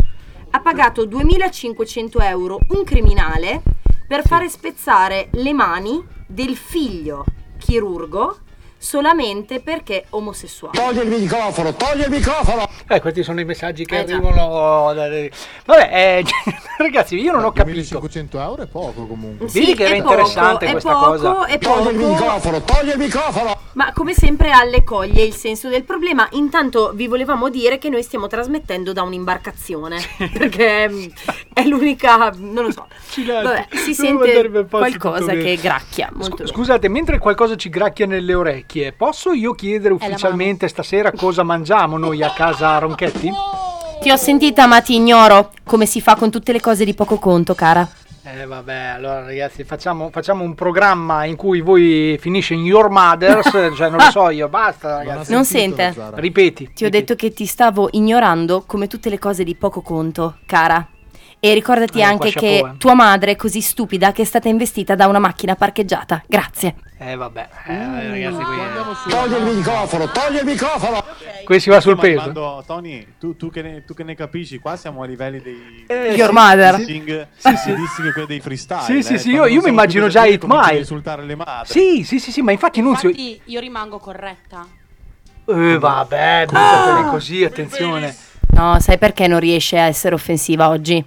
ha 0.50 0.60
pagato 0.60 1.04
2500 1.06 2.20
euro 2.20 2.60
un 2.68 2.84
criminale 2.84 3.62
per 4.06 4.24
fare 4.24 4.48
spezzare 4.48 5.28
le 5.32 5.52
mani 5.52 6.00
del 6.28 6.54
figlio 6.54 7.24
chirurgo 7.58 8.38
solamente 8.82 9.60
perché 9.60 10.06
omosessuale. 10.10 10.76
Togli 10.76 10.98
il 10.98 11.20
microfono, 11.20 11.72
togli 11.74 12.00
il 12.02 12.10
microfono! 12.10 12.68
Eh, 12.88 13.00
questi 13.00 13.22
sono 13.22 13.40
i 13.40 13.44
messaggi 13.44 13.84
che 13.84 13.94
Eh, 13.94 13.98
arrivano. 14.00 14.92
da- 14.92 15.09
da- 15.09 15.28
Vabbè, 15.64 15.88
eh, 15.92 16.24
ragazzi, 16.78 17.16
io 17.16 17.30
non 17.32 17.44
ho 17.44 17.52
capito. 17.52 17.76
1500 17.76 18.40
euro 18.40 18.62
è 18.62 18.66
poco 18.66 19.06
comunque. 19.06 19.48
Sì, 19.48 19.60
Vedi 19.60 19.74
che 19.74 19.84
era 19.84 19.94
è 19.94 19.98
poco, 19.98 20.10
interessante 20.10 20.66
è 20.66 20.70
questa 20.72 20.92
poco, 20.92 21.04
cosa. 21.10 21.46
È 21.46 21.59
Togli 21.59 21.88
il 21.92 21.96
poco. 21.96 22.10
microfono, 22.12 22.62
togli 22.62 22.88
il 22.90 22.98
microfono! 22.98 23.56
Ma 23.74 23.92
come 23.92 24.12
sempre 24.14 24.50
Alle 24.50 24.82
coglie 24.84 25.22
il 25.22 25.32
senso 25.34 25.68
del 25.68 25.84
problema. 25.84 26.26
Intanto 26.32 26.90
vi 26.94 27.06
volevamo 27.06 27.48
dire 27.48 27.78
che 27.78 27.88
noi 27.88 28.02
stiamo 28.02 28.26
trasmettendo 28.26 28.92
da 28.92 29.02
un'imbarcazione. 29.02 29.96
Perché 30.36 30.88
mm, 30.90 31.04
è 31.54 31.64
l'unica. 31.64 32.32
Non 32.36 32.64
lo 32.64 32.70
so. 32.72 32.86
Vabbè, 33.24 33.68
si 33.70 33.94
sente 33.94 34.66
qualcosa 34.68 35.32
che 35.32 35.56
gracchia. 35.60 36.10
Molto 36.12 36.36
bene. 36.36 36.48
Scusate, 36.48 36.88
mentre 36.88 37.18
qualcosa 37.18 37.54
ci 37.56 37.68
gracchia 37.70 38.06
nelle 38.06 38.34
orecchie, 38.34 38.71
posso 38.96 39.32
io 39.32 39.52
chiedere 39.52 39.94
ufficialmente 39.94 40.68
stasera 40.68 41.12
cosa 41.12 41.42
mangiamo 41.42 41.98
noi 41.98 42.22
a 42.22 42.30
casa 42.30 42.78
Ronchetti? 42.78 43.30
Ti 44.00 44.10
ho 44.10 44.16
sentita, 44.16 44.66
ma 44.66 44.80
ti 44.80 44.96
ignoro. 44.96 45.52
Come 45.62 45.86
si 45.86 46.00
fa 46.00 46.16
con 46.16 46.30
tutte 46.30 46.50
le 46.52 46.60
cose 46.60 46.84
di 46.84 46.92
poco 46.92 47.18
conto, 47.18 47.54
cara. 47.54 47.88
Eh 48.24 48.46
vabbè, 48.46 48.74
allora 48.96 49.24
ragazzi, 49.24 49.64
facciamo, 49.64 50.10
facciamo 50.10 50.42
un 50.42 50.54
programma 50.54 51.24
in 51.24 51.36
cui 51.36 51.60
voi 51.60 52.16
finisce 52.20 52.54
in 52.54 52.64
Your 52.64 52.88
Mothers, 52.88 53.50
cioè 53.76 53.90
non 53.90 53.98
lo 53.98 54.10
so 54.10 54.30
io, 54.30 54.48
basta 54.48 54.98
ragazzi. 54.98 55.32
Non 55.32 55.44
sente? 55.44 55.94
Ripeti. 56.14 56.70
Ti 56.72 56.84
ho 56.84 56.88
detto 56.88 57.14
che 57.14 57.32
ti 57.32 57.46
stavo 57.46 57.88
ignorando 57.92 58.62
come 58.66 58.86
tutte 58.86 59.10
le 59.10 59.18
cose 59.18 59.44
di 59.44 59.54
poco 59.54 59.82
conto, 59.82 60.38
cara. 60.46 60.86
E 61.38 61.54
ricordati 61.54 61.98
Eh, 61.98 62.02
anche 62.02 62.30
che 62.30 62.58
chapeau, 62.58 62.74
eh. 62.74 62.76
tua 62.78 62.94
madre 62.94 63.32
è 63.32 63.36
così 63.36 63.60
stupida 63.60 64.12
che 64.12 64.22
è 64.22 64.24
stata 64.24 64.48
investita 64.48 64.94
da 64.94 65.08
una 65.08 65.18
macchina 65.18 65.56
parcheggiata. 65.56 66.22
Grazie. 66.26 66.76
Eh 67.04 67.16
vabbè, 67.16 67.48
eh, 67.66 68.08
ragazzi, 68.10 68.42
qui, 68.44 69.10
Togli 69.10 69.34
il 69.34 69.56
microfono, 69.56 70.08
togli 70.12 70.36
il 70.36 70.44
microfono! 70.44 71.04
qui 71.44 71.58
si 71.58 71.68
va 71.68 71.80
sul 71.80 71.96
Ma 71.96 72.00
peso. 72.00 72.20
quando- 72.20 72.62
Tony, 72.64 73.06
tu, 73.18 73.36
tu 73.36 73.50
che 73.50 73.60
ne, 73.60 73.84
tu 73.84 73.92
che 73.92 74.04
ne 74.04 74.14
capisci, 74.14 74.58
qua 74.58 74.76
siamo 74.76 75.02
a 75.02 75.06
livelli 75.06 75.40
dei 75.42 75.84
Eh, 75.88 76.12
Your 76.14 76.28
sì, 76.28 76.32
mother. 76.34 76.74
sì. 76.76 76.84
Sì, 77.38 77.56
sì. 77.56 78.12
quelli 78.12 78.26
dei 78.26 78.40
freestyle. 78.40 78.82
Sì, 78.82 79.02
sì, 79.02 79.14
eh, 79.14 79.18
sì, 79.18 79.30
quando 79.30 79.48
io, 79.48 79.54
io 79.56 79.62
mi 79.62 79.68
immagino 79.70 80.06
già 80.06 80.20
presenti, 80.20 80.44
8 80.44 80.46
cominci 80.46 80.64
a 80.64 80.68
Mile. 80.70 80.80
insultare 80.80 81.22
le 81.24 81.34
madri. 81.34 81.72
Sì, 81.72 82.04
sì, 82.04 82.18
sì, 82.20 82.30
sì, 82.30 82.40
ma 82.42 82.52
infatti 82.52 82.80
Nunzio... 82.80 83.08
Infatti 83.08 83.40
io 83.46 83.58
rimango 83.60 83.98
corretta. 83.98 84.64
Eh, 85.44 85.78
vabbè, 85.78 86.44
buttatele 86.46 87.08
così, 87.10 87.42
attenzione. 87.42 88.14
No, 88.50 88.78
sai 88.78 88.96
perché 88.98 89.26
non 89.26 89.40
riesce 89.40 89.76
a 89.76 89.84
essere 89.86 90.14
offensiva 90.14 90.68
oggi? 90.68 91.04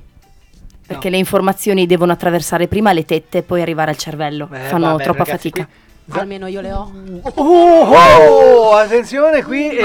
Perché 0.85 1.09
le 1.09 1.17
informazioni 1.17 1.85
devono 1.85 2.11
attraversare 2.11 2.67
prima 2.67 2.93
le 2.93 3.05
tette 3.05 3.39
e 3.39 3.43
poi 3.43 3.61
arrivare 3.61 3.91
al 3.91 3.97
cervello. 3.97 4.47
Eh, 4.51 4.59
Fanno 4.59 4.87
vabbè, 4.87 5.03
troppa 5.03 5.23
ragazzi, 5.23 5.49
fatica. 5.49 5.67
Almeno 6.11 6.45
io 6.45 6.61
le 6.61 6.71
ho. 6.71 6.91
Oh, 7.33 7.89
oh, 7.89 8.75
attenzione 8.75 9.43
qui 9.43 9.69
eh, 9.75 9.83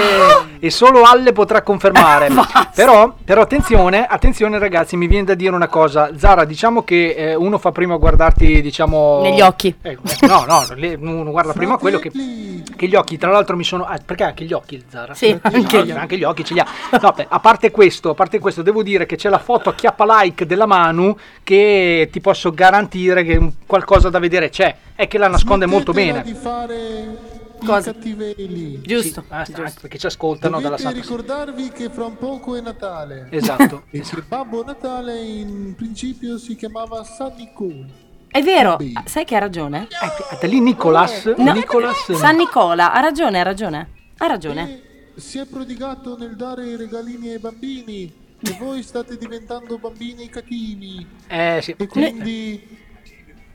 e 0.61 0.71
solo 0.71 1.03
Alle 1.03 1.33
potrà 1.33 1.63
confermare. 1.63 2.29
però, 2.75 3.15
però 3.25 3.41
attenzione, 3.41 4.05
attenzione 4.05 4.59
ragazzi, 4.59 4.97
mi 4.97 5.07
viene 5.07 5.25
da 5.25 5.35
dire 5.35 5.55
una 5.55 5.69
cosa. 5.69 6.11
Zara, 6.19 6.45
diciamo 6.45 6.83
che 6.83 7.15
eh, 7.15 7.35
uno 7.35 7.57
fa 7.57 7.73
prima 7.73 7.97
guardarti, 7.97 8.61
diciamo... 8.61 9.21
Negli 9.23 9.41
occhi. 9.41 9.75
Eh, 9.81 9.97
no, 10.27 10.45
no, 10.47 10.67
le- 10.75 10.95
uno 11.01 11.31
guarda 11.31 11.53
prima 11.55 11.79
quello 11.79 11.99
che, 11.99 12.11
Che 12.11 12.87
gli 12.87 12.95
occhi, 12.95 13.17
tra 13.17 13.31
l'altro, 13.31 13.57
mi 13.57 13.65
sono. 13.65 13.85
ah, 13.85 13.99
perché 14.05 14.25
anche 14.25 14.45
gli 14.45 14.53
occhi, 14.53 14.85
Zara? 14.91 15.15
Sì, 15.15 15.39
anche 15.41 15.59
No, 15.79 15.85
gli 15.85 15.91
occhi. 15.91 15.99
anche 16.01 16.19
gli 16.19 16.25
occhi 16.25 16.45
ce 16.45 16.53
li 16.55 16.61
ha. 16.61 16.67
No, 17.01 17.13
beh, 17.17 17.27
a 17.31 17.41
parte 17.41 17.71
questo, 17.71 18.11
a 18.11 18.15
parte 18.15 18.39
questo, 18.39 18.61
devo 18.61 18.83
dire 18.83 19.07
che 19.07 19.17
c'è 19.17 19.31
la 19.31 19.39
foto 19.39 19.71
a 19.71 19.75
chiappa 19.75 20.05
like 20.21 20.45
della 20.45 20.67
Manu 20.67 21.17
che 21.43 22.11
ti 22.13 22.21
posso 22.21 22.53
garantire 22.53 23.25
che 23.25 23.53
qualcosa 23.67 24.11
da 24.11 24.19
vedere 24.19 24.51
c'è. 24.51 24.77
È 25.01 25.09
che 25.09 25.17
la 25.17 25.29
nasconde 25.29 25.65
molto 25.65 25.93
bene. 25.93 26.21
di 26.21 26.35
fare 26.35 27.17
Cosa? 27.65 27.89
i 27.89 27.95
cattivelli. 27.95 28.83
Giusto. 28.83 29.25
Ah, 29.29 29.47
sta, 29.47 29.63
anche 29.63 29.81
perché 29.81 29.97
ci 29.97 30.05
ascoltano 30.05 30.61
dalla 30.61 30.77
Dovete 30.77 30.83
Santa 30.83 31.01
ricordarvi 31.01 31.71
che 31.71 31.89
fra 31.89 32.05
un 32.05 32.19
poco 32.19 32.55
è 32.55 32.61
Natale. 32.61 33.29
Esatto. 33.31 33.85
e 33.89 34.01
che 34.01 34.23
Babbo 34.29 34.63
Natale 34.63 35.19
in 35.23 35.75
principio 35.75 36.37
si 36.37 36.55
chiamava 36.55 37.03
San 37.05 37.33
Nicole. 37.35 37.87
È 38.29 38.43
vero, 38.43 38.77
sai 39.07 39.25
che 39.25 39.37
ha 39.37 39.39
ragione? 39.39 39.89
Aspetta, 39.91 40.47
lì 40.47 40.61
Nicolas, 40.61 41.25
No, 41.25 41.53
Nicolas 41.55 42.13
San 42.13 42.37
Nicola, 42.37 42.93
ha 42.93 43.01
ragione, 43.01 43.41
ha 43.41 43.43
ragione. 43.43 43.89
Ha 44.19 44.27
ragione. 44.27 44.83
Si 45.15 45.39
è 45.39 45.47
prodigato 45.47 46.19
nel 46.19 46.37
dare 46.37 46.67
i 46.67 46.77
regalini 46.77 47.31
ai 47.31 47.39
bambini 47.39 48.13
e 48.39 48.57
voi 48.59 48.83
state 48.83 49.17
diventando 49.17 49.79
bambini 49.79 50.29
cattivi. 50.29 51.07
Eh 51.27 51.61
sì. 51.63 51.75
E 51.79 51.87
quindi... 51.87 52.79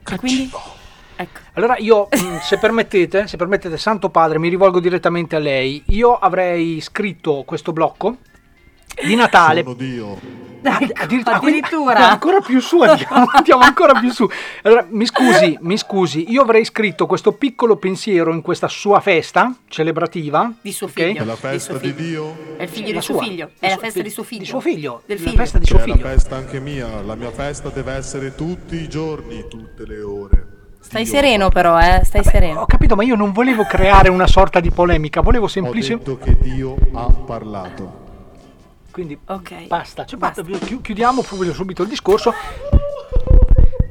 E 0.08 0.18
quindi? 0.18 0.50
Ecco. 1.16 1.40
Allora 1.54 1.76
io, 1.78 2.08
mh, 2.10 2.38
se 2.42 2.58
permettete, 2.58 3.26
se 3.26 3.36
permettete, 3.36 3.78
Santo 3.78 4.10
Padre, 4.10 4.38
mi 4.38 4.48
rivolgo 4.48 4.80
direttamente 4.80 5.36
a 5.36 5.38
lei. 5.38 5.82
Io 5.86 6.14
avrei 6.14 6.80
scritto 6.80 7.42
questo 7.46 7.72
blocco 7.72 8.16
di 9.04 9.14
Natale. 9.14 9.62
Sono 9.62 9.74
Dio. 9.74 10.44
Addirittura, 10.66 11.36
Addirittura. 11.36 11.98
No, 12.00 12.04
ancora 12.06 12.40
più 12.40 12.60
su, 12.60 12.80
andiamo, 12.80 13.26
andiamo 13.32 13.62
ancora 13.62 13.98
più 14.00 14.10
su. 14.10 14.28
Allora, 14.62 14.84
mi 14.90 15.06
scusi, 15.06 15.56
mi 15.60 15.78
scusi, 15.78 16.30
io 16.30 16.42
avrei 16.42 16.64
scritto 16.64 17.06
questo 17.06 17.32
piccolo 17.32 17.76
pensiero 17.76 18.32
in 18.32 18.42
questa 18.42 18.66
sua 18.66 18.98
festa 19.00 19.54
celebrativa. 19.68 20.52
Di 20.60 20.72
suo 20.72 20.88
figlio. 20.88 21.22
È 21.22 21.24
la 21.24 21.36
festa 21.36 21.78
di 21.78 21.94
Dio? 21.94 22.56
È 22.56 22.64
il 22.64 22.68
figlio 22.68 22.88
La 22.92 22.98
di 22.98 23.00
suo 23.04 23.18
figlio. 23.20 23.50
La 23.60 23.68
È 23.68 23.70
la 23.70 23.76
festa 23.78 23.98
di- 24.00 24.04
di 24.08 24.10
suo 24.10 24.22
figlio. 24.24 24.40
di 24.42 24.46
suo 24.48 24.60
figlio. 24.60 25.02
Del 25.06 25.16
La 25.18 25.22
figlio. 25.22 25.36
festa 25.36 25.58
di 25.58 25.66
suo 25.66 25.76
è 25.76 25.86
la 25.86 25.94
figlio. 25.94 26.06
festa 26.08 26.36
anche 26.36 26.60
mia. 26.60 27.00
La 27.02 27.14
mia 27.14 27.30
festa 27.30 27.68
deve 27.68 27.92
essere 27.92 28.34
tutti 28.34 28.74
i 28.74 28.88
giorni, 28.88 29.46
tutte 29.48 29.86
le 29.86 30.00
ore. 30.02 30.46
Stai 30.86 31.04
sereno 31.04 31.48
però, 31.48 31.78
eh. 31.80 32.00
Stai 32.04 32.22
sereno. 32.22 32.60
Ho 32.60 32.66
capito, 32.66 32.94
ma 32.94 33.02
io 33.02 33.16
non 33.16 33.32
volevo 33.32 33.64
creare 33.64 34.08
una 34.08 34.26
sorta 34.28 34.60
di 34.60 34.70
polemica, 34.70 35.20
volevo 35.20 35.46
Ho 35.46 35.48
semplicemente... 35.48 36.10
detto 36.12 36.24
che 36.24 36.38
Dio 36.38 36.76
ha 36.92 37.06
parlato. 37.26 38.04
Quindi 38.92 39.18
Ok. 39.26 39.66
basta, 39.66 40.04
cioè, 40.06 40.18
basta, 40.18 40.42
chi- 40.42 40.80
chiudiamo 40.80 41.22
subito, 41.22 41.52
subito 41.52 41.82
il 41.82 41.88
discorso. 41.88 42.32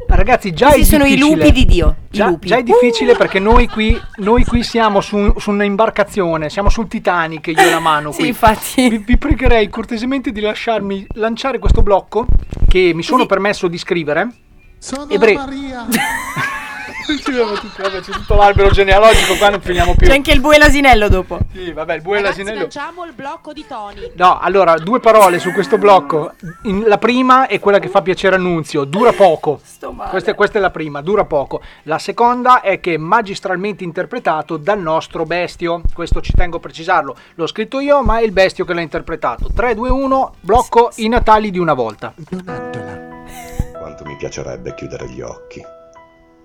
Ragazzi, 0.08 0.54
già 0.54 0.68
Questi 0.72 0.96
è 0.96 0.98
sono 0.98 1.04
i 1.10 1.18
lupi 1.18 1.52
di 1.52 1.66
Dio, 1.66 1.96
i 2.10 2.16
Già, 2.16 2.28
lupi. 2.28 2.48
già 2.48 2.58
è 2.58 2.64
difficile 2.64 3.16
perché 3.18 3.40
noi 3.40 3.68
qui, 3.68 4.00
noi 4.18 4.46
qui 4.46 4.64
siamo 4.64 5.02
su, 5.02 5.34
su 5.38 5.50
un'imbarcazione, 5.52 6.50
siamo 6.50 6.70
sul 6.70 6.88
Titanic, 6.88 7.48
io 7.48 7.58
e 7.60 7.70
la 7.70 7.80
mano 7.80 8.12
Sì, 8.14 8.20
qui. 8.20 8.28
infatti. 8.30 8.88
Vi, 8.90 8.98
vi 9.00 9.18
pregherei 9.18 9.68
cortesemente 9.68 10.32
di 10.32 10.40
lasciarmi 10.40 11.06
lanciare 11.16 11.60
questo 11.60 11.82
blocco 11.82 12.26
che 12.70 12.92
mi 12.96 13.04
sono 13.04 13.26
permesso 13.26 13.68
di 13.68 13.78
scrivere. 13.78 14.30
Sono 14.78 15.10
Ebre- 15.10 15.34
Maria. 15.34 15.86
Vabbè, 17.06 18.00
c'è 18.02 18.12
tutto 18.12 18.36
l'albero 18.36 18.70
genealogico, 18.70 19.36
qua 19.36 19.50
non 19.50 19.62
finiamo 19.62 19.94
più. 19.96 20.08
C'è 20.08 20.14
anche 20.14 20.32
il 20.32 20.40
bue 20.42 20.56
e 20.56 20.58
l'asinello 20.60 21.08
dopo. 21.08 21.40
Sì, 21.54 21.72
vabbè, 21.72 21.96
il 21.96 22.02
bue 22.02 22.18
e 22.18 22.22
l'asinello. 22.22 22.62
lanciamo 22.62 23.06
il 23.06 23.14
blocco 23.14 23.54
di 23.54 23.66
Tony. 23.68 24.12
No, 24.16 24.40
allora, 24.40 24.76
due 24.78 25.00
parole 25.00 25.40
su 25.40 25.52
questo 25.52 25.78
blocco. 25.78 26.34
In- 26.64 26.84
la 26.88 26.98
prima 26.98 27.48
è 27.48 27.60
quella 27.60 27.80
che 27.80 27.90
fa 27.90 28.02
piacere 28.02 28.36
a 28.36 28.40
Nunzio, 28.40 28.84
dura 28.86 29.12
poco. 29.14 29.60
Questa, 30.10 30.32
è- 30.32 30.36
questa 30.36 30.58
è 30.58 30.62
la 30.62 30.72
prima, 30.72 31.02
dura 31.02 31.26
poco. 31.26 31.62
La 31.84 32.00
seconda 32.00 32.62
è 32.62 32.80
che 32.80 32.96
è 32.96 32.98
magistralmente 32.98 33.84
interpretato 33.84 34.58
dal 34.58 34.80
nostro 34.80 35.26
bestio. 35.26 35.82
Questo 35.94 36.22
ci 36.22 36.34
tengo 36.34 36.58
a 36.58 36.60
precisarlo. 36.60 37.16
L'ho 37.36 37.48
scritto 37.48 37.80
io, 37.80 38.02
ma 38.04 38.18
è 38.20 38.24
il 38.24 38.32
bestio 38.32 38.66
che 38.66 38.74
l'ha 38.74 38.82
interpretato. 38.82 39.50
3, 39.54 39.76
2, 39.76 39.90
1, 39.90 40.36
blocco 40.40 40.92
i 40.96 41.08
Natali 41.08 41.52
di 41.52 41.60
una 41.60 41.74
volta. 41.74 42.14
Quanto 43.78 44.04
mi 44.06 44.16
piacerebbe 44.18 44.74
chiudere 44.74 45.08
gli 45.10 45.22
occhi, 45.22 45.64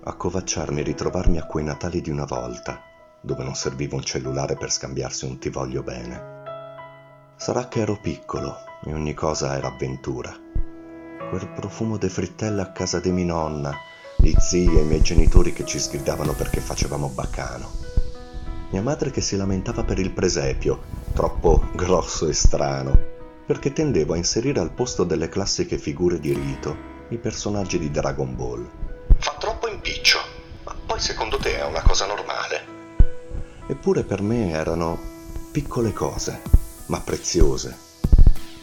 accovacciarmi 0.03 0.79
e 0.79 0.83
ritrovarmi 0.83 1.37
a 1.37 1.45
quei 1.45 1.63
Natali 1.63 2.01
di 2.01 2.09
una 2.09 2.25
volta, 2.25 2.81
dove 3.21 3.43
non 3.43 3.53
serviva 3.53 3.95
un 3.95 4.03
cellulare 4.03 4.55
per 4.55 4.71
scambiarsi 4.71 5.25
un 5.25 5.37
ti 5.37 5.49
voglio 5.49 5.83
bene. 5.83 6.39
Sarà 7.35 7.67
che 7.67 7.81
ero 7.81 7.99
piccolo 8.01 8.55
e 8.83 8.93
ogni 8.93 9.13
cosa 9.13 9.55
era 9.55 9.67
avventura. 9.67 10.35
Quel 11.29 11.49
profumo 11.49 11.97
de 11.97 12.09
frittelle 12.09 12.61
a 12.61 12.71
casa 12.71 12.99
di 12.99 13.11
mia 13.11 13.25
nonna, 13.25 13.75
gli 14.17 14.33
zii 14.35 14.77
e 14.77 14.81
i 14.81 14.85
miei 14.85 15.01
genitori 15.01 15.53
che 15.53 15.65
ci 15.65 15.79
sgridavano 15.79 16.33
perché 16.33 16.59
facevamo 16.59 17.09
baccano. 17.09 17.69
Mia 18.71 18.81
madre 18.81 19.11
che 19.11 19.21
si 19.21 19.35
lamentava 19.35 19.83
per 19.83 19.99
il 19.99 20.11
presepio, 20.11 20.81
troppo 21.13 21.69
grosso 21.75 22.27
e 22.27 22.33
strano, 22.33 22.97
perché 23.45 23.73
tendevo 23.73 24.13
a 24.13 24.17
inserire 24.17 24.59
al 24.59 24.71
posto 24.71 25.03
delle 25.03 25.29
classiche 25.29 25.77
figure 25.77 26.19
di 26.19 26.33
rito 26.33 26.89
i 27.09 27.17
personaggi 27.17 27.77
di 27.77 27.91
Dragon 27.91 28.35
Ball. 28.35 28.90
Fa 29.21 29.35
troppo 29.37 29.67
impiccio, 29.67 30.17
ma 30.63 30.75
poi 30.83 30.99
secondo 30.99 31.37
te 31.37 31.59
è 31.59 31.63
una 31.63 31.83
cosa 31.83 32.07
normale? 32.07 32.65
Eppure 33.67 34.03
per 34.03 34.23
me 34.23 34.49
erano 34.49 34.99
piccole 35.51 35.93
cose, 35.93 36.41
ma 36.87 36.99
preziose. 37.01 37.77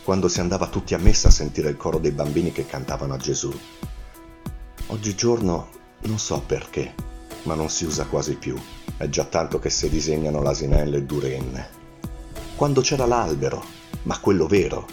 Quando 0.02 0.26
si 0.26 0.40
andava 0.40 0.66
tutti 0.66 0.94
a 0.94 0.98
messa 0.98 1.28
a 1.28 1.30
sentire 1.30 1.70
il 1.70 1.76
coro 1.76 1.98
dei 1.98 2.10
bambini 2.10 2.50
che 2.50 2.66
cantavano 2.66 3.14
a 3.14 3.18
Gesù. 3.18 3.56
Oggigiorno 4.88 5.68
non 6.00 6.18
so 6.18 6.40
perché, 6.40 6.92
ma 7.44 7.54
non 7.54 7.70
si 7.70 7.84
usa 7.84 8.06
quasi 8.06 8.34
più. 8.34 8.60
È 8.96 9.08
già 9.08 9.26
tanto 9.26 9.60
che 9.60 9.70
si 9.70 9.88
disegnano 9.88 10.42
l'asinello 10.42 10.96
e 10.96 11.02
durenne. 11.04 11.68
Quando 12.56 12.80
c'era 12.80 13.06
l'albero, 13.06 13.64
ma 14.02 14.18
quello 14.18 14.48
vero, 14.48 14.88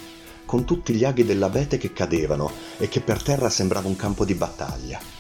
con 0.46 0.64
tutti 0.64 0.94
gli 0.94 1.06
aghi 1.06 1.26
dell'abete 1.26 1.80
che 1.80 1.92
cadevano 1.92 2.52
e 2.78 2.88
che 2.88 3.02
per 3.02 3.24
terra 3.24 3.50
sembrava 3.50 3.88
un 3.88 3.96
campo 3.96 4.26
di 4.26 4.36
battaglia. 4.36 5.15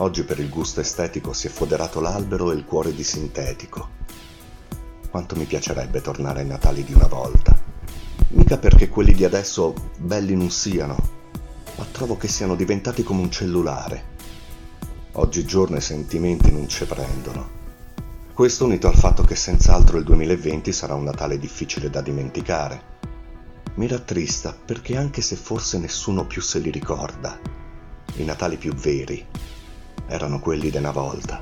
Oggi 0.00 0.22
per 0.22 0.38
il 0.38 0.48
gusto 0.48 0.80
estetico 0.80 1.32
si 1.32 1.48
è 1.48 1.50
foderato 1.50 1.98
l'albero 1.98 2.52
e 2.52 2.54
il 2.54 2.64
cuore 2.64 2.94
di 2.94 3.02
sintetico. 3.02 3.96
Quanto 5.10 5.34
mi 5.34 5.44
piacerebbe 5.44 6.00
tornare 6.00 6.40
ai 6.40 6.46
Natali 6.46 6.84
di 6.84 6.92
una 6.92 7.08
volta. 7.08 7.60
Mica 8.28 8.58
perché 8.58 8.88
quelli 8.88 9.12
di 9.12 9.24
adesso 9.24 9.74
belli 9.98 10.36
non 10.36 10.50
siano, 10.50 10.96
ma 11.76 11.84
trovo 11.90 12.16
che 12.16 12.28
siano 12.28 12.54
diventati 12.54 13.02
come 13.02 13.22
un 13.22 13.30
cellulare. 13.32 14.04
Oggigiorno 15.14 15.78
i 15.78 15.80
sentimenti 15.80 16.52
non 16.52 16.68
ci 16.68 16.84
prendono. 16.84 17.50
Questo 18.32 18.66
unito 18.66 18.86
al 18.86 18.94
fatto 18.94 19.24
che 19.24 19.34
senz'altro 19.34 19.98
il 19.98 20.04
2020 20.04 20.72
sarà 20.72 20.94
un 20.94 21.02
Natale 21.02 21.40
difficile 21.40 21.90
da 21.90 22.02
dimenticare. 22.02 22.82
Mi 23.74 23.88
rattrista 23.88 24.54
perché 24.64 24.96
anche 24.96 25.22
se 25.22 25.34
forse 25.34 25.76
nessuno 25.76 26.24
più 26.24 26.40
se 26.40 26.60
li 26.60 26.70
ricorda, 26.70 27.36
i 28.14 28.22
Natali 28.22 28.56
più 28.56 28.72
veri 28.74 29.26
erano 30.08 30.40
quelli 30.40 30.70
una 30.78 30.90
volta. 30.90 31.40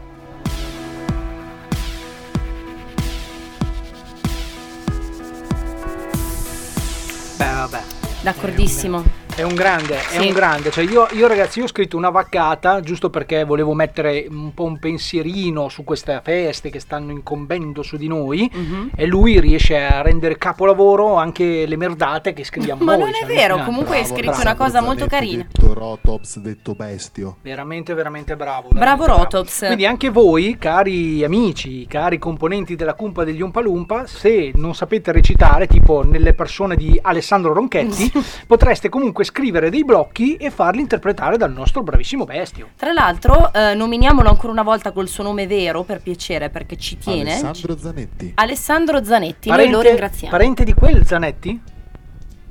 Beh, 7.37 7.45
vabbè. 7.45 7.83
D'accordissimo. 8.23 9.26
È 9.37 9.43
un 9.43 9.55
grande, 9.55 9.97
è 9.97 10.19
Sì. 10.19 10.29
un 10.29 10.33
grande. 10.33 10.71
Cioè 10.71 10.85
io, 10.85 11.07
io, 11.13 11.27
ragazzi, 11.27 11.59
io 11.59 11.67
ho 11.67 11.69
scritto 11.69 11.99
una 11.99 12.09
vaccata 12.09 12.81
giusto 12.81 13.11
perché 13.11 13.45
volevo 13.45 13.75
mettere 13.75 14.25
un 14.31 14.55
po' 14.55 14.65
un 14.65 14.79
pensierino 14.79 15.69
su 15.69 15.85
queste 15.85 16.19
feste 16.25 16.71
che 16.71 16.81
stanno 16.81 17.11
incombendo 17.13 17.83
su 17.83 17.99
di 17.99 18.09
noi 18.09 18.51
Mhm. 18.51 18.93
e 18.97 19.05
lui 19.05 19.39
riesce 19.39 19.77
a 19.77 20.01
rendere 20.01 20.39
capolavoro 20.39 21.17
anche 21.17 21.67
le 21.67 21.77
merdate 21.77 22.33
che 22.33 22.45
scriviamo 22.45 22.83
Ma 22.83 22.93
noi. 22.93 23.01
non 23.01 23.09
è 23.11 23.27
cioè, 23.27 23.27
vero, 23.27 23.63
comunque 23.63 23.99
hai 23.99 24.07
scritto 24.07 24.41
una 24.41 24.55
cosa 24.55 24.81
molto 24.81 25.05
carina. 25.07 25.47
Detto 25.53 25.75
Rotops, 25.75 26.39
detto 26.39 26.73
bestio. 26.75 27.37
Veramente, 27.43 27.93
veramente 27.93 28.37
bravo. 28.37 28.69
Bravo 28.71 29.05
Rotops. 29.05 29.65
Quindi 29.67 29.85
anche 29.85 30.09
voi, 30.09 30.57
cari 30.59 31.23
amici, 31.25 31.87
cari 31.87 32.19
componenti 32.19 32.75
della 32.75 32.95
cumpa 32.95 33.23
degli 33.23 33.43
Umpalumpa, 33.43 34.07
se 34.07 34.53
non 34.55 34.75
sapete 34.75 35.13
recitare, 35.13 35.67
tipo 35.67 36.03
nelle 36.03 36.33
persone 36.33 36.75
di 36.75 36.99
Alessandro 37.03 37.53
Ronchetti, 37.53 38.11
potreste 38.49 38.89
comunque 38.89 39.25
scrivere 39.27 39.69
dei 39.69 39.85
blocchi 39.85 40.37
e 40.37 40.51
farli 40.51 40.81
interpretare 40.81 41.37
dal 41.37 41.53
nostro 41.53 41.83
bravissimo 41.83 42.25
bestio. 42.25 42.69
Tra 42.77 42.93
l'altro, 42.93 43.53
eh, 43.53 43.75
nominiamolo 43.75 44.29
ancora 44.29 44.53
una 44.53 44.63
volta 44.63 44.93
col 44.93 45.09
suo 45.09 45.23
nome 45.25 45.47
vero, 45.47 45.83
per 45.83 46.01
piacere, 46.01 46.49
perché 46.49 46.77
ci 46.77 46.97
tiene. 46.97 47.31
Alessandro 47.33 47.77
Zanetti. 47.77 48.33
Alessandro 48.37 49.05
Zanetti, 49.05 49.51
noi 49.51 49.69
lo 49.71 49.81
ringraziamo. 49.81 50.31
parente 50.31 50.65
di 50.65 50.73
quel 50.73 51.05
Zanetti? 51.07 51.61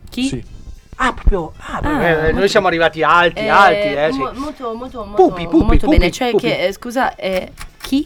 Chi? 0.09 0.27
Sì. 0.27 0.43
Ah, 0.97 1.11
proprio. 1.13 1.51
ah, 1.57 1.79
Ah, 1.83 2.03
eh, 2.27 2.31
noi 2.31 2.47
siamo 2.47 2.67
arrivati 2.67 3.03
alti, 3.03 3.39
Eh, 3.39 3.47
alti, 3.49 3.87
eh, 3.93 4.09
sì. 4.11 4.17
mo- 4.19 4.31
molto, 4.35 4.73
molto, 4.73 5.03
molto, 5.05 5.15
Pupi, 5.27 5.43
pupi, 5.47 5.63
molto 5.65 5.85
pupi, 5.87 5.97
bene. 5.97 6.11
Cioè, 6.11 6.31
pupi. 6.31 6.47
che, 6.47 6.67
eh, 6.67 6.71
scusa, 6.71 7.15
eh, 7.15 7.51
chi? 7.81 8.05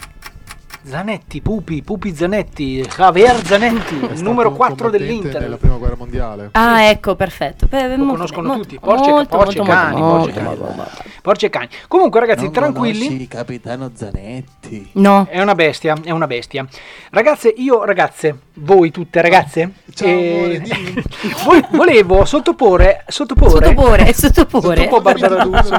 Zanetti, 0.90 1.40
Pupi, 1.42 1.84
Pupi 1.84 2.16
Zanetti, 2.16 2.82
Javier 2.82 3.46
Zanetti, 3.46 4.00
numero 4.22 4.50
un 4.50 4.56
4 4.56 4.76
combattente 4.76 4.98
dell'Inter. 4.98 5.42
nella 5.42 5.58
prima 5.58 5.76
guerra 5.76 5.96
mondiale. 5.96 6.50
Ah, 6.54 6.84
ecco, 6.84 7.16
perfetto. 7.16 7.68
Beh, 7.68 7.90
Lo 7.90 7.98
molto 7.98 8.14
conoscono 8.14 8.50
bene, 8.50 8.62
tutti, 8.62 8.80
molto, 8.82 8.96
porci, 8.96 9.10
molto, 9.12 9.38
porci 9.38 9.58
molto, 9.58 9.72
cani, 9.72 10.02
molto, 10.02 10.18
porci 10.26 10.40
molto, 10.42 10.60
cani. 10.64 10.74
molto, 10.76 10.76
molto. 10.76 11.04
Porci 11.22 11.46
e 11.46 11.50
cani. 11.50 11.68
Comunque 11.88 12.20
ragazzi, 12.20 12.44
Non 12.46 12.52
tranquilli. 12.54 13.06
conosci 13.06 13.28
capitano 13.28 13.92
Zanetti. 13.94 14.90
No. 14.94 15.28
È 15.30 15.40
una 15.42 15.54
bestia, 15.56 15.96
è 16.04 16.12
una 16.12 16.28
bestia. 16.28 16.66
Ragazze, 17.12 17.54
io, 17.56 17.84
ragazze, 17.84 18.40
voi 18.56 18.90
tutte 18.92 19.22
ragazze, 19.22 19.72
Ciao, 19.94 20.08
eh, 20.08 20.62
amore, 20.64 21.04
vo- 21.46 21.68
volevo 21.78 22.26
sottoporre, 22.26 23.04
sottoporre, 23.08 23.50
Sottoporre, 23.68 24.14
sottoporre. 24.14 24.76
Sottopo 24.84 25.02
Barbara 25.02 25.44
D'Urso. 25.44 25.78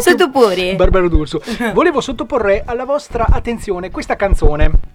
Sottoporre. 0.00 0.74
Barbara 0.74 1.08
D'Urso. 1.08 1.40
Volevo 1.72 2.00
sottoporre 2.00 2.62
alla 2.66 2.84
vostra 2.84 3.26
attenzione 3.30 3.83
questa 3.90 4.16
canzone. 4.16 4.92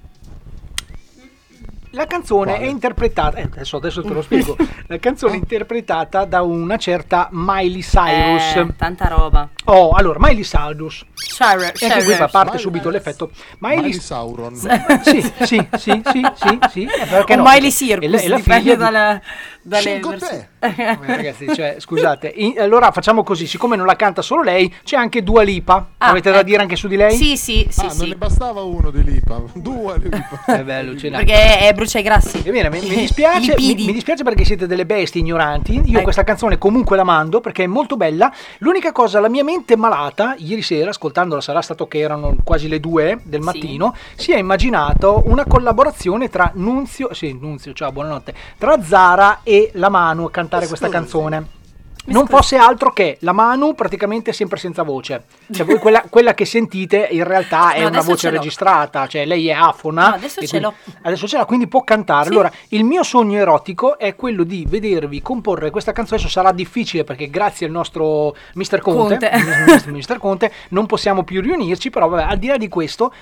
La 1.94 2.06
canzone 2.06 2.60
è 2.60 2.66
interpretata, 2.66 3.38
eh, 3.38 3.50
adesso, 3.52 3.78
adesso 3.78 4.04
te 4.04 4.14
lo 4.14 4.22
spiego, 4.22 4.56
la 4.86 5.00
canzone 5.00 5.34
è 5.34 5.38
interpretata 5.38 6.24
da 6.26 6.44
una 6.44 6.78
certa 6.78 7.30
Miley 7.32 7.82
Cyrus. 7.82 8.56
Eh, 8.58 8.76
tanta 8.78 9.08
roba. 9.08 9.50
Oh, 9.66 9.90
allora, 9.94 10.20
Miley 10.22 10.44
Cyrus. 10.44 11.04
Cyrus, 11.16 11.82
E 11.82 11.88
anche 11.88 12.04
qui 12.04 12.14
Cyrus. 12.14 12.32
parte 12.32 12.60
subito 12.60 12.92
l'effetto. 12.92 13.32
Miley, 13.58 13.78
Miley 13.78 13.94
Sauron. 14.00 14.56
Sì, 14.56 14.70
sì, 15.02 15.32
sì, 15.40 15.68
sì, 15.78 16.02
sì, 16.36 16.60
sì. 16.70 16.84
eh, 16.84 17.06
perché 17.10 17.34
O 17.34 17.38
no? 17.38 17.44
Miley 17.48 17.72
Circus, 17.72 18.06
E 18.06 18.08
la- 18.08 18.20
e 18.22 18.28
la 18.28 18.36
dipende 18.36 18.62
figlia 18.62 18.76
dalla- 18.76 19.22
dalle 19.62 19.82
Scelgo. 19.82 20.14
Eh, 20.14 20.48
Ragazzi, 21.06 21.54
cioè, 21.54 21.76
scusate, 21.80 22.32
in- 22.36 22.60
allora 22.60 22.92
facciamo 22.92 23.24
così, 23.24 23.48
siccome 23.48 23.76
non 23.76 23.86
la 23.86 23.96
canta 23.96 24.22
solo 24.22 24.44
lei, 24.44 24.74
c'è 24.84 24.98
anche 24.98 25.24
Dua 25.24 25.42
Lipa. 25.44 25.90
Ah, 25.98 26.10
Avete 26.10 26.30
da 26.30 26.38
ecco. 26.38 26.46
dire 26.46 26.62
anche 26.62 26.76
su 26.76 26.88
di 26.88 26.96
lei? 26.96 27.16
Sì, 27.16 27.38
sì, 27.38 27.68
sì, 27.70 27.82
ah, 27.82 27.84
non 27.84 27.92
sì. 27.92 28.08
ne 28.10 28.16
bastava 28.16 28.62
uno 28.62 28.90
di 28.90 29.04
Lipa, 29.04 29.42
due 29.54 30.00
di 30.00 30.10
Lipa. 30.10 30.44
È 30.46 30.64
bello, 30.64 30.90
allucinante. 30.90 31.26
Perché 31.26 31.60
è 31.60 31.74
brucia 31.74 32.00
i 32.00 32.04
grassi. 32.04 32.42
E 32.44 32.52
bene, 32.52 32.70
mi, 32.70 32.80
mi 32.82 32.96
dispiace, 32.96 33.56
mi, 33.58 33.76
mi 33.76 33.94
dispiace 33.94 34.24
perché 34.24 34.44
siete 34.46 34.68
delle 34.68 34.86
bestie 34.86 35.22
ignoranti. 35.22 35.82
Io 35.86 35.96
Ecco. 35.96 36.04
questa 36.04 36.24
canzone 36.24 36.58
comunque 36.58 36.96
la 36.96 37.04
mando 37.04 37.42
perché 37.42 37.64
è 37.64 37.68
molto 37.68 37.98
bella. 37.98 38.32
L'unica 38.60 38.92
cosa, 38.92 39.20
la 39.20 39.30
mia 39.30 39.44
mente 39.44 39.76
malata, 39.76 40.36
ieri 40.38 40.62
sera, 40.62 40.90
ascoltandola, 40.90 41.42
sarà 41.42 41.62
stato 41.62 41.88
che 41.88 42.00
erano 42.00 42.36
quasi 42.44 42.68
le 42.68 42.80
due 42.80 43.20
del 43.24 43.42
mattino, 43.42 43.96
si 44.16 44.32
è 44.32 44.38
immaginato 44.38 45.24
una 45.26 45.46
collaborazione 45.46 46.30
tra 46.30 46.52
Nunzio, 46.56 47.14
sì, 47.14 47.38
Nunzio, 47.40 47.74
ciao, 47.74 47.92
buonanotte, 47.92 48.34
tra 48.58 48.82
Zara 48.84 49.40
e 49.44 49.49
la 49.74 49.90
Manu 49.90 50.26
a 50.26 50.32
cantare 50.32 50.68
questa 50.68 50.90
canzone. 50.90 51.58
Non 52.06 52.26
fosse 52.26 52.56
altro 52.56 52.92
che 52.92 53.18
la 53.22 53.34
Manu 53.34 53.76
praticamente 53.76 54.34
sempre 54.34 54.58
senza 54.58 54.84
voce. 54.84 55.26
Cioè 55.52 55.66
voi 55.66 55.78
quella, 55.78 56.04
quella 56.10 56.34
che 56.34 56.46
sentite 56.46 57.08
in 57.12 57.24
realtà 57.24 57.74
è 57.74 57.82
No, 57.82 57.90
una 57.90 58.02
voce 58.02 58.30
registrata, 58.30 59.06
cioè 59.06 59.26
lei 59.26 59.48
è 59.48 59.52
afona. 59.52 60.10
No, 60.10 60.16
adesso 60.16 60.40
e 60.40 60.48
ce 60.48 60.60
l'ho. 60.60 60.74
Adesso 61.04 61.28
ce 61.28 61.38
l'ha, 61.38 61.46
quindi 61.46 61.68
può 61.68 61.84
cantare. 61.84 62.30
Allora, 62.30 62.52
il 62.70 62.84
mio 62.84 63.04
sogno 63.04 63.38
erotico 63.38 64.00
è 64.00 64.16
quello 64.16 64.44
di 64.44 64.66
vedervi 64.68 65.22
comporre 65.22 65.70
questa 65.70 65.92
canzone. 65.92 66.20
Adesso 66.20 66.34
sarà 66.34 66.52
difficile 66.52 67.04
perché 67.04 67.30
grazie 67.30 67.68
al 67.68 67.72
nostro 67.72 68.36
Mr. 68.54 68.80
Conte, 68.80 69.30
Conte. 69.30 69.92
Mr. 69.92 70.18
Conte, 70.18 70.52
non 70.70 70.88
possiamo 70.88 71.24
più 71.24 71.42
riunirci, 71.42 71.92
però 71.92 72.08
vabbè, 72.08 72.24
al 72.24 72.38
di 72.38 72.48
là 72.48 72.58
di 72.58 72.70
questo, 72.70 73.14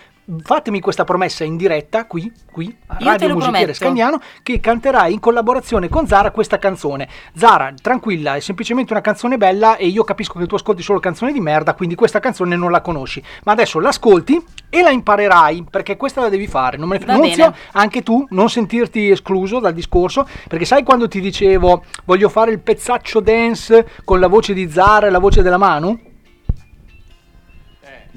fatemi 0.42 0.82
questa 0.82 1.04
promessa 1.04 1.44
in 1.44 1.56
diretta 1.56 2.06
qui, 2.06 2.32
qui 2.52 2.76
a 2.88 2.98
Io 3.00 3.06
Radio 3.06 3.34
Musichiere. 3.36 3.74
Scandiano 3.74 4.20
che 4.44 4.60
canterai 4.60 5.14
in 5.14 5.20
collaborazione 5.20 5.88
con 5.88 6.08
Zara 6.08 6.32
questa 6.32 6.60
canzone. 6.60 7.08
Zara, 7.36 7.74
tranquilla, 7.82 8.36
è 8.36 8.40
semplicemente 8.40 8.92
una 8.94 9.02
canzone 9.02 9.38
bella 9.38 9.78
e 9.78 9.88
io 9.88 10.04
capisco 10.04 10.40
che 10.40 10.46
tu 10.46 10.56
ascolti 10.56 10.82
solo 10.82 11.00
canzoni 11.00 11.32
di 11.32 11.40
merda, 11.40 11.74
quindi 11.74 11.96
questa 11.96 12.20
canzone 12.20 12.56
non 12.56 12.72
la 12.72 12.82
conosci. 12.82 13.24
Ma 13.44 13.54
adesso 13.54 13.80
l'ascolti 13.80 14.44
e 14.70 14.82
la 14.82 14.90
imparerai, 14.90 15.66
perché 15.70 15.96
questa 15.96 16.22
la 16.22 16.30
devi 16.30 16.48
fare. 16.48 16.78
Non 16.78 16.90
me 16.90 16.98
ne 16.98 17.06
Nunzio, 17.16 17.52
bene. 17.52 17.56
anche 17.74 18.04
tu 18.04 18.26
non 18.32 18.50
sentirti 18.50 19.10
escluso 19.10 19.60
dal 19.60 19.74
discorso, 19.74 20.28
perché 20.48 20.66
sai 20.66 20.84
quando 20.84 21.08
ti 21.08 21.22
dicevo 21.22 21.84
voglio 22.06 22.30
fare 22.30 22.52
il 22.52 22.60
pezzaccio 22.60 23.20
dance 23.22 23.88
con 24.04 24.20
la 24.20 24.28
voce 24.28 24.54
di 24.54 24.70
Zara 24.70 25.08
e 25.08 25.10
la 25.10 25.20
voce 25.20 25.42
della 25.42 25.58
Manu? 25.58 26.07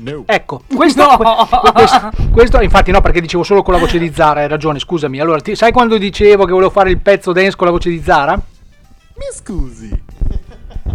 No. 0.03 0.23
Ecco, 0.27 0.63
questo, 0.75 1.03
No. 1.03 1.17
que- 1.63 1.73
questo, 1.73 2.11
questo- 2.33 2.61
infatti 2.63 2.91
no, 2.91 3.01
perché 3.01 3.21
dicevo 3.21 3.43
solo 3.43 3.63
con 3.63 3.75
la 3.75 3.81
voce 3.81 3.99
di 3.99 4.13
Zara, 4.15 4.41
hai 4.41 4.49
ragione, 4.49 4.79
scusami. 4.79 5.21
Allora, 5.21 5.41
ti- 5.41 5.55
sai 5.57 5.73
quando 5.73 5.99
dicevo 5.99 6.45
che 6.45 6.53
volevo 6.53 6.71
fare 6.71 6.91
il 6.91 6.99
pezzo 6.99 7.33
dance 7.33 7.57
con 7.57 7.67
la 7.67 7.73
voce 7.73 7.91
di 7.91 8.01
Zara? 8.03 8.35
Mi 8.35 9.27
scusi. 9.33 10.09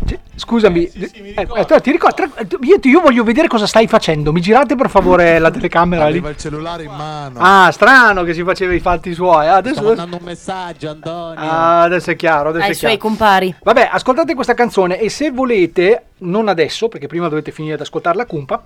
Cioè, 0.08 0.20
Scusami, 0.38 0.84
eh, 0.86 1.48
eh, 1.56 1.82
ti 1.82 1.92
ricordo, 1.92 2.16
tra- 2.16 2.30
io, 2.62 2.78
io 2.82 3.00
voglio 3.00 3.24
vedere 3.24 3.48
cosa 3.48 3.66
stai 3.66 3.88
facendo. 3.88 4.32
Mi 4.34 4.42
girate 4.42 4.76
per 4.76 4.90
favore 4.90 5.40
la 5.40 5.50
telecamera 5.50 6.06
lì. 6.08 6.18
Aveva 6.18 6.30
il 6.30 6.38
cellulare 6.38 6.84
in 6.84 6.92
mano. 6.92 7.40
Ah, 7.40 7.72
strano 7.72 8.24
che 8.24 8.34
si 8.34 8.44
faceva 8.44 8.74
i 8.74 8.80
fatti 8.82 9.14
suoi. 9.14 9.48
Ah, 9.48 9.56
Adesso, 9.56 9.76
Sto 9.78 9.84
mandando 9.88 10.18
un 10.18 10.24
messaggio, 10.24 10.90
Antonio. 10.90 11.40
ah, 11.40 11.84
adesso 11.84 12.12
è 12.12 12.16
chiaro. 12.18 12.50
Adesso 12.50 12.66
Ai 12.66 12.72
è 12.72 12.74
suoi 12.74 12.92
chiaro. 12.98 13.08
compari. 13.08 13.56
Vabbè, 13.64 13.90
ascoltate 13.92 14.36
questa 14.36 14.54
canzone 14.54 15.00
e 15.00 15.10
se 15.10 15.32
volete, 15.32 16.08
non 16.20 16.50
adesso, 16.50 16.90
perché 16.90 17.08
prima 17.08 17.30
dovete 17.30 17.52
finire 17.52 17.78
di 17.78 17.82
ascoltarla 17.84 18.24
a 18.24 18.26
cumpa, 18.26 18.62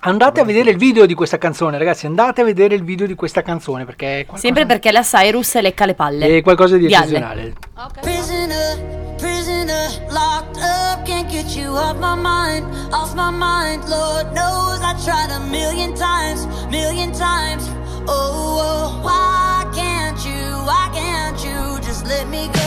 andate 0.00 0.40
a 0.40 0.44
vedere 0.44 0.70
il 0.70 0.76
video 0.76 1.06
di 1.06 1.14
questa 1.14 1.38
canzone, 1.38 1.78
ragazzi, 1.78 2.06
andate 2.06 2.42
a 2.42 2.44
vedere 2.44 2.74
il 2.74 2.84
video 2.84 3.06
di 3.06 3.14
questa 3.14 3.42
canzone, 3.42 3.84
perché 3.84 4.20
è 4.20 4.24
qualcosa, 4.26 4.40
Sempre 4.46 4.66
perché 4.66 4.92
la 4.92 5.02
Cyrus 5.02 5.60
lecca 5.60 5.86
le 5.86 5.94
palle. 5.94 6.36
è 6.38 6.42
qualcosa 6.42 6.76
di 6.76 6.86
eccezionale. 6.86 7.54
Prisoner, 8.02 9.14
prisoner, 9.16 9.88
locked 10.10 10.56
up, 10.58 11.04
can't 11.06 11.28
get 11.30 11.54
you 11.56 11.74
off 11.74 11.96
my 11.98 12.14
mind, 12.16 12.66
off 12.92 13.14
my 13.14 13.30
mind. 13.30 13.82
Lord 13.88 14.32
knows 14.32 14.80
I 14.80 14.94
tried 15.02 15.30
a 15.30 15.40
million 15.48 15.94
times, 15.94 16.46
million 16.70 17.10
times. 17.12 17.66
Oh, 18.06 18.60
oh, 18.60 19.00
why 19.02 19.64
can't 19.74 20.18
you, 20.24 20.58
why 20.64 20.90
can't 20.92 21.42
you 21.42 21.78
just 21.80 22.04
let 22.06 22.26
me 22.28 22.48
go? 22.52 22.62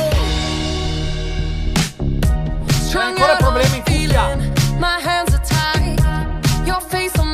C'è 2.90 3.00
ancora 3.02 3.36
problemi 3.36 3.78
in 3.78 3.84
cuffia. 3.84 4.36
My 4.80 4.98
hands 5.04 5.34
are 5.34 5.42
tied, 5.46 5.97
your 6.80 6.90
face 6.90 7.27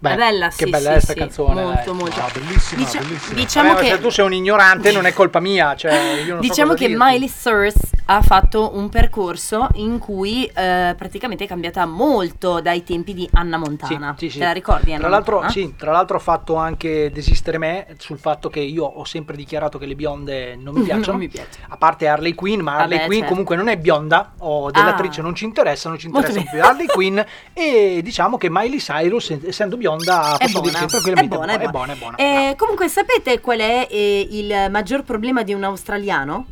Beh, 0.00 0.14
bella, 0.16 0.48
che 0.48 0.64
sì, 0.64 0.70
bella 0.70 0.90
sì, 0.92 0.96
è 0.96 1.00
sta 1.00 1.12
sì, 1.12 1.18
canzone, 1.18 1.62
Molto, 1.62 1.92
molto. 1.92 2.20
Ah, 2.20 2.30
bellissima, 2.32 2.82
Dicia- 2.82 2.98
bellissima. 3.00 3.34
Diciamo 3.34 3.68
Vabbè, 3.68 3.80
ma 3.82 3.86
che 3.88 3.94
se 3.96 4.00
tu 4.00 4.08
sei 4.08 4.24
un 4.24 4.32
ignorante 4.32 4.92
non 4.92 5.04
è 5.04 5.12
colpa 5.12 5.40
mia, 5.40 5.76
cioè 5.76 5.92
io 6.24 6.34
non 6.34 6.42
so 6.42 6.48
Diciamo 6.48 6.70
cosa 6.70 6.80
che 6.82 6.88
dirti. 6.88 7.02
Miley 7.04 7.28
Cyrus 7.30 7.74
ha 8.12 8.22
fatto 8.22 8.72
un 8.74 8.88
percorso 8.88 9.68
in 9.74 9.98
cui 10.00 10.44
eh, 10.44 10.94
praticamente 10.98 11.44
è 11.44 11.46
cambiata 11.46 11.86
molto 11.86 12.60
dai 12.60 12.82
tempi 12.82 13.14
di 13.14 13.28
Anna 13.34 13.56
Montana. 13.56 14.16
Sì, 14.18 14.26
sì, 14.26 14.32
sì. 14.32 14.38
Te 14.40 14.44
la 14.46 14.50
ricordi 14.52 14.90
Anna 14.90 15.00
Tra 15.02 15.08
l'altro, 15.10 15.48
sì, 15.48 15.74
tra 15.76 15.92
l'altro 15.92 16.16
ha 16.16 16.20
fatto 16.20 16.56
anche 16.56 17.12
desistere 17.12 17.56
me 17.58 17.86
sul 17.98 18.18
fatto 18.18 18.48
che 18.48 18.58
io 18.58 18.84
ho 18.84 19.04
sempre 19.04 19.36
dichiarato 19.36 19.78
che 19.78 19.86
le 19.86 19.94
bionde 19.94 20.56
non 20.56 20.74
mi 20.74 20.82
piacciono. 20.84 21.12
Non 21.12 21.18
mi 21.20 21.28
piace. 21.28 21.60
A 21.68 21.76
parte 21.76 22.08
Harley 22.08 22.34
Quinn, 22.34 22.60
ma 22.62 22.78
Harley 22.78 22.96
Vabbè, 22.96 23.06
Quinn 23.06 23.18
certo. 23.18 23.28
comunque 23.30 23.54
non 23.56 23.68
è 23.68 23.76
bionda, 23.76 24.32
o 24.38 24.70
dell'attrice 24.72 25.20
Ah. 25.20 25.22
non 25.22 25.34
ci 25.36 25.44
interessa, 25.44 25.88
non 25.88 25.98
ci 25.98 26.06
interessa 26.06 26.40
più. 26.50 26.60
Harley 26.62 26.86
Quinn. 26.86 27.18
E 27.52 28.00
diciamo 28.02 28.36
che 28.38 28.48
Miley 28.50 28.78
Cyrus, 28.78 29.30
essendo 29.44 29.76
bionda, 29.76 30.36
È 30.36 30.46
posso 30.46 30.60
buona, 30.62 30.78
è 30.80 30.86
tranquillamente 30.86 31.36
buona, 31.36 31.52
è 31.52 31.54
è 31.54 31.68
buona. 31.68 31.70
buona, 31.70 31.92
è 31.92 31.96
buona. 31.96 32.16
Eh, 32.50 32.56
comunque 32.56 32.88
sapete 32.88 33.38
qual 33.40 33.60
è 33.60 33.86
eh, 33.88 34.26
il 34.32 34.68
maggior 34.68 35.04
problema 35.04 35.44
di 35.44 35.54
un 35.54 35.62
australiano? 35.62 36.46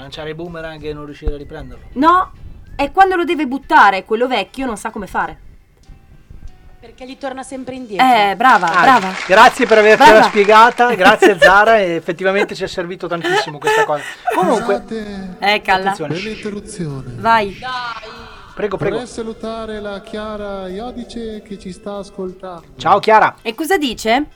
Lanciare 0.00 0.34
boomerang 0.34 0.82
e 0.82 0.92
non 0.92 1.04
riuscire 1.04 1.34
a 1.34 1.36
riprenderlo. 1.36 1.84
No, 1.92 2.32
è 2.74 2.90
quando 2.90 3.14
lo 3.14 3.24
deve 3.24 3.46
buttare, 3.46 4.04
quello 4.04 4.26
vecchio 4.26 4.66
non 4.66 4.76
sa 4.76 4.90
come 4.90 5.06
fare. 5.06 5.38
Perché 6.80 7.06
gli 7.06 7.16
torna 7.16 7.42
sempre 7.44 7.76
indietro. 7.76 8.04
Eh, 8.04 8.34
brava, 8.36 8.66
Ah, 8.72 8.82
brava. 8.82 9.12
Grazie 9.26 9.66
per 9.66 9.78
avercela 9.78 10.22
spiegata, 10.24 10.92
grazie 10.96 11.38
Zara, 11.40 11.78
e 11.78 11.94
effettivamente 11.94 12.54
ci 12.56 12.64
è 12.64 12.66
servito 12.66 13.06
tantissimo 13.06 13.58
questa 13.58 13.84
cosa. 13.84 14.02
Comunque, 14.34 14.82
Scusate 14.84 15.36
Eh, 15.38 15.62
calla. 15.62 15.94
L'interruzione. 15.96 17.12
Vai. 17.16 17.56
prego, 18.54 18.76
prego. 18.76 18.96
Vorrei 18.96 19.08
salutare 19.10 19.80
la 19.80 20.00
Chiara 20.00 20.68
Iodice 20.68 21.40
che 21.42 21.56
ci 21.58 21.70
sta 21.72 21.98
ascoltando. 21.98 22.64
Ciao 22.76 22.98
Chiara. 22.98 23.36
E 23.42 23.54
cosa 23.54 23.78
dice? 23.78 24.26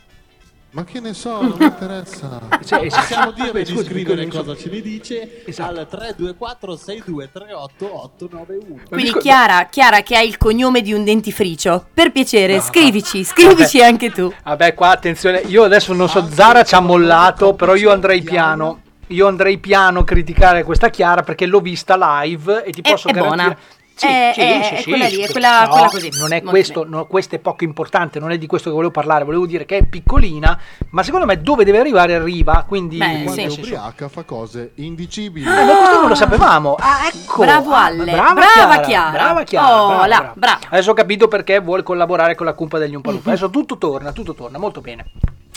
Ma 0.70 0.84
che 0.84 1.00
ne 1.00 1.14
so, 1.14 1.40
non 1.40 1.54
mi 1.58 1.64
interessa. 1.64 2.40
Sì. 2.60 2.76
Possiamo 2.88 3.30
dire 3.36 3.62
di 3.62 3.76
scrivere 3.76 4.24
scusi, 4.24 4.36
cosa 4.36 4.56
ci 4.56 4.68
ne 4.68 4.80
dice 4.82 5.44
Esatto. 5.46 5.80
al 5.80 5.88
324 5.88 6.76
6238 6.76 8.02
891. 8.02 8.80
Quindi 8.90 9.12
Chiara, 9.18 9.66
Chiara 9.66 10.02
che 10.02 10.16
ha 10.16 10.20
il 10.20 10.36
cognome 10.36 10.82
di 10.82 10.92
un 10.92 11.04
dentifricio. 11.04 11.86
Per 11.94 12.12
piacere, 12.12 12.60
scrivici, 12.60 13.24
scrivici 13.24 13.78
Vabbè. 13.78 13.90
anche 13.90 14.10
tu. 14.10 14.30
Vabbè, 14.44 14.74
qua 14.74 14.90
attenzione, 14.90 15.38
io 15.46 15.62
adesso 15.64 15.92
non 15.94 16.08
so, 16.08 16.26
Zara 16.30 16.62
ci 16.64 16.74
ha 16.74 16.80
mollato, 16.80 17.54
però 17.54 17.74
io 17.74 17.90
andrei 17.90 18.22
piano. 18.22 18.82
Io 19.10 19.26
andrei 19.26 19.56
piano 19.56 20.00
a 20.00 20.04
criticare 20.04 20.64
questa 20.64 20.90
Chiara 20.90 21.22
perché 21.22 21.46
l'ho 21.46 21.60
vista 21.60 21.96
live 22.20 22.62
e 22.64 22.72
ti 22.72 22.82
È- 22.82 22.90
posso 22.90 23.08
è 23.08 23.12
garantire. 23.12 23.44
buona. 23.46 23.58
Sì, 23.98 24.06
È- 24.06 24.30
sì, 24.32 24.40
è- 24.40 24.62
sì, 24.62 24.74
è 24.74 24.82
quella 24.84 25.06
lì, 25.08 25.20
è 25.22 25.28
quella- 25.30 25.62
No, 25.64 25.68
quella 25.70 25.88
così. 25.88 26.10
Non 26.18 26.32
è 26.32 26.42
questo, 26.42 26.84
no, 26.88 27.06
questo 27.06 27.34
è 27.34 27.38
poco 27.40 27.64
importante, 27.64 28.20
non 28.20 28.30
è 28.30 28.38
di 28.38 28.46
questo 28.46 28.68
che 28.68 28.74
volevo 28.76 28.92
parlare, 28.92 29.24
volevo 29.24 29.44
dire 29.44 29.66
che 29.66 29.78
è 29.78 29.84
piccolina, 29.84 30.56
ma 30.90 31.02
secondo 31.02 31.26
me 31.26 31.40
dove 31.42 31.64
deve 31.64 31.78
arrivare 31.80 32.14
arriva, 32.14 32.64
quindi 32.66 32.96
Beh, 32.98 33.24
Quando 33.24 33.32
sì. 33.32 33.40
è 33.42 33.46
ubriaca 33.48 34.08
fa 34.08 34.22
cose 34.22 34.70
indicibili. 34.76 35.44
Eh, 35.46 35.64
ma 35.64 35.74
questo 35.76 36.00
non 36.00 36.08
lo 36.10 36.14
sapevamo. 36.14 36.76
Ah, 36.78 37.08
ecco. 37.12 37.42
Bravo 37.42 37.72
Ah, 37.72 37.84
Alle. 37.86 38.04
brava, 38.12 38.32
Brava 38.34 38.40
Chiara. 38.52 38.80
Chiara. 38.82 39.10
Brava 39.10 39.42
Chiara. 39.42 39.82
Oh, 39.82 39.86
brava, 39.88 40.06
brava. 40.06 40.32
brava. 40.36 40.58
Adesso 40.70 40.90
ho 40.90 40.94
capito 40.94 41.26
perché 41.28 41.58
vuole 41.60 41.82
collaborare 41.82 42.34
con 42.36 42.46
la 42.46 42.52
cumpa 42.54 42.78
degli 42.78 42.94
Umpalumpa. 42.94 43.30
Adesso 43.30 43.50
tutto 43.50 43.78
torna, 43.78 44.12
tutto 44.12 44.34
torna, 44.34 44.58
molto 44.58 44.80
bene. 44.80 45.06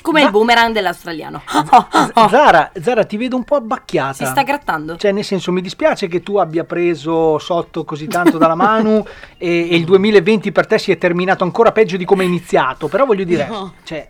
Come 0.02 0.24
il 0.24 0.32
boomerang 0.32 0.74
dell'australiano. 0.74 1.44
Zara, 2.30 2.72
Zara, 2.82 3.04
ti 3.06 3.18
vedo 3.18 3.36
un 3.36 3.44
po' 3.44 3.56
abbacchiata. 3.56 4.14
Si 4.14 4.26
sta 4.26 4.44
grattando. 4.44 4.98
Cioè, 4.98 5.12
nel 5.12 5.24
senso, 5.24 5.52
mi 5.52 5.62
dispiace 5.62 6.08
che 6.08 6.22
tu 6.24 6.38
abbia 6.38 6.64
preso 6.64 7.38
sotto 7.40 7.84
così 7.84 8.08
tanto 8.08 8.38
dalla 8.38 8.56
mano 8.56 9.06
e, 9.38 9.70
e 9.70 9.76
il 9.76 9.86
2020 9.86 10.52
per 10.52 10.66
te 10.68 10.80
si 10.80 10.92
è 10.92 10.98
terminato 10.98 11.44
ancora 11.44 11.72
peggio 11.72 11.98
di 11.98 12.06
come 12.06 12.24
è 12.24 12.28
iniziato. 12.28 12.88
Però 12.88 13.06
voglio 13.06 13.24
dire, 13.24 13.48
No. 13.48 13.74
cioè, 13.84 14.08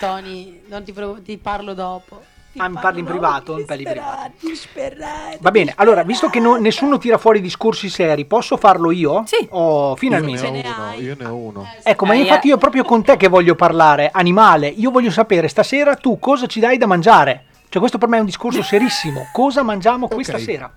Tony, 0.00 0.62
non 0.68 0.82
ti, 0.82 0.92
provo- 0.92 1.20
ti 1.20 1.36
parlo 1.36 1.74
dopo. 1.74 2.22
Ah, 2.58 2.68
mi 2.68 2.78
parli 2.80 3.00
in 3.00 3.06
privato? 3.06 3.54
Mi 3.56 3.64
parli 3.64 3.82
in 3.84 3.88
privato. 3.90 5.38
Va 5.40 5.50
bene, 5.50 5.72
allora, 5.76 6.02
visto 6.02 6.28
che 6.28 6.38
no- 6.38 6.56
nessuno 6.56 6.98
tira 6.98 7.16
fuori 7.16 7.40
discorsi 7.40 7.88
seri, 7.88 8.26
posso 8.26 8.56
farlo 8.58 8.90
io? 8.90 9.22
Sì. 9.26 9.46
Oh, 9.50 9.90
Io 9.90 9.96
finalmente. 9.96 10.50
ne 10.50 10.62
ho 10.68 10.74
uno, 10.82 10.92
io 11.00 11.16
ne 11.18 11.24
ho 11.24 11.34
uno. 11.34 11.66
Ecco, 11.82 12.04
ma 12.04 12.14
infatti 12.14 12.48
eh. 12.48 12.50
io 12.50 12.56
è 12.56 12.58
proprio 12.58 12.84
con 12.84 13.02
te 13.02 13.16
che 13.16 13.28
voglio 13.28 13.54
parlare, 13.54 14.10
animale. 14.12 14.68
Io 14.68 14.90
voglio 14.90 15.10
sapere 15.10 15.48
stasera 15.48 15.94
tu 15.96 16.18
cosa 16.18 16.46
ci 16.46 16.60
dai 16.60 16.76
da 16.76 16.86
mangiare. 16.86 17.46
Cioè, 17.70 17.80
questo 17.80 17.96
per 17.96 18.08
me 18.08 18.18
è 18.18 18.20
un 18.20 18.26
discorso 18.26 18.62
serissimo. 18.62 19.28
Cosa 19.32 19.62
mangiamo 19.62 20.06
questa 20.08 20.36
sera? 20.38 20.70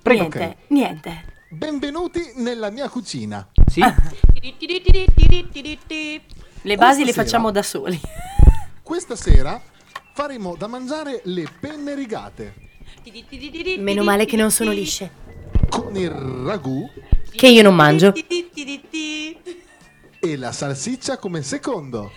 Prego. 0.00 0.20
Niente, 0.22 0.44
Ok. 0.44 0.54
niente. 0.68 1.24
Benvenuti 1.48 2.22
nella 2.36 2.70
mia 2.70 2.88
cucina. 2.88 3.44
Sì? 3.66 3.80
Le 6.62 6.76
basi 6.76 7.04
le 7.04 7.12
facciamo 7.12 7.48
sera- 7.48 7.60
da 7.60 7.62
soli. 7.62 8.00
Questa 8.82 9.16
sera 9.16 9.60
faremo 10.16 10.56
da 10.56 10.66
mangiare 10.66 11.20
le 11.24 11.44
penne 11.60 11.94
rigate 11.94 12.54
Meno 13.76 14.02
male 14.02 14.24
che 14.24 14.34
non 14.36 14.50
sono 14.50 14.70
lisce. 14.70 15.10
con 15.68 15.94
il 15.94 16.08
ragù 16.08 16.88
Che 17.30 17.46
io 17.46 17.62
non 17.62 17.74
mangio. 17.74 18.14
e 20.18 20.36
la 20.38 20.52
salsiccia 20.52 21.18
come 21.18 21.42
secondo. 21.42 22.10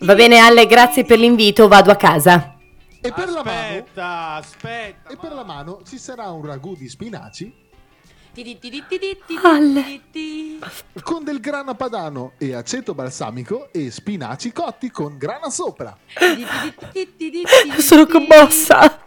Va 0.00 0.14
bene 0.16 0.38
Alle, 0.38 0.66
grazie 0.66 1.04
per 1.04 1.20
l'invito, 1.20 1.68
vado 1.68 1.92
a 1.92 1.96
casa. 1.96 2.56
E 3.00 3.12
per 3.12 3.28
la 3.30 3.44
mano 3.44 3.58
Aspetta, 3.60 4.34
aspetta. 4.34 5.10
e 5.10 5.16
per 5.16 5.32
la 5.32 5.44
mano 5.44 5.82
ci 5.88 5.96
sarà 5.96 6.28
un 6.30 6.44
ragù 6.44 6.74
di 6.74 6.88
spinaci 6.88 7.54
Alle. 9.42 10.00
con 11.02 11.24
del 11.24 11.40
grana 11.40 11.74
padano 11.74 12.32
e 12.38 12.54
aceto 12.54 12.94
balsamico 12.94 13.70
e 13.72 13.90
spinaci 13.90 14.52
cotti 14.52 14.90
con 14.90 15.16
grana 15.18 15.50
sopra. 15.50 15.96
Sono 17.78 18.06
commossa. 18.06 19.00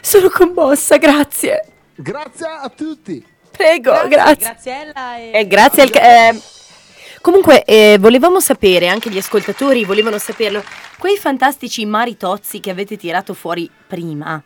Sono 0.00 0.28
commossa, 0.30 0.96
grazie. 0.98 1.64
Grazie 1.94 2.46
a 2.46 2.68
tutti. 2.68 3.24
Prego, 3.50 4.06
grazie. 4.08 4.36
Graziella 4.36 5.16
e... 5.16 5.30
Eh, 5.32 5.46
grazie 5.46 5.82
al... 5.82 5.90
eh, 5.94 6.40
Comunque, 7.22 7.64
eh, 7.64 7.96
volevamo 7.98 8.38
sapere, 8.38 8.86
anche 8.86 9.10
gli 9.10 9.18
ascoltatori 9.18 9.84
volevano 9.84 10.16
saperlo, 10.16 10.62
quei 10.96 11.16
fantastici 11.16 11.84
maritozzi 11.84 12.60
che 12.60 12.70
avete 12.70 12.96
tirato 12.96 13.34
fuori 13.34 13.68
prima. 13.86 14.40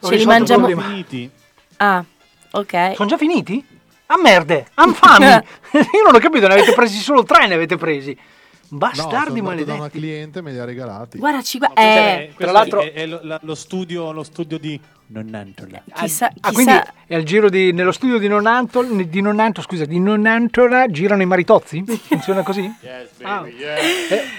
Ce 0.00 0.14
li 0.14 0.24
mangiamo... 0.24 0.66
Finiti. 0.66 1.30
Ah, 1.76 2.02
ok. 2.58 2.92
Sono 2.96 3.08
già 3.08 3.16
finiti? 3.16 3.64
Ah 4.06 4.18
merde, 4.18 4.66
anfami! 4.74 5.24
Io 5.72 6.02
non 6.04 6.14
ho 6.14 6.18
capito, 6.18 6.46
ne 6.46 6.54
avete 6.54 6.72
presi 6.72 6.98
solo 6.98 7.22
tre, 7.24 7.46
ne 7.46 7.54
avete 7.54 7.76
presi. 7.76 8.16
No, 8.68 8.78
Bastardi 8.78 9.06
sono 9.06 9.18
andato 9.20 9.34
da 9.34 9.42
maledetti. 9.42 9.78
una 9.78 9.88
cliente 9.90 10.42
me 10.42 10.50
li 10.50 10.58
ha 10.58 10.64
regalati. 10.64 11.18
Guarda, 11.18 11.40
ci 11.42 11.58
gua- 11.58 11.70
Cioè, 11.72 12.28
eh, 12.30 12.32
questo 12.34 12.52
l'altro- 12.52 12.80
è, 12.82 12.92
è 12.92 13.06
lo, 13.06 13.20
la- 13.22 13.38
lo 13.42 13.54
studio, 13.54 14.10
lo 14.10 14.24
studio 14.24 14.58
di 14.58 14.78
Nonnantola. 15.08 15.82
chissà, 15.94 16.26
Ah, 16.26 16.30
chissà- 16.32 16.52
quindi 16.52 16.72
è 17.06 17.14
al 17.14 17.22
giro 17.22 17.48
di, 17.48 17.72
nello 17.72 17.92
studio 17.92 18.18
di 18.18 18.26
Nonantol, 18.26 19.06
di 19.06 19.20
Nonanto, 19.20 19.62
scusa, 19.62 19.84
di 19.84 20.00
Nonantola 20.00 20.86
girano 20.88 21.22
i 21.22 21.26
maritozzi? 21.26 21.84
Funziona 21.86 22.42
così? 22.42 22.68
Ah, 23.22 23.44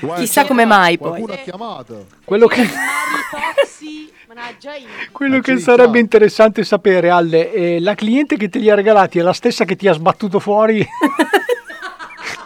Guarda, 0.01 0.21
chissà 0.21 0.45
come 0.45 0.65
mai 0.65 0.97
poi. 0.97 1.07
Qualcuno 1.09 1.33
ha 1.33 1.37
chiamato. 1.37 2.05
quello 2.25 2.47
che, 2.47 2.67
Maritozzi, 2.67 4.11
mannaggia 4.37 4.75
io. 4.75 4.87
quello 5.11 5.37
Ah, 5.37 5.41
che 5.41 5.57
sarebbe 5.57 5.99
interessante 5.99 6.63
sapere, 6.63 7.09
Alle, 7.09 7.51
eh, 7.51 7.79
la 7.79 7.95
cliente 7.95 8.37
che 8.37 8.49
te 8.49 8.59
li 8.59 8.69
ha 8.69 8.75
regalati 8.75 9.17
è 9.17 9.23
la 9.23 9.33
stessa 9.33 9.65
che 9.65 9.75
ti 9.75 9.87
ha 9.87 9.93
sbattuto 9.93 10.39
fuori? 10.39 10.85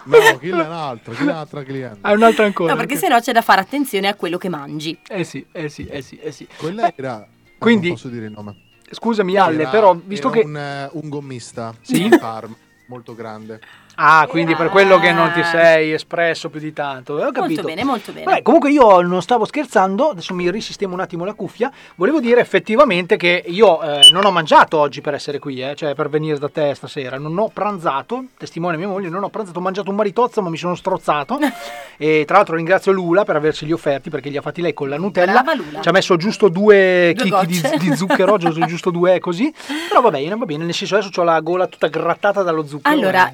No, 0.03 0.17
chi 0.39 0.49
è 0.49 0.53
un 0.53 0.59
altro, 0.61 1.13
chi 1.13 1.19
è 1.19 1.23
un'altra 1.25 1.61
cliente. 1.63 1.99
Hai 2.01 2.15
un'altra 2.15 2.43
ancora? 2.45 2.71
No, 2.71 2.75
perché 2.79 2.95
ok. 2.95 2.99
sennò 2.99 3.19
c'è 3.19 3.33
da 3.33 3.43
fare 3.43 3.61
attenzione 3.61 4.07
a 4.07 4.15
quello 4.15 4.39
che 4.39 4.49
mangi. 4.49 4.97
Eh 5.07 5.23
sì, 5.23 5.45
eh 5.51 5.69
sì, 5.69 5.85
eh 5.85 6.01
sì, 6.01 6.15
eh 6.17 6.31
sì. 6.31 6.47
Quella 6.57 6.91
era... 6.95 7.17
ah, 7.17 7.27
Quindi- 7.59 7.89
Non 7.89 7.95
posso 7.97 8.07
dire 8.09 8.25
il 8.25 8.31
nome. 8.31 8.55
Scusami 8.89 9.37
Alle, 9.37 9.61
Era- 9.61 9.69
però 9.69 9.93
visto 10.03 10.31
era 10.31 10.39
che... 10.39 10.45
Un, 10.47 10.57
eh, 10.57 10.89
un 10.93 11.07
gommista 11.07 11.75
Sì? 11.81 12.09
Parma, 12.19 12.55
molto 12.87 13.13
grande. 13.13 13.59
Ah, 14.03 14.25
quindi 14.27 14.55
per 14.55 14.69
quello 14.69 14.97
che 14.97 15.11
non 15.11 15.31
ti 15.31 15.43
sei 15.43 15.93
espresso 15.93 16.49
più 16.49 16.59
di 16.59 16.73
tanto. 16.73 17.13
Ho 17.13 17.31
capito. 17.31 17.61
Molto 17.61 17.61
bene, 17.63 17.83
molto 17.83 18.11
bene. 18.11 18.25
Vabbè, 18.25 18.41
comunque 18.41 18.71
io 18.71 19.01
non 19.01 19.21
stavo 19.21 19.45
scherzando, 19.45 20.09
adesso 20.09 20.33
mi 20.33 20.49
risistemo 20.49 20.95
un 20.95 21.01
attimo 21.01 21.23
la 21.23 21.35
cuffia. 21.35 21.71
Volevo 21.95 22.19
dire 22.19 22.41
effettivamente 22.41 23.15
che 23.15 23.43
io 23.45 23.79
eh, 23.83 24.09
non 24.11 24.25
ho 24.25 24.31
mangiato 24.31 24.79
oggi 24.79 25.01
per 25.01 25.13
essere 25.13 25.37
qui, 25.37 25.61
eh, 25.61 25.75
cioè 25.75 25.93
per 25.93 26.09
venire 26.09 26.39
da 26.39 26.49
te 26.49 26.73
stasera. 26.73 27.19
Non 27.19 27.37
ho 27.37 27.49
pranzato, 27.53 28.25
testimone 28.39 28.75
mia 28.75 28.87
moglie, 28.87 29.09
non 29.09 29.21
ho 29.23 29.29
pranzato, 29.29 29.59
ho 29.59 29.61
mangiato 29.61 29.91
un 29.91 29.97
maritozzo, 29.97 30.41
ma 30.41 30.49
mi 30.49 30.57
sono 30.57 30.73
strozzato. 30.73 31.37
e 31.97 32.23
tra 32.25 32.37
l'altro 32.37 32.55
ringrazio 32.55 32.91
Lula 32.91 33.23
per 33.23 33.35
averceli 33.35 33.71
offerti 33.71 34.09
perché 34.09 34.29
li 34.29 34.37
ha 34.37 34.41
fatti 34.41 34.61
lei 34.61 34.73
con 34.73 34.89
la 34.89 34.97
Nutella. 34.97 35.43
Brava 35.43 35.53
Lula. 35.53 35.79
Ci 35.79 35.89
ha 35.89 35.91
messo 35.91 36.15
giusto 36.15 36.49
due 36.49 37.13
Due 37.15 37.23
chicchi 37.45 37.45
di, 37.45 37.89
di 37.89 37.95
zucchero, 37.95 38.37
giusto, 38.37 38.65
giusto 38.65 38.89
due 38.89 39.19
così. 39.19 39.53
Però 39.89 40.01
va 40.01 40.09
bene, 40.09 40.35
va 40.35 40.45
bene, 40.45 40.63
nel 40.63 40.73
senso 40.73 40.95
adesso 40.95 41.21
ho 41.21 41.23
la 41.23 41.39
gola 41.41 41.67
tutta 41.67 41.87
grattata 41.87 42.41
dallo 42.41 42.65
zucchero. 42.65 42.95
Allora, 42.95 43.31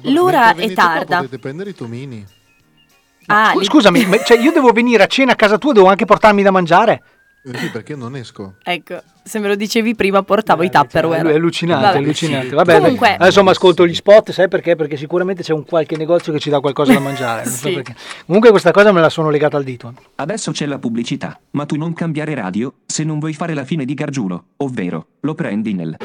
Eh, 0.50 0.56
Mentre 0.57 0.57
è 0.64 0.72
tarda. 0.72 1.16
potete 1.18 1.38
prendere 1.38 1.70
i 1.70 1.74
tomini. 1.74 2.24
Ah, 3.26 3.48
Scu- 3.50 3.58
li- 3.60 3.64
Scusami, 3.66 4.04
ma- 4.06 4.22
cioè 4.22 4.38
io 4.38 4.52
devo 4.52 4.72
venire 4.72 5.02
a 5.02 5.06
cena 5.06 5.32
a 5.32 5.36
casa 5.36 5.58
tua 5.58 5.70
e 5.70 5.74
devo 5.74 5.88
anche 5.88 6.04
portarmi 6.04 6.42
da 6.42 6.50
mangiare? 6.50 7.02
Eh 7.44 7.56
sì, 7.56 7.70
perché 7.70 7.94
non 7.94 8.14
esco. 8.16 8.54
Ecco, 8.62 9.00
se 9.22 9.38
me 9.38 9.48
lo 9.48 9.54
dicevi 9.54 9.94
prima 9.94 10.22
portavo 10.22 10.64
i 10.64 10.70
Tupperware. 10.70 11.30
È 11.30 11.34
allucinante, 11.34 11.84
Vabbè. 11.84 11.96
è 11.96 11.98
allucinante. 12.02 12.54
Vabbè, 12.54 12.80
Comunque, 12.80 13.14
adesso 13.14 13.42
mi 13.42 13.48
ascolto 13.50 13.86
gli 13.86 13.94
spot, 13.94 14.32
sai 14.32 14.48
perché? 14.48 14.76
Perché 14.76 14.96
sicuramente 14.96 15.42
c'è 15.42 15.52
un 15.54 15.64
qualche 15.64 15.96
negozio 15.96 16.32
che 16.32 16.40
ci 16.40 16.50
dà 16.50 16.60
qualcosa 16.60 16.92
da 16.92 16.98
mangiare. 16.98 17.44
non 17.44 17.52
so 17.52 17.68
Sì. 17.68 17.74
perché. 17.74 17.94
Comunque 18.26 18.50
questa 18.50 18.70
cosa 18.72 18.92
me 18.92 19.00
la 19.00 19.08
sono 19.08 19.30
legata 19.30 19.56
al 19.56 19.64
dito. 19.64 19.94
Adesso 20.16 20.50
c'è 20.50 20.66
la 20.66 20.78
pubblicità, 20.78 21.38
ma 21.52 21.64
tu 21.64 21.76
non 21.76 21.94
cambiare 21.94 22.34
radio 22.34 22.74
se 22.84 23.04
non 23.04 23.18
vuoi 23.18 23.32
fare 23.32 23.54
la 23.54 23.64
fine 23.64 23.84
di 23.86 23.94
Gargiulo, 23.94 24.44
ovvero 24.58 25.06
lo 25.20 25.34
prendi 25.34 25.72
nel. 25.74 25.96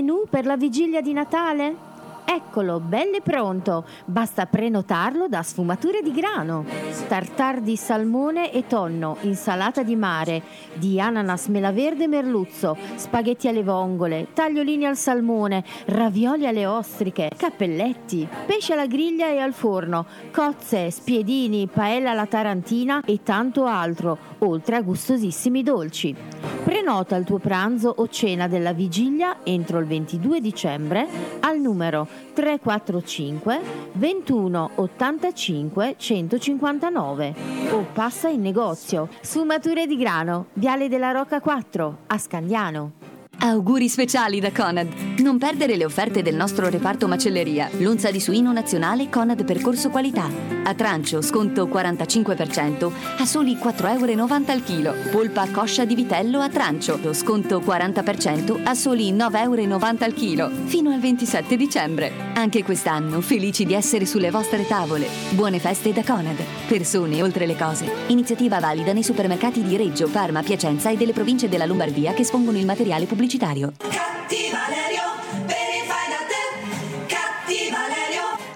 Menù 0.00 0.24
per 0.28 0.46
la 0.46 0.56
vigilia 0.56 1.02
di 1.02 1.12
Natale? 1.12 1.89
Eccolo, 2.32 2.78
belle 2.78 3.22
pronto. 3.22 3.84
Basta 4.04 4.46
prenotarlo 4.46 5.26
da 5.26 5.42
Sfumature 5.42 6.00
di 6.00 6.12
Grano. 6.12 6.64
Tartar 7.08 7.60
di 7.60 7.74
salmone 7.74 8.52
e 8.52 8.68
tonno, 8.68 9.16
insalata 9.22 9.82
di 9.82 9.96
mare, 9.96 10.40
di 10.74 11.00
ananas, 11.00 11.48
mela 11.48 11.72
verde 11.72 12.04
e 12.04 12.06
merluzzo, 12.06 12.76
spaghetti 12.94 13.48
alle 13.48 13.64
vongole, 13.64 14.28
tagliolini 14.32 14.86
al 14.86 14.96
salmone, 14.96 15.64
ravioli 15.86 16.46
alle 16.46 16.66
ostriche, 16.66 17.32
cappelletti, 17.36 18.28
pesce 18.46 18.74
alla 18.74 18.86
griglia 18.86 19.28
e 19.28 19.38
al 19.38 19.52
forno, 19.52 20.06
cozze, 20.30 20.92
spiedini, 20.92 21.66
paella 21.66 22.12
alla 22.12 22.26
tarantina 22.26 23.02
e 23.04 23.24
tanto 23.24 23.64
altro, 23.64 24.16
oltre 24.38 24.76
a 24.76 24.82
gustosissimi 24.82 25.64
dolci. 25.64 26.14
Prenota 26.62 27.16
il 27.16 27.24
tuo 27.24 27.38
pranzo 27.38 27.92
o 27.96 28.06
cena 28.06 28.46
della 28.46 28.72
vigilia 28.72 29.38
entro 29.42 29.80
il 29.80 29.86
22 29.86 30.40
dicembre 30.40 31.08
al 31.40 31.58
numero 31.58 32.06
345 32.32 33.60
21 33.92 34.70
85 34.74 35.94
159 35.96 37.34
o 37.70 37.86
passa 37.92 38.28
in 38.28 38.40
negozio 38.40 39.08
Sfumature 39.20 39.86
di 39.86 39.96
Grano, 39.96 40.46
Viale 40.54 40.88
della 40.88 41.10
Rocca 41.10 41.40
4 41.40 41.98
a 42.06 42.18
Scandiano. 42.18 43.09
Auguri 43.42 43.88
speciali 43.88 44.38
da 44.38 44.52
Conad. 44.52 44.92
Non 45.20 45.38
perdere 45.38 45.76
le 45.76 45.86
offerte 45.86 46.20
del 46.20 46.34
nostro 46.34 46.68
reparto 46.68 47.08
macelleria. 47.08 47.70
L'onza 47.78 48.10
di 48.10 48.20
suino 48.20 48.52
nazionale 48.52 49.08
Conad 49.08 49.44
Percorso 49.44 49.88
Qualità. 49.88 50.28
A 50.62 50.74
trancio, 50.74 51.22
sconto 51.22 51.66
45% 51.66 52.92
a 53.18 53.24
soli 53.24 53.54
4,90 53.54 53.88
euro 53.88 54.34
al 54.46 54.62
chilo. 54.62 54.94
Polpa 55.10 55.48
coscia 55.50 55.86
di 55.86 55.94
vitello 55.94 56.40
a 56.40 56.50
trancio, 56.50 57.14
sconto 57.14 57.60
40% 57.60 58.60
a 58.62 58.74
soli 58.74 59.10
9,90 59.14 59.42
euro 59.42 60.04
al 60.04 60.12
chilo. 60.12 60.50
Fino 60.66 60.90
al 60.90 61.00
27 61.00 61.56
dicembre. 61.56 62.12
Anche 62.34 62.62
quest'anno 62.62 63.22
felici 63.22 63.64
di 63.64 63.72
essere 63.72 64.04
sulle 64.04 64.30
vostre 64.30 64.66
tavole. 64.66 65.08
Buone 65.30 65.58
feste 65.58 65.94
da 65.94 66.02
Conad. 66.04 66.36
Persone 66.68 67.22
oltre 67.22 67.46
le 67.46 67.56
cose. 67.56 67.90
Iniziativa 68.08 68.60
valida 68.60 68.92
nei 68.92 69.02
supermercati 69.02 69.62
di 69.62 69.78
Reggio, 69.78 70.08
Parma, 70.08 70.42
Piacenza 70.42 70.90
e 70.90 70.96
delle 70.96 71.12
province 71.12 71.48
della 71.48 71.64
Lombardia 71.64 72.12
che 72.12 72.22
espongono 72.22 72.58
il 72.58 72.66
materiale 72.66 73.06
pubblicitario. 73.30 73.72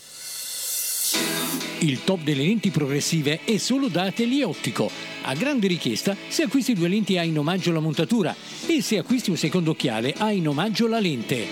Il 1.81 2.05
top 2.05 2.23
delle 2.23 2.43
lenti 2.43 2.71
progressive 2.71 3.41
è 3.45 3.59
solo 3.59 3.89
da 3.89 4.05
Atelier 4.05 4.47
Ottico. 4.47 4.91
A 5.23 5.35
grande 5.35 5.67
richiesta, 5.67 6.17
se 6.29 6.43
acquisti 6.43 6.73
due 6.73 6.89
lenti 6.89 7.19
hai 7.19 7.29
in 7.29 7.39
omaggio 7.39 7.73
la 7.73 7.81
montatura 7.81 8.35
e 8.67 8.81
se 8.81 8.99
acquisti 8.99 9.31
un 9.31 9.37
secondo 9.37 9.73
occhiale 9.73 10.15
hai 10.17 10.39
in 10.39 10.49
omaggio 10.49 10.89
la 10.89 11.01
lente. 11.01 11.47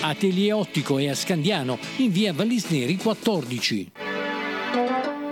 Atelier 0.00 0.54
Ottico 0.54 0.98
è 0.98 1.08
a 1.08 1.14
Scandiano, 1.14 1.78
in 1.96 2.10
via 2.10 2.32
Vallisneri 2.32 2.96
14. 2.96 4.17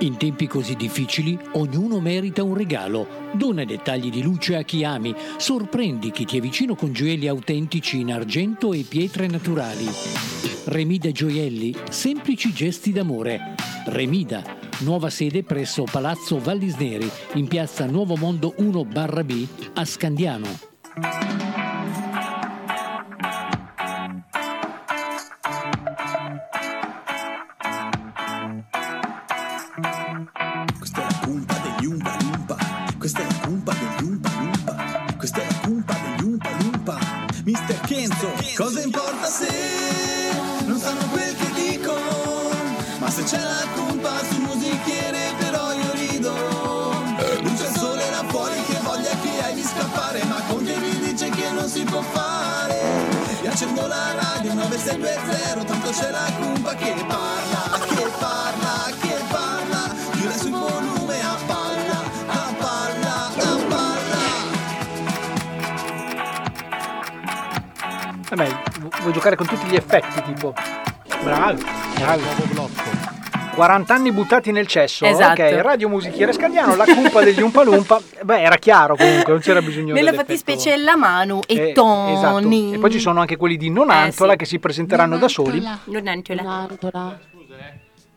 In 0.00 0.18
tempi 0.18 0.46
così 0.46 0.76
difficili, 0.76 1.38
ognuno 1.52 2.00
merita 2.00 2.42
un 2.42 2.54
regalo. 2.54 3.06
Dona 3.32 3.64
dettagli 3.64 4.10
di 4.10 4.22
luce 4.22 4.56
a 4.56 4.62
chi 4.62 4.84
ami. 4.84 5.14
Sorprendi 5.38 6.10
chi 6.10 6.26
ti 6.26 6.36
è 6.36 6.40
vicino 6.40 6.74
con 6.74 6.92
gioielli 6.92 7.26
autentici 7.26 8.00
in 8.00 8.12
argento 8.12 8.74
e 8.74 8.84
pietre 8.86 9.26
naturali. 9.26 9.86
Remida 10.66 11.10
Gioielli, 11.10 11.74
semplici 11.88 12.52
gesti 12.52 12.92
d'amore. 12.92 13.54
Remida, 13.86 14.42
nuova 14.80 15.08
sede 15.08 15.42
presso 15.44 15.84
Palazzo 15.90 16.38
Vallisneri, 16.40 17.10
in 17.34 17.48
piazza 17.48 17.86
Nuovo 17.86 18.16
Mondo 18.16 18.52
1 18.58 18.84
barra 18.84 19.24
B 19.24 19.46
a 19.74 19.84
Scandiano. 19.86 20.46
Cosa 38.56 38.80
importa 38.80 39.26
se 39.26 39.48
non 40.64 40.78
sanno 40.78 41.06
quel 41.10 41.36
che 41.36 41.52
dicono? 41.52 42.48
Ma 42.98 43.10
se 43.10 43.22
c'è 43.24 43.38
la 43.38 43.66
cumpa 43.74 44.18
sul 44.30 44.40
musichiere 44.40 45.34
però 45.38 45.72
io 45.74 45.92
rido. 45.92 46.32
Luce 47.42 47.66
il 47.66 47.76
sole 47.76 48.10
là 48.10 48.24
fuori 48.28 48.58
che 48.62 48.78
voglia 48.82 49.10
che 49.20 49.42
hai 49.44 49.54
di 49.54 49.62
scappare, 49.62 50.24
ma 50.24 50.40
con 50.48 50.64
che 50.64 50.74
mi 50.76 50.98
dice 51.00 51.28
che 51.28 51.50
non 51.50 51.68
si 51.68 51.82
può 51.84 52.00
fare. 52.00 52.80
Io 53.42 53.50
accendo 53.50 53.86
la 53.86 54.14
radio 54.14 54.54
9620, 54.54 55.66
tanto 55.66 55.90
c'è 55.90 56.10
la 56.10 56.32
cumpa 56.38 56.74
che 56.74 56.94
parla, 57.06 57.55
Vuoi 69.06 69.18
giocare 69.18 69.36
con 69.36 69.46
tutti 69.46 69.68
gli 69.68 69.76
effetti, 69.76 70.20
tipo. 70.24 70.52
Bravo, 71.22 71.62
bravo. 71.94 72.68
40 73.54 73.94
anni 73.94 74.10
buttati 74.10 74.50
nel 74.50 74.66
cesso. 74.66 75.04
Esatto. 75.04 75.42
Ok, 75.42 75.60
Radio 75.60 75.88
Musichiere 75.88 76.32
Scandiano, 76.32 76.74
la 76.74 76.84
cumpa 76.86 77.22
degli 77.22 77.40
Umpalumpa. 77.40 78.00
Beh, 78.24 78.40
era 78.42 78.56
chiaro 78.56 78.96
comunque, 78.96 79.32
non 79.32 79.40
c'era 79.40 79.62
bisogno 79.62 79.94
Nella 79.94 80.10
dell'effetto. 80.10 80.24
fattispecie 80.24 80.76
la 80.76 80.96
Manu 80.96 81.38
e 81.46 81.68
Eh, 81.68 81.72
Tony. 81.72 82.14
esatto. 82.14 82.74
E 82.74 82.78
poi 82.80 82.90
ci 82.90 82.98
sono 82.98 83.20
anche 83.20 83.36
quelli 83.36 83.56
di 83.56 83.70
Nonantola 83.70 84.32
sì. 84.32 84.38
che 84.38 84.44
si 84.44 84.58
presenteranno 84.58 85.18
da 85.18 85.28
soli. 85.28 85.62
Nonantola. 85.84 86.66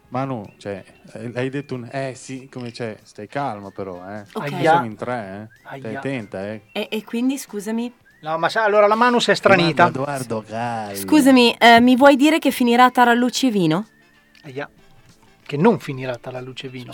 Manu, 0.07 0.43
cioè, 0.57 0.83
eh, 1.13 1.31
hai 1.35 1.49
detto 1.51 1.75
un 1.75 1.87
eh 1.91 2.13
sì, 2.15 2.49
come 2.51 2.71
c'è, 2.71 2.97
stai 3.03 3.27
calmo 3.27 3.69
però, 3.69 4.01
eh. 4.09 4.21
Ok. 4.33 4.49
Noi 4.49 4.59
Siamo 4.61 4.85
in 4.87 4.95
tre, 4.95 5.49
eh. 5.53 5.77
Stai 5.77 5.95
attenta, 5.95 6.47
eh. 6.47 6.61
E, 6.71 6.87
e 6.89 7.03
quindi 7.03 7.37
scusami? 7.37 7.93
No, 8.21 8.37
ma 8.37 8.49
sa, 8.49 8.63
allora 8.63 8.85
la 8.87 8.95
Manu 8.95 9.19
si 9.19 9.31
è 9.31 9.35
stranita. 9.35 9.87
Edoardo, 9.87 10.43
calmo. 10.45 10.95
Scusami, 10.95 11.55
eh, 11.57 11.79
mi 11.79 11.95
vuoi 11.95 12.15
dire 12.17 12.37
che 12.39 12.51
finirà 12.51 12.89
Tarallucci 12.91 13.47
e 13.47 13.51
Vino? 13.51 13.87
Aia. 14.43 14.69
Che 15.45 15.57
non 15.57 15.79
finirà 15.79 16.19
luce 16.41 16.67
e 16.67 16.69
vino. 16.69 16.93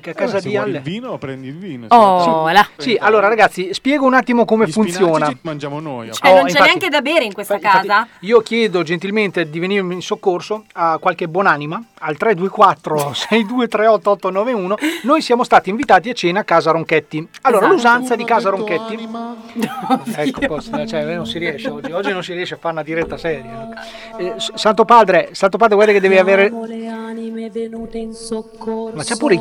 Perché 0.00 0.10
a 0.10 0.14
casa 0.14 0.40
se 0.40 0.48
di 0.48 0.54
vuoi 0.54 0.68
Alle... 0.68 0.76
il 0.78 0.82
vino 0.82 1.18
prendi 1.18 1.48
il 1.48 1.56
vino. 1.56 1.86
Oh, 1.90 2.46
se- 2.46 2.52
là. 2.52 2.66
Sì, 2.76 2.96
allora 3.00 3.28
ragazzi, 3.28 3.72
spiego 3.74 4.06
un 4.06 4.14
attimo 4.14 4.44
come 4.44 4.66
Gli 4.66 4.70
funziona. 4.72 5.28
ci 5.28 5.38
mangiamo 5.42 5.80
noi. 5.80 6.12
Cioè, 6.12 6.30
Oh, 6.30 6.34
non 6.36 6.42
c'è 6.44 6.50
infatti- 6.50 6.64
neanche 6.68 6.88
da 6.88 7.00
bere 7.00 7.24
in 7.24 7.32
questa 7.32 7.54
Infatti, 7.54 7.86
casa? 7.88 8.06
io 8.20 8.40
chiedo 8.40 8.82
gentilmente 8.82 9.48
di 9.48 9.58
venirmi 9.58 9.94
in 9.94 10.02
soccorso 10.02 10.64
a 10.74 10.98
qualche 10.98 11.28
buonanima 11.28 11.82
al 12.00 12.16
324 12.16 13.12
6238 13.12 14.10
891. 14.10 14.76
Noi 15.02 15.20
siamo 15.22 15.44
stati 15.44 15.70
invitati 15.70 16.10
a 16.10 16.12
cena 16.12 16.40
a 16.40 16.44
casa 16.44 16.70
Ronchetti. 16.70 17.26
Allora, 17.42 17.66
Esatto. 17.66 17.74
l'usanza 17.74 18.16
di 18.16 18.24
casa 18.24 18.50
Ronchetti. 18.50 19.08
ecco, 20.16 20.46
cosa- 20.46 20.86
cioè, 20.86 21.14
non 21.14 21.26
si 21.26 21.38
riesce 21.38 21.68
oggi. 21.68 21.90
Oggi 21.92 22.12
non 22.12 22.22
si 22.22 22.32
riesce 22.34 22.54
a 22.54 22.58
fare 22.58 22.74
una 22.74 22.82
diretta 22.82 23.16
seria. 23.16 23.68
Eh, 24.16 24.34
Santo 24.36 24.84
Padre, 24.84 25.30
Santo 25.32 25.56
Padre, 25.58 25.74
guarda 25.74 25.92
che 25.92 26.00
devi 26.00 26.16
avere. 26.18 26.50
le 26.66 26.86
anime 26.86 27.50
venute 27.50 27.98
in 27.98 28.12
soccorso. 28.12 28.96
Ma 28.96 29.02
c'è 29.02 29.16
pure 29.16 29.34
i 29.34 29.40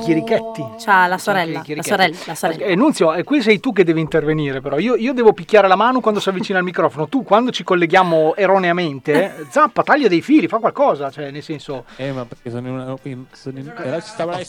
chierichetti. 0.53 0.83
C'ha 0.83 1.07
la 1.07 1.17
sorella, 1.17 1.63
la 1.65 1.83
sorella, 1.83 2.15
la 2.25 2.35
sorella. 2.35 2.65
Eh, 2.65 2.75
Nunzio, 2.75 3.13
eh, 3.13 3.23
qui 3.23 3.41
sei 3.41 3.59
tu 3.59 3.73
che 3.73 3.83
devi 3.83 3.99
intervenire, 3.99 4.61
però. 4.61 4.77
Io, 4.79 4.95
io 4.95 5.13
devo 5.13 5.33
picchiare 5.33 5.67
la 5.67 5.75
mano 5.75 5.99
quando 5.99 6.19
si 6.19 6.29
avvicina 6.29 6.57
al 6.59 6.63
microfono. 6.63 7.07
Tu, 7.07 7.23
quando 7.23 7.51
ci 7.51 7.63
colleghiamo 7.63 8.35
erroneamente, 8.35 9.37
eh, 9.37 9.45
zappa, 9.49 9.83
taglia 9.83 10.07
dei 10.07 10.21
fili, 10.21 10.47
fa 10.47 10.57
qualcosa. 10.57 11.09
Cioè, 11.11 11.31
nel 11.31 11.43
senso. 11.43 11.85
Eh, 11.95 12.11
ma 12.11 12.25
perché 12.25 12.49
sono 12.49 12.67
in 12.67 12.73
una. 12.73 12.95
sono 13.31 13.59
in- 13.59 13.73
eh, 13.83 13.99
stava- 14.01 14.37
È 14.37 14.43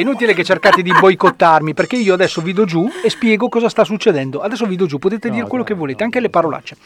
inutile 0.00 0.34
che 0.34 0.44
cercate 0.44 0.82
di 0.82 0.92
boicottarmi 0.92 1.74
perché 1.74 1.96
io 1.96 2.14
adesso 2.14 2.40
vi 2.40 2.52
do 2.52 2.64
giù 2.64 2.88
e 3.02 3.10
spiego 3.10 3.48
cosa 3.48 3.68
sta 3.68 3.84
succedendo. 3.84 4.40
Adesso 4.40 4.66
vi 4.66 4.76
do 4.76 4.86
giù, 4.86 4.98
potete 4.98 5.30
dire 5.30 5.46
quello 5.46 5.64
che 5.64 5.74
volete, 5.74 6.04
anche 6.04 6.20
le 6.20 6.30
parolacce. 6.30 6.76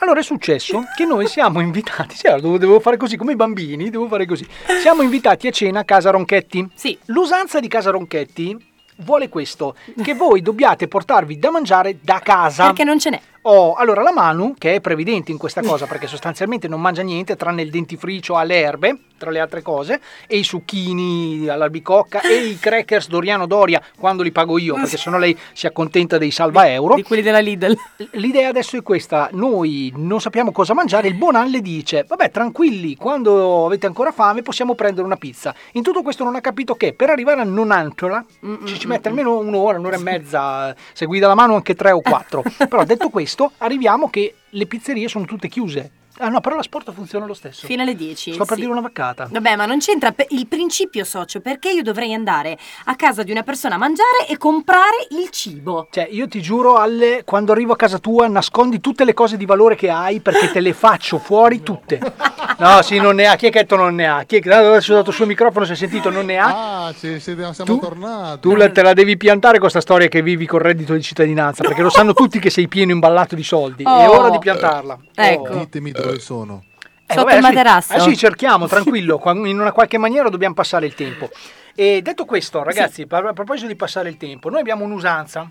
Allora 0.00 0.20
è 0.20 0.22
successo 0.22 0.84
che 0.96 1.04
noi 1.04 1.26
siamo 1.26 1.60
invitati, 1.60 2.16
devo, 2.22 2.58
devo 2.58 2.80
fare 2.80 2.96
così 2.96 3.16
come 3.16 3.32
i 3.32 3.36
bambini, 3.36 3.90
devo 3.90 4.06
fare 4.06 4.26
così. 4.26 4.46
Siamo 4.80 5.02
invitati 5.02 5.48
a 5.48 5.50
cena 5.50 5.80
a 5.80 5.84
casa 5.84 5.97
Ronchetti. 6.10 6.68
Sì. 6.74 6.98
L'usanza 7.06 7.60
di 7.60 7.68
casa 7.68 7.90
Ronchetti 7.90 8.66
vuole 8.98 9.28
questo, 9.28 9.76
che 10.02 10.14
voi 10.14 10.42
dobbiate 10.42 10.88
portarvi 10.88 11.38
da 11.38 11.50
mangiare 11.50 11.98
da 12.00 12.20
casa. 12.20 12.66
Perché 12.66 12.84
non 12.84 12.98
ce 12.98 13.10
n'è. 13.10 13.20
Oh, 13.50 13.72
allora 13.72 14.02
la 14.02 14.12
Manu, 14.12 14.54
che 14.58 14.74
è 14.74 14.80
previdente 14.82 15.32
in 15.32 15.38
questa 15.38 15.62
cosa 15.62 15.86
perché 15.86 16.06
sostanzialmente 16.06 16.68
non 16.68 16.82
mangia 16.82 17.00
niente 17.00 17.34
tranne 17.34 17.62
il 17.62 17.70
dentifricio 17.70 18.36
alle 18.36 18.56
erbe, 18.56 18.98
tra 19.16 19.30
le 19.30 19.40
altre 19.40 19.62
cose, 19.62 20.00
e 20.26 20.36
i 20.36 20.42
succhini 20.42 21.48
all'albicocca 21.48 22.20
e 22.20 22.44
i 22.44 22.58
crackers 22.58 23.08
Doriano 23.08 23.46
Doria 23.46 23.82
quando 23.98 24.22
li 24.22 24.32
pago 24.32 24.58
io, 24.58 24.74
perché 24.74 24.98
sennò 24.98 25.16
lei 25.16 25.36
si 25.54 25.66
accontenta 25.66 26.18
dei 26.18 26.30
salva 26.30 26.70
euro. 26.70 26.94
Di 26.94 27.02
quelli 27.02 27.22
della 27.22 27.38
Lidl. 27.40 27.74
L'idea 28.12 28.50
adesso 28.50 28.76
è 28.76 28.82
questa, 28.82 29.30
noi 29.32 29.92
non 29.96 30.20
sappiamo 30.20 30.52
cosa 30.52 30.74
mangiare, 30.74 31.08
il 31.08 31.14
Bonan 31.14 31.48
le 31.48 31.62
dice, 31.62 32.04
vabbè 32.06 32.30
tranquilli, 32.30 32.96
quando 32.96 33.64
avete 33.64 33.86
ancora 33.86 34.12
fame 34.12 34.42
possiamo 34.42 34.74
prendere 34.74 35.06
una 35.06 35.16
pizza. 35.16 35.54
In 35.72 35.82
tutto 35.82 36.02
questo 36.02 36.22
non 36.22 36.36
ha 36.36 36.42
capito 36.42 36.74
che 36.74 36.92
per 36.92 37.08
arrivare 37.08 37.40
a 37.40 37.44
Nonantola 37.44 38.24
ci, 38.66 38.78
ci 38.78 38.86
mette 38.86 39.08
almeno 39.08 39.38
un'ora, 39.38 39.78
un'ora 39.78 39.96
e 39.96 40.00
mezza, 40.00 40.76
se 40.92 41.06
guida 41.06 41.26
la 41.26 41.34
mano 41.34 41.54
anche 41.54 41.74
tre 41.74 41.92
o 41.92 42.02
quattro. 42.02 42.42
Però 42.68 42.84
detto 42.84 43.08
questo, 43.08 43.37
arriviamo 43.58 44.08
che 44.10 44.34
le 44.50 44.66
pizzerie 44.66 45.08
sono 45.08 45.24
tutte 45.24 45.48
chiuse. 45.48 45.90
Ah 46.20 46.28
no, 46.28 46.40
però 46.40 46.56
la 46.56 46.62
sport 46.62 46.92
funziona 46.92 47.26
lo 47.26 47.34
stesso. 47.34 47.66
Fino 47.66 47.82
alle 47.82 47.94
10. 47.94 48.32
Sto 48.34 48.44
per 48.44 48.54
sì. 48.54 48.60
dire 48.62 48.72
una 48.72 48.80
vaccata. 48.80 49.28
Vabbè, 49.30 49.56
ma 49.56 49.66
non 49.66 49.78
c'entra 49.78 50.12
il 50.30 50.46
principio 50.46 51.04
socio, 51.04 51.40
perché 51.40 51.70
io 51.70 51.82
dovrei 51.82 52.12
andare 52.12 52.58
a 52.86 52.96
casa 52.96 53.22
di 53.22 53.30
una 53.30 53.42
persona 53.42 53.76
a 53.76 53.78
mangiare 53.78 54.26
e 54.28 54.36
comprare 54.36 55.06
il 55.10 55.28
cibo. 55.30 55.88
Cioè, 55.90 56.08
io 56.10 56.26
ti 56.28 56.40
giuro, 56.40 56.76
Alle, 56.76 57.22
quando 57.24 57.52
arrivo 57.52 57.72
a 57.72 57.76
casa 57.76 57.98
tua 57.98 58.26
nascondi 58.26 58.80
tutte 58.80 59.04
le 59.04 59.14
cose 59.14 59.36
di 59.36 59.46
valore 59.46 59.76
che 59.76 59.90
hai 59.90 60.20
perché 60.20 60.50
te 60.50 60.60
le 60.60 60.72
faccio 60.72 61.18
fuori 61.18 61.62
tutte. 61.62 62.00
No, 62.58 62.82
sì, 62.82 62.98
non 62.98 63.14
ne 63.14 63.26
ha. 63.26 63.36
Chi 63.36 63.46
è 63.46 63.50
che 63.50 63.58
ha 63.58 63.62
detto 63.62 63.76
non 63.76 63.94
ne 63.94 64.08
ha? 64.08 64.24
Chi 64.24 64.36
è 64.36 64.40
che 64.40 64.52
adesso 64.52 64.92
ho 64.92 64.96
dato 64.96 65.10
il 65.10 65.14
suo 65.14 65.26
microfono, 65.26 65.64
si 65.64 65.72
è 65.72 65.76
sentito 65.76 66.10
non 66.10 66.24
ne 66.26 66.38
ha? 66.38 66.86
Ah, 66.86 66.92
ci- 66.92 67.20
siamo 67.20 67.52
Tu- 67.52 67.78
tornati. 67.78 68.40
Tu 68.40 68.56
la- 68.56 68.68
te 68.70 68.82
la 68.82 68.94
devi 68.94 69.16
piantare 69.16 69.60
questa 69.60 69.80
storia 69.80 70.08
che 70.08 70.22
vivi 70.22 70.44
col 70.44 70.62
reddito 70.62 70.92
di 70.94 71.00
cittadinanza, 71.02 71.62
perché 71.62 71.82
lo 71.82 71.88
sanno 71.90 72.14
tutti 72.14 72.40
che 72.40 72.50
sei 72.50 72.66
pieno 72.66 72.90
imballato 72.90 73.36
di 73.36 73.44
soldi. 73.44 73.84
È 73.84 74.08
Oh. 74.08 74.18
ora 74.18 74.30
di 74.30 74.38
piantarla. 74.38 74.98
Ecco. 75.14 75.52
Oh. 75.52 75.58
Ditemi 75.58 75.92
dove 75.92 76.07
sono. 76.18 76.64
Eh, 77.06 77.14
Sotto 77.14 77.24
vabbè, 77.24 77.36
il 77.38 77.42
sì. 77.44 77.48
materasso? 77.50 77.92
Eh 77.94 78.00
sì, 78.00 78.16
cerchiamo, 78.16 78.66
tranquillo, 78.66 79.20
in 79.46 79.58
una 79.60 79.72
qualche 79.72 79.96
maniera 79.98 80.28
dobbiamo 80.28 80.54
passare 80.54 80.86
il 80.86 80.94
tempo. 80.94 81.30
E 81.74 82.00
detto 82.02 82.24
questo, 82.24 82.62
ragazzi, 82.62 83.06
a 83.08 83.16
a 83.16 83.32
proposito 83.32 83.66
di 83.68 83.76
passare 83.76 84.08
il 84.08 84.16
tempo, 84.16 84.50
noi 84.50 84.60
abbiamo 84.60 84.84
un'usanza. 84.84 85.50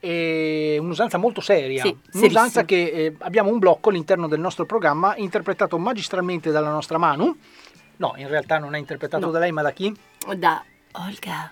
e 0.00 0.76
un'usanza 0.80 1.18
molto 1.18 1.40
seria, 1.40 1.82
Sì, 1.82 1.96
un'usanza 2.12 2.64
che 2.64 2.76
eh, 2.76 3.16
abbiamo 3.18 3.50
un 3.50 3.58
blocco 3.58 3.88
all'interno 3.88 4.28
del 4.28 4.38
nostro 4.38 4.64
programma 4.64 5.16
interpretato 5.16 5.76
magistralmente 5.76 6.50
dalla 6.52 6.70
nostra 6.70 6.98
Manu. 6.98 7.36
No, 7.96 8.14
in 8.16 8.28
realtà 8.28 8.58
non 8.58 8.74
è 8.76 8.78
interpretato 8.78 9.26
No. 9.26 9.32
da 9.32 9.40
lei, 9.40 9.50
ma 9.50 9.62
da 9.62 9.72
chi? 9.72 9.92
Da 10.36 10.62
Olga, 10.92 11.50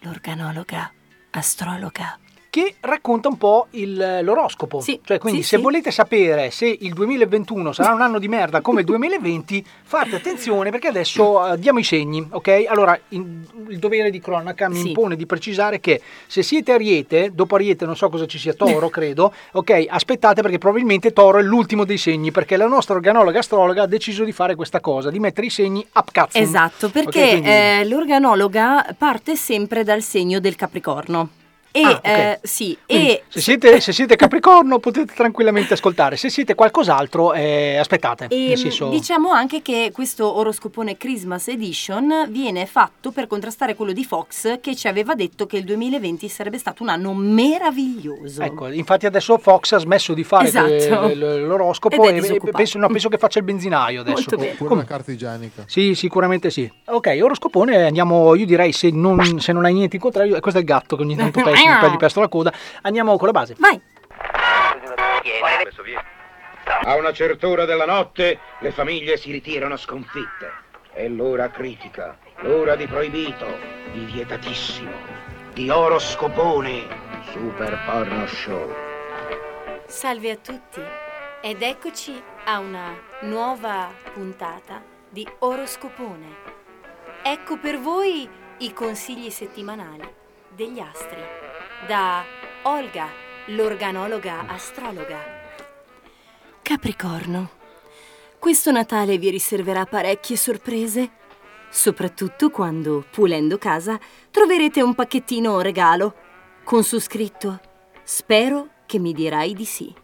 l'organologa, 0.00 0.92
astrologa. 1.30 2.18
Che 2.56 2.76
racconta 2.80 3.28
un 3.28 3.36
po' 3.36 3.66
il- 3.72 4.20
l'oroscopo. 4.22 4.80
Sì, 4.80 4.98
Cioè, 5.04 5.18
quindi 5.18 5.42
sì, 5.42 5.48
se 5.48 5.56
sì. 5.56 5.62
volete 5.62 5.90
sapere 5.90 6.50
se 6.50 6.64
il 6.66 6.94
2021 6.94 7.72
sarà 7.72 7.92
un 7.92 8.00
anno 8.00 8.18
di 8.18 8.28
merda 8.28 8.62
come 8.62 8.80
il 8.80 8.86
2020, 8.86 9.62
fate 9.82 10.16
attenzione 10.16 10.70
perché 10.70 10.88
adesso 10.88 11.52
eh, 11.52 11.58
diamo 11.58 11.80
i 11.80 11.84
segni, 11.84 12.26
ok? 12.30 12.64
Allora, 12.66 12.98
in- 13.10 13.44
il 13.68 13.78
dovere 13.78 14.08
di 14.08 14.20
cronaca 14.22 14.70
mi 14.70 14.80
impone 14.88 15.16
di 15.16 15.26
precisare 15.26 15.80
che 15.80 16.00
se 16.26 16.42
siete 16.42 16.72
Ariete, 16.72 17.30
dopo 17.34 17.56
Ariete 17.56 17.84
non 17.84 17.94
so 17.94 18.08
cosa 18.08 18.24
ci 18.24 18.38
sia 18.38 18.54
Toro, 18.54 18.88
credo, 18.90 19.34
ok? 19.52 19.84
Aspettate 19.88 20.40
perché 20.40 20.56
probabilmente 20.56 21.12
Toro 21.12 21.36
è 21.38 21.42
l'ultimo 21.42 21.84
dei 21.84 21.98
segni 21.98 22.30
perché 22.30 22.56
la 22.56 22.66
nostra 22.66 22.94
organologa 22.94 23.40
astrologa 23.40 23.82
ha 23.82 23.86
deciso 23.86 24.24
di 24.24 24.32
fare 24.32 24.54
questa 24.54 24.80
cosa, 24.80 25.10
di 25.10 25.18
mettere 25.18 25.48
i 25.48 25.50
segni 25.50 25.86
up 25.92 26.10
cazzo. 26.10 26.38
Esatto, 26.38 26.88
perché 26.88 27.22
Ok, 27.22 27.28
quindi- 27.32 27.48
eh, 27.50 27.84
l'organologa 27.86 28.94
parte 28.96 29.36
sempre 29.36 29.84
dal 29.84 30.00
segno 30.00 30.40
del 30.40 30.56
Capricorno. 30.56 31.35
E 31.76 31.82
Ah, 31.82 31.90
ok. 31.90 32.06
eh, 32.06 32.38
sì, 32.42 32.78
e 32.86 33.22
se, 33.28 33.40
siete, 33.40 33.80
se 33.82 33.92
siete 33.92 34.16
Capricorno 34.16 34.78
potete 34.78 35.12
tranquillamente 35.12 35.74
ascoltare, 35.74 36.16
se 36.16 36.30
siete 36.30 36.54
qualcos'altro 36.54 37.34
eh, 37.34 37.76
aspettate. 37.76 38.28
E 38.30 38.46
nel 38.48 38.56
senso... 38.56 38.88
diciamo 38.88 39.30
anche 39.30 39.60
che 39.60 39.90
questo 39.92 40.38
oroscopone 40.38 40.96
Christmas 40.96 41.48
Edition 41.48 42.28
viene 42.30 42.64
fatto 42.64 43.10
per 43.10 43.26
contrastare 43.26 43.74
quello 43.74 43.92
di 43.92 44.04
Fox 44.04 44.58
che 44.60 44.74
ci 44.74 44.88
aveva 44.88 45.14
detto 45.14 45.44
che 45.44 45.58
il 45.58 45.64
2020 45.64 46.26
sarebbe 46.30 46.56
stato 46.56 46.82
un 46.82 46.88
anno 46.88 47.12
meraviglioso. 47.12 48.40
Ecco, 48.40 48.68
infatti 48.68 49.04
adesso 49.04 49.36
Fox 49.36 49.72
ha 49.72 49.78
smesso 49.78 50.14
di 50.14 50.24
fare 50.24 50.46
Esatto. 50.46 51.12
l'oroscopo 51.14 52.08
e- 52.08 52.22
penso, 52.52 52.78
no, 52.78 52.88
penso 52.88 53.10
che 53.10 53.18
faccia 53.18 53.38
il 53.38 53.44
benzinaio 53.44 54.00
adesso. 54.00 54.34
Molto 54.38 54.64
bene. 54.66 54.84
Carta 54.86 55.12
igienica. 55.12 55.64
Sì, 55.66 55.94
sicuramente 55.94 56.48
sì. 56.50 56.70
Ok, 56.86 57.18
oroscopone, 57.20 57.84
andiamo, 57.84 58.34
io 58.34 58.46
direi 58.46 58.72
se 58.72 58.88
non, 58.90 59.40
se 59.40 59.52
non 59.52 59.66
hai 59.66 59.74
niente 59.74 59.96
in 59.96 60.02
contrario, 60.02 60.36
eh, 60.36 60.40
questo 60.40 60.58
è 60.60 60.62
il 60.62 60.68
gatto 60.68 60.96
che 60.96 61.02
ogni 61.02 61.16
tanto 61.16 61.40
pes- 61.66 61.90
gli 61.90 61.96
pesto 61.96 62.20
la 62.20 62.28
coda, 62.28 62.52
andiamo 62.82 63.16
con 63.16 63.26
la 63.26 63.32
base. 63.32 63.54
Vai. 63.58 63.80
A 66.84 66.96
una 66.96 67.12
certa 67.12 67.48
ora 67.48 67.64
della 67.64 67.86
notte 67.86 68.38
le 68.60 68.70
famiglie 68.70 69.16
si 69.16 69.30
ritirano 69.30 69.76
sconfitte. 69.76 70.64
È 70.92 71.06
l'ora 71.08 71.50
critica, 71.50 72.18
l'ora 72.40 72.74
di 72.74 72.86
proibito, 72.86 73.46
di 73.92 74.04
vietatissimo, 74.04 74.90
di 75.52 75.68
oroscopone, 75.68 76.86
super 77.32 77.78
porno 77.84 78.26
show. 78.26 78.74
Salve 79.86 80.30
a 80.30 80.36
tutti 80.36 80.82
ed 81.40 81.62
eccoci 81.62 82.20
a 82.44 82.58
una 82.58 82.94
nuova 83.22 83.88
puntata 84.12 84.82
di 85.08 85.26
Oroscopone. 85.40 86.54
Ecco 87.22 87.58
per 87.58 87.78
voi 87.78 88.28
i 88.58 88.72
consigli 88.72 89.30
settimanali 89.30 90.24
degli 90.56 90.80
astri 90.80 91.20
da 91.86 92.24
Olga, 92.62 93.08
l'organologa 93.48 94.46
astrologa. 94.48 95.18
Capricorno. 96.62 97.50
Questo 98.38 98.70
Natale 98.70 99.18
vi 99.18 99.28
riserverà 99.28 99.84
parecchie 99.84 100.36
sorprese, 100.36 101.10
soprattutto 101.68 102.48
quando, 102.48 103.04
pulendo 103.10 103.58
casa, 103.58 104.00
troverete 104.30 104.80
un 104.80 104.94
pacchettino 104.94 105.60
regalo 105.60 106.14
con 106.64 106.82
su 106.82 106.98
scritto 106.98 107.60
Spero 108.02 108.68
che 108.86 108.98
mi 108.98 109.12
dirai 109.12 109.52
di 109.52 109.66
sì. 109.66 109.94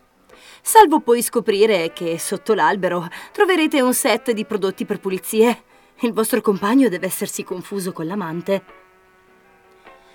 Salvo 0.60 1.00
poi 1.00 1.22
scoprire 1.22 1.94
che 1.94 2.18
sotto 2.18 2.52
l'albero 2.52 3.08
troverete 3.32 3.80
un 3.80 3.94
set 3.94 4.32
di 4.32 4.44
prodotti 4.44 4.84
per 4.84 5.00
pulizie. 5.00 5.62
Il 6.00 6.12
vostro 6.12 6.42
compagno 6.42 6.90
deve 6.90 7.06
essersi 7.06 7.42
confuso 7.42 7.92
con 7.92 8.06
l'amante. 8.06 8.81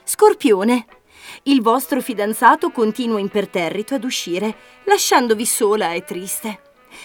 Scorpione. 0.10 0.86
Il 1.44 1.62
vostro 1.62 2.00
fidanzato 2.00 2.72
continua 2.72 3.20
imperterrito 3.20 3.96
ad 3.96 4.06
uscire, 4.06 4.56
lasciandovi 4.86 5.46
sola 5.46 5.92
e 5.92 6.06
triste. 6.06 6.62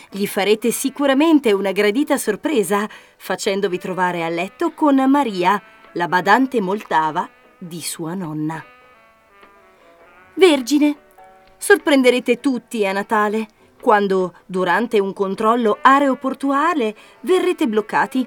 Gli 0.09 0.25
farete 0.29 0.71
sicuramente 0.71 1.51
una 1.51 1.73
gradita 1.73 2.17
sorpresa, 2.17 2.89
facendovi 3.17 3.77
trovare 3.79 4.23
a 4.23 4.29
letto 4.29 4.71
con 4.71 4.95
Maria, 5.11 5.61
la 5.95 6.07
badante 6.07 6.61
moltava 6.61 7.29
di 7.59 7.81
sua 7.81 8.15
nonna. 8.15 8.65
Vergine. 10.35 10.97
Sorprenderete 11.59 12.39
tutti 12.39 12.87
a 12.87 12.93
Natale, 12.93 13.49
quando, 13.81 14.33
durante 14.47 15.01
un 15.01 15.13
controllo 15.13 15.77
aeroportuale, 15.83 16.95
verrete 17.23 17.67
bloccati. 17.67 18.25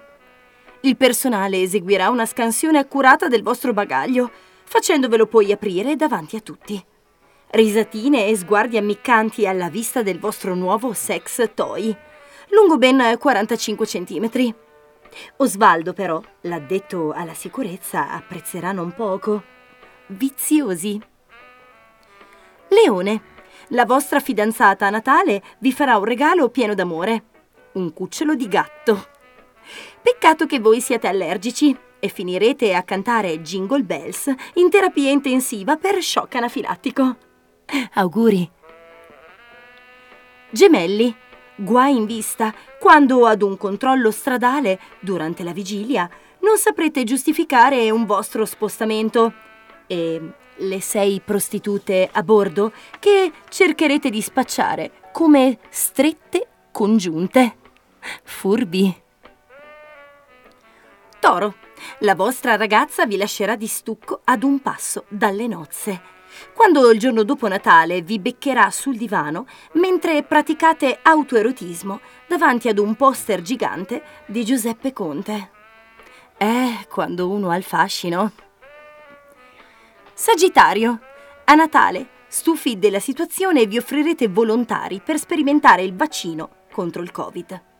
Il 0.81 0.97
personale 0.97 1.61
eseguirà 1.61 2.09
una 2.09 2.25
scansione 2.25 2.77
accurata 2.77 3.29
del 3.29 3.41
vostro 3.41 3.71
bagaglio, 3.71 4.31
facendovelo 4.65 5.27
poi 5.27 5.51
aprire 5.51 5.95
davanti 5.95 6.35
a 6.35 6.41
tutti. 6.41 6.83
Risatine 7.51 8.27
e 8.27 8.35
sguardi 8.35 8.77
ammiccanti 8.77 9.47
alla 9.47 9.69
vista 9.69 10.03
del 10.03 10.19
vostro 10.19 10.55
nuovo 10.55 10.91
sex 10.93 11.53
toy, 11.53 11.95
lungo 12.49 12.77
ben 12.77 13.17
45 13.17 13.85
centimetri. 13.87 14.53
Osvaldo, 15.37 15.93
però, 15.93 16.21
l'addetto 16.41 17.13
alla 17.13 17.33
sicurezza, 17.33 18.11
apprezzerà 18.11 18.71
non 18.71 18.93
poco. 18.93 19.43
Viziosi. 20.07 21.01
Leone, 22.67 23.21
la 23.69 23.85
vostra 23.85 24.19
fidanzata 24.19 24.87
a 24.87 24.89
Natale 24.89 25.41
vi 25.59 25.71
farà 25.71 25.97
un 25.97 26.03
regalo 26.03 26.49
pieno 26.49 26.73
d'amore. 26.73 27.23
Un 27.73 27.93
cucciolo 27.93 28.35
di 28.35 28.47
gatto. 28.47 29.07
Peccato 30.01 30.45
che 30.45 30.59
voi 30.59 30.81
siate 30.81 31.07
allergici 31.07 31.75
e 32.05 32.09
finirete 32.09 32.75
a 32.75 32.83
cantare 32.83 33.41
Jingle 33.41 33.81
Bells 33.81 34.31
in 34.53 34.69
terapia 34.69 35.09
intensiva 35.09 35.75
per 35.75 36.01
shock 36.01 36.35
anafilattico. 36.35 37.15
Auguri. 37.93 38.49
Gemelli, 40.51 41.13
guai 41.55 41.95
in 41.95 42.05
vista 42.05 42.53
quando 42.79 43.25
ad 43.25 43.41
un 43.41 43.57
controllo 43.57 44.11
stradale, 44.11 44.79
durante 44.99 45.43
la 45.43 45.51
vigilia, 45.51 46.07
non 46.41 46.57
saprete 46.57 47.03
giustificare 47.03 47.89
un 47.89 48.05
vostro 48.05 48.45
spostamento 48.45 49.33
e 49.87 50.21
le 50.57 50.81
sei 50.81 51.21
prostitute 51.25 52.07
a 52.11 52.21
bordo 52.21 52.71
che 52.99 53.31
cercherete 53.49 54.11
di 54.11 54.21
spacciare 54.21 54.91
come 55.11 55.57
strette 55.69 56.47
congiunte. 56.71 57.55
Furbi. 58.23 59.01
Toro, 61.19 61.55
la 61.99 62.15
vostra 62.15 62.55
ragazza 62.55 63.05
vi 63.05 63.17
lascerà 63.17 63.55
di 63.55 63.67
stucco 63.67 64.21
ad 64.23 64.43
un 64.43 64.61
passo 64.61 65.05
dalle 65.07 65.47
nozze. 65.47 66.13
Quando 66.53 66.89
il 66.91 66.99
giorno 66.99 67.23
dopo 67.23 67.47
Natale 67.47 68.01
vi 68.01 68.19
beccherà 68.19 68.69
sul 68.71 68.97
divano 68.97 69.47
mentre 69.73 70.23
praticate 70.23 70.99
autoerotismo 71.01 72.01
davanti 72.27 72.67
ad 72.67 72.77
un 72.77 72.95
poster 72.95 73.41
gigante 73.41 74.03
di 74.25 74.43
Giuseppe 74.43 74.91
Conte. 74.93 75.51
Eh, 76.37 76.85
quando 76.89 77.29
uno 77.29 77.49
ha 77.49 77.55
il 77.55 77.63
fascino. 77.63 78.31
Sagittario, 80.13 80.99
a 81.45 81.53
Natale, 81.55 82.07
stufi 82.27 82.77
della 82.79 82.99
situazione, 82.99 83.65
vi 83.65 83.77
offrirete 83.77 84.27
volontari 84.27 85.01
per 85.03 85.17
sperimentare 85.17 85.83
il 85.83 85.95
vaccino 85.95 86.63
contro 86.71 87.01
il 87.01 87.11
Covid. 87.11 87.74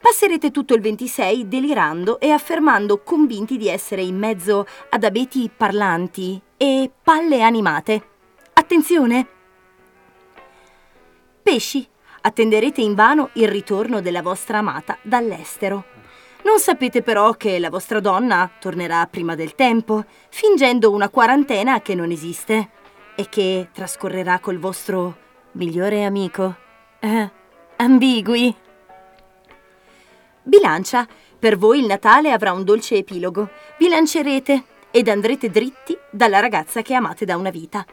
Passerete 0.00 0.50
tutto 0.50 0.74
il 0.74 0.80
26 0.80 1.48
delirando 1.48 2.20
e 2.20 2.30
affermando 2.30 3.02
convinti 3.02 3.56
di 3.56 3.68
essere 3.68 4.02
in 4.02 4.16
mezzo 4.16 4.66
ad 4.90 5.04
abeti 5.04 5.50
parlanti 5.54 6.40
e 6.56 6.90
palle 7.02 7.42
animate. 7.42 8.08
Attenzione! 8.54 9.28
Pesci, 11.42 11.86
attenderete 12.22 12.80
invano 12.80 13.30
il 13.34 13.48
ritorno 13.48 14.00
della 14.00 14.22
vostra 14.22 14.58
amata 14.58 14.98
dall'estero. 15.02 15.84
Non 16.42 16.58
sapete 16.58 17.02
però 17.02 17.32
che 17.32 17.58
la 17.58 17.70
vostra 17.70 18.00
donna 18.00 18.50
tornerà 18.60 19.06
prima 19.06 19.34
del 19.34 19.54
tempo, 19.54 20.04
fingendo 20.28 20.92
una 20.92 21.08
quarantena 21.08 21.80
che 21.80 21.94
non 21.94 22.10
esiste 22.10 22.70
e 23.16 23.28
che 23.28 23.68
trascorrerà 23.72 24.38
col 24.38 24.58
vostro 24.58 25.16
migliore 25.52 26.04
amico. 26.04 26.54
Eh, 27.00 27.30
ambigui. 27.76 28.54
Bilancia, 30.46 31.08
per 31.40 31.58
voi 31.58 31.80
il 31.80 31.86
Natale 31.86 32.30
avrà 32.30 32.52
un 32.52 32.62
dolce 32.62 32.94
epilogo. 32.94 33.50
Vi 33.78 33.88
lancerete 33.88 34.62
ed 34.92 35.08
andrete 35.08 35.50
dritti 35.50 35.98
dalla 36.08 36.38
ragazza 36.38 36.82
che 36.82 36.94
amate 36.94 37.24
da 37.24 37.36
una 37.36 37.50
vita. 37.50 37.84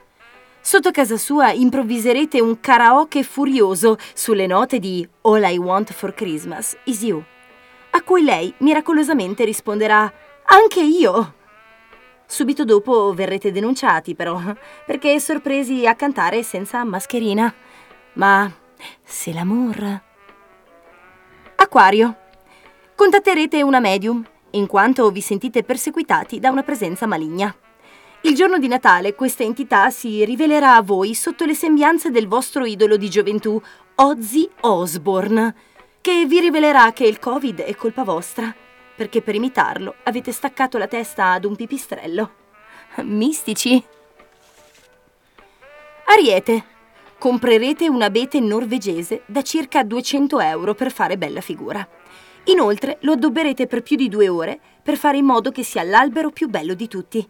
Sotto 0.61 0.91
casa 0.91 1.17
sua 1.17 1.51
improvviserete 1.51 2.39
un 2.39 2.59
karaoke 2.59 3.23
furioso 3.23 3.97
sulle 4.13 4.45
note 4.45 4.77
di 4.77 5.05
All 5.21 5.43
I 5.43 5.57
Want 5.57 5.93
for 5.93 6.13
Christmas 6.13 6.77
is 6.83 7.01
You, 7.01 7.23
a 7.89 8.01
cui 8.03 8.23
lei 8.23 8.53
miracolosamente 8.59 9.45
risponderà 9.45 10.13
Anche 10.45 10.81
io! 10.81 11.33
Subito 12.27 12.63
dopo 12.65 13.13
verrete 13.15 13.51
denunciati, 13.51 14.13
però, 14.13 14.39
perché 14.85 15.19
sorpresi 15.19 15.87
a 15.87 15.95
cantare 15.95 16.43
senza 16.43 16.83
mascherina. 16.83 17.51
Ma 18.13 18.51
se 19.03 19.33
l'amour. 19.33 20.01
Acquario. 21.55 22.22
Contatterete 22.95 23.63
una 23.63 23.79
medium, 23.79 24.23
in 24.51 24.67
quanto 24.67 25.09
vi 25.09 25.19
sentite 25.19 25.63
perseguitati 25.63 26.39
da 26.39 26.51
una 26.51 26.61
presenza 26.61 27.07
maligna. 27.07 27.53
Il 28.21 28.35
giorno 28.35 28.59
di 28.59 28.67
Natale 28.67 29.15
questa 29.15 29.41
entità 29.41 29.89
si 29.89 30.23
rivelerà 30.23 30.75
a 30.75 30.83
voi 30.83 31.15
sotto 31.15 31.43
le 31.43 31.55
sembianze 31.55 32.11
del 32.11 32.27
vostro 32.27 32.65
idolo 32.65 32.95
di 32.95 33.09
gioventù, 33.09 33.59
Ozzy 33.95 34.47
Osbourne, 34.61 35.55
che 36.01 36.25
vi 36.25 36.39
rivelerà 36.39 36.93
che 36.93 37.05
il 37.05 37.17
Covid 37.17 37.61
è 37.61 37.75
colpa 37.75 38.03
vostra, 38.03 38.53
perché 38.95 39.23
per 39.23 39.33
imitarlo 39.33 39.95
avete 40.03 40.31
staccato 40.31 40.77
la 40.77 40.87
testa 40.87 41.31
ad 41.31 41.45
un 41.45 41.55
pipistrello. 41.55 42.31
Mistici. 42.97 43.83
Ariete. 46.05 46.65
Comprerete 47.17 47.89
un 47.89 48.03
abete 48.03 48.39
norvegese 48.39 49.23
da 49.25 49.41
circa 49.41 49.83
200 49.83 50.39
euro 50.41 50.75
per 50.75 50.91
fare 50.91 51.17
bella 51.17 51.41
figura. 51.41 51.87
Inoltre 52.45 52.97
lo 53.01 53.13
addobberete 53.13 53.67
per 53.67 53.83
più 53.83 53.95
di 53.95 54.09
due 54.09 54.27
ore 54.27 54.59
per 54.83 54.97
fare 54.97 55.17
in 55.17 55.25
modo 55.25 55.51
che 55.51 55.63
sia 55.63 55.83
l'albero 55.83 56.29
più 56.29 56.49
bello 56.49 56.73
di 56.73 56.87
tutti. 56.87 57.25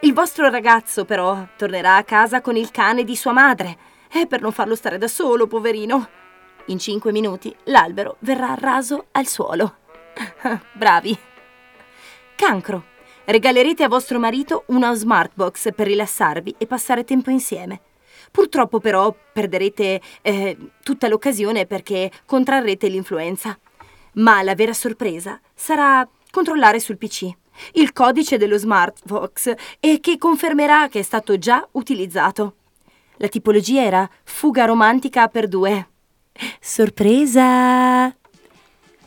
Il 0.00 0.12
vostro 0.12 0.48
ragazzo, 0.48 1.04
però, 1.04 1.46
tornerà 1.56 1.96
a 1.96 2.04
casa 2.04 2.40
con 2.40 2.56
il 2.56 2.70
cane 2.70 3.04
di 3.04 3.16
sua 3.16 3.32
madre, 3.32 3.76
e 4.12 4.26
per 4.26 4.40
non 4.40 4.52
farlo 4.52 4.76
stare 4.76 4.98
da 4.98 5.08
solo, 5.08 5.46
poverino. 5.46 6.08
In 6.66 6.78
cinque 6.78 7.10
minuti 7.10 7.54
l'albero 7.64 8.16
verrà 8.20 8.54
raso 8.56 9.06
al 9.12 9.26
suolo. 9.26 9.76
Bravi. 10.72 11.18
Cancro. 12.36 12.92
Regalerete 13.24 13.82
a 13.82 13.88
vostro 13.88 14.18
marito 14.18 14.64
una 14.66 14.94
smartbox 14.94 15.72
per 15.74 15.86
rilassarvi 15.86 16.54
e 16.58 16.66
passare 16.66 17.04
tempo 17.04 17.30
insieme. 17.30 17.80
Purtroppo 18.30 18.80
però 18.80 19.14
perderete 19.32 20.00
eh, 20.20 20.56
tutta 20.82 21.08
l'occasione 21.08 21.66
perché 21.66 22.10
contrarrete 22.26 22.88
l'influenza. 22.88 23.58
Ma 24.14 24.42
la 24.42 24.54
vera 24.54 24.72
sorpresa 24.72 25.40
sarà 25.54 26.08
controllare 26.30 26.80
sul 26.80 26.98
PC 26.98 27.30
il 27.74 27.92
codice 27.92 28.36
dello 28.36 28.58
Smartbox 28.58 29.54
e 29.80 30.00
che 30.00 30.18
confermerà 30.18 30.88
che 30.88 31.00
è 31.00 31.02
stato 31.02 31.38
già 31.38 31.66
utilizzato. 31.72 32.56
La 33.18 33.28
tipologia 33.28 33.82
era 33.82 34.08
fuga 34.24 34.64
romantica 34.64 35.28
per 35.28 35.48
due. 35.48 35.88
Sorpresa! 36.60 38.23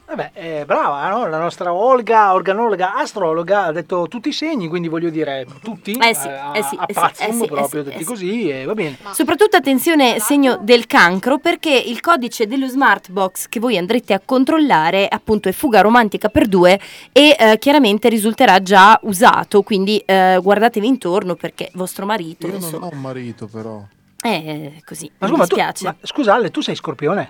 Vabbè, 0.08 0.32
eh, 0.36 0.64
brava, 0.66 1.10
no? 1.10 1.28
la 1.28 1.38
nostra 1.38 1.74
Olga, 1.74 2.34
organologa, 2.34 2.96
astrologa, 2.96 3.66
ha 3.66 3.72
detto 3.74 4.08
tutti 4.08 4.30
i 4.30 4.32
segni, 4.32 4.70
quindi 4.70 4.88
voglio 4.88 5.10
dire 5.10 5.46
tutti, 5.62 5.92
Eh 6.02 6.16
sì, 6.16 6.30
a, 6.30 6.52
eh 6.56 6.64
sì, 6.64 6.78
a 6.78 6.86
eh 6.88 6.94
sì, 6.94 6.94
pazzum 6.94 7.28
eh 7.28 7.34
sì, 7.34 7.46
proprio, 7.48 7.82
eh 7.82 7.84
sì, 7.84 7.90
detti 7.90 7.96
eh 7.98 8.04
sì. 8.04 8.06
così, 8.06 8.50
e 8.50 8.64
va 8.64 8.74
bene. 8.74 8.98
Soprattutto 9.12 9.58
attenzione, 9.58 10.20
segno 10.22 10.60
del 10.62 10.88
cancro, 10.88 11.40
perché 11.40 11.72
il 11.72 12.00
codice 12.00 12.48
dello 12.48 12.68
Smartbox 12.68 13.50
che 13.50 13.60
voi 13.60 13.78
andrete 13.78 14.14
a 14.14 14.22
controllare 14.24 15.10
appunto 15.10 15.50
è 15.50 15.52
fuga 15.52 15.82
romantica 15.82 16.30
per 16.30 16.48
due 16.48 16.80
e 17.12 17.36
eh, 17.38 17.58
chiaramente 17.60 18.08
risulterà 18.08 18.62
già 18.62 18.98
usato, 19.04 19.62
quindi 19.62 19.98
eh, 20.06 20.40
guardatevi 20.42 20.88
intorno 20.88 21.36
perché 21.36 21.70
vostro 21.74 22.06
marito, 22.06 22.48
Io 22.48 22.60
non 22.60 22.78
ho 22.82 22.90
un 22.94 23.02
marito 23.02 23.48
però. 23.48 23.84
è 24.22 24.72
così, 24.86 25.12
Ma 25.18 25.28
mi 25.28 25.34
scusa, 25.34 25.38
ma 25.38 25.48
tu- 25.48 25.56
dispiace. 25.56 25.84
ma 25.84 25.96
scusa 26.02 26.34
Ale, 26.36 26.50
tu 26.50 26.62
sei 26.62 26.76
scorpione? 26.76 27.28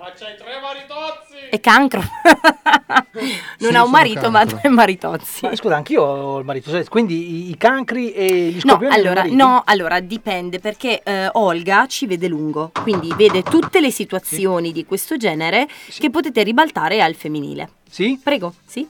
È 1.50 1.60
cancro. 1.60 2.02
non 3.60 3.76
ha 3.76 3.84
un 3.84 3.90
marito, 3.90 4.30
ma 4.30 4.40
cancro. 4.40 4.60
è 4.62 4.68
maritozzi. 4.68 5.46
Ma 5.46 5.56
scusa, 5.56 5.76
anch'io 5.76 6.04
ho 6.04 6.40
il 6.40 6.46
marito, 6.46 6.70
cioè, 6.70 6.84
quindi 6.86 7.48
i, 7.48 7.50
i 7.52 7.58
cancri 7.58 8.12
e 8.12 8.50
gli 8.50 8.60
No, 8.64 8.72
scorpioni 8.72 8.94
sono 8.94 9.10
allora, 9.10 9.24
no, 9.24 9.62
allora 9.66 10.00
dipende 10.00 10.60
perché 10.60 11.02
eh, 11.04 11.30
Olga 11.34 11.86
ci 11.88 12.06
vede 12.08 12.28
lungo, 12.28 12.72
quindi 12.82 13.14
vede 13.16 13.44
tutte 13.44 13.80
le 13.80 13.92
situazioni 13.92 14.72
di 14.72 14.86
questo 14.86 15.18
genere 15.18 15.68
che 15.98 16.10
potete 16.10 16.44
ribaltare 16.44 17.02
al 17.02 17.16
femminile. 17.16 17.70
Sì? 17.90 18.20
Prego, 18.22 18.54
sì. 18.66 18.88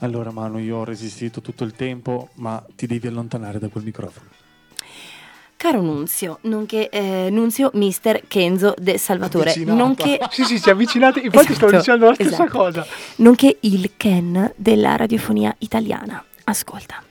Allora 0.00 0.30
Manu, 0.30 0.58
io 0.58 0.78
ho 0.78 0.84
resistito 0.84 1.40
tutto 1.40 1.64
il 1.64 1.72
tempo, 1.72 2.28
ma 2.34 2.64
ti 2.76 2.86
devi 2.86 3.08
allontanare 3.08 3.58
da 3.58 3.68
quel 3.68 3.84
microfono. 3.84 4.37
Caro 5.58 5.80
Nunzio, 5.82 6.38
nonché 6.42 6.88
eh, 6.88 7.30
Nunzio 7.32 7.70
Mister 7.74 8.22
Kenzo 8.28 8.74
de 8.78 8.96
Salvatore, 8.96 9.50
Avvicinato. 9.50 9.76
nonché 9.78 10.18
Sì, 10.30 10.44
sì, 10.44 10.56
si 10.56 10.68
è 10.68 10.72
avvicinato, 10.72 11.18
infatti 11.18 11.52
stavo 11.52 11.72
Esatto, 11.72 11.76
dicendo 11.78 12.06
la 12.06 12.14
stessa 12.14 12.30
esatto. 12.44 12.50
cosa. 12.58 12.86
nonché 13.16 13.56
il 13.62 13.90
Ken 13.96 14.52
della 14.54 14.94
radiofonia 14.94 15.52
italiana. 15.58 16.24
Ascolta, 16.44 17.02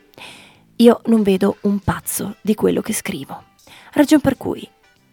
io 0.78 1.02
non 1.08 1.24
vedo 1.24 1.58
un 1.64 1.80
pazzo 1.80 2.38
di 2.40 2.56
quello 2.56 2.80
che 2.80 2.94
scrivo, 2.94 3.44
ragion 3.92 4.22
per 4.22 4.38
cui 4.38 4.66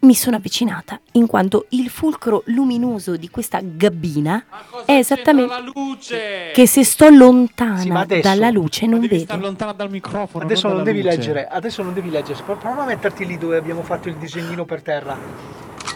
mi 0.05 0.13
sono 0.15 0.37
avvicinata 0.37 0.99
in 1.13 1.27
quanto 1.27 1.65
il 1.69 1.89
fulcro 1.89 2.43
luminoso 2.45 3.17
di 3.17 3.29
questa 3.29 3.59
gabbina 3.61 4.43
è 4.85 4.93
esattamente 4.93 5.53
La 5.53 5.59
luce! 5.73 6.51
che 6.53 6.67
se 6.67 6.83
sto 6.83 7.09
lontana 7.09 7.77
Sì, 7.79 7.89
adesso- 7.89 8.21
dalla 8.27 8.49
luce 8.51 8.85
non 8.85 8.99
Devi 9.01 9.19
stare 9.19 9.37
vedo. 9.39 9.49
lontana 9.49 9.73
dal 9.73 9.89
microfono. 9.89 10.43
Adesso 10.45 10.67
non 10.67 10.77
dalla 10.77 10.89
devi 10.91 11.01
luce. 11.03 11.15
leggere, 11.17 11.47
adesso 11.47 11.83
non 11.83 11.93
devi 11.93 12.09
leggere. 12.09 12.41
Pro- 12.43 12.55
Prova 12.57 12.83
a 12.83 12.85
metterti 12.85 13.25
lì 13.25 13.37
dove 13.37 13.57
abbiamo 13.57 13.83
fatto 13.83 14.07
il 14.07 14.15
disegnino 14.15 14.63
per 14.65 14.81
terra. 14.81 15.17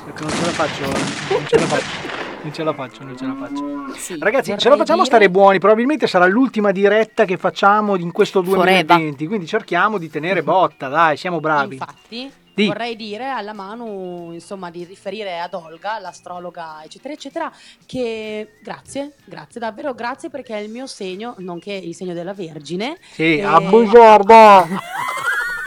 Perché 0.05 0.23
non 0.23 0.31
ce 0.31 0.45
la 0.45 0.51
faccio, 0.51 0.81
non 0.85 1.45
ce 1.47 1.55
la 1.57 1.65
faccio. 1.65 2.17
Non 2.41 2.53
ce 2.53 2.63
la 2.63 2.73
faccio, 2.73 3.03
non 3.03 3.17
ce 3.17 3.25
la 3.25 3.35
faccio. 3.37 4.17
Ragazzi, 4.23 4.55
ce 4.57 4.69
la 4.69 4.77
facciamo 4.77 5.03
stare 5.03 5.29
buoni. 5.29 5.59
Probabilmente 5.59 6.07
sarà 6.07 6.25
l'ultima 6.25 6.71
diretta 6.71 7.25
che 7.25 7.35
facciamo 7.35 7.97
in 7.97 8.13
questo 8.13 8.39
2020. 8.41 9.27
Quindi 9.27 9.45
cerchiamo 9.45 9.97
di 9.97 10.09
tenere 10.09 10.41
botta, 10.43 10.87
dai, 10.87 11.17
siamo 11.17 11.41
bravi. 11.41 11.73
Infatti, 11.75 12.31
Di. 12.59 12.67
vorrei 12.67 12.95
dire 12.95 13.29
alla 13.29 13.53
Manu, 13.53 14.31
insomma, 14.33 14.69
di 14.69 14.83
riferire 14.83 15.39
ad 15.39 15.53
Olga, 15.53 15.99
l'astrologa, 15.99 16.81
eccetera, 16.83 17.13
eccetera, 17.13 17.51
che 17.85 18.53
grazie, 18.61 19.13
grazie, 19.25 19.59
davvero 19.59 19.93
grazie 19.93 20.29
perché 20.29 20.55
è 20.57 20.59
il 20.61 20.69
mio 20.69 20.87
segno, 20.87 21.35
nonché 21.37 21.71
il 21.73 21.95
segno 21.95 22.13
della 22.13 22.33
Vergine. 22.33 22.97
Sì, 23.11 23.37
E- 23.37 23.43
a 23.43 23.59
bugiardo. 23.61 24.67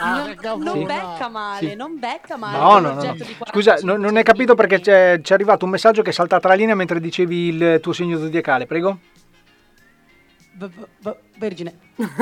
Non, 0.03 0.35
non 0.61 0.77
Sì. 0.79 0.83
becca 0.83 1.29
male, 1.29 1.69
Sì. 1.69 1.75
non 1.75 1.97
becca 1.97 2.35
male. 2.35 2.57
No, 2.57 2.79
no, 2.79 3.01
no. 3.01 3.15
Scusa, 3.49 3.77
non, 3.83 4.01
non 4.01 4.17
hai 4.17 4.23
capito 4.23 4.53
perché 4.53 4.81
c'è, 4.81 5.21
c'è 5.21 5.33
arrivato 5.33 5.63
un 5.63 5.71
messaggio 5.71 6.01
che 6.01 6.09
è 6.09 6.13
saltata 6.13 6.49
la 6.49 6.55
linea 6.55 6.75
mentre 6.75 6.99
dicevi 6.99 7.47
il 7.47 7.79
tuo 7.81 7.93
segno 7.93 8.17
zodiacale, 8.17 8.65
prego. 8.65 8.97
V- 10.55 10.69
v- 11.01 11.15
Vergine. 11.35 11.77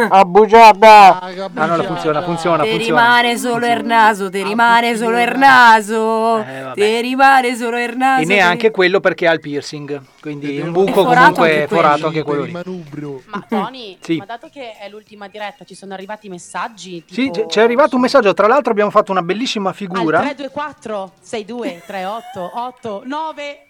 A 0.09 0.23
bugiarda. 0.25 1.19
Ah, 1.21 1.65
no, 1.65 1.83
funziona, 1.83 2.21
funziona, 2.23 2.63
Ti 2.63 2.77
rimane 2.77 3.37
solo 3.37 3.65
il 3.67 3.83
naso, 3.85 4.29
ti 4.29 4.41
rimane 4.43 4.95
solo 4.97 5.21
il 5.21 5.37
naso, 5.37 6.39
Eh, 6.39 6.71
ti 6.73 7.01
rimane 7.01 7.55
solo 7.55 7.77
il 7.79 7.95
naso. 7.95 8.21
E 8.21 8.25
neanche 8.25 8.71
quello 8.71 8.99
perché 8.99 9.27
ha 9.27 9.33
il 9.33 9.39
piercing, 9.39 10.01
quindi 10.21 10.59
un 10.59 10.71
buco 10.71 11.03
forato 11.03 11.33
comunque 11.41 11.65
forato 11.69 12.07
anche 12.07 12.23
quello 12.23 12.43
lì. 12.43 12.51
Ma 12.51 13.45
Tony, 13.47 13.97
Sì. 14.01 14.17
ma 14.17 14.25
dato 14.25 14.49
che 14.51 14.77
è 14.77 14.89
l'ultima 14.89 15.27
diretta, 15.27 15.63
ci 15.65 15.75
sono 15.75 15.93
arrivati 15.93 16.27
messaggi 16.29 17.03
tipo 17.05 17.21
Sì, 17.33 17.45
c'è- 17.47 17.61
arrivato 17.61 17.95
un 17.95 18.01
messaggio, 18.01 18.33
tra 18.33 18.47
l'altro 18.47 18.71
abbiamo 18.71 18.91
fatto 18.91 19.11
una 19.11 19.21
bellissima 19.21 19.69
al 19.69 19.75
figura. 19.75 20.19
324 20.19 21.11
62 21.21 21.81
38 21.85 22.51
8 22.55 23.01
9 23.05 23.65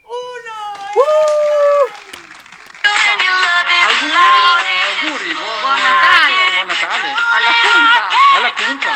Auguri, 5.02 5.34
buon 5.34 5.78
Natale. 5.78 6.36
Buon 6.54 6.68
Natale. 6.68 7.10
Alla 7.36 7.54
punta. 7.62 8.02
Alla 8.36 8.52
punta. 8.52 8.90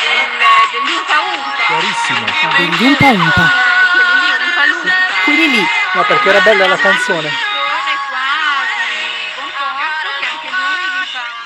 Del, 0.00 0.30
dell'Umpa 0.72 1.16
Umpa. 1.20 1.62
Chiarissimo. 1.66 2.24
Degli 2.56 2.84
umpa. 3.20 3.50
Quelli 3.92 4.20
lì, 4.20 4.44
Umpa 4.44 4.64
Lumpa. 4.66 4.94
Quelli 5.24 5.50
lì. 5.50 5.68
No, 5.92 6.02
perché 6.04 6.28
era 6.28 6.40
bella 6.40 6.66
la 6.66 6.76
canzone. 6.76 7.51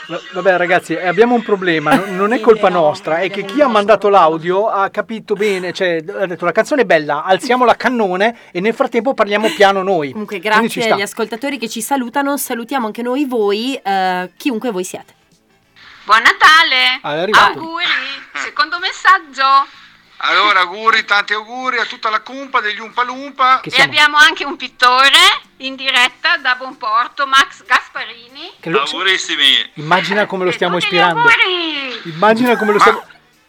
Vabbè 0.07 0.57
ragazzi, 0.57 0.95
eh, 0.95 1.07
abbiamo 1.07 1.35
un 1.35 1.43
problema, 1.43 1.95
non- 2.11 2.33
è 2.33 2.41
colpa 2.41 2.69
nostra, 2.69 3.19
è 3.19 3.29
che 3.29 3.45
chi 3.45 3.61
ha 3.61 3.67
mandato 3.67 4.09
l'audio 4.09 4.69
ha 4.69 4.89
capito 4.91 5.35
bene, 5.35 5.73
cioè 5.73 6.03
ha 6.21 6.27
detto 6.27 6.45
la 6.45 6.53
canzone 6.53 6.83
è 6.83 6.85
bella, 6.85 7.25
alziamo 7.25 7.65
la 7.65 7.75
cannone 7.75 8.37
e 8.53 8.61
nel 8.61 8.73
frattempo 8.75 9.15
parliamo 9.15 9.49
piano 9.49 9.83
noi. 9.83 10.13
Comunque, 10.13 10.39
grazie 10.39 10.91
agli 10.91 11.03
ascoltatori 11.03 11.59
che 11.59 11.69
ci 11.69 11.81
salutano, 11.81 12.37
salutiamo 12.37 12.87
anche 12.87 13.03
noi 13.03 13.25
voi, 13.25 13.75
eh, 13.75 14.31
chiunque 14.37 14.71
voi 14.71 14.85
siate. 14.85 15.15
Buon 16.05 16.23
Natale. 16.23 17.01
Ah. 17.33 17.47
Auguri. 17.47 17.85
Secondo 18.45 18.79
messaggio. 18.79 19.67
Allora, 20.29 20.61
auguri, 20.61 21.05
tanti 21.05 21.33
auguri 21.35 21.79
a 21.79 21.85
tutta 21.85 22.11
la 22.11 22.21
cumpa 22.21 22.61
degli 22.61 22.81
Umpa 22.81 23.03
Lumpa. 23.05 23.61
E 23.61 23.81
abbiamo 23.81 24.17
anche 24.17 24.45
un 24.45 24.57
pittore 24.57 25.19
in 25.59 25.77
diretta 25.77 26.37
da 26.39 26.55
Bonporto, 26.57 27.27
Max 27.27 27.65
Gasparini. 27.65 28.53
Che 28.61 28.71
lo- 28.71 28.83
Augurissimi. 28.83 29.71
Immagina 29.75 30.27
come 30.27 30.45
lo 30.45 30.51
stiamo 30.53 30.79
ispirando. 30.79 31.21
auguri. 31.21 32.01
Immagina 32.05 32.57
come 32.57 32.73
lo 32.73 32.79
stiamo... 32.81 33.05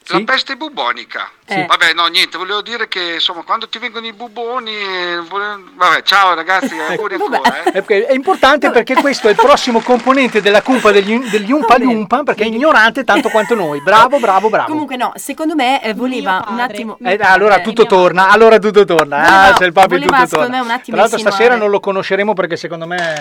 La 0.09 0.21
peste 0.23 0.55
bubonica. 0.55 1.29
Sì. 1.45 1.65
Vabbè, 1.65 1.93
no, 1.93 2.05
niente, 2.07 2.37
volevo 2.37 2.61
dire 2.61 2.87
che 2.87 3.15
insomma, 3.15 3.41
quando 3.43 3.67
ti 3.67 3.77
vengono 3.77 4.05
i 4.07 4.13
buboni. 4.13 4.71
eh, 4.75 5.21
vole- 5.27 5.63
Vabbè, 5.75 6.01
ciao 6.03 6.33
ragazzi, 6.33 6.75
auguri 6.79 7.15
ancora. 7.15 7.63
Eh. 7.63 7.83
È 8.05 8.13
importante 8.13 8.69
perché 8.71 8.95
questo 8.95 9.27
è 9.27 9.31
il 9.31 9.35
prossimo 9.35 9.81
componente 9.81 10.41
della 10.41 10.61
cumpa 10.61 10.91
degli, 10.91 11.17
degli 11.29 11.51
Umpa 11.51 11.77
Lumpa 11.77 12.23
perché 12.23 12.43
è 12.43 12.47
ignorante 12.47 13.03
tanto 13.03 13.29
quanto 13.29 13.53
noi. 13.55 13.81
Bravo, 13.81 14.19
bravo, 14.19 14.49
bravo. 14.49 14.69
Comunque 14.69 14.95
no, 14.95 15.11
secondo 15.15 15.55
me 15.55 15.81
eh, 15.83 15.93
voleva 15.93 16.43
un 16.47 16.59
attimo... 16.59 16.97
Eh, 17.03 17.17
allora 17.21 17.59
tutto 17.59 17.85
torna, 17.85 18.29
allora 18.29 18.59
tutto 18.59 18.85
torna. 18.85 19.17
Voleva- 19.17 19.41
ah, 19.47 19.53
c'è 19.53 19.65
il 19.65 19.73
papi 19.73 19.87
voleva, 19.89 20.05
tutto 20.17 20.27
secondo 20.27 20.45
torna. 20.47 20.57
me, 20.61 20.65
un 20.65 20.71
attimo 20.71 20.95
Tra 20.97 21.05
l'altro 21.05 21.17
insinuare- 21.19 21.35
stasera 21.43 21.55
non 21.55 21.69
lo 21.69 21.79
conosceremo 21.79 22.33
perché 22.33 22.55
secondo 22.55 22.87
me 22.87 23.13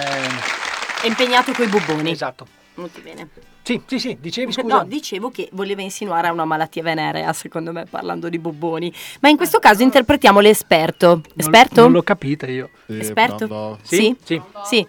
È 1.03 1.07
impegnato 1.07 1.53
coi 1.53 1.67
bubboni. 1.67 2.11
Esatto. 2.11 2.47
Molto 2.75 3.01
bene. 3.03 3.29
Sì, 3.67 3.83
sì, 3.85 3.99
sì, 3.99 4.17
dicevi 4.21 4.53
scusa. 4.53 4.77
No, 4.77 4.85
dicevo 4.85 5.31
che 5.33 5.49
voleva 5.51 5.83
insinuare 5.83 6.29
una 6.29 6.45
malattia 6.45 6.85
venerea, 6.85 7.33
secondo 7.33 7.73
me, 7.73 7.85
parlando 7.85 8.29
di 8.29 8.39
bubboni. 8.39 8.93
Ma 9.19 9.29
in 9.29 9.37
questo 9.37 9.59
caso 9.59 9.83
interpretiamo 9.83 10.39
l'esperto. 10.39 11.21
Esperto? 11.35 11.81
Non 11.81 11.91
l'ho 11.91 12.03
capita 12.05 12.47
io. 12.47 12.71
Esperto? 12.87 13.77
Sì, 13.83 14.17
sì. 14.23 14.41
Sì. 14.63 14.77
Chi 14.77 14.87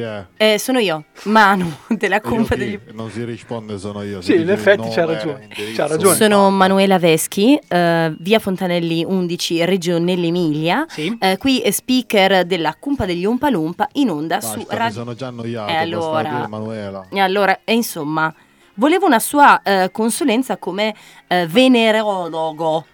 è? 0.00 0.24
Eh, 0.36 0.58
sono 0.58 0.78
io, 0.78 1.04
Manu, 1.24 1.70
della 1.88 2.20
cumpa 2.20 2.54
degli... 2.54 2.78
Non 2.92 3.10
si 3.10 3.24
risponde, 3.24 3.78
sono 3.78 4.02
io. 4.02 4.20
Sì, 4.20 4.34
in 4.34 4.50
effetti 4.50 4.88
c'ha 4.88 5.04
ragione. 5.04 5.48
C'ha 5.74 5.86
ragione. 5.86 6.14
Sono 6.16 6.50
Manuela 6.50 6.98
Veschi, 6.98 7.58
eh, 7.68 8.14
via 8.18 8.38
Fontanelli 8.38 9.04
11, 9.04 9.64
Reggio 9.64 9.98
nell'Emilia. 9.98 10.86
Eh, 10.94 11.36
qui 11.38 11.60
è 11.60 11.70
speaker 11.70 12.44
della 12.44 12.74
Cumpa 12.78 13.04
degli 13.06 13.24
Umpa 13.24 13.50
Lumpa 13.50 13.88
in 13.92 14.10
onda 14.10 14.36
Basta, 14.36 14.52
su 14.52 14.58
mi 14.58 14.66
Radio. 14.68 14.92
sono 14.92 15.14
già 15.14 15.26
annoiato. 15.28 15.70
E 15.70 15.74
basta 15.74 15.82
allora- 15.82 16.28
dire 16.28 16.44
Emanuela. 16.44 17.06
E 17.10 17.20
allora, 17.20 17.60
e 17.64 17.72
insomma, 17.74 18.34
volevo 18.74 19.06
una 19.06 19.18
sua 19.18 19.60
eh, 19.62 19.90
consulenza 19.92 20.56
come 20.56 20.94
eh, 21.26 21.46
venerologo. 21.46 22.86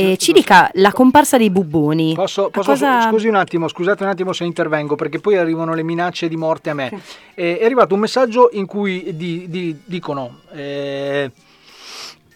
E 0.00 0.16
ci 0.16 0.32
dica 0.32 0.70
la 0.74 0.92
comparsa 0.92 1.36
dei 1.36 1.50
bubboni. 1.50 2.14
Posso, 2.14 2.50
posso- 2.50 2.70
cosa- 2.70 3.08
Scusi 3.10 3.28
un 3.28 3.34
attimo, 3.34 3.68
scusate 3.68 4.02
un 4.02 4.08
attimo 4.08 4.32
se 4.32 4.44
intervengo 4.44 4.94
perché 4.96 5.18
poi 5.18 5.36
arrivano 5.36 5.74
le 5.74 5.82
minacce 5.82 6.28
di 6.28 6.36
morte 6.36 6.70
a 6.70 6.74
me. 6.74 6.90
Eh, 7.34 7.58
è 7.58 7.64
arrivato 7.64 7.94
un 7.94 8.00
messaggio 8.00 8.48
in 8.52 8.66
cui 8.66 9.16
di- 9.16 9.46
di- 9.48 9.80
dicono... 9.84 10.40
eh, 10.52 11.30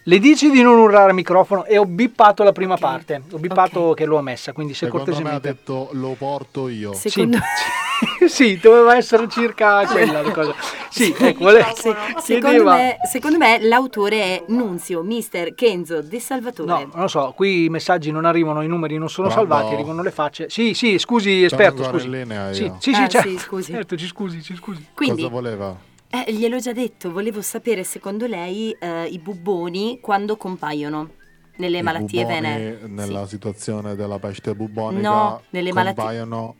le 0.07 0.19
dici 0.19 0.51
di 0.51 0.61
non 0.61 0.77
urlare 0.77 1.09
al 1.09 1.15
microfono 1.15 1.65
e 1.65 1.79
ho 1.79 1.85
bippato 1.85 2.43
la 2.43 2.51
prima 2.51 2.77
parte, 2.77 3.23
ho 3.31 3.39
bippato 3.39 3.93
che 3.95 4.05
l'ho 4.05 4.21
messa, 4.21 4.53
quindi 4.53 4.75
se 4.75 4.85
Secondo 4.85 5.05
me 5.05 5.11
ha 5.11 5.15
cortesemente... 5.15 5.47
detto 5.47 5.89
lo 5.93 6.13
porto 6.15 6.67
io. 6.67 6.93
Secondo- 6.93 7.37
Sì, 7.37 7.43
sì, 8.27 8.57
doveva 8.57 8.95
essere 8.95 9.27
circa 9.29 9.85
quella 9.87 10.21
la 10.21 10.31
cosa. 10.31 10.53
Sì, 10.89 11.13
ecco, 11.17 11.49
le- 11.51 11.63
Se- 11.75 11.95
secondo, 12.17 12.47
chiedeva- 12.49 12.75
me, 12.75 12.97
secondo 13.09 13.37
me 13.37 13.59
l'autore 13.61 14.21
è 14.21 14.43
Nunzio 14.47 15.01
Mister 15.03 15.53
Kenzo 15.53 16.01
De 16.01 16.19
Salvatore. 16.19 16.69
No, 16.69 16.77
non 16.93 17.01
lo 17.03 17.07
so, 17.07 17.33
qui 17.35 17.65
i 17.65 17.69
messaggi 17.69 18.11
non 18.11 18.25
arrivano, 18.25 18.61
i 18.61 18.67
numeri 18.67 18.97
non 18.97 19.09
sono 19.09 19.27
Pronto? 19.29 19.51
salvati, 19.53 19.73
arrivano 19.75 20.01
le 20.01 20.11
facce. 20.11 20.49
Sì, 20.49 20.73
sì, 20.73 20.97
scusi, 20.97 21.43
esperto, 21.43 21.83
scusi. 21.83 22.05
in 22.05 22.11
linea 22.11 22.53
Sì, 22.53 22.71
sì, 22.79 22.93
sì, 22.93 23.01
Ah, 23.01 23.07
certo. 23.07 23.29
sì, 23.29 23.37
scusi. 23.37 23.71
Certo, 23.71 23.95
ci 23.97 24.07
scusi, 24.07 24.41
ci 24.41 24.55
scusi. 24.55 24.85
Quindi- 24.93 25.21
Cosa 25.23 25.33
voleva? 25.33 25.75
Eh, 26.09 26.31
gliel'ho 26.31 26.59
già 26.59 26.71
detto, 26.71 27.11
volevo 27.11 27.41
sapere 27.41 27.83
secondo 27.83 28.25
lei 28.25 28.71
eh, 28.79 29.05
i 29.05 29.19
bubboni 29.19 29.99
quando 30.01 30.37
compaiono 30.37 31.09
nelle 31.57 31.79
I 31.79 31.81
malattie 31.81 32.21
buboni 32.23 32.41
venere. 32.41 32.79
Nella 32.87 33.27
situazione 33.27 33.95
della 33.95 34.17
peste 34.19 34.53
bubonica 34.55 35.09
No, 35.09 35.41
nelle 35.49 35.73
malattie- 35.73 35.95
compaiono... 36.03 36.55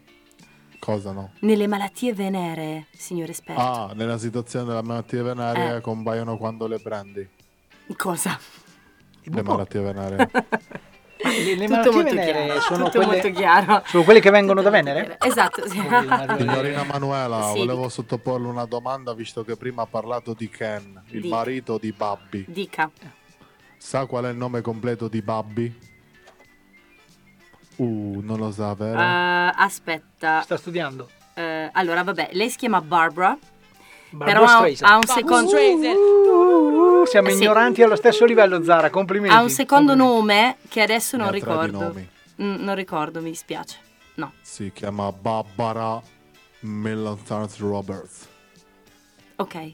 Cosa 0.85 1.11
no? 1.11 1.31
Nelle 1.39 1.65
malattie 1.65 2.13
venere, 2.13 2.85
signor 2.95 3.29
esperto. 3.31 3.59
Ah, 3.59 3.91
nella 3.95 4.19
situazione 4.19 4.65
della 4.65 4.83
malattia 4.83 5.23
venerea 5.23 5.77
Eh. 5.77 5.81
compaiono 5.81 6.37
quando 6.37 6.67
le 6.67 6.77
prendi. 6.79 7.27
Cosa? 7.97 8.37
Le 9.23 9.41
malattie 9.41 9.81
veneree. 9.81 10.29
Le, 11.25 11.55
le 11.55 11.65
Tutto 11.65 11.69
malattie 11.71 11.91
molto 11.91 12.13
venere 12.13 12.43
chiaro, 12.45 12.59
sono 12.61 12.83
tutto 12.85 12.97
quelle, 12.99 13.05
molto 13.23 13.31
chiaro. 13.31 13.81
sono 13.87 14.03
quelle 14.03 14.19
che 14.19 14.29
vengono 14.29 14.61
da 14.61 14.69
Venere? 14.69 15.17
Esatto, 15.21 15.67
sì. 15.67 15.79
Signorina 16.37 16.83
Manuela, 16.83 17.49
Sì. 17.51 17.57
volevo 17.57 17.89
sottoporle 17.89 18.47
una 18.47 18.65
domanda 18.65 19.13
visto 19.15 19.43
che 19.43 19.55
prima 19.55 19.83
ha 19.83 19.85
parlato 19.87 20.33
di 20.33 20.49
Ken, 20.49 21.01
il 21.11 21.21
Dica. 21.21 21.35
marito 21.35 21.77
di 21.79 21.91
Babbi. 21.93 22.45
Dica. 22.47 22.91
Sa 23.77 24.05
qual 24.05 24.25
è 24.25 24.29
il 24.29 24.35
nome 24.37 24.61
completo 24.61 25.07
di 25.07 25.21
Babbi? 25.23 25.75
Uh, 27.77 28.19
non 28.23 28.37
lo 28.39 28.51
sa, 28.51 28.73
vero? 28.73 28.99
Eh, 28.99 29.53
aspetta. 29.55 30.41
Sta 30.41 30.57
studiando. 30.57 31.09
Eh, 31.33 31.69
allora, 31.73 32.03
vabbè, 32.03 32.29
lei 32.33 32.49
si 32.49 32.57
chiama 32.57 32.81
Barbara. 32.81 33.37
Barbra 34.09 34.33
però 34.33 34.45
ha, 34.45 34.57
Streisand. 34.57 34.91
ha 34.91 34.95
un 34.95 35.03
secondo 35.03 35.51
Uh, 35.57 37.05
siamo 37.05 37.29
sì. 37.29 37.35
ignoranti 37.35 37.81
allo 37.81 37.95
stesso 37.95 38.25
livello, 38.25 38.63
Zara, 38.63 38.89
complimenti. 38.89 39.35
ha 39.35 39.41
un 39.41 39.49
secondo 39.49 39.95
nome 39.95 40.57
che 40.69 40.81
adesso 40.81 41.17
non 41.17 41.31
ricordo. 41.31 41.93
Mm, 42.41 42.63
non 42.63 42.75
ricordo, 42.75 43.21
mi 43.21 43.29
dispiace. 43.29 43.77
No. 44.15 44.31
Si 44.41 44.71
chiama 44.73 45.11
Barbara 45.11 46.01
Milton 46.61 47.47
Roberts. 47.59 48.27
Ok. 49.37 49.73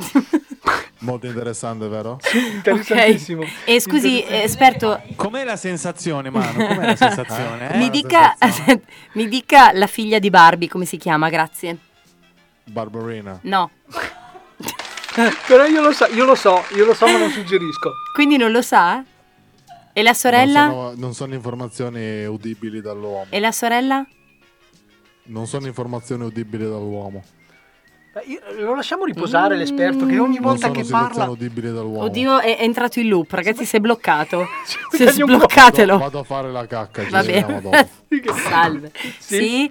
Molto 1.02 1.26
interessante, 1.26 1.88
vero? 1.88 2.18
interessantissimo. 2.54 3.42
E 3.64 3.80
scusi, 3.80 4.22
esperto, 4.28 5.00
Com'è 5.16 5.44
la 5.44 5.56
sensazione, 5.56 6.28
Manu? 6.30 6.66
Com'è 6.66 6.86
la 6.86 6.96
sensazione? 6.96 7.72
eh? 7.72 7.78
mi 7.78 7.88
dica, 7.90 8.36
mi 9.14 9.26
dica 9.28 9.72
la 9.72 9.86
figlia 9.86 10.18
di 10.18 10.28
Barbie, 10.28 10.68
come 10.68 10.84
si 10.84 10.98
chiama? 10.98 11.28
Grazie. 11.30 11.76
Barbarina. 12.64 13.38
No, 13.42 13.70
Però 15.46 15.64
io 15.64 15.80
lo 15.82 15.92
so, 15.92 16.06
io 16.06 16.24
lo 16.24 16.34
so, 16.34 16.62
io 16.76 16.84
lo 16.84 16.94
so, 16.94 17.06
ma 17.06 17.18
non 17.18 17.30
suggerisco. 17.30 17.92
quindi 18.14 18.36
non 18.36 18.52
lo 18.52 18.62
sa? 18.62 19.02
E 19.92 20.02
la 20.02 20.14
sorella? 20.14 20.66
Non 20.66 20.72
sono, 20.74 20.92
non 20.96 21.14
sono 21.14 21.34
informazioni 21.34 22.24
udibili 22.26 22.80
dall'uomo. 22.80 23.26
E 23.30 23.40
la 23.40 23.50
sorella? 23.52 24.06
Non 25.24 25.46
sono 25.46 25.66
informazioni 25.66 26.24
udibili 26.24 26.64
dall'uomo. 26.64 27.24
Beh, 28.12 28.40
lo 28.58 28.74
lasciamo 28.74 29.04
riposare 29.04 29.56
l'esperto 29.56 30.04
che 30.04 30.18
ogni 30.18 30.34
Non 30.34 30.42
volta 30.42 30.66
sono 30.66 30.80
che 30.80 30.84
parla... 30.84 31.30
Oddio, 31.30 32.40
è, 32.40 32.56
è 32.56 32.62
entrato 32.64 32.98
in 32.98 33.08
loop, 33.08 33.30
ragazzi, 33.30 33.64
si 33.64 33.76
è 33.76 33.80
bloccato. 33.80 34.46
Si 34.90 35.04
è 35.04 35.12
sbloccatelo. 35.12 35.98
Vado 35.98 36.18
a 36.18 36.24
fare 36.24 36.50
la 36.50 36.66
cacca, 36.66 37.04
ci 37.04 37.10
Va 37.10 37.22
bene. 37.22 37.60
dopo. 37.60 37.70
Salve. 38.34 38.90
Sì? 39.18 39.70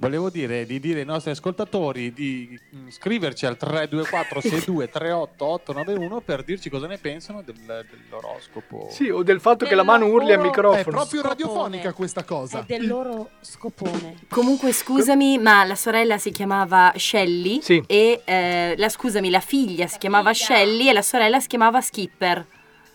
Volevo 0.00 0.30
dire 0.30 0.64
di 0.64 0.80
dire 0.80 1.00
ai 1.00 1.04
nostri 1.04 1.30
ascoltatori 1.30 2.10
di 2.14 2.58
mm, 2.74 2.88
scriverci 2.88 3.44
al 3.44 3.58
324 3.58 4.40
62 4.40 4.88
38 4.88 5.44
891 5.44 6.20
per 6.22 6.42
dirci 6.42 6.70
cosa 6.70 6.86
ne 6.86 6.96
pensano 6.96 7.42
del- 7.42 7.54
dell'oroscopo. 7.54 8.88
Sì, 8.90 9.10
o 9.10 9.22
del 9.22 9.40
fatto 9.42 9.66
che 9.66 9.74
la 9.74 9.82
mano 9.82 10.06
urli 10.06 10.32
al 10.32 10.40
microfono. 10.40 10.80
È 10.80 10.84
proprio 10.84 11.20
radiofonica 11.20 11.92
questa 11.92 12.24
cosa. 12.24 12.60
È 12.60 12.64
del 12.66 12.86
loro 12.86 13.28
scopone. 13.42 14.20
Comunque, 14.30 14.72
scusami, 14.72 15.36
ma 15.36 15.64
la 15.64 15.74
sorella 15.74 16.16
si 16.16 16.30
chiamava 16.30 16.94
Shelly 16.96 17.60
Sì. 17.60 17.82
e 17.86 18.22
eh, 18.24 18.74
la 18.78 18.88
scusami, 18.88 19.28
la 19.28 19.40
figlia 19.40 19.86
si 19.86 19.98
chiamava 19.98 20.32
Shelly 20.32 20.88
e 20.88 20.94
la 20.94 21.02
sorella 21.02 21.40
si 21.40 21.46
chiamava 21.46 21.82
Skipper. 21.82 22.46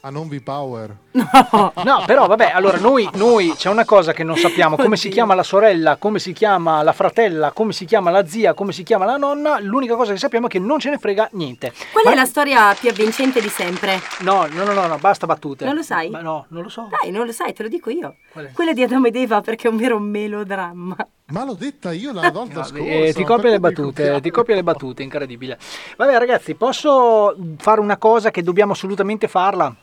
Ah, 0.06 0.12
non 0.12 0.28
vi 0.28 0.40
power. 0.40 0.96
No, 1.14 2.04
però 2.06 2.28
vabbè, 2.28 2.52
allora 2.54 2.78
noi, 2.78 3.10
noi 3.16 3.56
c'è 3.56 3.72
una 3.72 3.86
cosa 3.86 4.14
che 4.14 4.24
non 4.24 4.38
sappiamo, 4.38 4.76
come 4.76 4.98
si 4.98 5.10
chiama 5.10 5.34
la 5.34 5.42
sorella, 5.42 5.96
come 5.96 6.20
si 6.20 6.32
chiama 6.32 6.84
la 6.84 6.94
fratella, 6.94 7.52
come 7.54 7.74
si 7.74 7.86
chiama 7.86 8.12
la 8.12 8.24
zia, 8.28 8.54
come 8.54 8.72
si 8.72 8.84
chiama 8.84 9.06
la 9.06 9.18
nonna, 9.18 9.60
l'unica 9.60 9.96
cosa 9.96 10.12
che 10.12 10.20
sappiamo 10.20 10.46
è 10.46 10.50
che 10.52 10.60
non 10.60 10.78
ce 10.78 10.92
ne 10.92 11.00
frega 11.00 11.30
niente. 11.32 11.74
Qual 11.92 12.06
è 12.06 12.16
la 12.16 12.26
storia 12.26 12.72
più 12.80 12.90
avvincente 12.90 13.42
di 13.42 13.50
sempre? 13.50 14.00
No, 14.20 14.46
no, 14.52 14.64
no, 14.64 14.74
no, 14.74 14.86
no, 14.86 14.98
basta 15.00 15.26
battute. 15.26 15.66
Non 15.66 15.74
lo 15.74 15.82
sai? 15.82 16.12
Ma 16.12 16.22
no, 16.22 16.46
non 16.50 16.62
lo 16.62 16.70
so. 16.70 16.88
Dai, 17.02 17.10
non 17.10 17.26
lo 17.26 17.32
sai, 17.32 17.54
te 17.54 17.64
lo 17.64 17.70
dico 17.70 17.90
io. 17.90 18.18
Qual 18.32 18.46
è? 18.46 18.52
Quella 18.52 18.74
di 18.74 18.84
Adamo 18.84 19.08
ed 19.08 19.16
Eva 19.16 19.42
perché 19.42 19.68
è 19.68 19.72
un 19.72 19.78
vero 19.78 19.98
melodramma. 19.98 20.96
Ma 21.30 21.44
l'ho 21.46 21.56
detta 21.56 21.92
io 21.92 22.14
la 22.14 22.30
volta 22.30 22.64
scorsa. 22.64 22.84
Eh, 22.84 23.12
ti 23.12 23.22
ma 23.22 23.28
copia 23.28 23.50
le 23.50 23.60
battute, 23.60 24.22
ti 24.22 24.30
copia 24.30 24.54
le 24.54 24.62
battute, 24.62 25.02
incredibile. 25.02 25.58
Vabbè 25.98 26.16
ragazzi, 26.20 26.54
posso 26.54 27.36
fare 27.58 27.80
una 27.80 27.98
cosa 27.98 28.30
che 28.30 28.44
dobbiamo 28.44 28.74
assolutamente 28.74 29.28
farla? 29.28 29.76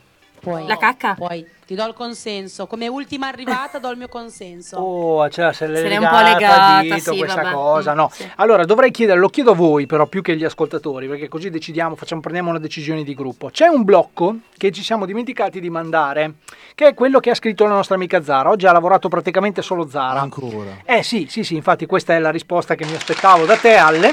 Puoi. 0.43 0.67
La 0.67 0.75
cacca? 0.75 1.13
Puoi. 1.13 1.47
Ti 1.65 1.73
do 1.73 1.87
il 1.87 1.93
consenso. 1.93 2.67
Come 2.67 2.89
ultima 2.89 3.27
arrivata 3.27 3.79
do 3.79 3.89
il 3.89 3.97
mio 3.97 4.09
consenso. 4.09 4.75
Oh, 4.75 5.29
cioè, 5.29 5.53
se 5.53 5.67
l'è 5.67 5.77
Se 5.77 5.87
l'è 5.87 5.95
un 5.95 6.01
legata, 6.01 6.17
po' 6.17 6.33
legata, 6.33 6.81
dito, 6.81 6.97
sì, 7.13 7.17
questa 7.17 7.41
vabbè. 7.41 7.53
cosa, 7.53 7.93
no. 7.93 8.09
sì. 8.11 8.29
Allora, 8.35 8.65
dovrei 8.65 8.91
chiedere, 8.91 9.19
lo 9.19 9.29
chiedo 9.29 9.51
a 9.51 9.55
voi 9.55 9.85
però 9.85 10.05
più 10.05 10.21
che 10.21 10.33
agli 10.33 10.43
ascoltatori, 10.43 11.07
perché 11.07 11.29
così 11.29 11.49
decidiamo, 11.49 11.95
facciamo, 11.95 12.19
prendiamo 12.19 12.49
una 12.49 12.59
decisione 12.59 13.03
di 13.03 13.13
gruppo. 13.15 13.51
C'è 13.51 13.67
un 13.67 13.85
blocco 13.85 14.35
che 14.57 14.71
ci 14.71 14.83
siamo 14.83 15.05
dimenticati 15.05 15.61
di 15.61 15.69
mandare, 15.69 16.33
che 16.75 16.87
è 16.87 16.93
quello 16.93 17.21
che 17.21 17.29
ha 17.29 17.35
scritto 17.35 17.63
la 17.63 17.75
nostra 17.75 17.95
amica 17.95 18.21
Zara. 18.21 18.49
Oggi 18.49 18.67
ha 18.67 18.73
lavorato 18.73 19.07
praticamente 19.07 19.61
solo 19.61 19.87
Zara. 19.87 20.19
Ancora. 20.19 20.79
Eh 20.83 21.03
sì, 21.03 21.27
sì, 21.29 21.45
sì, 21.45 21.55
infatti 21.55 21.85
questa 21.85 22.15
è 22.15 22.19
la 22.19 22.31
risposta 22.31 22.75
che 22.75 22.83
mi 22.85 22.95
aspettavo 22.95 23.45
da 23.45 23.55
te, 23.55 23.75
Alle. 23.75 24.11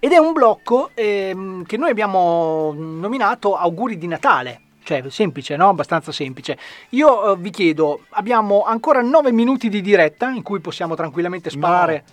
Ed 0.00 0.12
è 0.12 0.18
un 0.18 0.34
blocco 0.34 0.90
ehm, 0.92 1.64
che 1.64 1.78
noi 1.78 1.88
abbiamo 1.88 2.74
nominato 2.76 3.56
auguri 3.56 3.96
di 3.96 4.06
Natale. 4.06 4.60
Cioè, 4.88 5.04
semplice, 5.10 5.54
no? 5.56 5.68
Abbastanza 5.68 6.12
semplice. 6.12 6.56
Io 6.90 7.32
eh, 7.32 7.36
vi 7.36 7.50
chiedo, 7.50 8.04
abbiamo 8.12 8.62
ancora 8.64 9.02
9 9.02 9.32
minuti 9.32 9.68
di 9.68 9.82
diretta 9.82 10.30
in 10.30 10.42
cui 10.42 10.60
possiamo 10.60 10.94
tranquillamente 10.94 11.50
sparare. 11.50 12.04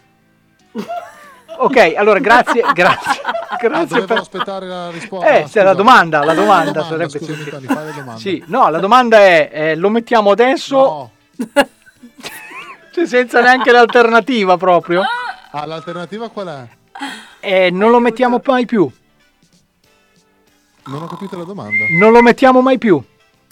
Ok, 1.56 1.94
allora 1.96 2.20
grazie, 2.20 2.66
grazie. 2.76 3.22
Ah, 3.24 3.56
grazie 3.56 3.86
dovevo 3.88 4.06
per... 4.08 4.18
aspettare 4.18 4.68
la 4.68 4.90
risposta. 4.90 5.38
Eh, 5.38 5.48
se 5.48 5.64
la 5.64 5.74
domanda, 5.74 6.22
la 6.26 6.34
domanda 6.34 6.72
domanda, 6.72 6.84
sarebbe 6.84 7.18
scusami, 7.18 7.44
Tony, 7.46 7.66
fai 7.66 7.94
domanda. 7.94 8.20
Sì, 8.20 8.44
no, 8.48 8.68
la 8.68 8.80
domanda 8.80 9.20
è, 9.20 9.50
eh, 9.54 9.76
lo 9.76 9.90
mettiamo 9.90 10.32
adesso? 10.32 11.12
Cioè, 12.92 13.06
senza 13.08 13.42
neanche 13.42 13.72
l'alternativa 13.72 14.58
proprio? 14.58 15.02
Ah, 15.52 15.66
l'alternativa 15.66 16.30
qual 16.30 16.48
è? 16.48 16.68
Eh, 17.40 17.70
non 17.70 17.92
lo 17.92 18.00
mettiamo 18.00 18.42
mai 18.46 18.66
più. 18.66 18.90
Non 20.88 21.02
ho 21.02 21.08
capito 21.08 21.36
la 21.38 21.44
domanda. 21.44 21.86
Non 21.98 22.12
lo 22.12 22.22
mettiamo 22.22 22.62
mai 22.62 22.78
più. 22.78 23.02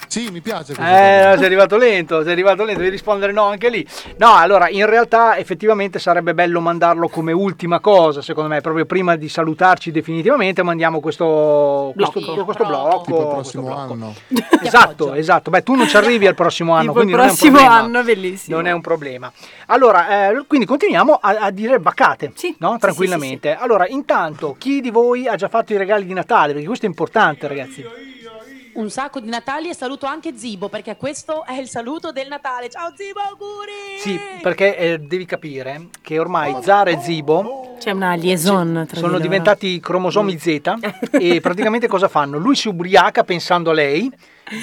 Sì, 0.07 0.30
mi 0.31 0.41
piace 0.41 0.73
Eh, 0.73 1.25
no, 1.25 1.35
sei 1.38 1.45
arrivato 1.45 1.77
lento, 1.77 2.21
sei 2.23 2.31
arrivato 2.34 2.63
lento, 2.63 2.80
devi 2.80 2.91
rispondere 2.91 3.31
no 3.31 3.45
anche 3.45 3.69
lì. 3.69 3.85
No, 4.17 4.35
allora, 4.35 4.69
in 4.69 4.85
realtà 4.85 5.38
effettivamente 5.38 5.99
sarebbe 5.99 6.34
bello 6.34 6.59
mandarlo 6.61 7.07
come 7.09 7.31
ultima 7.31 7.80
cosa, 7.80 8.21
secondo 8.21 8.49
me, 8.49 8.61
proprio 8.61 8.85
prima 8.85 9.15
di 9.15 9.27
salutarci 9.30 9.91
definitivamente 9.91 10.61
mandiamo 10.63 10.99
questo, 10.99 11.91
questo, 11.95 12.19
Blocco. 12.19 12.43
questo 12.45 12.65
blocco. 12.65 13.01
Tipo 13.05 13.17
il 13.19 13.23
questo 13.34 13.61
prossimo 13.61 13.63
blocco. 13.63 13.93
anno. 13.93 14.13
Esatto, 14.63 15.13
esatto. 15.13 15.49
Beh, 15.49 15.61
tu 15.63 15.75
non 15.75 15.88
ci 15.88 15.97
arrivi 15.97 16.25
al 16.25 16.35
prossimo 16.35 16.73
anno, 16.73 16.93
Tipo 16.93 17.01
il 17.01 17.05
quindi 17.05 17.13
non 17.13 17.21
è 17.21 17.30
un 17.30 17.35
prossimo 17.35 17.57
problema. 17.57 17.81
anno, 17.81 18.03
bellissimo. 18.03 18.55
Non 18.55 18.65
è 18.67 18.71
un 18.71 18.81
problema. 18.81 19.31
Allora, 19.67 20.30
eh, 20.30 20.45
quindi 20.47 20.65
continuiamo 20.65 21.19
a, 21.21 21.38
a 21.39 21.51
dire 21.51 21.80
baccate, 21.80 22.31
no? 22.59 22.77
tranquillamente. 22.77 23.55
Allora, 23.55 23.88
intanto, 23.88 24.55
chi 24.57 24.80
di 24.81 24.89
voi 24.89 25.27
ha 25.27 25.35
già 25.35 25.47
fatto 25.49 25.73
i 25.73 25.77
regali 25.77 26.05
di 26.05 26.13
Natale? 26.13 26.53
Perché 26.53 26.67
questo 26.67 26.85
è 26.85 26.89
importante, 26.89 27.47
ragazzi. 27.47 27.85
Un 28.75 28.89
sacco 28.89 29.19
di 29.19 29.29
Natali 29.29 29.69
e 29.69 29.75
saluto 29.75 30.07
anche 30.07 30.33
Zibo 30.35 30.67
perché 30.67 30.95
questo 30.97 31.45
è 31.45 31.53
il 31.53 31.67
saluto 31.69 32.11
del 32.11 32.27
Natale. 32.27 32.69
Ciao 32.69 32.91
Zibo, 32.95 33.19
auguri! 33.19 33.99
Sì, 33.99 34.19
perché 34.41 34.75
eh, 34.75 34.97
devi 34.99 35.25
capire 35.25 35.89
che 36.01 36.17
ormai 36.17 36.55
Zara 36.61 36.89
e 36.89 36.99
Zibo 36.99 37.75
C'è 37.79 37.91
una 37.91 38.15
liaison 38.15 38.85
tra 38.87 38.99
di 38.99 39.05
sono 39.05 39.19
diventati 39.19 39.79
cromosomi 39.79 40.37
Z 40.39 40.61
e 41.11 41.39
praticamente 41.41 41.87
cosa 41.87 42.07
fanno? 42.07 42.37
Lui 42.39 42.55
si 42.55 42.67
ubriaca 42.67 43.23
pensando 43.23 43.69
a 43.69 43.73
lei 43.73 44.11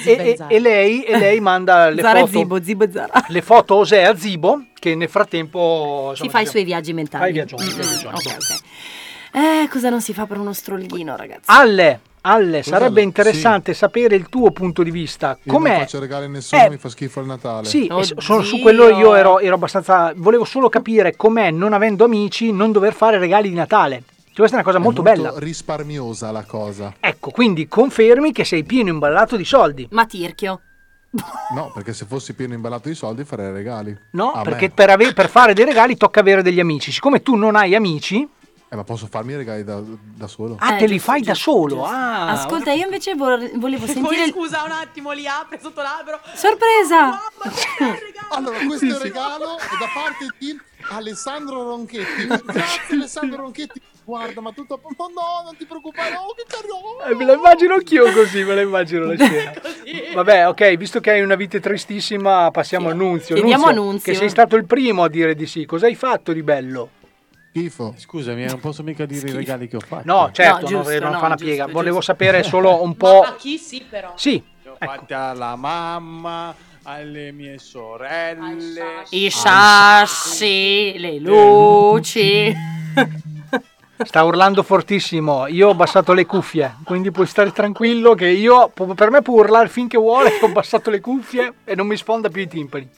e, 0.05 0.11
e- 0.11 0.37
e 0.47 0.59
lei, 0.59 1.03
e 1.03 1.17
lei 1.17 1.39
manda 1.39 1.89
le 1.89 2.01
Zara 2.01 2.19
e 2.19 2.27
foto, 2.27 2.37
Zibo, 2.37 2.61
Zibo 2.61 2.83
e 2.83 2.91
Zara. 2.91 3.25
le 3.29 3.41
foto 3.41 3.75
osè 3.75 4.01
a 4.03 4.15
Zibo 4.17 4.65
che 4.73 4.93
nel 4.93 5.09
frattempo 5.09 6.11
Si 6.15 6.23
insomma, 6.23 6.31
fa 6.31 6.37
i 6.39 6.43
diciamo- 6.43 6.49
suoi 6.49 6.63
viaggi 6.65 6.93
mentali. 6.93 7.23
Fa 7.23 7.29
i 7.29 7.33
viaggioni, 7.33 7.63
Mm, 7.63 7.67
fa 7.69 7.81
i 7.81 7.87
viaggioni. 7.87 8.15
ok, 8.15 8.25
ok. 8.25 8.59
Eh, 9.31 9.67
cosa 9.69 9.89
non 9.89 10.01
si 10.01 10.13
fa 10.13 10.25
per 10.25 10.37
uno 10.37 10.53
strollino, 10.53 11.15
ragazzi? 11.15 11.43
Alle, 11.45 11.99
Alle, 12.23 12.57
Cos'è 12.57 12.69
sarebbe 12.69 13.01
interessante 13.01 13.73
sapere 13.73 14.15
il 14.15 14.27
tuo 14.29 14.51
punto 14.51 14.83
di 14.83 14.91
vista. 14.91 15.29
Io 15.43 15.51
non 15.53 15.55
Com'è? 15.63 15.77
faccio 15.79 15.99
regali 15.99 16.25
a 16.25 16.27
nessuno, 16.27 16.61
Eh, 16.63 16.69
mi 16.69 16.77
fa 16.77 16.89
schifo 16.89 17.19
il 17.21 17.25
Natale. 17.27 17.65
Sì, 17.65 17.89
sono- 18.17 18.43
su 18.43 18.59
quello 18.59 18.89
io 18.89 19.15
ero, 19.15 19.39
ero 19.39 19.55
abbastanza. 19.55 20.13
Volevo 20.15 20.43
solo 20.45 20.69
capire 20.69 21.15
com'è, 21.15 21.49
non 21.49 21.73
avendo 21.73 22.03
amici, 22.03 22.51
non 22.51 22.71
dover 22.71 22.93
fare 22.93 23.17
regali 23.17 23.49
di 23.49 23.55
Natale. 23.55 24.03
Cioè, 24.33 24.35
questa 24.35 24.57
è 24.57 24.59
una 24.59 24.63
cosa 24.63 24.77
È 24.77 24.81
molto, 24.81 25.01
bella. 25.01 25.33
risparmiosa 25.37 26.31
la 26.31 26.43
cosa. 26.45 26.93
Ecco, 26.99 27.31
quindi 27.31 27.67
confermi 27.67 28.31
che 28.31 28.45
sei 28.45 28.63
pieno 28.63 28.89
imballato 28.89 29.35
di 29.35 29.43
soldi. 29.45 29.87
Ma 29.91 30.05
tirchio. 30.05 30.61
No, 31.55 31.71
perché 31.73 31.91
se 31.91 32.05
fossi 32.05 32.33
pieno 32.33 32.53
imballato 32.53 32.87
di 32.87 32.95
soldi 32.95 33.25
farei 33.25 33.51
regali. 33.51 33.97
No, 34.11 34.31
A 34.31 34.43
perché 34.43 34.69
per, 34.69 34.89
ave- 34.91 35.11
per 35.13 35.27
fare 35.27 35.53
dei 35.53 35.65
regali 35.65 35.97
tocca 35.97 36.19
avere 36.21 36.41
degli 36.43 36.59
amici. 36.61 36.91
Siccome 36.91 37.21
tu 37.21 37.35
non 37.35 37.55
hai 37.57 37.75
amici, 37.75 38.25
Eh, 38.73 38.77
ma 38.77 38.85
posso 38.85 39.05
farmi 39.07 39.33
i 39.33 39.35
regali 39.35 39.65
da, 39.65 39.81
da 39.83 40.27
solo? 40.27 40.55
ah, 40.57 40.75
Eh, 40.75 40.77
te 40.77 40.85
li 40.85 40.93
giusto, 40.95 41.11
fai 41.11 41.21
da 41.21 41.33
giusto, 41.33 41.51
solo. 41.51 41.75
giusto. 41.75 41.83
Ah, 41.89 42.29
Ascolta, 42.29 42.71
io 42.71 42.85
invece 42.85 43.15
vor- 43.15 43.51
volevo 43.57 43.83
sentire. 43.91 44.29
Poi 44.31 44.31
scusa 44.31 44.63
un 44.63 44.71
attimo, 44.71 45.11
li 45.11 45.27
apre 45.27 45.59
sotto 45.61 45.81
l'albero. 45.81 46.21
Sorpresa! 46.33 47.19
Allora, 48.29 48.57
questo 48.65 48.85
è 48.85 48.89
il 48.89 48.95
regalo 48.95 49.57
è 49.57 49.75
da 49.77 49.87
parte 49.93 50.27
di 50.37 50.57
Alessandro 50.89 51.63
Ronchetti. 51.63 52.27
Grazie 52.45 52.95
Alessandro 52.95 53.41
Ronchetti. 53.41 53.81
Guarda, 54.05 54.39
ma 54.39 54.51
tutto... 54.53 54.79
Ma 54.81 55.05
no, 55.07 55.43
non 55.43 55.57
ti 55.57 55.65
preoccupare, 55.65 56.15
oh, 56.15 56.33
che 56.33 56.45
carino. 56.47 57.03
Eh, 57.09 57.13
me 57.15 57.25
la 57.25 57.33
immagino 57.33 57.73
anch'io 57.73 58.09
così, 58.13 58.41
me 58.45 58.55
la 58.55 58.61
immagino 58.61 59.03
la 59.05 59.15
scena. 59.19 59.51
Vabbè, 60.13 60.47
ok, 60.47 60.75
visto 60.77 61.01
che 61.01 61.11
hai 61.11 61.21
una 61.21 61.35
vita 61.35 61.59
tristissima, 61.59 62.49
passiamo 62.51 62.87
a 62.89 62.93
Nunzio. 62.93 63.35
Nunzio, 63.35 63.65
a 63.67 63.71
Nunzio. 63.73 64.11
Che 64.13 64.17
sei 64.17 64.29
stato 64.29 64.55
il 64.55 64.65
primo 64.65 65.03
a 65.03 65.09
dire 65.09 65.35
di 65.35 65.45
sì. 65.45 65.65
Cosa 65.65 65.87
hai 65.87 65.95
fatto 65.95 66.31
di 66.31 66.41
bello? 66.41 66.89
Schifo. 67.53 67.93
Scusami, 67.97 68.43
eh, 68.43 68.47
non 68.47 68.59
posso 68.61 68.81
mica 68.81 69.05
dire 69.05 69.29
i 69.29 69.33
regali 69.33 69.67
che 69.67 69.75
ho 69.75 69.81
fatto. 69.81 70.03
No, 70.05 70.29
certo, 70.31 70.69
No, 70.69 70.69
non- 70.69 70.83
giusto, 70.83 70.99
non, 70.99 71.11
no, 71.11 71.19
fa 71.19 71.25
una 71.25 71.35
giusto, 71.35 71.45
piega. 71.45 71.63
giusto. 71.65 71.77
Volevo 71.79 72.01
sapere 72.01 72.43
solo 72.43 72.81
un 72.83 72.89
Ma 72.89 72.95
po'. 72.95 73.21
a 73.21 73.35
chi 73.35 73.57
sì, 73.57 73.85
però. 73.89 74.13
Sì, 74.15 74.41
ho 74.65 74.75
fatti 74.79 75.13
alla 75.13 75.55
mamma, 75.57 76.55
alle 76.83 77.31
mie 77.33 77.57
sorelle. 77.57 79.03
I 79.09 79.29
sassi, 79.29 80.93
le 80.97 81.19
luci. 81.19 82.53
sta 84.03 84.23
urlando 84.23 84.63
fortissimo. 84.63 85.45
Io 85.47 85.67
ho 85.67 85.71
abbassato 85.71 86.13
le 86.13 86.25
cuffie, 86.25 86.77
quindi 86.85 87.11
puoi 87.11 87.27
stare 87.27 87.51
tranquillo 87.51 88.15
che 88.15 88.27
io, 88.29 88.69
per 88.95 89.09
me 89.11 89.21
può 89.21 89.35
urlare 89.39 89.67
finché 89.67 89.97
vuole, 89.97 90.31
ho 90.41 90.45
abbassato 90.45 90.89
le 90.89 91.01
cuffie 91.01 91.53
e 91.65 91.75
non 91.75 91.85
mi 91.85 91.97
sfonda 91.97 92.29
più 92.29 92.41
i 92.41 92.47
timpani. 92.47 92.89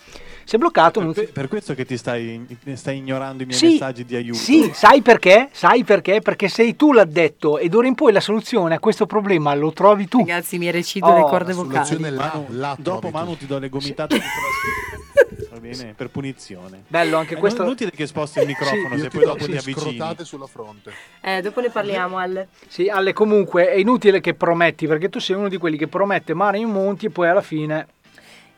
Si 0.45 0.55
è 0.55 0.57
bloccato. 0.57 1.01
non 1.01 1.13
Per, 1.13 1.31
per 1.31 1.47
questo 1.47 1.73
che 1.73 1.85
ti 1.85 1.97
stai, 1.97 2.45
stai 2.73 2.97
ignorando 2.97 3.43
i 3.43 3.45
miei 3.45 3.57
Sì, 3.57 3.67
messaggi 3.71 4.05
di 4.05 4.15
aiuto. 4.15 4.37
Sì, 4.39 4.69
sai 4.73 5.01
perché? 5.01 5.49
Sai 5.51 5.83
perché? 5.83 6.21
Perché 6.21 6.47
sei 6.49 6.75
tu 6.75 6.91
l'addetto 6.93 7.57
e 7.57 7.69
d'ora 7.69 7.87
in 7.87 7.95
poi 7.95 8.11
la 8.11 8.19
soluzione 8.19 8.75
a 8.75 8.79
questo 8.79 9.05
problema 9.05 9.53
lo 9.55 9.71
trovi 9.71 10.07
tu. 10.07 10.19
Ragazzi, 10.19 10.57
mi 10.57 10.69
recido 10.71 11.07
le 11.13 11.21
Oh, 11.21 11.27
corde 11.29 11.53
la 11.53 11.63
vocali. 11.63 11.99
Manu, 12.11 12.45
là 12.49 12.75
dopo 12.79 13.09
Manu 13.09 13.37
ti 13.37 13.45
do 13.45 13.57
le 13.59 13.69
gomitate 13.69 14.15
di 14.15 14.21
Va 15.49 15.59
bene? 15.59 15.93
Per 15.95 16.09
punizione. 16.09 16.83
Bello 16.87 17.17
anche 17.17 17.35
È 17.35 17.37
questo. 17.37 17.61
inutile 17.63 17.91
che 17.91 18.07
sposti 18.07 18.39
il 18.39 18.47
microfono 18.47 18.95
Io 18.95 19.03
se 19.03 19.09
poi 19.09 19.21
do 19.21 19.27
dopo 19.27 19.45
ti 19.45 19.51
le 19.51 19.57
avvicini. 19.59 20.15
sulla 20.23 20.47
fronte. 20.47 20.91
Eh, 21.21 21.41
dopo 21.41 21.61
ne 21.61 21.69
parliamo, 21.69 22.17
Al. 22.17 22.47
Sì, 22.67 22.89
Ale, 22.89 23.13
comunque 23.13 23.69
è 23.69 23.75
inutile 23.75 24.19
che 24.19 24.33
prometti 24.33 24.87
perché 24.87 25.09
tu 25.09 25.19
sei 25.19 25.35
uno 25.35 25.49
di 25.49 25.57
quelli 25.57 25.77
che 25.77 25.87
promette 25.87 26.33
mare 26.33 26.57
in 26.57 26.69
monti 26.69 27.05
e 27.05 27.09
poi 27.11 27.27
alla 27.29 27.41
fine. 27.41 27.87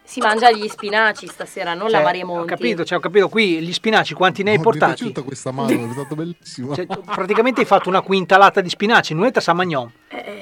Si 0.05 0.19
mangia 0.19 0.51
gli 0.51 0.67
spinaci 0.67 1.27
stasera, 1.27 1.73
non 1.73 1.89
la 1.89 1.97
cioè, 1.97 2.03
Maria 2.05 2.23
Ho 2.23 2.27
Monti. 2.27 2.47
capito, 2.47 2.85
cioè, 2.85 2.97
ho 2.99 3.01
capito. 3.01 3.27
Qui 3.27 3.59
gli 3.61 3.73
spinaci 3.73 4.13
quanti 4.13 4.43
ne 4.43 4.51
hai 4.51 4.55
Oh, 4.55 4.59
mi 4.59 4.65
è 4.65 4.69
portati? 4.69 4.93
piaciuta 4.95 5.21
questa 5.23 5.51
mano, 5.51 5.69
è 5.69 5.91
stato 5.91 6.15
bellissimo. 6.15 6.75
Cioè, 6.75 6.85
praticamente 6.85 7.61
hai 7.61 7.65
fatto 7.65 7.89
una 7.89 8.01
quintalata 8.01 8.61
di 8.61 8.69
spinaci, 8.69 9.13
noi 9.15 9.31
a 9.33 9.39
Samagnon. 9.41 9.91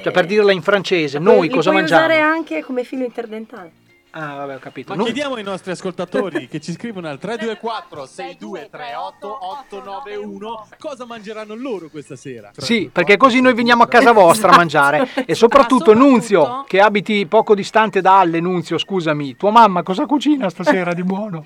Cioè, 0.04 0.12
per 0.12 0.26
dirla 0.26 0.52
in 0.52 0.62
francese, 0.62 1.18
noi 1.18 1.38
Eh, 1.38 1.42
Li 1.44 1.50
cosa 1.50 1.70
puoi 1.70 1.82
mangiamo? 1.82 2.06
usare 2.06 2.20
anche 2.20 2.62
come 2.64 2.84
filo 2.84 3.04
interdentale. 3.06 3.72
Ah, 4.16 4.36
vabbè, 4.36 4.56
ho 4.56 4.60
capito. 4.60 4.90
Ma 4.92 4.96
Noi- 4.96 5.06
chiediamo 5.06 5.36
ai 5.36 5.44
nostri 5.44 5.72
ascoltatori 5.72 6.46
che 6.50 6.62
ci 6.62 6.72
scrivono 6.72 7.08
al 7.08 7.18
324 7.18 8.06
6238 8.06 9.38
891 9.42 10.68
cosa 10.78 11.06
mangeranno 11.06 11.56
loro 11.56 11.90
questa 11.90 12.16
sera. 12.16 12.52
Sì, 12.56 12.90
perché 12.94 13.18
così 13.18 13.42
noi 13.42 13.56
veniamo 13.56 13.82
a 13.82 13.88
casa 13.88 14.12
vostra 14.12 14.52
a 14.52 14.56
mangiare. 14.56 15.10
E 15.26 15.36
soprattutto, 15.36 15.94
Nunzio, 15.94 16.64
che 16.68 16.80
abiti 16.80 17.26
poco 17.26 17.56
distante 17.56 18.02
da 18.02 18.20
Alle, 18.20 18.40
Nunzio, 18.40 18.78
scusami, 18.78 19.36
tua 19.36 19.52
mamma 19.52 19.82
cosa 19.82 20.06
cucina 20.06 20.50
stasera 20.50 20.94
di 20.94 21.04
buono? 21.04 21.46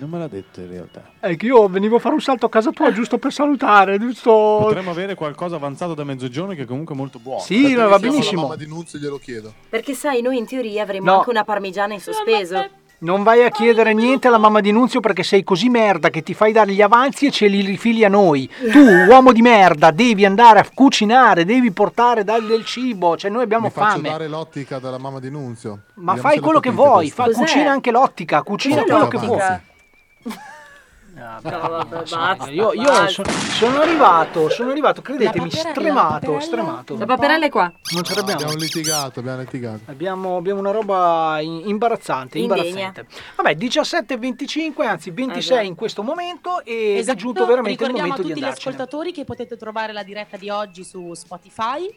Non 0.00 0.10
me 0.10 0.18
l'ha 0.18 0.28
detto 0.28 0.60
in 0.60 0.68
realtà. 0.70 1.02
È 1.18 1.34
che 1.36 1.46
io 1.46 1.66
venivo 1.68 1.96
a 1.96 1.98
fare 1.98 2.14
un 2.14 2.20
salto 2.20 2.46
a 2.46 2.48
casa 2.48 2.70
tua 2.70 2.92
giusto 2.92 3.18
per 3.18 3.32
salutare, 3.32 3.98
giusto... 3.98 4.30
Potremmo 4.30 4.90
avere 4.92 5.14
qualcosa 5.16 5.56
avanzato 5.56 5.94
da 5.94 6.04
mezzogiorno 6.04 6.54
che 6.54 6.62
è 6.62 6.66
comunque 6.66 6.94
molto 6.94 7.18
buono. 7.18 7.40
Sì, 7.40 7.64
Aspetta 7.64 7.86
va 7.88 7.98
benissimo. 7.98 8.42
La 8.42 8.48
mamma 8.48 8.56
di 8.62 8.66
Nunzio 8.68 8.98
glielo 8.98 9.18
chiedo. 9.18 9.52
Perché 9.68 9.94
sai, 9.94 10.22
noi 10.22 10.36
in 10.38 10.46
teoria 10.46 10.82
avremo 10.84 11.04
No. 11.10 11.18
anche 11.18 11.30
una 11.30 11.42
parmigiana 11.44 11.94
in 11.94 12.00
sospeso. 12.00 12.68
Non 13.00 13.22
vai 13.22 13.44
a 13.44 13.48
chiedere 13.50 13.92
niente 13.94 14.26
alla 14.26 14.38
mamma 14.38 14.60
di 14.60 14.72
Nunzio 14.72 14.98
perché 14.98 15.22
sei 15.22 15.44
così 15.44 15.68
merda 15.68 16.10
che 16.10 16.22
ti 16.24 16.34
fai 16.34 16.50
dare 16.52 16.72
gli 16.72 16.82
avanzi 16.82 17.26
e 17.26 17.30
ce 17.30 17.46
li 17.46 17.60
rifili 17.64 18.04
a 18.04 18.08
noi. 18.08 18.48
Tu, 18.72 18.80
uomo 19.08 19.32
di 19.32 19.40
merda, 19.40 19.92
devi 19.92 20.24
andare 20.24 20.58
a 20.58 20.66
cucinare, 20.74 21.44
devi 21.44 21.70
portare 21.70 22.24
dargli 22.24 22.46
del 22.48 22.64
cibo, 22.64 23.16
cioè 23.16 23.30
noi 23.30 23.42
abbiamo 23.44 23.66
Mi 23.66 23.70
faccio 23.72 23.90
fame. 23.96 24.08
dare 24.10 24.26
l'ottica 24.26 24.78
dalla 24.80 24.98
mamma 24.98 25.20
di 25.20 25.30
Nunzio. 25.30 25.82
Ma 25.94 26.14
Vediamo 26.14 26.28
fai 26.28 26.40
quello 26.40 26.58
che 26.60 26.70
vuoi, 26.70 27.10
fa, 27.10 27.30
cucina 27.30 27.70
anche 27.70 27.92
l'ottica, 27.92 28.42
cucina 28.42 28.82
Cos'è 28.82 28.88
quello 28.90 29.08
che 29.08 29.18
vuoi. 29.18 29.38
No, 31.42 31.68
vabbè, 31.68 32.02
basta, 32.08 32.48
Io, 32.50 32.72
io 32.72 32.82
basta. 32.84 33.22
so- 33.24 33.30
sono 33.30 33.80
arrivato, 33.80 34.48
sono 34.48 34.70
arrivato, 34.70 35.02
credetemi, 35.02 35.50
stremato, 35.50 36.12
paperella. 36.18 36.40
stremato. 36.40 36.96
La 36.98 37.06
paperella 37.06 37.46
è 37.46 37.48
qua. 37.50 37.72
Non 37.92 38.02
ce 38.04 38.14
l'abbiamo. 38.14 38.40
Abbiamo 38.40 38.58
litigato, 38.58 39.20
abbiamo 39.20 39.40
litigato. 39.40 39.80
Abbiamo, 39.86 40.36
abbiamo 40.36 40.60
una 40.60 40.70
roba 40.70 41.38
imbarazzante, 41.40 42.38
imbarazzante. 42.38 43.06
Vabbè, 43.36 43.54
17,25, 43.56 44.86
anzi 44.86 45.10
26 45.10 45.66
in 45.66 45.74
questo 45.74 46.02
momento 46.02 46.64
ed 46.64 46.96
è 46.96 46.98
Esatto, 46.98 47.18
giunto 47.18 47.46
veramente 47.46 47.82
il 47.84 47.90
ricordiamo 47.90 48.08
momento 48.08 48.22
a 48.22 48.24
di 48.24 48.28
tutti 48.30 48.40
gli 48.40 48.44
andarcene. 48.44 48.74
ascoltatori 48.74 49.12
che 49.12 49.24
potete 49.24 49.56
trovare 49.56 49.92
la 49.92 50.02
diretta 50.02 50.36
di 50.36 50.48
oggi 50.50 50.84
su 50.84 51.12
Spotify 51.14 51.92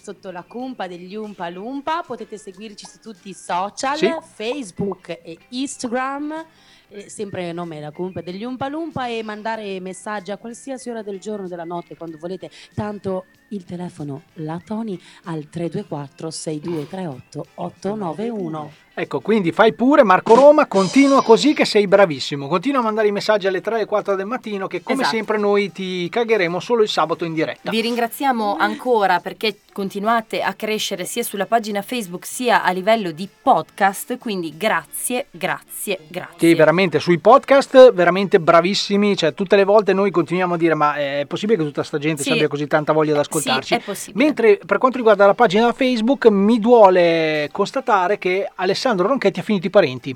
sotto 0.00 0.30
la 0.32 0.42
cumpa 0.42 0.88
degli 0.88 1.14
Umpa 1.14 1.48
Lumpa 1.48 2.02
potete 2.04 2.36
seguirci 2.36 2.86
su 2.86 2.98
tutti 2.98 3.28
i 3.28 3.34
social 3.34 3.96
Sì. 3.96 4.12
Facebook 4.34 5.08
e 5.22 5.38
Instagram 5.50 6.44
eh, 6.92 7.08
sempre 7.08 7.48
il 7.48 7.54
nome 7.54 7.80
la 7.80 7.90
cumpa 7.90 8.20
degli 8.20 8.44
Umpa 8.44 8.68
Lumpa 8.68 9.06
e 9.06 9.22
mandare 9.22 9.80
messaggi 9.80 10.30
a 10.30 10.36
qualsiasi 10.36 10.90
ora 10.90 11.02
del 11.02 11.18
giorno 11.18 11.48
della 11.48 11.64
notte 11.64 11.96
quando 11.96 12.18
volete 12.18 12.50
tanto 12.74 13.24
il 13.48 13.64
telefono 13.64 14.22
la 14.34 14.60
Tony 14.64 14.98
al 15.24 15.48
324 15.48 16.30
6238 16.30 17.46
891 17.54 18.72
Ecco, 18.94 19.20
quindi 19.20 19.52
fai 19.52 19.72
pure 19.72 20.02
Marco 20.02 20.34
Roma, 20.34 20.66
continua 20.66 21.22
così 21.22 21.54
che 21.54 21.64
sei 21.64 21.86
bravissimo. 21.88 22.46
Continua 22.46 22.80
a 22.80 22.82
mandare 22.82 23.08
i 23.08 23.10
messaggi 23.10 23.46
alle 23.46 23.62
3 23.62 23.80
e 23.80 23.84
4 23.86 24.14
del 24.16 24.26
mattino 24.26 24.66
che 24.66 24.82
come 24.82 25.00
Esatto. 25.00 25.16
sempre 25.16 25.38
noi 25.38 25.72
ti 25.72 26.10
cagheremo 26.10 26.60
solo 26.60 26.82
il 26.82 26.90
sabato 26.90 27.24
in 27.24 27.32
diretta. 27.32 27.70
Vi 27.70 27.80
ringraziamo 27.80 28.54
ancora 28.56 29.18
perché 29.20 29.60
continuate 29.72 30.42
a 30.42 30.52
crescere 30.54 31.04
sia 31.04 31.22
sulla 31.22 31.46
pagina 31.46 31.82
Facebook 31.82 32.26
sia 32.26 32.62
a 32.62 32.70
livello 32.72 33.10
di 33.10 33.26
podcast, 33.42 34.18
quindi 34.18 34.54
grazie, 34.56 35.26
grazie, 35.30 35.98
grazie. 36.08 36.48
Sì, 36.48 36.54
veramente 36.54 36.98
sui 37.00 37.18
podcast 37.18 37.92
veramente 37.92 38.38
bravissimi, 38.38 39.16
cioè 39.16 39.34
tutte 39.34 39.56
le 39.56 39.64
volte 39.64 39.92
noi 39.92 40.10
continuiamo 40.10 40.54
a 40.54 40.56
dire 40.56 40.74
ma 40.74 40.94
è 40.94 41.24
possibile 41.26 41.58
che 41.58 41.64
tutta 41.64 41.82
sta 41.82 41.98
gente 41.98 42.22
Sì. 42.22 42.32
abbia 42.32 42.48
così 42.48 42.66
tanta 42.66 42.92
voglia 42.92 43.14
di 43.14 43.18
ascoltarci? 43.20 43.74
Sì, 43.74 43.74
è 43.74 43.80
possibile. 43.80 44.24
Mentre 44.24 44.58
per 44.64 44.78
quanto 44.78 44.98
riguarda 44.98 45.26
la 45.26 45.34
pagina 45.34 45.72
Facebook 45.72 46.26
mi 46.26 46.58
duole 46.60 47.48
constatare 47.50 48.18
che 48.18 48.48
Alessandro 48.56 49.06
Ronchetti 49.08 49.40
ha 49.40 49.42
finito 49.42 49.66
i 49.66 49.70
parenti 49.70 50.14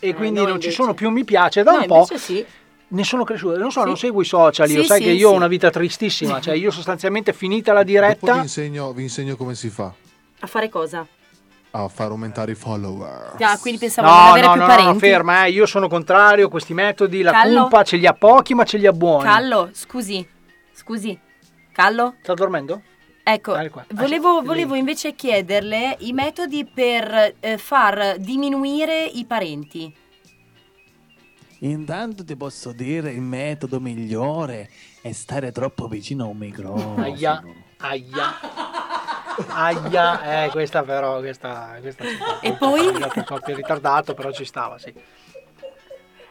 e 0.00 0.14
quindi 0.14 0.38
Eh, 0.38 0.42
noi 0.42 0.50
non 0.52 0.60
ci 0.60 0.66
invece- 0.66 0.70
sono 0.70 0.94
più 0.94 1.10
mi 1.10 1.24
piace 1.24 1.62
da 1.62 1.72
No, 1.72 1.78
un 1.80 1.86
po'. 1.86 2.06
sì. 2.16 2.44
Ne 2.90 3.04
sono 3.04 3.24
cresciuto, 3.24 3.58
non 3.58 3.70
so, 3.70 3.80
Sì. 3.80 3.86
non 3.86 3.96
seguo 3.98 4.22
i 4.22 4.24
social, 4.24 4.70
io 4.70 4.80
Sì, 4.80 4.86
sai 4.86 4.98
sì, 4.98 5.04
che 5.04 5.10
io 5.10 5.30
ho 5.30 5.34
una 5.34 5.46
vita 5.46 5.68
tristissima, 5.68 6.40
cioè 6.40 6.54
io 6.54 6.70
sostanzialmente 6.70 7.32
finita 7.34 7.72
la 7.72 7.82
Dopo 7.82 7.92
vi 7.92 7.98
diretta 7.98 8.36
insegno, 8.36 8.92
vi 8.92 9.02
insegno 9.02 9.36
come 9.36 9.54
si 9.54 9.68
fa 9.68 9.92
A 10.40 10.46
fare 10.46 10.68
cosa? 10.70 11.06
a 11.70 11.86
far 11.88 12.10
aumentare 12.10 12.52
i 12.52 12.54
follower. 12.54 13.34
Ah, 13.40 13.58
quindi 13.58 13.78
pensavo 13.78 14.08
di 14.08 14.12
No, 14.14 14.18
non 14.20 14.28
avere 14.30 14.46
no, 14.46 14.52
più 14.52 14.60
no, 14.62 14.66
no, 14.66 14.74
parenti. 14.74 14.98
ferma, 15.00 15.44
eh, 15.44 15.50
io 15.50 15.66
sono 15.66 15.86
contrario 15.86 16.46
a 16.46 16.48
questi 16.48 16.72
metodi, 16.72 17.20
la 17.20 17.30
Callo? 17.32 17.60
cumpa 17.60 17.84
ce 17.84 17.96
li 17.96 18.06
ha 18.06 18.14
pochi 18.14 18.54
ma 18.54 18.64
ce 18.64 18.78
li 18.78 18.86
ha 18.86 18.92
buoni. 18.92 19.24
Callo, 19.24 19.68
scusi, 19.72 20.26
scusi, 20.72 21.16
Callo? 21.72 22.14
Sta 22.22 22.32
dormendo? 22.32 22.82
Ecco, 23.22 23.54
volevo, 23.90 24.40
volevo 24.40 24.74
invece 24.74 25.14
chiederle 25.14 25.96
i 26.00 26.14
metodi 26.14 26.64
per 26.64 27.34
eh, 27.38 27.58
far 27.58 28.16
diminuire 28.18 29.04
i 29.04 29.26
parenti. 29.26 29.94
Intanto 31.60 32.24
ti 32.24 32.36
posso 32.36 32.72
dire 32.72 33.10
il 33.10 33.20
metodo 33.20 33.80
migliore 33.80 34.70
è 35.02 35.10
stare 35.12 35.50
troppo 35.52 35.88
vicino 35.88 36.24
a 36.24 36.26
un 36.28 36.36
microfono. 36.36 37.02
Aia, 37.02 37.42
aia. 37.78 38.40
Aia, 39.48 40.44
eh, 40.44 40.48
questa 40.50 40.82
però, 40.82 41.18
questa, 41.20 41.76
questa 41.80 42.04
ci 42.04 42.14
sta. 42.14 42.40
E 42.40 42.52
poi? 42.54 42.86
Un 42.86 43.24
po' 43.26 43.40
più 43.40 43.54
ritardato, 43.54 44.14
però 44.14 44.30
ci 44.32 44.44
stava, 44.44 44.78
sì. 44.78 44.92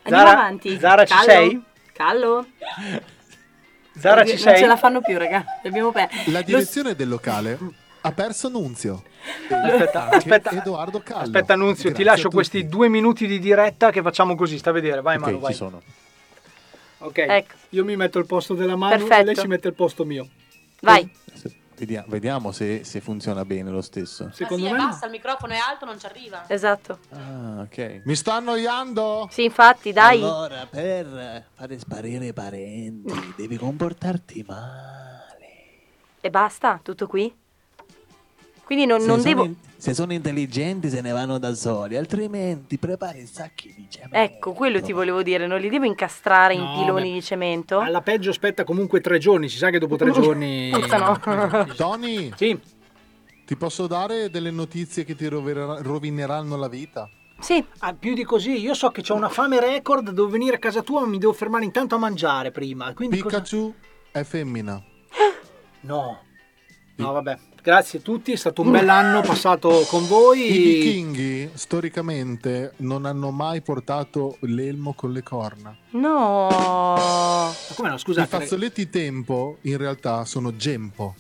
Andiamo 0.04 0.28
Zara- 0.28 0.32
avanti. 0.32 0.80
Zara, 0.80 1.06
ci 1.06 1.14
Callo? 1.14 1.26
sei? 1.26 1.64
Callo? 1.94 2.46
Zara, 3.98 4.24
ci 4.26 4.32
Non 4.34 4.40
sei? 4.42 4.58
ce 4.58 4.66
la 4.66 4.76
fanno 4.78 5.02
più, 5.02 5.18
raga. 5.18 5.44
Abbiamo 5.64 5.92
per... 5.92 6.10
La 6.28 6.40
Lo- 6.40 6.46
direzione 6.46 6.96
del 6.96 7.08
locale 7.10 7.58
ha 8.08 8.12
perso 8.12 8.50
Nunzio. 8.50 9.04
Aspetta, 9.50 10.10
aspetta. 10.10 10.52
Edoardo 10.52 11.00
Callo. 11.04 11.24
Aspetta, 11.24 11.56
Nunzio, 11.56 11.90
ti 11.92 12.04
Grazie 12.04 12.04
lascio 12.04 12.20
a 12.20 12.24
tutti. 12.24 12.36
questi 12.36 12.68
due 12.68 12.88
minuti 12.90 13.28
di 13.28 13.40
diretta 13.40 13.92
che 13.92 14.02
facciamo 14.02 14.36
così, 14.36 14.58
sta 14.58 14.70
a 14.72 14.74
vedere, 14.74 15.02
vai 15.02 15.16
Ok, 15.18 15.22
Manu, 15.22 15.36
ci 15.38 15.42
vai. 15.44 15.54
sono. 15.54 15.82
Ok, 17.00 17.18
Ecco. 17.20 17.54
io 17.70 17.86
mi 17.86 17.96
metto 17.96 18.18
al 18.18 18.26
posto 18.26 18.54
della 18.56 18.76
Manu 18.76 19.06
e 19.08 19.24
lei 19.24 19.36
si 19.36 19.48
mette 19.48 19.68
al 19.68 19.74
posto 19.76 20.04
mio. 20.04 20.28
Vai. 20.82 21.10
Vediamo, 21.78 22.06
vediamo 22.10 22.52
se, 22.52 22.84
se 22.84 23.02
funziona 23.02 23.46
bene 23.46 23.70
lo 23.70 23.82
stesso. 23.84 24.32
Secondo 24.34 24.64
Ma 24.64 24.70
sì, 24.70 24.76
me 24.76 24.80
basta, 24.88 25.06
il 25.06 25.12
microfono 25.12 25.54
è 25.54 25.58
alto, 25.58 25.86
non 25.86 26.00
ci 26.00 26.08
arriva. 26.08 26.44
Esatto. 26.48 26.98
Ah, 27.12 27.62
ok. 27.62 28.02
Mi 28.06 28.16
sto 28.16 28.32
annoiando. 28.32 29.28
Sì, 29.32 29.44
infatti, 29.44 29.94
dai. 29.94 30.18
Allora, 30.24 30.66
per 30.68 31.46
fare 31.54 31.78
sparire 31.78 32.26
i 32.26 32.34
parenti, 32.34 33.34
devi 33.36 33.58
comportarti 33.58 34.44
male. 34.48 35.46
E 36.20 36.30
basta? 36.32 36.80
Tutto 36.82 37.06
qui? 37.06 37.32
Quindi 38.68 38.86
non, 38.86 39.00
se, 39.00 39.08
non 39.08 39.20
sono 39.22 39.30
devo... 39.34 39.46
in- 39.46 39.56
se 39.78 39.94
sono 39.94 40.12
intelligenti 40.12 40.90
se 40.90 41.00
ne 41.00 41.12
vanno 41.14 41.38
da 41.38 41.54
soli, 41.56 41.96
altrimenti 41.96 42.78
prepari 42.78 43.20
i 43.22 43.26
sacchi 43.26 43.74
di 43.74 43.88
cemento. 43.90 44.18
Ecco, 44.18 44.52
quello 44.52 44.82
ti 44.82 44.92
volevo 44.92 45.24
dire, 45.24 45.48
non 45.48 45.60
li 45.62 45.70
devo 45.70 45.86
incastrare 45.86 46.54
in 46.54 46.62
No, 46.64 46.74
piloni 46.78 47.08
beh. 47.10 47.14
di 47.14 47.22
cemento? 47.22 47.80
Alla 47.80 48.02
peggio 48.02 48.30
aspetta 48.32 48.66
comunque 48.66 49.00
tre 49.00 49.20
giorni, 49.20 49.48
si 49.48 49.56
sa 49.58 49.70
che 49.70 49.80
dopo 49.80 49.96
tre 49.96 50.12
giorni... 50.12 50.70
Puzzano. 50.74 51.18
Tony, 51.78 52.30
Sì, 52.36 52.60
ti 53.46 53.56
posso 53.56 53.88
dare 53.88 54.30
delle 54.30 54.52
notizie 54.52 55.06
che 55.06 55.16
ti 55.16 55.28
rovineranno 55.30 56.58
la 56.58 56.68
vita? 56.68 57.10
Sì, 57.40 57.64
ah, 57.80 57.94
più 57.94 58.14
di 58.16 58.26
così, 58.26 58.60
io 58.60 58.74
so 58.74 58.90
che 58.90 59.02
ho 59.08 59.16
una 59.16 59.30
fame 59.30 59.62
record, 59.62 60.10
devo 60.10 60.28
venire 60.28 60.56
a 60.58 60.60
casa 60.60 60.82
tua 60.82 61.02
ma 61.02 61.08
mi 61.08 61.20
devo 61.20 61.32
fermare 61.34 61.64
intanto 61.64 61.96
a 61.96 62.00
mangiare 62.00 62.52
prima. 62.52 62.94
Quindi 62.94 63.20
cosa- 63.20 63.40
Pikachu 63.42 63.74
è 64.12 64.24
femmina. 64.24 64.84
No. 65.82 66.20
No, 66.96 67.12
vabbè. 67.12 67.38
Grazie 67.68 68.00
a 68.00 68.02
tutti, 68.02 68.32
è 68.32 68.38
stato 68.38 68.62
un 68.62 68.72
bell'anno 68.72 69.20
passato 69.20 69.86
con 69.90 70.08
voi. 70.08 70.54
I 70.54 70.58
vichinghi 70.58 71.50
storicamente 71.54 72.72
non 72.78 73.04
hanno 73.04 73.30
mai 73.32 73.62
portato 73.62 74.38
l'elmo 74.44 74.94
con 74.94 75.12
le 75.12 75.22
corna. 75.22 75.76
no. 75.90 76.48
Ma 76.48 77.52
come 77.76 77.90
no, 77.90 77.96
I 77.96 78.00
scusate. 78.00 78.26
fazzoletti 78.30 78.90
tempo 78.90 79.58
in 79.64 79.76
realtà 79.76 80.24
sono 80.24 80.56
gempo. 80.56 81.16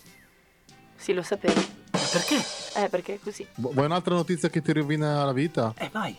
Sì, 0.95 1.11
lo 1.11 1.21
sapevo. 1.21 1.59
Ma 1.91 1.99
perché? 2.13 2.35
Eh, 2.75 2.87
perché 2.87 3.15
è 3.15 3.19
così. 3.21 3.45
Vu- 3.55 3.73
Vuoi 3.73 3.85
un'altra 3.87 4.15
notizia 4.15 4.47
che 4.49 4.61
ti 4.61 4.71
rovina 4.71 5.25
la 5.25 5.33
vita? 5.33 5.73
Eh, 5.77 5.89
vai. 5.91 6.15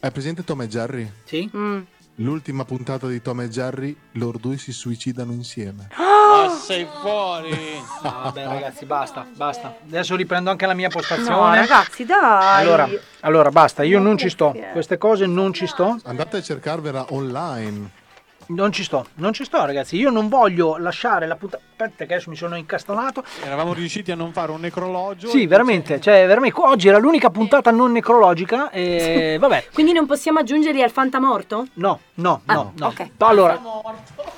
Hai 0.00 0.10
presente 0.10 0.44
Tom 0.44 0.60
e 0.60 0.68
Jerry? 0.68 1.10
Sì. 1.24 1.50
Mm. 1.56 1.80
L'ultima 2.16 2.66
puntata 2.66 3.06
di 3.06 3.22
Tom 3.22 3.40
e 3.40 3.48
Jerry, 3.48 3.96
loro 4.12 4.36
due 4.36 4.58
si 4.58 4.70
suicidano 4.70 5.32
insieme. 5.32 5.88
Ma 5.96 6.50
sei 6.50 6.86
fuori! 7.00 7.56
No, 8.02 8.10
vabbè, 8.24 8.44
ragazzi, 8.44 8.84
basta, 8.84 9.26
basta. 9.34 9.76
Adesso 9.86 10.14
riprendo 10.14 10.50
anche 10.50 10.66
la 10.66 10.74
mia 10.74 10.90
postazione. 10.90 11.30
No, 11.30 11.54
ragazzi, 11.54 12.04
dai. 12.04 12.62
Allora, 12.62 12.88
allora, 13.20 13.50
basta, 13.50 13.82
io 13.82 13.98
non 13.98 14.18
ci 14.18 14.28
sto. 14.28 14.54
Queste 14.72 14.98
cose 14.98 15.24
non 15.26 15.54
ci 15.54 15.66
sto. 15.66 15.98
Andate 16.04 16.36
a 16.36 16.42
cercarvela 16.42 17.06
online. 17.10 18.00
Non 18.54 18.72
ci 18.72 18.84
sto, 18.84 19.06
non 19.14 19.32
ci 19.32 19.44
sto, 19.44 19.64
ragazzi. 19.64 19.96
Io 19.96 20.10
non 20.10 20.28
voglio 20.28 20.76
lasciare 20.78 21.26
la 21.26 21.36
puntata. 21.36 21.62
Aspetta, 21.82 22.04
che 22.04 22.14
adesso 22.14 22.30
mi 22.30 22.36
sono 22.36 22.54
incastonato. 22.56 23.24
Eravamo 23.44 23.72
riusciti 23.72 24.12
a 24.12 24.14
non 24.14 24.32
fare 24.32 24.52
un 24.52 24.60
necrologio. 24.60 25.28
Sì, 25.28 25.46
veramente. 25.46 26.00
Cioè, 26.00 26.26
veramente. 26.26 26.60
Oggi 26.60 26.88
era 26.88 26.98
l'unica 26.98 27.30
puntata 27.30 27.70
non 27.72 27.90
necrologica. 27.92 28.70
E 28.70 29.36
vabbè. 29.40 29.66
Quindi 29.72 29.92
non 29.92 30.06
possiamo 30.06 30.38
aggiungerli 30.38 30.82
al 30.82 30.90
fantamorto? 30.90 31.66
No, 31.74 31.98
no, 32.14 32.42
Ah, 32.46 32.54
no, 32.54 32.72
no. 32.76 32.86
ok. 32.86 33.10
Allora, 33.18 33.60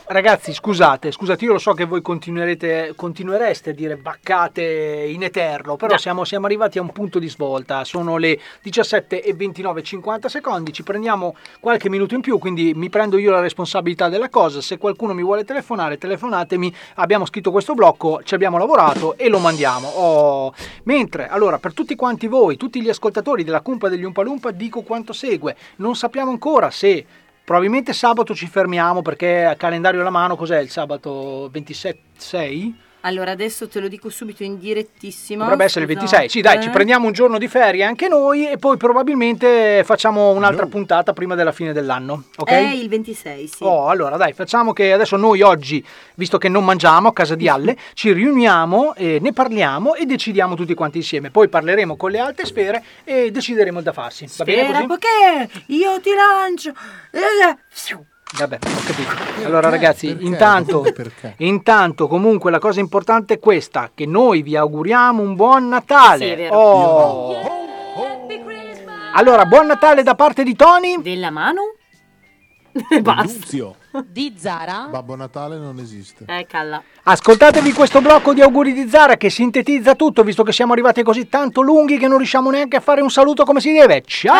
ragazzi, 0.06 0.52
scusate, 0.54 1.10
scusate, 1.10 1.44
io 1.44 1.52
lo 1.52 1.58
so 1.58 1.72
che 1.74 1.84
voi 1.84 2.00
continuerete, 2.02 2.92
continuereste 2.96 3.70
a 3.70 3.72
dire 3.74 3.96
baccate 3.96 4.62
in 5.08 5.22
eterno, 5.22 5.76
però 5.76 5.96
siamo, 5.98 6.24
siamo 6.24 6.46
arrivati 6.46 6.78
a 6.78 6.82
un 6.82 6.92
punto 6.92 7.18
di 7.18 7.28
svolta. 7.28 7.84
Sono 7.84 8.16
le 8.16 8.38
17 8.62 9.22
e 9.22 9.34
29, 9.34 9.82
50 9.82 10.28
secondi, 10.28 10.72
ci 10.72 10.82
prendiamo 10.82 11.36
qualche 11.60 11.88
minuto 11.90 12.14
in 12.14 12.20
più, 12.20 12.38
quindi 12.38 12.72
mi 12.74 12.88
prendo 12.88 13.18
io 13.18 13.30
la 13.30 13.40
responsabilità 13.40 14.03
della 14.08 14.28
cosa. 14.28 14.60
Se 14.60 14.78
qualcuno 14.78 15.14
mi 15.14 15.22
vuole 15.22 15.44
telefonare, 15.44 15.98
telefonatemi. 15.98 16.74
Abbiamo 16.96 17.26
scritto 17.26 17.50
questo 17.50 17.74
blocco, 17.74 18.22
ci 18.24 18.34
abbiamo 18.34 18.58
lavorato 18.58 19.16
e 19.16 19.28
lo 19.28 19.38
mandiamo. 19.38 19.88
Oh. 19.88 20.54
Mentre, 20.84 21.28
allora, 21.28 21.58
per 21.58 21.72
tutti 21.72 21.94
quanti 21.94 22.26
voi, 22.26 22.56
tutti 22.56 22.80
gli 22.80 22.88
ascoltatori 22.88 23.44
della 23.44 23.60
Cumpa 23.60 23.88
degli 23.88 24.04
Umpalumpa, 24.04 24.50
dico 24.50 24.82
quanto 24.82 25.12
segue. 25.12 25.56
Non 25.76 25.96
sappiamo 25.96 26.30
ancora 26.30 26.70
se 26.70 27.06
Probabilmente 27.44 27.92
sabato 27.92 28.34
ci 28.34 28.46
fermiamo 28.46 29.02
perché 29.02 29.44
a 29.44 29.54
calendario 29.54 30.00
alla 30.00 30.08
mano 30.08 30.34
cos'è 30.34 30.60
il 30.60 30.70
sabato 30.70 31.50
27? 31.52 32.00
6? 32.16 32.74
Allora, 33.06 33.32
adesso 33.32 33.68
te 33.68 33.80
lo 33.80 33.88
dico 33.88 34.08
subito 34.08 34.42
in 34.44 34.58
direttissimo. 34.58 35.42
Dovrebbe 35.42 35.64
essere 35.64 35.84
il 35.84 35.90
Scusate. 35.90 36.16
26. 36.16 36.28
Sì, 36.30 36.40
dai, 36.40 36.62
ci 36.62 36.70
prendiamo 36.70 37.06
un 37.06 37.12
giorno 37.12 37.36
di 37.36 37.48
ferie 37.48 37.84
anche 37.84 38.08
noi 38.08 38.48
e 38.48 38.56
poi 38.56 38.78
probabilmente 38.78 39.82
facciamo 39.84 40.30
un'altra 40.30 40.64
puntata 40.66 41.12
prima 41.12 41.34
della 41.34 41.52
fine 41.52 41.74
dell'anno. 41.74 42.24
Ok? 42.36 42.48
È 42.50 42.72
il 42.72 42.88
26, 42.88 43.46
sì. 43.46 43.62
Oh, 43.62 43.88
allora 43.88 44.16
dai, 44.16 44.32
facciamo 44.32 44.72
che 44.72 44.92
adesso 44.92 45.16
noi 45.16 45.42
oggi, 45.42 45.84
visto 46.14 46.38
che 46.38 46.48
non 46.48 46.64
mangiamo 46.64 47.08
a 47.08 47.12
casa 47.12 47.34
di 47.34 47.46
Alle, 47.46 47.76
ci 47.92 48.10
riuniamo, 48.12 48.94
e 48.94 49.18
ne 49.20 49.32
parliamo 49.34 49.94
e 49.94 50.06
decidiamo 50.06 50.54
tutti 50.54 50.72
quanti 50.72 50.96
insieme. 50.96 51.30
Poi 51.30 51.48
parleremo 51.48 51.96
con 51.96 52.10
le 52.10 52.20
alte 52.20 52.46
sfere 52.46 52.82
e 53.04 53.30
decideremo 53.30 53.78
il 53.78 53.84
da 53.84 53.92
farsi. 53.92 54.26
Va 54.38 54.44
bene 54.44 54.62
Spera, 54.64 54.86
così? 54.86 54.86
perché 54.86 55.62
io 55.66 56.00
ti 56.00 56.10
lancio. 56.14 56.72
Eh, 58.34 58.38
Vabbè, 58.38 58.58
ho 58.64 58.82
capito. 58.84 59.46
Allora 59.46 59.68
ragazzi, 59.68 60.16
intanto, 60.20 60.84
intanto 61.36 62.08
comunque 62.08 62.50
la 62.50 62.58
cosa 62.58 62.80
importante 62.80 63.34
è 63.34 63.38
questa, 63.38 63.90
che 63.94 64.06
noi 64.06 64.42
vi 64.42 64.56
auguriamo 64.56 65.22
un 65.22 65.36
buon 65.36 65.68
Natale. 65.68 66.24
Sì, 66.24 66.30
è 66.32 66.36
vero. 66.36 66.56
Oh. 66.56 67.36
Allora, 69.14 69.44
buon 69.44 69.66
Natale 69.66 70.02
da 70.02 70.16
parte 70.16 70.42
di 70.42 70.56
Tony. 70.56 71.00
Della 71.00 71.30
mano? 71.30 71.74
Luzio. 73.22 73.76
Di 74.04 74.34
Zara. 74.36 74.88
Babbo 74.90 75.14
Natale 75.14 75.56
non 75.56 75.78
esiste. 75.78 76.24
Eh, 76.26 76.44
calla. 76.48 76.82
Ascoltatevi 77.04 77.72
questo 77.72 78.00
blocco 78.00 78.34
di 78.34 78.40
auguri 78.40 78.72
di 78.72 78.88
Zara 78.88 79.16
che 79.16 79.30
sintetizza 79.30 79.94
tutto, 79.94 80.24
visto 80.24 80.42
che 80.42 80.50
siamo 80.50 80.72
arrivati 80.72 81.04
così 81.04 81.28
tanto 81.28 81.60
lunghi 81.60 81.98
che 81.98 82.08
non 82.08 82.16
riusciamo 82.16 82.50
neanche 82.50 82.78
a 82.78 82.80
fare 82.80 83.00
un 83.00 83.10
saluto 83.10 83.44
come 83.44 83.60
si 83.60 83.72
deve. 83.72 84.02
Ciao! 84.04 84.32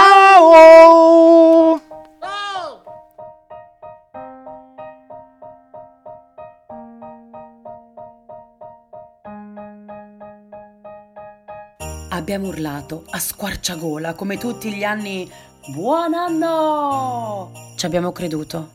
Abbiamo 12.24 12.46
urlato 12.46 13.04
a 13.10 13.18
squarciagola 13.18 14.14
come 14.14 14.38
tutti 14.38 14.72
gli 14.72 14.82
anni 14.82 15.30
Buon 15.66 16.14
anno! 16.14 17.52
Ci 17.76 17.84
abbiamo 17.84 18.12
creduto, 18.12 18.70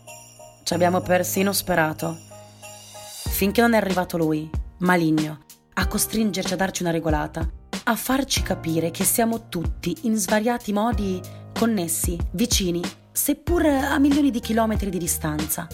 ci 0.61 0.75
abbiamo 0.75 1.01
persino 1.01 1.51
sperato. 1.51 2.15
Finché 3.27 3.61
non 3.61 3.73
è 3.73 3.77
arrivato 3.77 4.17
lui, 4.17 4.47
maligno, 4.81 5.39
a 5.73 5.87
costringerci 5.87 6.53
a 6.53 6.57
darci 6.57 6.83
una 6.83 6.91
regolata, 6.91 7.49
a 7.85 7.95
farci 7.95 8.43
capire 8.43 8.91
che 8.91 9.03
siamo 9.03 9.49
tutti 9.49 9.97
in 10.03 10.15
svariati 10.15 10.71
modi 10.71 11.19
connessi, 11.51 12.19
vicini, 12.33 12.83
seppur 13.11 13.65
a 13.65 13.97
milioni 13.97 14.29
di 14.29 14.41
chilometri 14.41 14.91
di 14.91 14.99
distanza. 14.99 15.67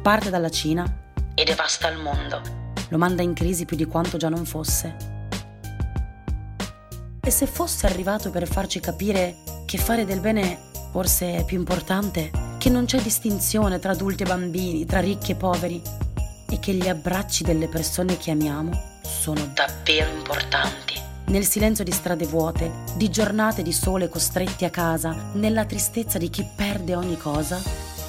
Parte 0.00 0.30
dalla 0.30 0.48
Cina 0.48 1.10
e 1.34 1.44
devasta 1.44 1.86
il 1.90 1.98
mondo. 1.98 2.40
Lo 2.88 2.96
manda 2.96 3.20
in 3.20 3.34
crisi 3.34 3.66
più 3.66 3.76
di 3.76 3.84
quanto 3.84 4.16
già 4.16 4.30
non 4.30 4.46
fosse. 4.46 5.12
E 7.24 7.30
se 7.30 7.46
fosse 7.46 7.86
arrivato 7.86 8.30
per 8.30 8.46
farci 8.46 8.80
capire 8.80 9.36
che 9.64 9.78
fare 9.78 10.04
del 10.04 10.20
bene 10.20 10.72
forse 10.90 11.38
è 11.38 11.44
più 11.44 11.58
importante, 11.58 12.30
che 12.58 12.68
non 12.68 12.84
c'è 12.84 13.00
distinzione 13.00 13.78
tra 13.78 13.92
adulti 13.92 14.22
e 14.22 14.26
bambini, 14.26 14.84
tra 14.84 15.00
ricchi 15.00 15.32
e 15.32 15.34
poveri, 15.34 15.82
e 16.48 16.60
che 16.60 16.72
gli 16.72 16.86
abbracci 16.86 17.42
delle 17.42 17.66
persone 17.66 18.16
che 18.16 18.30
amiamo 18.30 18.98
sono 19.02 19.50
davvero 19.54 20.08
importanti. 20.14 21.00
Nel 21.26 21.46
silenzio 21.46 21.82
di 21.82 21.90
strade 21.90 22.26
vuote, 22.26 22.70
di 22.94 23.10
giornate 23.10 23.62
di 23.62 23.72
sole 23.72 24.08
costretti 24.08 24.64
a 24.64 24.70
casa, 24.70 25.30
nella 25.32 25.64
tristezza 25.64 26.18
di 26.18 26.30
chi 26.30 26.46
perde 26.54 26.94
ogni 26.94 27.16
cosa, 27.16 27.60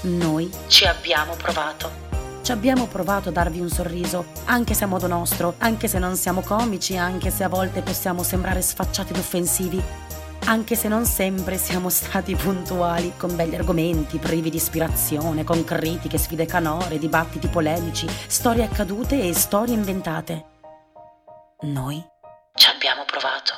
noi 0.01 0.51
ci 0.67 0.85
abbiamo 0.85 1.33
provato. 1.35 2.04
Ci 2.45 2.51
abbiamo 2.51 2.85
provato 2.85 3.29
a 3.29 3.31
darvi 3.31 3.59
un 3.59 3.69
sorriso, 3.69 4.25
anche 4.45 4.75
se 4.75 4.83
a 4.83 4.87
modo 4.87 5.07
nostro, 5.07 5.55
anche 5.57 5.87
se 5.87 5.97
non 5.97 6.15
siamo 6.15 6.41
comici, 6.41 6.95
anche 6.95 7.31
se 7.31 7.43
a 7.43 7.49
volte 7.49 7.81
possiamo 7.81 8.21
sembrare 8.21 8.61
sfacciati 8.61 9.13
ed 9.13 9.17
offensivi, 9.17 9.81
anche 10.45 10.75
se 10.75 10.87
non 10.87 11.05
sempre 11.05 11.57
siamo 11.57 11.89
stati 11.89 12.35
puntuali, 12.35 13.13
con 13.17 13.35
belli 13.35 13.55
argomenti, 13.55 14.19
privi 14.19 14.51
di 14.51 14.57
ispirazione, 14.57 15.43
con 15.43 15.63
critiche, 15.63 16.19
sfide 16.19 16.45
canore, 16.45 16.99
dibattiti 16.99 17.47
polemici, 17.47 18.07
storie 18.27 18.65
accadute 18.65 19.23
e 19.23 19.33
storie 19.33 19.73
inventate. 19.73 20.45
Noi 21.61 21.99
ci 22.53 22.69
abbiamo 22.69 23.05
provato. 23.05 23.53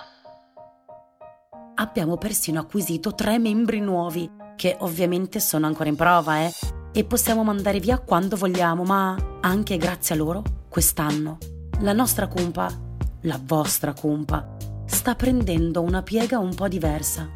Abbiamo 1.76 2.16
persino 2.16 2.62
acquisito 2.62 3.14
tre 3.14 3.38
membri 3.38 3.82
nuovi, 3.82 4.32
che 4.56 4.78
ovviamente 4.80 5.42
sono 5.42 5.66
ancora 5.66 5.90
in 5.90 5.98
prova, 5.98 6.46
eh? 6.46 6.77
E 6.98 7.04
possiamo 7.04 7.44
mandare 7.44 7.80
via 7.80 8.00
quando 8.00 8.36
vogliamo, 8.36 8.82
ma 8.82 9.16
anche 9.42 9.78
grazie 9.78 10.16
a 10.16 10.18
loro, 10.18 10.42
quest'anno, 10.68 11.38
la 11.82 11.94
nostra 11.94 12.26
cumpa, 12.26 12.76
la 13.22 13.40
vostra 13.40 13.94
cumpa, 13.94 14.58
sta 14.88 15.14
prendendo 15.14 15.84
una 15.84 16.02
piega 16.02 16.40
un 16.40 16.56
po' 16.56 16.68
diversa. 16.68 17.30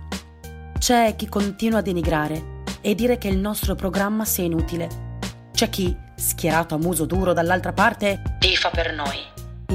C'è 0.79 1.15
chi 1.15 1.29
continua 1.29 1.77
a 1.77 1.81
denigrare 1.83 2.63
e 2.81 2.95
dire 2.95 3.19
che 3.19 3.27
il 3.27 3.37
nostro 3.37 3.75
programma 3.75 4.25
sia 4.25 4.45
inutile. 4.45 5.19
C'è 5.53 5.69
chi, 5.69 5.95
schierato 6.15 6.73
a 6.73 6.79
muso 6.79 7.05
duro 7.05 7.31
dall'altra 7.31 7.71
parte, 7.71 8.37
tifa 8.39 8.71
per 8.71 8.95
noi, 8.95 9.19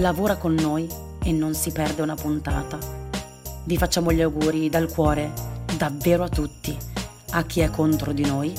lavora 0.00 0.34
con 0.34 0.54
noi 0.54 0.88
e 1.22 1.30
non 1.30 1.54
si 1.54 1.70
perde 1.70 2.02
una 2.02 2.16
puntata. 2.16 2.76
Vi 3.62 3.76
facciamo 3.76 4.10
gli 4.10 4.20
auguri 4.20 4.68
dal 4.68 4.92
cuore, 4.92 5.30
davvero 5.76 6.24
a 6.24 6.28
tutti, 6.28 6.76
a 7.30 7.44
chi 7.44 7.60
è 7.60 7.70
contro 7.70 8.10
di 8.10 8.24
noi, 8.24 8.52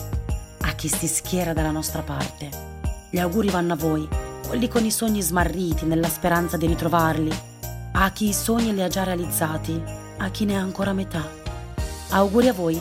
chi 0.77 0.87
si 0.87 1.07
schiera 1.07 1.53
dalla 1.53 1.71
nostra 1.71 2.03
parte. 2.03 2.49
Gli 3.09 3.17
auguri 3.17 3.49
vanno 3.49 3.73
a 3.73 3.75
voi, 3.75 4.07
quelli 4.47 4.67
con 4.69 4.85
i 4.85 4.91
sogni 4.91 5.21
smarriti 5.21 5.85
nella 5.85 6.07
speranza 6.07 6.55
di 6.55 6.67
ritrovarli, 6.67 7.35
a 7.93 8.11
chi 8.11 8.29
i 8.29 8.33
sogni 8.33 8.73
li 8.73 8.83
ha 8.83 8.87
già 8.87 9.03
realizzati, 9.03 9.81
a 10.17 10.29
chi 10.29 10.45
ne 10.45 10.55
ha 10.55 10.61
ancora 10.61 10.93
metà. 10.93 11.27
Auguri 12.09 12.47
a 12.47 12.53
voi, 12.53 12.79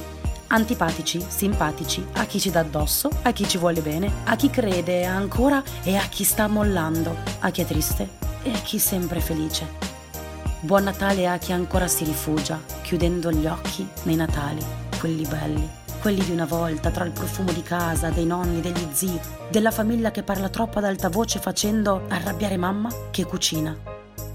antipatici, 0.48 1.24
simpatici, 1.26 2.06
a 2.16 2.26
chi 2.26 2.38
ci 2.38 2.50
dà 2.50 2.60
addosso, 2.60 3.08
a 3.22 3.32
chi 3.32 3.48
ci 3.48 3.56
vuole 3.56 3.80
bene, 3.80 4.12
a 4.24 4.36
chi 4.36 4.50
crede 4.50 5.06
ancora 5.06 5.62
e 5.82 5.96
a 5.96 6.02
chi 6.02 6.22
sta 6.22 6.48
mollando, 6.48 7.16
a 7.40 7.50
chi 7.50 7.62
è 7.62 7.64
triste 7.64 8.08
e 8.42 8.52
a 8.52 8.58
chi 8.58 8.78
sempre 8.78 9.20
felice. 9.20 9.66
Buon 10.60 10.84
Natale 10.84 11.26
a 11.28 11.38
chi 11.38 11.52
ancora 11.52 11.88
si 11.88 12.04
rifugia, 12.04 12.60
chiudendo 12.82 13.32
gli 13.32 13.46
occhi 13.46 13.88
nei 14.02 14.16
Natali, 14.16 14.62
quelli 14.98 15.26
belli, 15.26 15.75
quelli 16.06 16.24
di 16.24 16.30
una 16.30 16.44
volta, 16.44 16.92
tra 16.92 17.04
il 17.04 17.10
profumo 17.10 17.50
di 17.50 17.64
casa, 17.64 18.10
dei 18.10 18.26
nonni, 18.26 18.60
degli 18.60 18.86
zii, 18.92 19.20
della 19.50 19.72
famiglia 19.72 20.12
che 20.12 20.22
parla 20.22 20.48
troppo 20.48 20.78
ad 20.78 20.84
alta 20.84 21.08
voce 21.08 21.40
facendo 21.40 22.04
arrabbiare 22.06 22.56
mamma 22.56 22.88
che 23.10 23.24
cucina. 23.24 23.76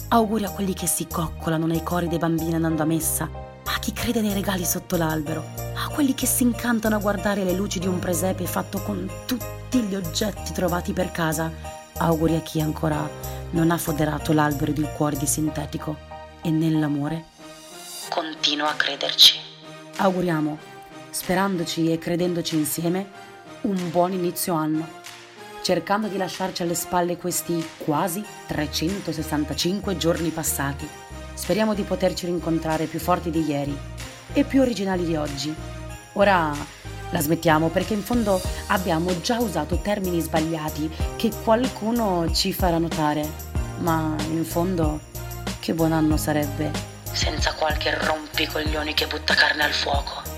Auguri 0.09 0.43
a 0.43 0.49
quelli 0.49 0.73
che 0.73 0.85
si 0.85 1.07
coccolano 1.07 1.65
nei 1.65 1.81
cori 1.81 2.09
dei 2.09 2.17
bambini 2.17 2.55
andando 2.55 2.81
a 2.81 2.85
messa, 2.85 3.23
a 3.63 3.79
chi 3.79 3.93
crede 3.93 4.19
nei 4.19 4.33
regali 4.33 4.65
sotto 4.65 4.97
l'albero, 4.97 5.45
a 5.73 5.87
quelli 5.93 6.13
che 6.13 6.25
si 6.25 6.43
incantano 6.43 6.97
a 6.97 6.99
guardare 6.99 7.45
le 7.45 7.53
luci 7.53 7.79
di 7.79 7.87
un 7.87 7.99
presepe 7.99 8.45
fatto 8.47 8.81
con 8.81 9.09
tutti 9.25 9.79
gli 9.79 9.95
oggetti 9.95 10.51
trovati 10.51 10.91
per 10.91 11.09
casa. 11.11 11.49
Auguri 11.99 12.35
a 12.35 12.41
chi 12.41 12.59
ancora 12.59 13.09
non 13.51 13.71
ha 13.71 13.77
foderato 13.77 14.33
l'albero 14.33 14.73
di 14.73 14.85
cuori 14.97 15.15
di 15.15 15.25
sintetico 15.25 15.95
e 16.41 16.49
nell'amore 16.49 17.27
continua 18.09 18.71
a 18.71 18.73
crederci. 18.73 19.39
Auguriamo 19.95 20.70
sperandoci 21.11 21.91
e 21.91 21.99
credendoci 21.99 22.55
insieme, 22.55 23.09
un 23.61 23.89
buon 23.91 24.13
inizio 24.13 24.53
anno, 24.53 24.87
cercando 25.61 26.07
di 26.07 26.17
lasciarci 26.17 26.63
alle 26.63 26.73
spalle 26.73 27.17
questi 27.17 27.63
quasi 27.77 28.23
365 28.47 29.97
giorni 29.97 30.29
passati. 30.29 30.87
Speriamo 31.33 31.73
di 31.73 31.83
poterci 31.83 32.25
rincontrare 32.25 32.85
più 32.85 32.99
forti 32.99 33.29
di 33.29 33.45
ieri 33.45 33.77
e 34.33 34.43
più 34.43 34.61
originali 34.61 35.05
di 35.05 35.15
oggi. 35.15 35.53
Ora 36.13 36.55
la 37.11 37.21
smettiamo 37.21 37.67
perché 37.67 37.93
in 37.93 38.01
fondo 38.01 38.41
abbiamo 38.67 39.19
già 39.21 39.39
usato 39.39 39.77
termini 39.77 40.19
sbagliati 40.21 40.89
che 41.17 41.29
qualcuno 41.43 42.31
ci 42.33 42.53
farà 42.53 42.77
notare. 42.77 43.49
Ma 43.79 44.15
in 44.29 44.45
fondo, 44.45 44.99
che 45.59 45.73
buon 45.73 45.91
anno 45.91 46.17
sarebbe 46.17 46.71
senza 47.11 47.53
qualche 47.53 47.97
rompicoglioni 47.97 48.93
che 48.93 49.07
butta 49.07 49.33
carne 49.33 49.63
al 49.63 49.73
fuoco. 49.73 50.30